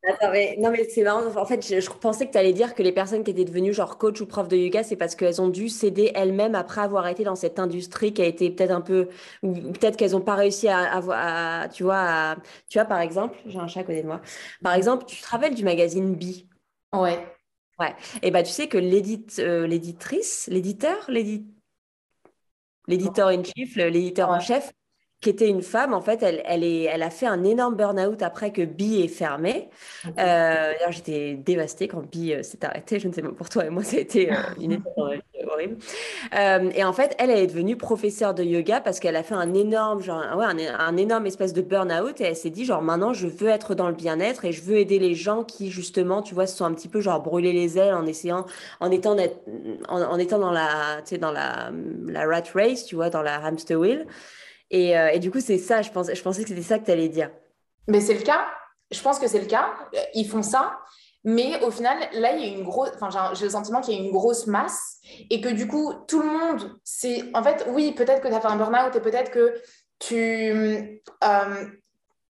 non, 0.58 0.72
mais 0.72 0.88
c'est 0.90 1.04
marrant. 1.04 1.24
En 1.36 1.46
fait, 1.46 1.62
je, 1.62 1.90
pensais 1.92 2.26
que 2.26 2.32
tu 2.32 2.38
allais 2.38 2.52
dire 2.52 2.74
que 2.74 2.82
les 2.82 2.92
personnes 2.92 3.24
qui 3.24 3.30
étaient 3.30 3.46
devenues 3.46 3.74
genre 3.74 4.00
coach 4.00 4.20
ou 4.22 4.26
prof 4.26 4.48
de 4.48 4.58
yoga, 4.58 4.84
c'est 4.84 4.96
parce 4.96 5.14
qu'elles 5.14 5.40
ont 5.40 5.50
dû 5.50 5.70
céder 5.70 6.12
elles-mêmes 6.16 6.56
après 6.56 6.82
avoir 6.82 7.08
été 7.08 7.24
dans 7.24 7.36
cette 7.36 7.60
industrie 7.60 8.12
qui 8.12 8.24
a 8.24 8.26
été 8.26 8.50
peut-être 8.50 8.72
un 8.72 8.82
peu. 8.82 9.08
Ou 9.44 9.54
peut-être 9.54 9.98
qu'elles 9.98 10.14
n'ont 10.14 10.22
pas 10.22 10.36
réussi 10.36 10.68
à, 10.68 10.80
avoir 10.80 11.70
tu 11.70 11.84
vois, 11.84 12.38
tu 12.70 12.80
vois, 12.80 12.86
par 12.86 13.00
exemple, 13.00 13.38
j'ai 13.46 13.60
un 13.60 13.68
chat 13.68 13.82
à 13.82 13.84
côté 13.84 14.02
de 14.02 14.08
moi. 14.08 14.22
Par 14.64 14.74
exemple, 14.74 15.06
tu 15.06 15.22
te 15.22 15.28
rappelles 15.28 15.54
du 15.54 15.64
magazine 15.64 16.16
B 16.16 16.24
Ouais. 16.94 17.20
Ouais. 17.80 17.96
Et 18.22 18.32
bah, 18.32 18.44
tu 18.44 18.52
sais 18.52 18.68
que 18.68 18.78
euh, 18.78 19.68
l'éditrice, 19.68 20.48
l'éditeur, 20.52 21.10
l'éditeur 22.88 23.30
in 23.30 23.44
chief, 23.44 23.76
l'éditeur 23.76 24.30
en 24.30 24.40
chef, 24.40 24.74
qui 25.24 25.30
était 25.30 25.48
une 25.48 25.62
femme, 25.62 25.94
en 25.94 26.02
fait, 26.02 26.22
elle, 26.22 26.44
elle, 26.46 26.64
est, 26.64 26.84
elle 26.84 27.02
a 27.02 27.10
fait 27.10 27.26
un 27.26 27.44
énorme 27.44 27.76
burn-out 27.76 28.22
après 28.22 28.52
que 28.52 28.62
Bi 28.62 29.02
est 29.02 29.08
fermé. 29.08 29.70
Euh, 30.20 30.74
j'étais 30.90 31.36
dévastée 31.36 31.88
quand 31.88 32.02
Bi 32.02 32.34
euh, 32.34 32.44
s'est 32.44 32.64
arrêté. 32.64 33.00
Je 33.00 33.08
ne 33.08 33.14
sais 33.14 33.22
pas 33.22 33.32
pour 33.32 33.50
toi, 33.50 33.66
et 33.66 33.70
moi, 33.70 33.84
ça 33.84 33.98
a 33.98 34.00
été 34.02 34.32
euh, 34.32 34.36
une 34.60 34.82
horrible. 34.98 35.78
et 36.76 36.84
en 36.84 36.94
fait, 36.94 37.16
elle, 37.18 37.32
elle 37.32 37.40
est 37.40 37.48
devenue 37.48 37.78
professeure 37.78 38.34
de 38.34 38.44
yoga 38.44 38.82
parce 38.82 39.00
qu'elle 39.00 39.16
a 39.16 39.24
fait 39.24 39.34
un 39.34 39.54
énorme, 39.54 40.04
genre, 40.04 40.24
ouais, 40.38 40.46
un, 40.46 40.98
énorme 40.98 41.26
espèce 41.26 41.54
de 41.54 41.62
burn-out 41.62 42.20
et 42.20 42.26
elle 42.26 42.36
s'est 42.36 42.50
dit, 42.50 42.66
genre, 42.66 42.82
maintenant, 42.82 43.14
je 43.14 43.28
veux 43.28 43.48
être 43.48 43.76
dans 43.76 43.88
le 43.88 43.96
bien-être 43.96 44.44
et 44.44 44.52
je 44.52 44.62
veux 44.62 44.76
aider 44.76 45.00
les 45.00 45.16
gens 45.16 45.44
qui, 45.46 45.72
justement, 45.72 46.22
tu 46.22 46.36
vois, 46.36 46.48
se 46.48 46.58
sont 46.58 46.66
un 46.66 46.74
petit 46.74 46.90
peu, 46.90 47.00
genre, 47.00 47.22
brûlés 47.22 47.54
les 47.54 47.78
ailes 47.80 47.94
en 47.94 48.06
essayant, 48.06 48.46
en 48.82 48.92
étant, 48.92 49.16
en, 49.88 50.02
en 50.02 50.18
étant 50.20 50.40
dans 50.40 50.52
la, 50.52 50.98
tu 51.06 51.12
sais, 51.12 51.18
dans 51.18 51.32
la, 51.32 51.72
la 52.08 52.26
rat 52.28 52.44
race, 52.54 52.84
tu 52.84 52.96
vois, 52.96 53.10
dans 53.10 53.22
la 53.22 53.38
hamster 53.38 53.80
wheel. 53.80 54.06
Euh, 54.74 55.08
et, 55.08 55.20
du 55.20 55.32
coup, 55.32 55.40
c'est 55.40 55.58
ça, 55.58 55.82
je, 55.82 55.92
pense, 55.92 56.14
je 56.14 56.22
pensais 56.22 56.44
que 56.44 56.50
c'était 56.50 56.62
ça 56.62 56.80
que 56.80 56.86
tu 56.86 56.92
allais 56.92 57.10
dire. 57.10 57.30
Mais 57.88 58.02
c'est 58.02 58.14
le 58.14 58.22
cas. 58.22 58.46
Je 58.92 59.02
pense 59.02 59.20
que 59.20 59.28
c'est 59.28 59.40
le 59.40 59.46
cas. 59.46 59.74
Ils 60.14 60.28
font 60.28 60.44
ça. 60.44 60.80
Mais 61.26 61.64
au 61.64 61.72
final, 61.72 61.98
là, 62.14 62.36
il 62.36 62.46
y 62.46 62.50
a 62.50 62.58
une 62.58 62.64
grosse. 62.64 62.92
Enfin, 63.00 63.34
j'ai 63.34 63.46
le 63.46 63.52
sentiment 63.52 63.82
qu'il 63.82 63.94
y 63.94 63.98
a 63.98 64.02
une 64.02 64.12
grosse 64.12 64.46
masse 64.48 64.98
et 65.30 65.40
que 65.40 65.50
du 65.50 65.68
coup, 65.68 65.94
tout 66.08 66.22
le 66.22 66.28
monde, 66.28 66.78
c'est. 66.84 67.24
En 67.34 67.44
fait, 67.44 67.66
oui, 67.70 67.94
peut-être 67.94 68.22
que 68.22 68.28
tu 68.28 68.34
as 68.34 68.42
fait 68.42 68.48
un 68.48 68.58
burn-out 68.58 68.96
et 68.96 69.00
peut-être 69.00 69.32
que 69.32 69.54
tu. 70.00 71.02
Euh, 71.24 71.66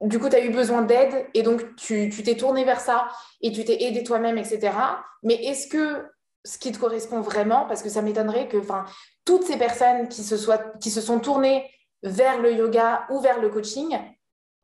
du 0.01 0.19
coup, 0.19 0.29
tu 0.29 0.35
as 0.35 0.45
eu 0.45 0.51
besoin 0.51 0.83
d'aide 0.83 1.25
et 1.33 1.43
donc 1.43 1.75
tu 1.75 2.09
t'es 2.09 2.35
tourné 2.35 2.65
vers 2.65 2.81
ça 2.81 3.07
et 3.41 3.51
tu 3.51 3.63
t'es 3.65 3.83
aidé 3.83 4.03
toi-même, 4.03 4.37
etc. 4.37 4.71
Mais 5.23 5.35
est-ce 5.35 5.67
que 5.67 6.05
ce 6.45 6.57
qui 6.57 6.71
te 6.71 6.77
correspond 6.77 7.21
vraiment, 7.21 7.65
parce 7.65 7.81
que 7.81 7.89
ça 7.89 8.01
m'étonnerait 8.01 8.47
que 8.47 8.57
toutes 9.25 9.43
ces 9.43 9.57
personnes 9.57 10.09
qui 10.09 10.23
se, 10.23 10.35
soient, 10.37 10.73
qui 10.81 10.91
se 10.91 11.01
sont 11.01 11.19
tournées 11.19 11.69
vers 12.03 12.41
le 12.41 12.53
yoga 12.53 13.05
ou 13.09 13.19
vers 13.19 13.39
le 13.39 13.49
coaching. 13.49 13.97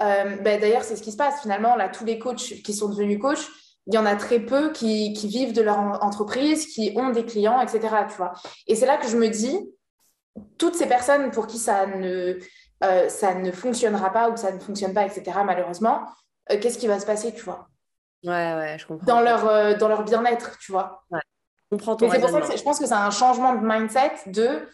Euh, 0.01 0.35
ben, 0.37 0.59
d'ailleurs, 0.59 0.83
c'est 0.83 0.95
ce 0.95 1.01
qui 1.01 1.11
se 1.11 1.17
passe 1.17 1.41
finalement. 1.41 1.75
Là, 1.75 1.89
tous 1.89 2.05
les 2.05 2.19
coachs 2.19 2.61
qui 2.63 2.73
sont 2.73 2.89
devenus 2.89 3.19
coachs, 3.19 3.47
il 3.87 3.95
y 3.95 3.97
en 3.97 4.05
a 4.05 4.15
très 4.15 4.39
peu 4.39 4.71
qui, 4.71 5.13
vivent 5.27 5.53
de 5.53 5.61
leur 5.61 5.79
entreprise, 6.03 6.67
qui 6.67 6.93
ont 6.95 7.09
des 7.09 7.25
clients, 7.25 7.59
etc. 7.61 7.79
Tu 8.09 8.15
vois 8.15 8.33
Et 8.67 8.75
c'est 8.75 8.85
là 8.85 8.97
que 8.97 9.07
je 9.07 9.17
me 9.17 9.29
dis, 9.29 9.57
toutes 10.57 10.75
ces 10.75 10.87
personnes 10.87 11.31
pour 11.31 11.47
qui 11.47 11.57
ça 11.57 11.87
ne, 11.87 12.37
euh, 12.83 13.09
ça 13.09 13.33
ne 13.33 13.51
fonctionnera 13.51 14.11
pas 14.11 14.29
ou 14.29 14.33
que 14.33 14.39
ça 14.39 14.51
ne 14.51 14.59
fonctionne 14.59 14.93
pas, 14.93 15.05
etc., 15.05 15.39
malheureusement, 15.43 16.03
euh, 16.51 16.59
qu'est-ce 16.59 16.77
qui 16.77 16.87
va 16.87 16.99
se 16.99 17.05
passer, 17.05 17.33
tu 17.33 17.43
vois? 17.43 17.67
Ouais, 18.23 18.53
ouais, 18.55 18.77
je 18.77 18.85
comprends. 18.85 19.05
Dans 19.05 19.21
leur, 19.21 19.77
dans 19.77 19.87
leur 19.87 20.03
bien-être, 20.03 20.57
tu 20.59 20.71
vois. 20.71 21.03
Ouais. 21.09 21.19
Je 21.71 21.77
comprends 21.77 21.95
ton 21.95 22.09
c'est 22.09 22.19
pour 22.19 22.29
ça 22.29 22.41
que 22.41 22.57
je 22.57 22.63
pense 22.63 22.79
que 22.79 22.87
c'est 22.87 22.93
un 22.93 23.11
changement 23.11 23.53
de 23.53 23.65
mindset 23.65 24.11
de 24.27 24.67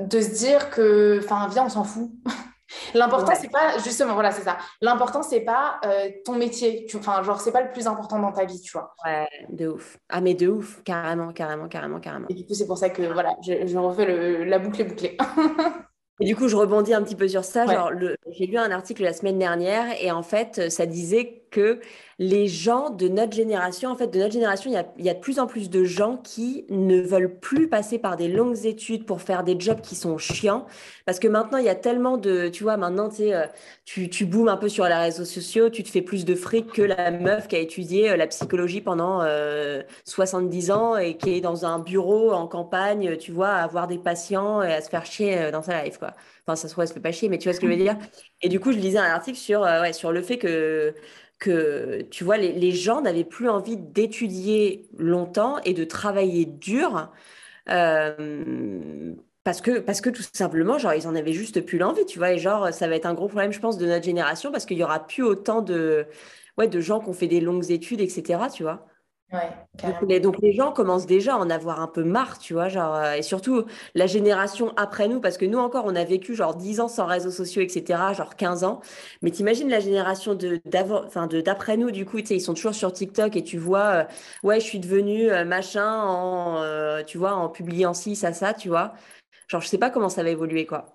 de 0.00 0.20
se 0.20 0.30
dire 0.30 0.70
que, 0.70 1.20
enfin, 1.22 1.48
viens, 1.48 1.66
on 1.66 1.68
s'en 1.68 1.84
fout. 1.84 2.10
L'important, 2.94 3.32
c'est 3.40 3.50
pas, 3.50 3.78
justement, 3.78 4.14
voilà, 4.14 4.30
c'est 4.30 4.42
ça. 4.42 4.56
L'important, 4.80 5.22
c'est 5.22 5.40
pas 5.40 5.80
euh, 5.84 6.08
ton 6.24 6.36
métier. 6.36 6.86
Enfin, 6.94 7.22
genre, 7.22 7.40
c'est 7.40 7.52
pas 7.52 7.62
le 7.62 7.72
plus 7.72 7.86
important 7.86 8.18
dans 8.18 8.32
ta 8.32 8.44
vie, 8.44 8.60
tu 8.60 8.72
vois. 8.72 8.94
Ouais, 9.04 9.28
de 9.48 9.68
ouf. 9.68 9.98
Ah, 10.08 10.20
mais 10.20 10.34
de 10.34 10.48
ouf, 10.48 10.82
carrément, 10.84 11.32
carrément, 11.32 11.68
carrément, 11.68 12.00
carrément. 12.00 12.26
Et 12.28 12.34
du 12.34 12.46
coup, 12.46 12.54
c'est 12.54 12.66
pour 12.66 12.78
ça 12.78 12.90
que, 12.90 13.02
voilà, 13.12 13.34
je, 13.42 13.76
refais 13.76 14.04
le, 14.04 14.44
la 14.44 14.58
boucle 14.58 14.84
bouclée. 14.84 15.16
Et 16.20 16.26
du 16.26 16.36
coup, 16.36 16.48
je 16.48 16.56
rebondis 16.56 16.92
un 16.92 17.02
petit 17.02 17.16
peu 17.16 17.28
sur 17.28 17.44
ça. 17.44 17.66
Genre, 17.66 17.90
j'ai 18.28 18.46
lu 18.46 18.58
un 18.58 18.70
article 18.70 19.02
la 19.02 19.14
semaine 19.14 19.38
dernière 19.38 19.86
et 20.00 20.10
en 20.10 20.22
fait, 20.22 20.70
ça 20.70 20.84
disait 20.84 21.39
que 21.50 21.80
les 22.20 22.48
gens 22.48 22.90
de 22.90 23.08
notre 23.08 23.32
génération, 23.32 23.88
en 23.88 23.96
fait, 23.96 24.08
de 24.08 24.18
notre 24.18 24.34
génération, 24.34 24.70
il 24.70 25.04
y 25.04 25.08
a, 25.08 25.14
de 25.14 25.18
plus 25.20 25.38
en 25.38 25.46
plus 25.46 25.70
de 25.70 25.84
gens 25.84 26.18
qui 26.18 26.66
ne 26.68 27.00
veulent 27.00 27.38
plus 27.40 27.66
passer 27.66 27.98
par 27.98 28.18
des 28.18 28.28
longues 28.28 28.66
études 28.66 29.06
pour 29.06 29.22
faire 29.22 29.42
des 29.42 29.58
jobs 29.58 29.80
qui 29.80 29.94
sont 29.94 30.18
chiants. 30.18 30.66
Parce 31.06 31.18
que 31.18 31.28
maintenant, 31.28 31.56
il 31.56 31.64
y 31.64 31.70
a 31.70 31.74
tellement 31.74 32.18
de, 32.18 32.48
tu 32.48 32.62
vois, 32.62 32.76
maintenant, 32.76 33.08
tu 33.08 33.32
euh, 33.32 33.46
tu, 33.86 34.10
tu 34.10 34.26
boomes 34.26 34.48
un 34.48 34.58
peu 34.58 34.68
sur 34.68 34.84
les 34.84 34.94
réseaux 34.94 35.24
sociaux, 35.24 35.70
tu 35.70 35.82
te 35.82 35.88
fais 35.88 36.02
plus 36.02 36.26
de 36.26 36.34
fric 36.34 36.70
que 36.72 36.82
la 36.82 37.10
meuf 37.10 37.48
qui 37.48 37.56
a 37.56 37.58
étudié 37.58 38.10
euh, 38.10 38.16
la 38.16 38.26
psychologie 38.26 38.82
pendant 38.82 39.20
70 40.04 40.70
euh, 40.70 40.74
ans 40.74 40.96
et 40.98 41.16
qui 41.16 41.30
est 41.30 41.40
dans 41.40 41.64
un 41.64 41.78
bureau 41.78 42.32
en 42.32 42.46
campagne, 42.46 43.16
tu 43.16 43.32
vois, 43.32 43.48
à 43.48 43.62
avoir 43.62 43.86
des 43.86 43.98
patients 43.98 44.62
et 44.62 44.74
à 44.74 44.82
se 44.82 44.90
faire 44.90 45.06
chier 45.06 45.50
dans 45.52 45.62
sa 45.62 45.82
life, 45.82 45.96
quoi. 45.96 46.12
Enfin, 46.46 46.54
ça 46.54 46.68
se 46.68 46.74
trouve, 46.74 46.82
elle 46.82 46.88
se 46.88 46.94
fait 46.94 47.00
pas 47.00 47.12
chier, 47.12 47.30
mais 47.30 47.38
tu 47.38 47.48
vois 47.48 47.54
ce 47.54 47.60
que 47.60 47.66
je 47.66 47.72
veux 47.72 47.78
dire? 47.78 47.96
Et 48.42 48.50
du 48.50 48.60
coup, 48.60 48.72
je 48.72 48.78
lisais 48.78 48.98
un 48.98 49.04
article 49.04 49.38
sur, 49.38 49.62
ouais, 49.62 49.94
sur 49.94 50.12
le 50.12 50.20
fait 50.20 50.36
que 50.36 50.94
que, 51.40 52.02
tu 52.10 52.24
vois, 52.24 52.36
les, 52.36 52.72
gens 52.72 53.00
n'avaient 53.00 53.24
plus 53.24 53.48
envie 53.48 53.76
d'étudier 53.76 54.88
longtemps 54.98 55.58
et 55.64 55.74
de 55.74 55.84
travailler 55.84 56.44
dur. 56.46 57.10
Euh, 57.68 59.14
parce 59.44 59.60
que, 59.60 60.10
tout 60.10 60.22
simplement, 60.34 60.78
genre, 60.78 60.94
ils 60.94 61.08
en 61.08 61.16
avaient 61.16 61.32
juste 61.32 61.62
plus 61.62 61.78
l'envie, 61.78 62.06
tu 62.06 62.18
vois. 62.18 62.32
Et 62.32 62.38
genre, 62.38 62.72
ça 62.72 62.88
va 62.88 62.96
être 62.96 63.06
un 63.06 63.14
gros 63.14 63.28
problème, 63.28 63.52
je 63.52 63.60
pense, 63.60 63.78
de 63.78 63.86
notre 63.86 64.04
génération 64.04 64.52
parce 64.52 64.66
qu'il 64.66 64.78
y 64.78 64.84
aura 64.84 65.06
plus 65.06 65.22
autant 65.22 65.62
de 65.62 66.06
gens 66.74 67.00
qui 67.00 67.08
ont 67.08 67.14
fait 67.14 67.28
des 67.28 67.40
longues 67.40 67.70
études, 67.70 68.00
etc., 68.00 68.38
tu 68.54 68.62
vois. 68.62 68.86
Ouais, 69.32 70.18
donc, 70.18 70.38
les, 70.42 70.52
gens 70.52 70.72
commencent 70.72 71.06
déjà 71.06 71.34
à 71.34 71.38
en 71.38 71.50
avoir 71.50 71.80
un 71.80 71.86
peu 71.86 72.02
marre, 72.02 72.38
tu 72.38 72.52
vois, 72.54 72.68
genre, 72.68 72.96
euh, 72.96 73.12
et 73.12 73.22
surtout 73.22 73.64
la 73.94 74.08
génération 74.08 74.72
après 74.76 75.06
nous, 75.06 75.20
parce 75.20 75.38
que 75.38 75.44
nous 75.44 75.58
encore, 75.58 75.84
on 75.86 75.94
a 75.94 76.02
vécu 76.02 76.34
genre 76.34 76.56
10 76.56 76.80
ans 76.80 76.88
sans 76.88 77.06
réseaux 77.06 77.30
sociaux, 77.30 77.62
etc., 77.62 78.12
genre 78.12 78.34
15 78.34 78.64
ans. 78.64 78.80
Mais 79.22 79.30
t'imagines 79.30 79.68
la 79.68 79.78
génération 79.78 80.34
de, 80.34 80.60
d'après 81.42 81.76
nous, 81.76 81.92
du 81.92 82.04
coup, 82.06 82.18
ils 82.18 82.40
sont 82.40 82.54
toujours 82.54 82.74
sur 82.74 82.92
TikTok 82.92 83.36
et 83.36 83.44
tu 83.44 83.56
vois, 83.56 83.86
euh, 83.86 84.04
ouais, 84.42 84.58
je 84.58 84.64
suis 84.64 84.80
devenue 84.80 85.30
euh, 85.30 85.44
machin 85.44 86.02
en, 86.02 87.04
tu 87.04 87.16
vois, 87.16 87.34
en 87.34 87.48
publiant 87.48 87.94
ci, 87.94 88.16
ça, 88.16 88.32
ça, 88.32 88.52
tu 88.52 88.68
vois. 88.68 88.94
Genre, 89.46 89.60
je 89.60 89.68
sais 89.68 89.78
pas 89.78 89.90
comment 89.90 90.08
ça 90.08 90.24
va 90.24 90.30
évoluer, 90.30 90.66
quoi. 90.66 90.86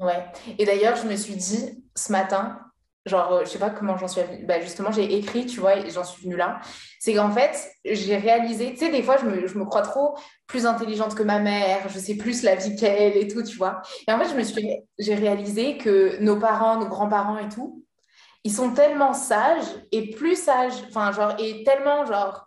Ouais. 0.00 0.24
Et 0.58 0.64
d'ailleurs, 0.64 0.96
je 0.96 1.06
me 1.06 1.14
suis 1.14 1.36
dit 1.36 1.84
ce 1.94 2.10
matin, 2.10 2.65
genre, 3.06 3.32
euh, 3.32 3.44
je 3.44 3.50
sais 3.50 3.58
pas 3.58 3.70
comment 3.70 3.96
j'en 3.96 4.08
suis 4.08 4.20
bah, 4.42 4.60
justement, 4.60 4.90
j'ai 4.90 5.16
écrit, 5.16 5.46
tu 5.46 5.60
vois, 5.60 5.76
et 5.76 5.90
j'en 5.90 6.04
suis 6.04 6.24
venue 6.24 6.36
là. 6.36 6.60
C'est 6.98 7.14
qu'en 7.14 7.30
fait, 7.30 7.70
j'ai 7.84 8.16
réalisé, 8.16 8.72
tu 8.72 8.78
sais, 8.78 8.90
des 8.90 9.02
fois, 9.02 9.16
je 9.16 9.24
me, 9.24 9.46
je 9.46 9.58
me, 9.58 9.64
crois 9.64 9.82
trop 9.82 10.16
plus 10.46 10.66
intelligente 10.66 11.14
que 11.14 11.22
ma 11.22 11.38
mère, 11.38 11.88
je 11.88 11.98
sais 11.98 12.16
plus 12.16 12.42
la 12.42 12.56
vie 12.56 12.74
qu'elle 12.76 13.16
et 13.16 13.28
tout, 13.28 13.42
tu 13.42 13.56
vois. 13.56 13.80
Et 14.08 14.12
en 14.12 14.18
fait, 14.18 14.28
je 14.28 14.34
me 14.34 14.42
suis, 14.42 14.68
j'ai 14.98 15.14
réalisé 15.14 15.78
que 15.78 16.18
nos 16.20 16.36
parents, 16.36 16.78
nos 16.78 16.88
grands-parents 16.88 17.38
et 17.38 17.48
tout, 17.48 17.84
ils 18.44 18.52
sont 18.52 18.72
tellement 18.72 19.12
sages 19.12 19.66
et 19.92 20.10
plus 20.10 20.36
sages, 20.36 20.74
enfin, 20.88 21.12
genre, 21.12 21.34
et 21.38 21.64
tellement, 21.64 22.04
genre, 22.06 22.44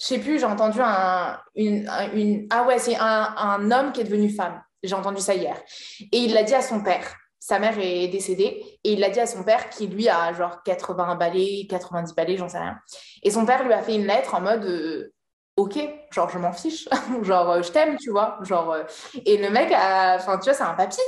je 0.00 0.06
sais 0.06 0.18
plus, 0.18 0.38
j'ai 0.38 0.46
entendu 0.46 0.78
un, 0.80 1.38
une, 1.54 1.90
une, 2.14 2.46
ah 2.50 2.64
ouais, 2.64 2.78
c'est 2.78 2.96
un, 2.96 3.34
un 3.36 3.70
homme 3.70 3.92
qui 3.92 4.00
est 4.00 4.04
devenu 4.04 4.30
femme. 4.30 4.62
J'ai 4.82 4.94
entendu 4.94 5.20
ça 5.20 5.34
hier. 5.34 5.60
Et 6.00 6.18
il 6.18 6.34
l'a 6.34 6.44
dit 6.44 6.54
à 6.54 6.62
son 6.62 6.82
père. 6.82 7.16
Sa 7.48 7.58
mère 7.58 7.78
est 7.78 8.08
décédée 8.08 8.62
et 8.84 8.92
il 8.92 9.00
l'a 9.00 9.08
dit 9.08 9.20
à 9.20 9.26
son 9.26 9.42
père 9.42 9.70
qui 9.70 9.86
lui 9.86 10.06
a 10.06 10.34
genre 10.34 10.62
80 10.64 11.14
balais, 11.14 11.66
90 11.66 12.14
balais, 12.14 12.36
j'en 12.36 12.46
sais 12.46 12.58
rien. 12.58 12.78
Et 13.22 13.30
son 13.30 13.46
père 13.46 13.64
lui 13.64 13.72
a 13.72 13.80
fait 13.80 13.94
une 13.94 14.06
lettre 14.06 14.34
en 14.34 14.42
mode 14.42 14.66
euh, 14.66 15.14
ok, 15.56 15.78
genre 16.12 16.28
je 16.28 16.36
m'en 16.36 16.52
fiche, 16.52 16.86
genre 17.22 17.48
euh, 17.48 17.62
je 17.62 17.72
t'aime, 17.72 17.96
tu 17.96 18.10
vois, 18.10 18.38
genre 18.42 18.72
euh, 18.72 18.82
et 19.24 19.38
le 19.38 19.48
mec 19.48 19.72
enfin 19.72 20.36
tu 20.36 20.44
vois, 20.44 20.52
c'est 20.52 20.62
un 20.62 20.74
papy. 20.74 21.00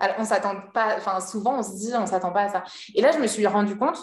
Alors, 0.00 0.16
on 0.18 0.24
s'attend 0.24 0.56
pas, 0.72 0.96
enfin 0.96 1.20
souvent 1.20 1.60
on 1.60 1.62
se 1.62 1.76
dit 1.76 1.92
on 1.94 2.06
s'attend 2.06 2.32
pas 2.32 2.42
à 2.42 2.48
ça. 2.48 2.64
Et 2.96 3.00
là 3.00 3.12
je 3.12 3.18
me 3.18 3.28
suis 3.28 3.46
rendu 3.46 3.78
compte 3.78 4.00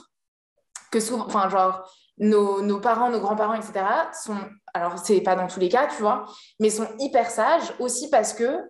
que 0.94 1.02
souvent, 1.02 1.26
enfin 1.26 1.50
genre 1.50 1.94
nos, 2.20 2.62
nos, 2.62 2.80
parents, 2.80 3.10
nos 3.10 3.20
grands-parents, 3.20 3.56
etc. 3.56 3.84
sont, 4.14 4.38
alors 4.74 4.98
c'est 4.98 5.20
pas 5.20 5.36
dans 5.36 5.48
tous 5.48 5.60
les 5.60 5.68
cas, 5.68 5.88
tu 5.88 6.02
vois, 6.02 6.24
mais 6.62 6.70
sont 6.70 6.88
hyper 7.00 7.30
sages 7.30 7.74
aussi 7.80 8.10
parce 8.10 8.32
que 8.32 8.62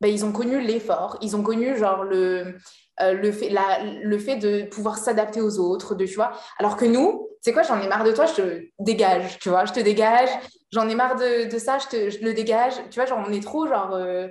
ben, 0.00 0.08
ils 0.08 0.24
ont 0.24 0.32
connu 0.32 0.60
l'effort, 0.60 1.18
ils 1.20 1.36
ont 1.36 1.42
connu 1.42 1.76
genre 1.76 2.04
le, 2.04 2.56
euh, 3.00 3.12
le, 3.12 3.32
fait, 3.32 3.50
la, 3.50 3.82
le 3.84 4.18
fait 4.18 4.36
de 4.36 4.62
pouvoir 4.64 4.98
s'adapter 4.98 5.40
aux 5.40 5.58
autres, 5.58 5.94
de, 5.94 6.06
tu 6.06 6.14
vois. 6.14 6.32
Alors 6.58 6.76
que 6.76 6.84
nous, 6.84 7.28
c'est 7.40 7.52
quoi, 7.52 7.62
j'en 7.62 7.80
ai 7.80 7.88
marre 7.88 8.04
de 8.04 8.12
toi, 8.12 8.26
je 8.26 8.34
te 8.34 8.62
dégage, 8.78 9.38
tu 9.38 9.48
vois, 9.48 9.64
je 9.64 9.72
te 9.72 9.80
dégage, 9.80 10.28
j'en 10.72 10.88
ai 10.88 10.94
marre 10.94 11.16
de, 11.16 11.50
de 11.50 11.58
ça, 11.58 11.78
je, 11.78 11.86
te, 11.86 12.10
je 12.10 12.18
le 12.20 12.34
dégage, 12.34 12.74
tu 12.90 12.96
vois, 12.96 13.06
genre 13.06 13.24
on 13.26 13.32
est 13.32 13.42
trop 13.42 13.66
genre... 13.66 13.94
Euh, 13.94 14.28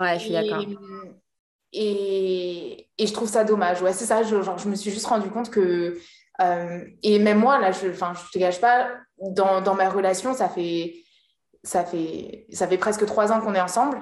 ouais, 0.00 0.18
je 0.18 0.24
suis 0.24 0.32
d'accord. 0.32 0.64
Et, 1.74 2.88
et, 2.96 3.06
je 3.06 3.12
trouve 3.12 3.28
ça 3.28 3.44
dommage, 3.44 3.82
ouais, 3.82 3.92
c'est 3.92 4.06
ça, 4.06 4.22
je, 4.22 4.40
genre, 4.40 4.56
je 4.56 4.68
me 4.68 4.74
suis 4.74 4.90
juste 4.90 5.06
rendu 5.06 5.28
compte 5.30 5.50
que... 5.50 5.98
Euh, 6.40 6.84
et 7.02 7.18
même 7.18 7.38
moi, 7.38 7.58
là, 7.58 7.72
je 7.72 7.88
ne 7.88 7.92
je 7.92 8.30
te 8.32 8.38
gâche 8.38 8.60
pas, 8.60 8.90
dans, 9.18 9.60
dans 9.60 9.74
ma 9.74 9.90
relation, 9.90 10.32
ça 10.32 10.48
fait, 10.48 10.94
ça, 11.62 11.84
fait, 11.84 12.46
ça 12.52 12.66
fait 12.68 12.78
presque 12.78 13.04
trois 13.04 13.32
ans 13.32 13.40
qu'on 13.40 13.54
est 13.54 13.60
ensemble. 13.60 14.00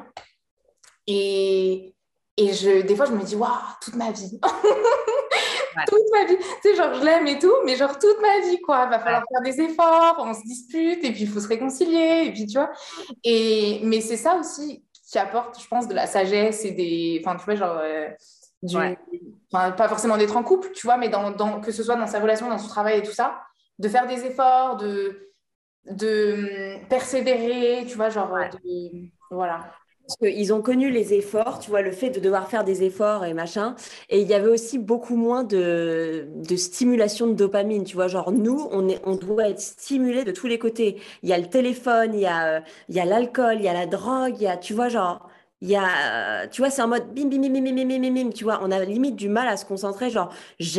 Et, 1.06 1.94
et 2.36 2.52
je, 2.52 2.82
des 2.82 2.96
fois, 2.96 3.06
je 3.06 3.12
me 3.12 3.22
dis, 3.22 3.36
waouh, 3.36 3.50
toute 3.80 3.94
ma 3.94 4.10
vie. 4.10 4.40
toute 5.86 6.02
ma 6.12 6.24
vie. 6.24 6.36
Tu 6.36 6.70
sais, 6.70 6.76
genre, 6.76 6.94
je 6.94 7.04
l'aime 7.04 7.26
et 7.26 7.38
tout, 7.38 7.54
mais 7.64 7.76
genre, 7.76 7.98
toute 7.98 8.20
ma 8.20 8.40
vie, 8.40 8.60
quoi. 8.60 8.86
Va 8.86 8.98
falloir 8.98 9.22
faire 9.30 9.42
des 9.42 9.60
efforts, 9.60 10.16
on 10.18 10.34
se 10.34 10.42
dispute, 10.42 11.04
et 11.04 11.12
puis 11.12 11.22
il 11.22 11.28
faut 11.28 11.40
se 11.40 11.48
réconcilier, 11.48 12.24
et 12.26 12.32
puis 12.32 12.46
tu 12.46 12.58
vois. 12.58 12.70
Et, 13.24 13.80
mais 13.84 14.00
c'est 14.00 14.16
ça 14.16 14.36
aussi 14.36 14.84
qui 15.10 15.18
apporte, 15.18 15.60
je 15.60 15.68
pense, 15.68 15.88
de 15.88 15.94
la 15.94 16.06
sagesse 16.06 16.64
et 16.64 16.72
des. 16.72 17.22
Enfin, 17.24 17.36
tu 17.36 17.44
vois, 17.44 17.54
genre. 17.54 17.78
Euh, 17.78 18.08
du... 18.62 18.76
enfin, 19.52 19.72
pas 19.72 19.88
forcément 19.88 20.16
d'être 20.16 20.36
en 20.36 20.42
couple, 20.42 20.72
tu 20.72 20.86
vois, 20.86 20.96
mais 20.96 21.08
dans, 21.08 21.30
dans, 21.30 21.60
que 21.60 21.70
ce 21.70 21.82
soit 21.82 21.96
dans 21.96 22.06
sa 22.06 22.20
relation, 22.20 22.48
dans 22.48 22.58
son 22.58 22.68
travail 22.68 22.98
et 22.98 23.02
tout 23.02 23.12
ça, 23.12 23.40
de 23.78 23.88
faire 23.88 24.06
des 24.06 24.24
efforts, 24.24 24.76
de, 24.76 25.30
de 25.84 26.76
hum, 26.80 26.88
persévérer, 26.88 27.84
tu 27.86 27.96
vois, 27.96 28.08
genre, 28.10 28.32
de, 28.32 29.08
voilà. 29.30 29.70
Parce 30.06 30.16
qu'ils 30.18 30.52
ont 30.52 30.62
connu 30.62 30.90
les 30.90 31.14
efforts, 31.14 31.58
tu 31.58 31.70
vois, 31.70 31.82
le 31.82 31.90
fait 31.90 32.10
de 32.10 32.20
devoir 32.20 32.48
faire 32.48 32.62
des 32.62 32.84
efforts 32.84 33.24
et 33.24 33.34
machin. 33.34 33.74
Et 34.08 34.20
il 34.20 34.28
y 34.28 34.34
avait 34.34 34.46
aussi 34.48 34.78
beaucoup 34.78 35.16
moins 35.16 35.42
de, 35.42 36.28
de 36.32 36.56
stimulation 36.56 37.26
de 37.26 37.32
dopamine, 37.34 37.82
tu 37.82 37.96
vois. 37.96 38.06
Genre, 38.06 38.30
nous, 38.30 38.68
on, 38.70 38.88
est, 38.88 39.00
on 39.04 39.16
doit 39.16 39.48
être 39.48 39.58
stimulé 39.60 40.22
de 40.24 40.30
tous 40.30 40.46
les 40.46 40.60
côtés. 40.60 41.00
Il 41.24 41.28
y 41.28 41.32
a 41.32 41.38
le 41.38 41.48
téléphone, 41.48 42.14
il 42.14 42.20
y 42.20 42.26
a, 42.26 42.62
il 42.88 42.94
y 42.94 43.00
a 43.00 43.04
l'alcool, 43.04 43.56
il 43.58 43.62
y 43.64 43.68
a 43.68 43.72
la 43.72 43.86
drogue, 43.86 44.34
il 44.36 44.42
y 44.42 44.46
a, 44.46 44.56
tu 44.56 44.74
vois, 44.74 44.88
genre, 44.88 45.28
il 45.60 45.70
y 45.70 45.76
a, 45.76 46.46
tu 46.48 46.60
vois, 46.60 46.70
c'est 46.70 46.82
en 46.82 46.88
mode 46.88 47.12
bim, 47.12 47.28
bim, 47.28 47.40
bim, 47.40 47.50
bim, 47.50 47.62
bim, 47.64 47.74
bim, 47.88 47.98
bim, 48.00 48.14
bim, 48.14 48.30
tu 48.32 48.44
vois, 48.44 48.60
on 48.62 48.70
a 48.70 48.84
limite 48.84 49.16
du 49.16 49.28
mal 49.28 49.48
à 49.48 49.56
se 49.56 49.64
concentrer. 49.64 50.10
Genre, 50.10 50.32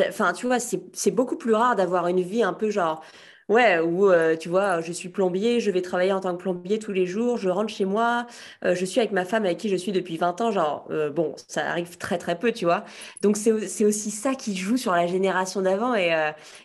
enfin, 0.07 0.31
tu 0.33 0.45
vois, 0.45 0.59
c'est 0.59 1.11
beaucoup 1.11 1.35
plus 1.35 1.53
rare 1.53 1.75
d'avoir 1.75 2.07
une 2.07 2.21
vie 2.21 2.43
un 2.43 2.53
peu 2.53 2.69
genre 2.69 3.01
Ouais, 3.49 3.79
ou 3.79 4.11
euh, 4.11 4.35
tu 4.35 4.49
vois, 4.49 4.81
je 4.81 4.91
suis 4.91 5.07
plombier, 5.07 5.61
je 5.61 5.71
vais 5.71 5.81
travailler 5.81 6.11
en 6.11 6.19
tant 6.19 6.33
que 6.35 6.41
plombier 6.41 6.79
tous 6.79 6.91
les 6.91 7.05
jours, 7.05 7.37
je 7.37 7.47
rentre 7.47 7.69
chez 7.73 7.85
moi, 7.85 8.27
euh, 8.65 8.75
je 8.75 8.83
suis 8.83 8.99
avec 8.99 9.13
ma 9.13 9.23
femme 9.23 9.45
avec 9.45 9.57
qui 9.57 9.69
je 9.69 9.77
suis 9.77 9.93
depuis 9.93 10.17
20 10.17 10.41
ans, 10.41 10.51
genre, 10.51 10.85
euh, 10.91 11.09
bon, 11.09 11.33
ça 11.47 11.65
arrive 11.65 11.97
très 11.97 12.17
très 12.17 12.37
peu, 12.37 12.51
tu 12.51 12.65
vois. 12.65 12.83
Donc 13.21 13.37
c'est 13.37 13.85
aussi 13.85 14.11
ça 14.11 14.35
qui 14.35 14.53
joue 14.57 14.75
sur 14.75 14.91
la 14.91 15.07
génération 15.07 15.61
d'avant. 15.61 15.95
Et, 15.95 16.11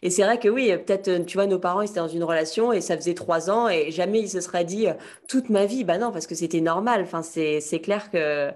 et 0.02 0.10
c'est 0.10 0.24
vrai 0.24 0.40
que 0.40 0.48
oui, 0.48 0.76
peut-être, 0.76 1.24
tu 1.24 1.36
vois, 1.36 1.46
nos 1.46 1.60
parents, 1.60 1.82
ils 1.82 1.88
étaient 1.90 2.00
dans 2.00 2.08
une 2.08 2.24
relation 2.24 2.72
et 2.72 2.80
ça 2.80 2.96
faisait 2.96 3.14
trois 3.14 3.48
ans 3.48 3.68
et 3.68 3.92
jamais 3.92 4.18
ils 4.20 4.28
se 4.28 4.40
seraient 4.40 4.64
dit 4.64 4.86
toute 5.28 5.50
ma 5.50 5.66
vie, 5.66 5.84
bah 5.84 5.98
non, 5.98 6.10
parce 6.10 6.26
que 6.26 6.34
c'était 6.34 6.60
normal. 6.60 7.02
Enfin, 7.02 7.22
c'est 7.22 7.80
clair 7.80 8.10
que 8.10 8.50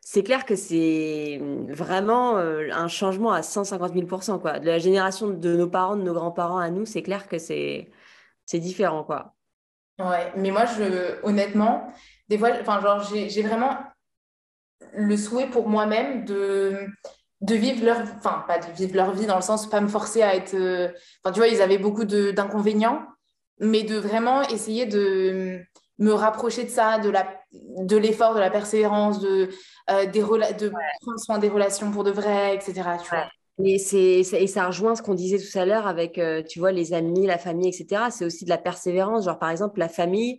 c'est 0.00 0.22
clair 0.22 0.44
que 0.44 0.56
c'est 0.56 1.38
mmh, 1.40 1.72
vraiment 1.72 2.36
un 2.36 2.88
changement 2.88 3.32
à 3.32 3.42
150 3.42 3.94
000 3.94 4.06
quoi. 4.38 4.58
De 4.58 4.66
la 4.66 4.78
génération 4.78 5.28
de 5.30 5.56
nos 5.56 5.68
parents, 5.68 5.96
de 5.96 6.02
nos 6.02 6.14
grands-parents 6.14 6.58
à 6.58 6.70
nous, 6.70 6.86
c'est 6.86 7.02
clair 7.02 7.28
que 7.28 7.38
c'est 7.38 7.88
différent, 8.54 9.04
quoi. 9.04 9.34
Ouais, 9.98 10.32
mais 10.36 10.50
moi, 10.50 10.64
je, 10.64 11.24
honnêtement, 11.24 11.92
des 12.28 12.38
fois, 12.38 12.50
j'ai 13.12 13.42
vraiment 13.42 13.76
le 14.94 15.16
souhait 15.16 15.48
pour 15.48 15.68
moi-même 15.68 16.24
de, 16.24 16.86
de 17.42 17.54
vivre 17.54 17.84
leur, 17.84 18.00
enfin, 18.16 18.44
pas 18.48 18.58
de 18.58 18.72
vivre 18.72 18.96
leur 18.96 19.12
vie 19.12 19.26
dans 19.26 19.36
le 19.36 19.42
sens, 19.42 19.68
pas 19.68 19.80
me 19.80 19.88
forcer 19.88 20.22
à 20.22 20.34
être, 20.34 20.54
enfin, 21.22 21.32
tu 21.32 21.40
vois, 21.40 21.48
ils 21.48 21.60
avaient 21.60 21.78
beaucoup 21.78 22.04
d'inconvénients, 22.04 23.06
mais 23.58 23.82
de 23.82 23.96
vraiment 23.96 24.42
essayer 24.42 24.86
de 24.86 25.60
me 26.00 26.12
rapprocher 26.12 26.64
de 26.64 26.70
ça, 26.70 26.98
de 26.98 27.10
la 27.10 27.26
de 27.52 27.96
l'effort, 27.96 28.34
de 28.34 28.40
la 28.40 28.50
persévérance, 28.50 29.20
de, 29.20 29.48
euh, 29.90 30.06
des 30.06 30.20
de 30.20 30.70
prendre 31.00 31.18
soin 31.18 31.38
des 31.38 31.48
relations 31.48 31.90
pour 31.90 32.04
de 32.04 32.10
vrai, 32.10 32.54
etc. 32.54 32.82
Tu 33.02 33.10
vois. 33.10 33.26
Et, 33.64 33.78
c'est, 33.78 34.20
et 34.20 34.46
ça 34.46 34.66
rejoint 34.66 34.94
ce 34.94 35.02
qu'on 35.02 35.14
disait 35.14 35.38
tout 35.38 35.58
à 35.58 35.64
l'heure 35.64 35.86
avec, 35.86 36.18
euh, 36.18 36.42
tu 36.48 36.58
vois, 36.58 36.72
les 36.72 36.94
amis, 36.94 37.26
la 37.26 37.38
famille, 37.38 37.68
etc. 37.68 38.04
C'est 38.10 38.24
aussi 38.24 38.44
de 38.44 38.50
la 38.50 38.58
persévérance. 38.58 39.24
Genre, 39.24 39.38
par 39.38 39.50
exemple, 39.50 39.78
la 39.78 39.88
famille, 39.88 40.38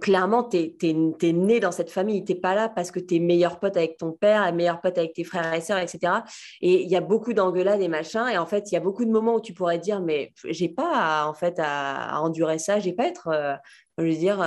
clairement, 0.00 0.44
tu 0.44 0.58
es, 0.58 1.32
né 1.32 1.60
dans 1.60 1.72
cette 1.72 1.90
famille. 1.90 2.24
Tu 2.24 2.34
pas 2.34 2.54
là 2.54 2.68
parce 2.68 2.90
que 2.90 3.00
tu 3.00 3.16
es 3.16 3.18
meilleur 3.18 3.58
pote 3.58 3.76
avec 3.76 3.96
ton 3.96 4.12
père, 4.12 4.52
meilleur 4.52 4.80
pote 4.80 4.98
avec 4.98 5.12
tes 5.12 5.24
frères 5.24 5.52
et 5.54 5.60
sœurs, 5.60 5.78
etc. 5.78 6.12
Et 6.60 6.82
il 6.82 6.88
y 6.88 6.96
a 6.96 7.00
beaucoup 7.00 7.32
d'engueulades 7.32 7.80
et 7.80 7.88
machin. 7.88 8.28
Et 8.28 8.38
en 8.38 8.46
fait, 8.46 8.70
il 8.70 8.74
y 8.74 8.76
a 8.76 8.80
beaucoup 8.80 9.04
de 9.04 9.10
moments 9.10 9.36
où 9.36 9.40
tu 9.40 9.52
pourrais 9.52 9.78
dire, 9.78 10.00
mais 10.00 10.32
j'ai 10.44 10.68
pas 10.68 10.92
à, 10.94 11.28
en 11.28 11.34
fait 11.34 11.54
à, 11.58 12.20
endurer 12.20 12.58
ça. 12.58 12.80
J'ai 12.80 12.92
pas 12.92 13.04
à 13.04 13.06
être, 13.06 13.28
euh, 13.28 13.54
je 13.98 14.04
veux 14.04 14.10
dire, 14.10 14.44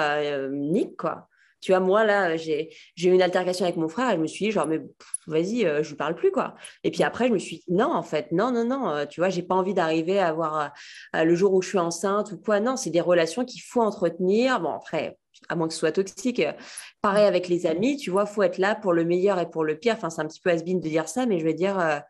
Nick, 0.52 0.98
quoi. 0.98 1.28
Tu 1.64 1.72
vois, 1.72 1.80
moi, 1.80 2.04
là, 2.04 2.36
j'ai 2.36 2.70
eu 2.98 3.06
une 3.06 3.22
altercation 3.22 3.64
avec 3.64 3.78
mon 3.78 3.88
frère 3.88 4.12
et 4.12 4.16
je 4.16 4.20
me 4.20 4.28
suis 4.28 4.48
dit, 4.48 4.52
genre, 4.52 4.68
mais 4.68 4.82
vas-y, 5.28 5.66
euh, 5.66 5.82
je 5.82 5.92
ne 5.92 5.96
parle 5.96 6.14
plus, 6.14 6.30
quoi. 6.30 6.56
Et 6.84 6.92
puis 6.92 7.04
après, 7.04 7.30
je 7.30 7.34
me 7.34 7.38
suis 7.38 7.60
dit, 7.60 7.64
non, 7.70 7.90
en 7.90 8.04
fait, 8.04 8.34
non, 8.34 8.52
non, 8.52 8.66
non, 8.66 8.90
euh, 8.90 9.06
tu 9.06 9.22
vois, 9.22 9.30
j'ai 9.30 9.44
pas 9.44 9.56
envie 9.56 9.74
d'arriver 9.74 10.20
à 10.20 10.28
avoir 10.28 10.74
euh, 11.16 11.24
le 11.24 11.36
jour 11.36 11.54
où 11.54 11.62
je 11.62 11.70
suis 11.70 11.80
enceinte 11.80 12.34
ou 12.34 12.38
quoi. 12.38 12.60
Non, 12.60 12.76
c'est 12.76 12.90
des 12.90 13.00
relations 13.00 13.46
qu'il 13.46 13.62
faut 13.62 13.82
entretenir. 13.82 14.60
Bon, 14.60 14.72
après, 14.72 15.18
à 15.50 15.56
moins 15.56 15.68
que 15.68 15.74
ce 15.74 15.80
soit 15.80 15.92
toxique. 15.92 16.42
Pareil 17.02 17.26
avec 17.26 17.48
les 17.48 17.66
amis, 17.66 17.98
tu 17.98 18.12
vois, 18.12 18.26
faut 18.26 18.44
être 18.44 18.58
là 18.58 18.76
pour 18.76 18.94
le 18.94 19.06
meilleur 19.06 19.40
et 19.40 19.50
pour 19.50 19.64
le 19.64 19.78
pire. 19.78 19.96
Enfin, 19.96 20.10
c'est 20.10 20.22
un 20.22 20.28
petit 20.28 20.42
peu 20.42 20.50
has 20.50 20.62
de 20.62 20.80
dire 20.80 21.08
ça, 21.08 21.26
mais 21.26 21.40
je 21.40 21.46
veux 21.46 21.54
dire. 21.54 22.02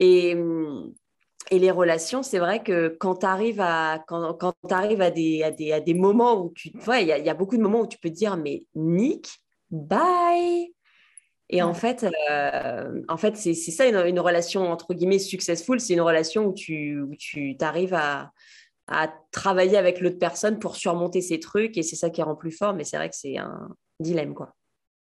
et, 0.00 0.34
hum, 0.34 0.92
et 1.50 1.58
les 1.58 1.70
relations, 1.70 2.22
c'est 2.22 2.38
vrai 2.38 2.62
que 2.62 2.88
quand 2.88 3.16
tu 3.16 3.26
arrives 3.26 3.60
à, 3.60 4.02
quand, 4.08 4.34
quand 4.34 4.54
arrives 4.70 5.02
à, 5.02 5.10
des, 5.10 5.42
à, 5.42 5.50
des, 5.50 5.72
à 5.72 5.80
des 5.80 5.94
moments 5.94 6.42
où 6.42 6.52
tu 6.54 6.70
vois, 6.74 7.00
il 7.00 7.08
y, 7.08 7.10
y, 7.10 7.28
a 7.28 7.34
beaucoup 7.34 7.56
de 7.56 7.62
moments 7.62 7.82
où 7.82 7.86
tu 7.86 7.98
peux 7.98 8.08
te 8.08 8.14
dire, 8.14 8.36
mais 8.36 8.64
Nick, 8.74 9.28
bye. 9.70 10.72
Et 11.50 11.62
en 11.62 11.74
fait, 11.74 12.06
euh, 12.30 13.02
en 13.08 13.16
fait 13.18 13.36
c'est 13.36 13.54
ça 13.54 13.86
une, 13.86 13.96
une, 14.06 14.18
relation 14.18 14.72
entre 14.72 14.94
guillemets 14.94 15.18
successful, 15.18 15.78
c'est 15.78 15.92
une 15.92 16.00
relation 16.00 16.46
où 16.46 16.54
tu, 16.54 17.00
où 17.02 17.14
tu 17.16 17.54
arrives 17.60 17.92
à, 17.92 18.32
à 18.86 19.08
travailler 19.30 19.76
avec 19.76 20.00
l'autre 20.00 20.18
personne 20.18 20.58
pour 20.58 20.76
surmonter 20.76 21.20
ces 21.20 21.40
trucs 21.40 21.78
et 21.78 21.82
c'est 21.82 21.96
ça 21.96 22.10
qui 22.10 22.22
rend 22.22 22.36
plus 22.36 22.52
fort. 22.52 22.74
Mais 22.74 22.84
c'est 22.84 22.96
vrai 22.96 23.08
que 23.08 23.16
c'est 23.16 23.38
un 23.38 23.68
dilemme, 24.00 24.34
quoi. 24.34 24.54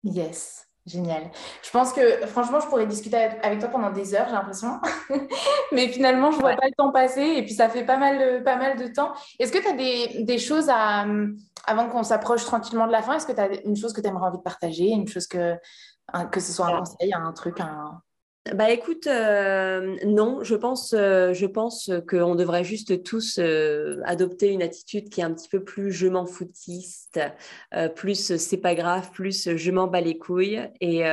Yes. 0.03 0.67
Génial. 0.87 1.29
Je 1.61 1.69
pense 1.69 1.93
que 1.93 2.25
franchement, 2.25 2.59
je 2.59 2.65
pourrais 2.65 2.87
discuter 2.87 3.15
avec 3.15 3.59
toi 3.59 3.69
pendant 3.69 3.91
des 3.91 4.15
heures, 4.15 4.25
j'ai 4.27 4.33
l'impression. 4.33 4.79
Mais 5.71 5.87
finalement, 5.89 6.31
je 6.31 6.39
vois 6.39 6.55
pas 6.55 6.65
le 6.65 6.73
temps 6.75 6.91
passer 6.91 7.21
et 7.21 7.43
puis 7.43 7.53
ça 7.53 7.69
fait 7.69 7.85
pas 7.85 7.97
mal, 7.97 8.43
pas 8.43 8.55
mal 8.55 8.79
de 8.79 8.87
temps. 8.87 9.13
Est-ce 9.37 9.51
que 9.51 9.59
tu 9.59 9.67
as 9.67 9.73
des, 9.73 10.23
des, 10.23 10.39
choses 10.39 10.69
à, 10.69 11.05
avant 11.65 11.87
qu'on 11.87 12.01
s'approche 12.01 12.45
tranquillement 12.45 12.87
de 12.87 12.91
la 12.91 13.03
fin, 13.03 13.13
est-ce 13.13 13.27
que 13.27 13.31
tu 13.31 13.39
as 13.39 13.63
une 13.63 13.75
chose 13.75 13.93
que 13.93 14.01
tu 14.01 14.07
aimerais 14.07 14.27
envie 14.27 14.39
de 14.39 14.43
partager, 14.43 14.87
une 14.87 15.07
chose 15.07 15.27
que, 15.27 15.55
que 16.31 16.39
ce 16.39 16.51
soit 16.51 16.65
un 16.67 16.79
conseil, 16.79 17.13
un 17.13 17.31
truc, 17.31 17.59
un, 17.59 18.01
bah 18.55 18.71
écoute, 18.71 19.05
euh, 19.05 19.97
non, 20.03 20.43
je 20.43 20.55
pense, 20.55 20.95
euh, 20.97 21.31
je 21.31 21.45
pense 21.45 21.91
qu'on 22.09 22.33
devrait 22.33 22.63
juste 22.63 23.03
tous 23.03 23.37
euh, 23.37 24.01
adopter 24.03 24.47
une 24.47 24.63
attitude 24.63 25.09
qui 25.09 25.21
est 25.21 25.23
un 25.23 25.31
petit 25.31 25.47
peu 25.47 25.63
plus 25.63 25.91
je 25.91 26.07
m'en 26.07 26.25
foutiste, 26.25 27.19
plus 27.95 28.35
c'est 28.37 28.57
pas 28.57 28.73
grave, 28.73 29.11
plus 29.11 29.55
je 29.55 29.71
m'en 29.71 29.85
bats 29.85 30.01
les 30.01 30.17
couilles 30.17 30.59
et, 30.79 31.03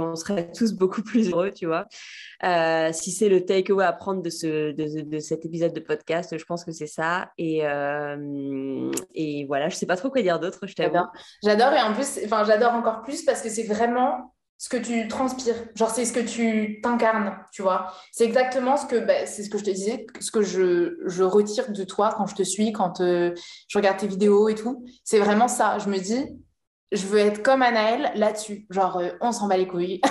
on 0.00 0.16
serait 0.16 0.50
tous 0.56 0.72
beaucoup 0.72 1.02
plus 1.02 1.30
heureux, 1.30 1.52
tu 1.52 1.66
vois. 1.66 1.86
si 2.92 3.12
c'est 3.12 3.28
le 3.28 3.44
takeaway 3.44 3.84
à 3.84 3.92
prendre 3.92 4.20
de, 4.20 4.30
ce, 4.30 4.72
de, 4.72 5.02
de, 5.02 5.18
cet 5.20 5.44
épisode 5.44 5.72
de 5.72 5.80
podcast, 5.80 6.36
je 6.36 6.44
pense 6.44 6.64
que 6.64 6.72
c'est 6.72 6.88
ça. 6.88 7.30
Et, 7.38 7.58
et 9.14 9.44
voilà, 9.46 9.68
je 9.68 9.76
sais 9.76 9.86
pas 9.86 9.96
trop 9.96 10.10
quoi 10.10 10.20
dire 10.20 10.40
d'autre, 10.40 10.66
je 10.66 10.74
t'avoue. 10.74 10.98
J'adore 11.44 11.72
et 11.74 11.82
en 11.82 11.94
plus, 11.94 12.18
enfin 12.24 12.42
j'adore 12.42 12.74
encore 12.74 13.02
plus 13.02 13.24
parce 13.24 13.40
que 13.40 13.50
c'est 13.50 13.68
vraiment 13.68 14.32
ce 14.58 14.68
que 14.68 14.76
tu 14.76 15.06
transpires. 15.08 15.56
Genre, 15.74 15.90
c'est 15.90 16.04
ce 16.04 16.12
que 16.12 16.20
tu 16.20 16.80
t'incarnes, 16.80 17.38
tu 17.52 17.62
vois. 17.62 17.92
C'est 18.12 18.24
exactement 18.24 18.76
ce 18.76 18.86
que, 18.86 18.96
bah, 18.96 19.26
c'est 19.26 19.42
ce 19.42 19.50
que 19.50 19.58
je 19.58 19.64
te 19.64 19.70
disais, 19.70 20.06
ce 20.20 20.30
que 20.30 20.42
je, 20.42 20.96
je, 21.06 21.22
retire 21.22 21.70
de 21.72 21.84
toi 21.84 22.14
quand 22.16 22.26
je 22.26 22.34
te 22.34 22.42
suis, 22.42 22.72
quand 22.72 23.00
euh, 23.00 23.34
je 23.68 23.78
regarde 23.78 23.98
tes 23.98 24.06
vidéos 24.06 24.48
et 24.48 24.54
tout. 24.54 24.84
C'est 25.04 25.18
vraiment 25.18 25.48
ça. 25.48 25.78
Je 25.78 25.88
me 25.88 25.98
dis, 25.98 26.26
je 26.92 27.06
veux 27.06 27.18
être 27.18 27.42
comme 27.42 27.62
Anaël 27.62 28.12
là-dessus. 28.14 28.66
Genre, 28.70 28.98
euh, 28.98 29.10
on 29.20 29.32
s'en 29.32 29.48
bat 29.48 29.56
les 29.56 29.68
couilles. 29.68 30.00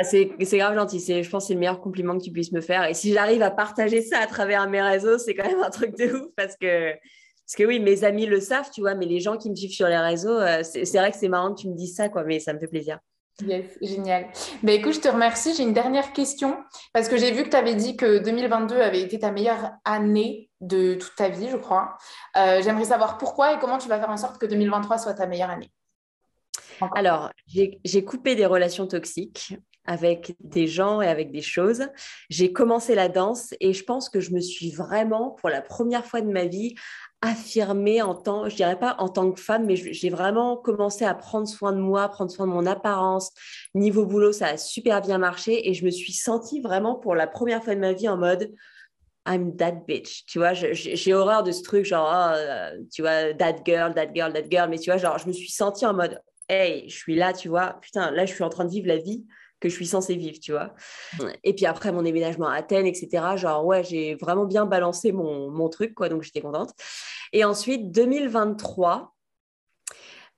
Ah, 0.00 0.04
c'est 0.04 0.28
grave 0.52 0.76
gentil. 0.76 1.00
Je 1.00 1.28
pense 1.28 1.42
que 1.42 1.48
c'est 1.48 1.54
le 1.54 1.58
meilleur 1.58 1.80
compliment 1.80 2.16
que 2.16 2.22
tu 2.22 2.30
puisses 2.30 2.52
me 2.52 2.60
faire. 2.60 2.84
Et 2.84 2.94
si 2.94 3.12
j'arrive 3.12 3.42
à 3.42 3.50
partager 3.50 4.00
ça 4.00 4.20
à 4.20 4.28
travers 4.28 4.68
mes 4.70 4.80
réseaux, 4.80 5.18
c'est 5.18 5.34
quand 5.34 5.44
même 5.44 5.60
un 5.60 5.70
truc 5.70 5.98
de 5.98 6.04
ouf 6.14 6.28
parce 6.36 6.54
que, 6.56 6.92
parce 6.92 7.56
que 7.56 7.64
oui, 7.64 7.80
mes 7.80 8.04
amis 8.04 8.26
le 8.26 8.38
savent, 8.38 8.70
tu 8.72 8.80
vois, 8.80 8.94
mais 8.94 9.06
les 9.06 9.18
gens 9.18 9.36
qui 9.36 9.50
me 9.50 9.56
suivent 9.56 9.72
sur 9.72 9.88
les 9.88 9.98
réseaux, 9.98 10.38
euh, 10.38 10.62
c'est 10.62 10.84
vrai 10.98 11.10
que 11.10 11.16
c'est 11.16 11.28
marrant 11.28 11.52
que 11.52 11.62
tu 11.62 11.68
me 11.68 11.74
dises 11.74 11.96
ça, 11.96 12.08
quoi, 12.08 12.22
mais 12.22 12.38
ça 12.38 12.52
me 12.52 12.60
fait 12.60 12.68
plaisir. 12.68 13.00
Yes, 13.46 13.78
génial. 13.80 14.26
Ben, 14.64 14.74
écoute, 14.74 14.94
je 14.94 15.00
te 15.00 15.08
remercie. 15.08 15.54
J'ai 15.54 15.62
une 15.62 15.72
dernière 15.72 16.12
question 16.12 16.56
parce 16.92 17.08
que 17.08 17.16
j'ai 17.16 17.30
vu 17.30 17.44
que 17.44 17.50
tu 17.50 17.56
avais 17.56 17.76
dit 17.76 17.96
que 17.96 18.18
2022 18.18 18.80
avait 18.80 19.00
été 19.00 19.20
ta 19.20 19.30
meilleure 19.30 19.70
année 19.84 20.50
de 20.60 20.94
toute 20.94 21.14
ta 21.14 21.28
vie, 21.28 21.48
je 21.48 21.56
crois. 21.56 21.96
Euh, 22.36 22.60
j'aimerais 22.62 22.86
savoir 22.86 23.16
pourquoi 23.16 23.54
et 23.54 23.58
comment 23.60 23.78
tu 23.78 23.88
vas 23.88 24.00
faire 24.00 24.10
en 24.10 24.16
sorte 24.16 24.38
que 24.38 24.46
2023 24.46 24.98
soit 24.98 25.14
ta 25.14 25.26
meilleure 25.26 25.50
année? 25.50 25.70
Alors, 26.94 27.30
j'ai 27.46 28.04
coupé 28.04 28.34
des 28.34 28.46
relations 28.46 28.86
toxiques 28.86 29.54
avec 29.84 30.36
des 30.40 30.66
gens 30.66 31.00
et 31.00 31.08
avec 31.08 31.32
des 31.32 31.40
choses. 31.40 31.88
J'ai 32.28 32.52
commencé 32.52 32.94
la 32.94 33.08
danse 33.08 33.54
et 33.58 33.72
je 33.72 33.84
pense 33.84 34.10
que 34.10 34.20
je 34.20 34.32
me 34.32 34.40
suis 34.40 34.70
vraiment, 34.70 35.30
pour 35.30 35.48
la 35.48 35.62
première 35.62 36.04
fois 36.04 36.20
de 36.20 36.30
ma 36.30 36.44
vie, 36.44 36.74
affirmée 37.20 38.00
en 38.00 38.14
tant, 38.14 38.48
je 38.48 38.54
dirais 38.54 38.78
pas 38.78 38.94
en 38.98 39.08
tant 39.08 39.32
que 39.32 39.40
femme, 39.40 39.66
mais 39.66 39.76
j'ai 39.76 40.10
vraiment 40.10 40.56
commencé 40.56 41.04
à 41.04 41.14
prendre 41.14 41.48
soin 41.48 41.72
de 41.72 41.80
moi, 41.80 42.08
prendre 42.08 42.30
soin 42.30 42.46
de 42.46 42.52
mon 42.52 42.64
apparence. 42.64 43.32
Niveau 43.74 44.06
boulot, 44.06 44.32
ça 44.32 44.48
a 44.48 44.56
super 44.56 45.00
bien 45.00 45.18
marché 45.18 45.68
et 45.68 45.74
je 45.74 45.84
me 45.84 45.90
suis 45.90 46.12
sentie 46.12 46.60
vraiment 46.60 46.94
pour 46.94 47.14
la 47.14 47.26
première 47.26 47.64
fois 47.64 47.74
de 47.74 47.80
ma 47.80 47.92
vie 47.92 48.08
en 48.08 48.16
mode 48.16 48.52
I'm 49.26 49.56
that 49.56 49.84
bitch. 49.86 50.24
Tu 50.26 50.38
vois, 50.38 50.54
j'ai 50.54 51.14
horreur 51.14 51.42
de 51.42 51.52
ce 51.52 51.62
truc, 51.62 51.84
genre, 51.84 52.08
oh, 52.10 52.84
tu 52.90 53.02
vois, 53.02 53.34
that 53.34 53.56
girl, 53.64 53.92
that 53.94 54.14
girl, 54.14 54.32
that 54.32 54.50
girl. 54.50 54.70
Mais 54.70 54.78
tu 54.78 54.90
vois, 54.90 54.96
genre, 54.96 55.18
je 55.18 55.26
me 55.26 55.32
suis 55.32 55.50
sentie 55.50 55.84
en 55.84 55.92
mode, 55.92 56.20
hey, 56.48 56.88
je 56.88 56.96
suis 56.96 57.14
là, 57.14 57.32
tu 57.32 57.48
vois, 57.48 57.78
putain, 57.82 58.10
là, 58.10 58.24
je 58.24 58.32
suis 58.32 58.44
en 58.44 58.48
train 58.48 58.64
de 58.64 58.70
vivre 58.70 58.88
la 58.88 58.96
vie 58.96 59.26
que 59.60 59.68
je 59.68 59.74
suis 59.74 59.86
censée 59.86 60.14
vivre, 60.14 60.38
tu 60.40 60.52
vois. 60.52 60.74
Et 61.44 61.54
puis 61.54 61.66
après, 61.66 61.92
mon 61.92 62.02
déménagement 62.02 62.48
à 62.48 62.54
Athènes, 62.54 62.86
etc., 62.86 63.36
genre, 63.36 63.64
ouais, 63.64 63.82
j'ai 63.84 64.14
vraiment 64.14 64.44
bien 64.44 64.66
balancé 64.66 65.12
mon, 65.12 65.50
mon 65.50 65.68
truc, 65.68 65.94
quoi, 65.94 66.08
donc 66.08 66.22
j'étais 66.22 66.40
contente. 66.40 66.72
Et 67.32 67.44
ensuite, 67.44 67.90
2023, 67.90 69.14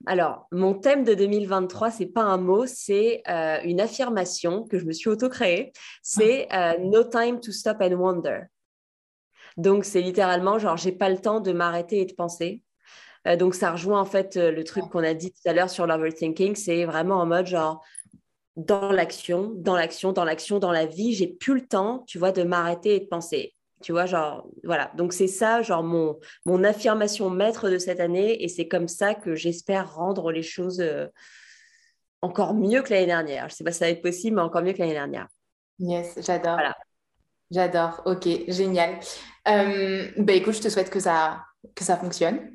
alors, 0.07 0.47
mon 0.51 0.75
thème 0.75 1.05
de 1.05 1.15
2023, 1.15 1.91
c'est 1.91 2.07
pas 2.07 2.23
un 2.23 2.39
mot, 2.39 2.65
c'est 2.67 3.23
euh, 3.29 3.59
une 3.65 3.81
affirmation 3.81 4.65
que 4.65 4.79
je 4.79 4.87
me 4.87 4.93
suis 4.93 5.11
auto-créée. 5.11 5.73
C'est 6.03 6.49
euh, 6.55 6.79
No 6.79 7.05
time 7.05 7.39
to 7.41 7.53
stop 7.53 7.79
and 7.83 7.93
wonder. 7.93 8.45
Donc, 9.57 9.85
c'est 9.85 10.01
littéralement 10.01 10.59
genre, 10.59 10.79
j'ai 10.79 10.93
pas 10.93 11.11
le 11.11 11.19
temps 11.19 11.41
de 11.41 11.53
m'arrêter 11.53 12.01
et 12.01 12.07
de 12.07 12.15
penser. 12.15 12.63
Euh, 13.29 13.37
donc, 13.37 13.55
ça 13.55 13.73
rejoint 13.73 14.01
en 14.01 14.07
fait 14.07 14.37
le 14.37 14.65
truc 14.65 14.89
qu'on 14.89 15.05
a 15.05 15.13
dit 15.13 15.33
tout 15.33 15.47
à 15.47 15.53
l'heure 15.53 15.69
sur 15.69 15.87
l'overthinking. 15.87 16.55
C'est 16.57 16.87
vraiment 16.87 17.17
en 17.17 17.27
mode 17.27 17.47
genre, 17.47 17.85
dans 18.57 18.93
l'action, 18.93 19.53
dans 19.57 19.77
l'action, 19.77 20.13
dans 20.13 20.25
l'action, 20.25 20.59
dans 20.59 20.73
la 20.73 20.87
vie, 20.87 21.15
j'ai 21.15 21.27
plus 21.29 21.55
le 21.55 21.67
temps, 21.67 22.05
tu 22.07 22.19
vois, 22.19 22.33
de 22.33 22.43
m'arrêter 22.43 22.97
et 22.97 23.01
de 23.01 23.07
penser. 23.07 23.55
Tu 23.83 23.93
vois, 23.93 24.07
genre, 24.07 24.47
voilà. 24.65 24.91
Donc, 24.97 25.13
c'est 25.13 25.27
ça, 25.27 25.63
genre, 25.63 25.83
mon, 25.83 26.19
mon 26.45 26.65
affirmation 26.65 27.31
maître 27.31 27.71
de 27.71 27.79
cette 27.79 28.01
année. 28.01 28.43
Et 28.43 28.49
c'est 28.49 28.69
comme 28.69 28.89
ça 28.89 29.15
que 29.15 29.35
j'espère 29.35 29.95
rendre 29.95 30.33
les 30.33 30.43
choses 30.43 30.81
euh, 30.81 31.07
encore 32.21 32.55
mieux 32.55 32.83
que 32.83 32.93
l'année 32.93 33.07
dernière. 33.07 33.49
Je 33.49 33.55
ne 33.55 33.57
sais 33.57 33.65
pas 33.65 33.73
si 33.73 33.79
ça 33.79 33.87
va 33.87 33.91
être 33.91 34.03
possible, 34.03 34.37
mais 34.37 34.43
encore 34.43 34.63
mieux 34.63 34.75
que 34.75 34.79
l'année 34.79 34.93
dernière. 34.93 35.29
Yes, 35.79 36.19
j'adore. 36.21 36.55
Voilà. 36.55 36.77
J'adore. 37.51 38.03
Ok, 38.05 38.29
génial. 38.49 38.99
Euh, 39.49 40.09
bah, 40.19 40.35
écoute, 40.35 40.55
je 40.55 40.61
te 40.61 40.69
souhaite 40.69 40.91
que 40.91 41.01
ça, 41.01 41.43
que 41.75 41.85
ça 41.85 41.97
fonctionne 41.97 42.55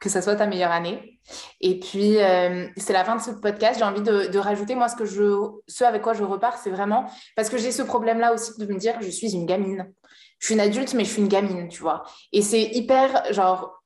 que 0.00 0.08
ça 0.08 0.22
soit 0.22 0.36
ta 0.36 0.46
meilleure 0.46 0.70
année. 0.70 1.20
Et 1.60 1.78
puis, 1.80 2.18
euh, 2.18 2.66
c'est 2.76 2.92
la 2.92 3.04
fin 3.04 3.16
de 3.16 3.20
ce 3.20 3.30
podcast. 3.30 3.78
J'ai 3.78 3.84
envie 3.84 4.02
de, 4.02 4.38
rajouter, 4.38 4.74
moi, 4.74 4.88
ce, 4.88 4.96
que 4.96 5.04
je, 5.04 5.36
ce 5.66 5.84
avec 5.84 6.02
quoi 6.02 6.14
je 6.14 6.24
repars, 6.24 6.56
c'est 6.58 6.70
vraiment 6.70 7.06
parce 7.36 7.50
que 7.50 7.58
j'ai 7.58 7.72
ce 7.72 7.82
problème-là 7.82 8.32
aussi 8.32 8.52
de 8.58 8.66
me 8.72 8.78
dire 8.78 8.94
je 9.00 9.10
suis 9.10 9.32
une 9.32 9.46
gamine. 9.46 9.92
Je 10.38 10.46
suis 10.46 10.54
une 10.54 10.60
adulte, 10.60 10.94
mais 10.94 11.04
je 11.04 11.10
suis 11.10 11.22
une 11.22 11.28
gamine, 11.28 11.68
tu 11.68 11.80
vois. 11.80 12.04
Et 12.32 12.42
c'est 12.42 12.62
hyper, 12.62 13.32
genre, 13.32 13.82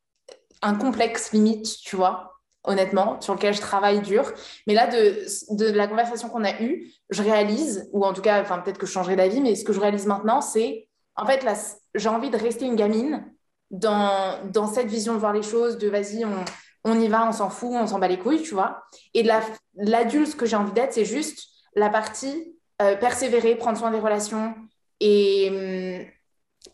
un 0.61 0.75
complexe 0.75 1.33
limite, 1.33 1.79
tu 1.83 1.97
vois, 1.97 2.35
honnêtement, 2.65 3.21
sur 3.23 3.35
lequel 3.35 3.55
je 3.55 3.61
travaille 3.61 4.03
dur. 4.03 4.31
Mais 4.67 4.75
là, 4.75 4.87
de, 4.87 5.25
de 5.57 5.73
la 5.73 5.89
conversation 5.89 6.29
qu'on 6.29 6.45
a 6.45 6.61
eue, 6.61 6.93
je 7.09 7.23
réalise, 7.23 7.89
ou 7.93 8.05
en 8.05 8.13
tout 8.13 8.21
cas, 8.21 8.43
enfin, 8.43 8.59
peut-être 8.59 8.79
que 8.79 8.87
je 8.87 8.93
changerai 8.93 9.17
d'avis, 9.17 9.41
mais 9.41 9.55
ce 9.55 9.65
que 9.65 9.73
je 9.73 9.81
réalise 9.81 10.07
maintenant, 10.07 10.43
c'est, 10.43 10.89
en 11.17 11.25
fait, 11.25 11.43
là, 11.43 11.55
j'ai 11.95 12.09
envie 12.11 12.31
de 12.31 12.37
rester 12.37 12.67
une 12.67 12.77
gamine 12.77 13.33
dans, 13.73 14.39
dans 14.51 14.67
cette 14.69 14.87
vision 14.87 15.15
de 15.15 15.19
voir 15.19 15.33
les 15.33 15.43
choses, 15.43 15.79
de 15.79 15.89
vas-y, 15.89 16.25
on, 16.25 16.45
on 16.85 17.01
y 17.01 17.09
va, 17.09 17.27
on 17.29 17.33
s'en 17.33 17.51
fout, 17.51 17.71
on 17.73 17.87
s'en 17.87 17.99
bat 17.99 18.09
les 18.09 18.19
couilles, 18.19 18.43
tu 18.43 18.55
vois. 18.55 18.85
Et 19.15 19.29
l'adulte 19.75 20.37
que 20.37 20.47
j'ai 20.47 20.57
envie 20.57 20.73
d'être, 20.73 20.93
c'est 20.93 21.05
juste 21.05 21.49
la 21.75 21.89
partie 21.89 22.57
euh, 22.81 22.97
persévérer, 22.97 23.57
prendre 23.57 23.79
soin 23.79 23.91
des 23.91 23.99
relations. 23.99 24.55
Et, 25.01 26.07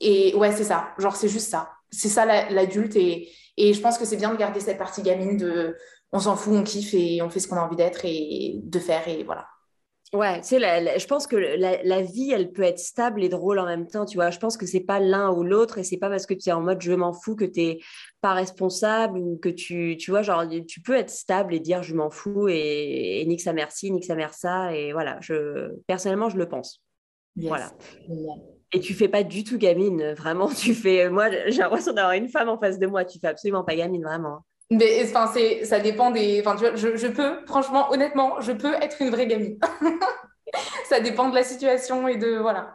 et 0.01 0.35
ouais, 0.35 0.53
c'est 0.53 0.65
ça. 0.65 0.91
Genre, 0.99 1.17
c'est 1.17 1.29
juste 1.29 1.49
ça. 1.49 1.71
C'est 1.91 2.09
ça 2.09 2.27
l'adulte. 2.51 2.97
et, 2.97 3.31
et 3.57 3.75
je 3.75 3.81
pense 3.81 3.99
que 3.99 4.05
c'est 4.05 4.17
bien 4.17 4.31
de 4.31 4.37
garder 4.37 4.61
cette 4.61 4.79
partie 4.79 5.03
gamine 5.03 5.37
de 5.37 5.77
on 6.13 6.21
s'en 6.21 6.37
fout, 6.37 6.55
on 6.55 6.63
kiffe 6.63 6.95
et 6.95 7.21
on 7.23 7.29
fait 7.29 7.41
ce 7.41 7.49
qu'on 7.49 7.57
a 7.57 7.61
envie 7.63 7.77
d'être 7.77 8.01
et 8.05 8.61
de 8.63 8.79
faire. 8.79 9.07
Et 9.09 9.25
voilà. 9.25 9.47
Ouais, 10.15 10.41
tu 10.41 10.49
sais, 10.49 10.99
je 10.99 11.07
pense 11.07 11.27
que 11.27 11.37
la, 11.37 12.03
vie, 12.03 12.31
elle 12.33 12.51
peut 12.51 12.63
être 12.63 12.79
stable 12.79 13.23
et 13.23 13.29
drôle 13.29 13.59
en 13.59 13.67
même 13.67 13.87
temps, 13.87 14.07
tu 14.07 14.17
vois. 14.17 14.31
Je 14.31 14.39
pense 14.39 14.57
que 14.57 14.65
c'est 14.65 14.81
pas 14.81 15.01
l'un 15.01 15.31
ou 15.31 15.45
l'autre 15.45 15.77
et 15.77 15.85
c'est 15.85 15.99
pas 15.99 16.09
parce 16.09 16.25
que 16.25 16.33
tu 16.33 16.49
es 16.49 16.53
en 16.53 16.63
mode 16.63 16.81
je 16.81 16.93
m'en 16.93 17.13
fous 17.13 17.37
que 17.37 17.45
tu 17.45 17.61
n'es 17.61 17.81
pas 18.23 18.33
responsable 18.33 19.19
ou 19.19 19.37
que 19.37 19.51
tu, 19.51 19.97
tu 19.99 20.11
vois, 20.11 20.23
genre, 20.23 20.45
tu 20.67 20.81
peux 20.81 20.95
être 20.95 21.11
stable 21.11 21.55
et 21.55 21.61
dire 21.61 21.83
je 21.83 21.95
m'en 21.95 22.11
fous 22.11 22.49
et, 22.49 23.21
et 23.21 23.27
nique 23.27 23.43
sa 23.43 23.53
merci, 23.53 23.91
nique 23.91 24.05
sa 24.05 24.15
mère 24.15 24.33
ça. 24.33 24.75
Et 24.75 24.93
voilà, 24.93 25.19
je, 25.21 25.75
personnellement, 25.87 26.31
je 26.31 26.39
le 26.39 26.49
pense. 26.49 26.83
Voilà. 27.37 27.71
Et 28.73 28.81
tu 28.81 28.95
fais 28.95 29.09
pas 29.09 29.23
du 29.23 29.45
tout 29.45 29.59
gamine, 29.59 30.13
vraiment. 30.13 30.49
Tu 30.55 30.75
fais, 30.75 31.09
moi, 31.09 31.31
j'ai 31.31 31.59
l'impression 31.59 31.93
d'avoir 31.93 32.15
une 32.15 32.29
femme 32.29 32.49
en 32.49 32.59
face 32.59 32.79
de 32.79 32.87
moi. 32.87 33.05
Tu 33.05 33.19
fais 33.19 33.29
absolument 33.29 33.65
pas 33.65 33.77
gamine, 33.77 34.03
vraiment. 34.03 34.45
Mais 34.71 35.03
enfin, 35.05 35.31
c'est, 35.33 35.65
ça 35.65 35.81
dépend 35.81 36.11
des. 36.11 36.41
Enfin, 36.41 36.55
tu 36.57 36.61
vois, 36.61 36.77
je, 36.77 36.97
je, 36.97 37.07
peux, 37.07 37.45
franchement, 37.47 37.91
honnêtement, 37.91 38.41
je 38.41 38.53
peux 38.53 38.75
être 38.75 39.01
une 39.01 39.11
vraie 39.11 39.27
gamine. 39.27 39.59
ça 40.89 41.01
dépend 41.01 41.29
de 41.29 41.35
la 41.35 41.43
situation 41.43 42.07
et 42.07 42.17
de 42.17 42.37
voilà. 42.37 42.75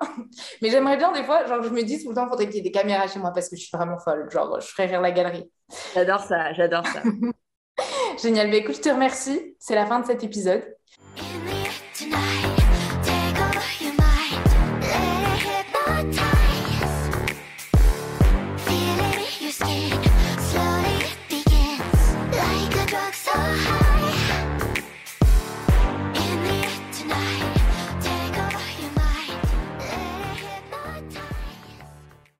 Mais 0.62 0.70
j'aimerais 0.70 0.98
bien 0.98 1.12
des 1.12 1.24
fois, 1.24 1.46
genre, 1.46 1.62
je 1.62 1.70
me 1.70 1.84
dis 1.84 2.02
tout 2.02 2.10
le 2.10 2.16
temps, 2.16 2.28
faudrait 2.28 2.46
qu'il 2.46 2.56
y 2.56 2.60
ait 2.60 2.64
des 2.64 2.72
caméras 2.72 3.08
chez 3.08 3.20
moi 3.20 3.32
parce 3.32 3.50
que 3.50 3.56
je 3.56 3.62
suis 3.62 3.76
vraiment 3.76 4.00
folle. 4.00 4.28
Genre, 4.32 4.60
je 4.60 4.68
ferais 4.68 4.88
rire 4.88 5.02
la 5.02 5.12
galerie. 5.12 5.50
J'adore 5.94 6.22
ça, 6.22 6.54
j'adore 6.54 6.86
ça. 6.88 7.04
Génial. 8.22 8.50
Mais 8.50 8.58
écoute, 8.58 8.76
je 8.76 8.82
te 8.82 8.90
remercie. 8.90 9.56
C'est 9.60 9.76
la 9.76 9.86
fin 9.86 10.00
de 10.00 10.06
cet 10.06 10.24
épisode. 10.24 10.64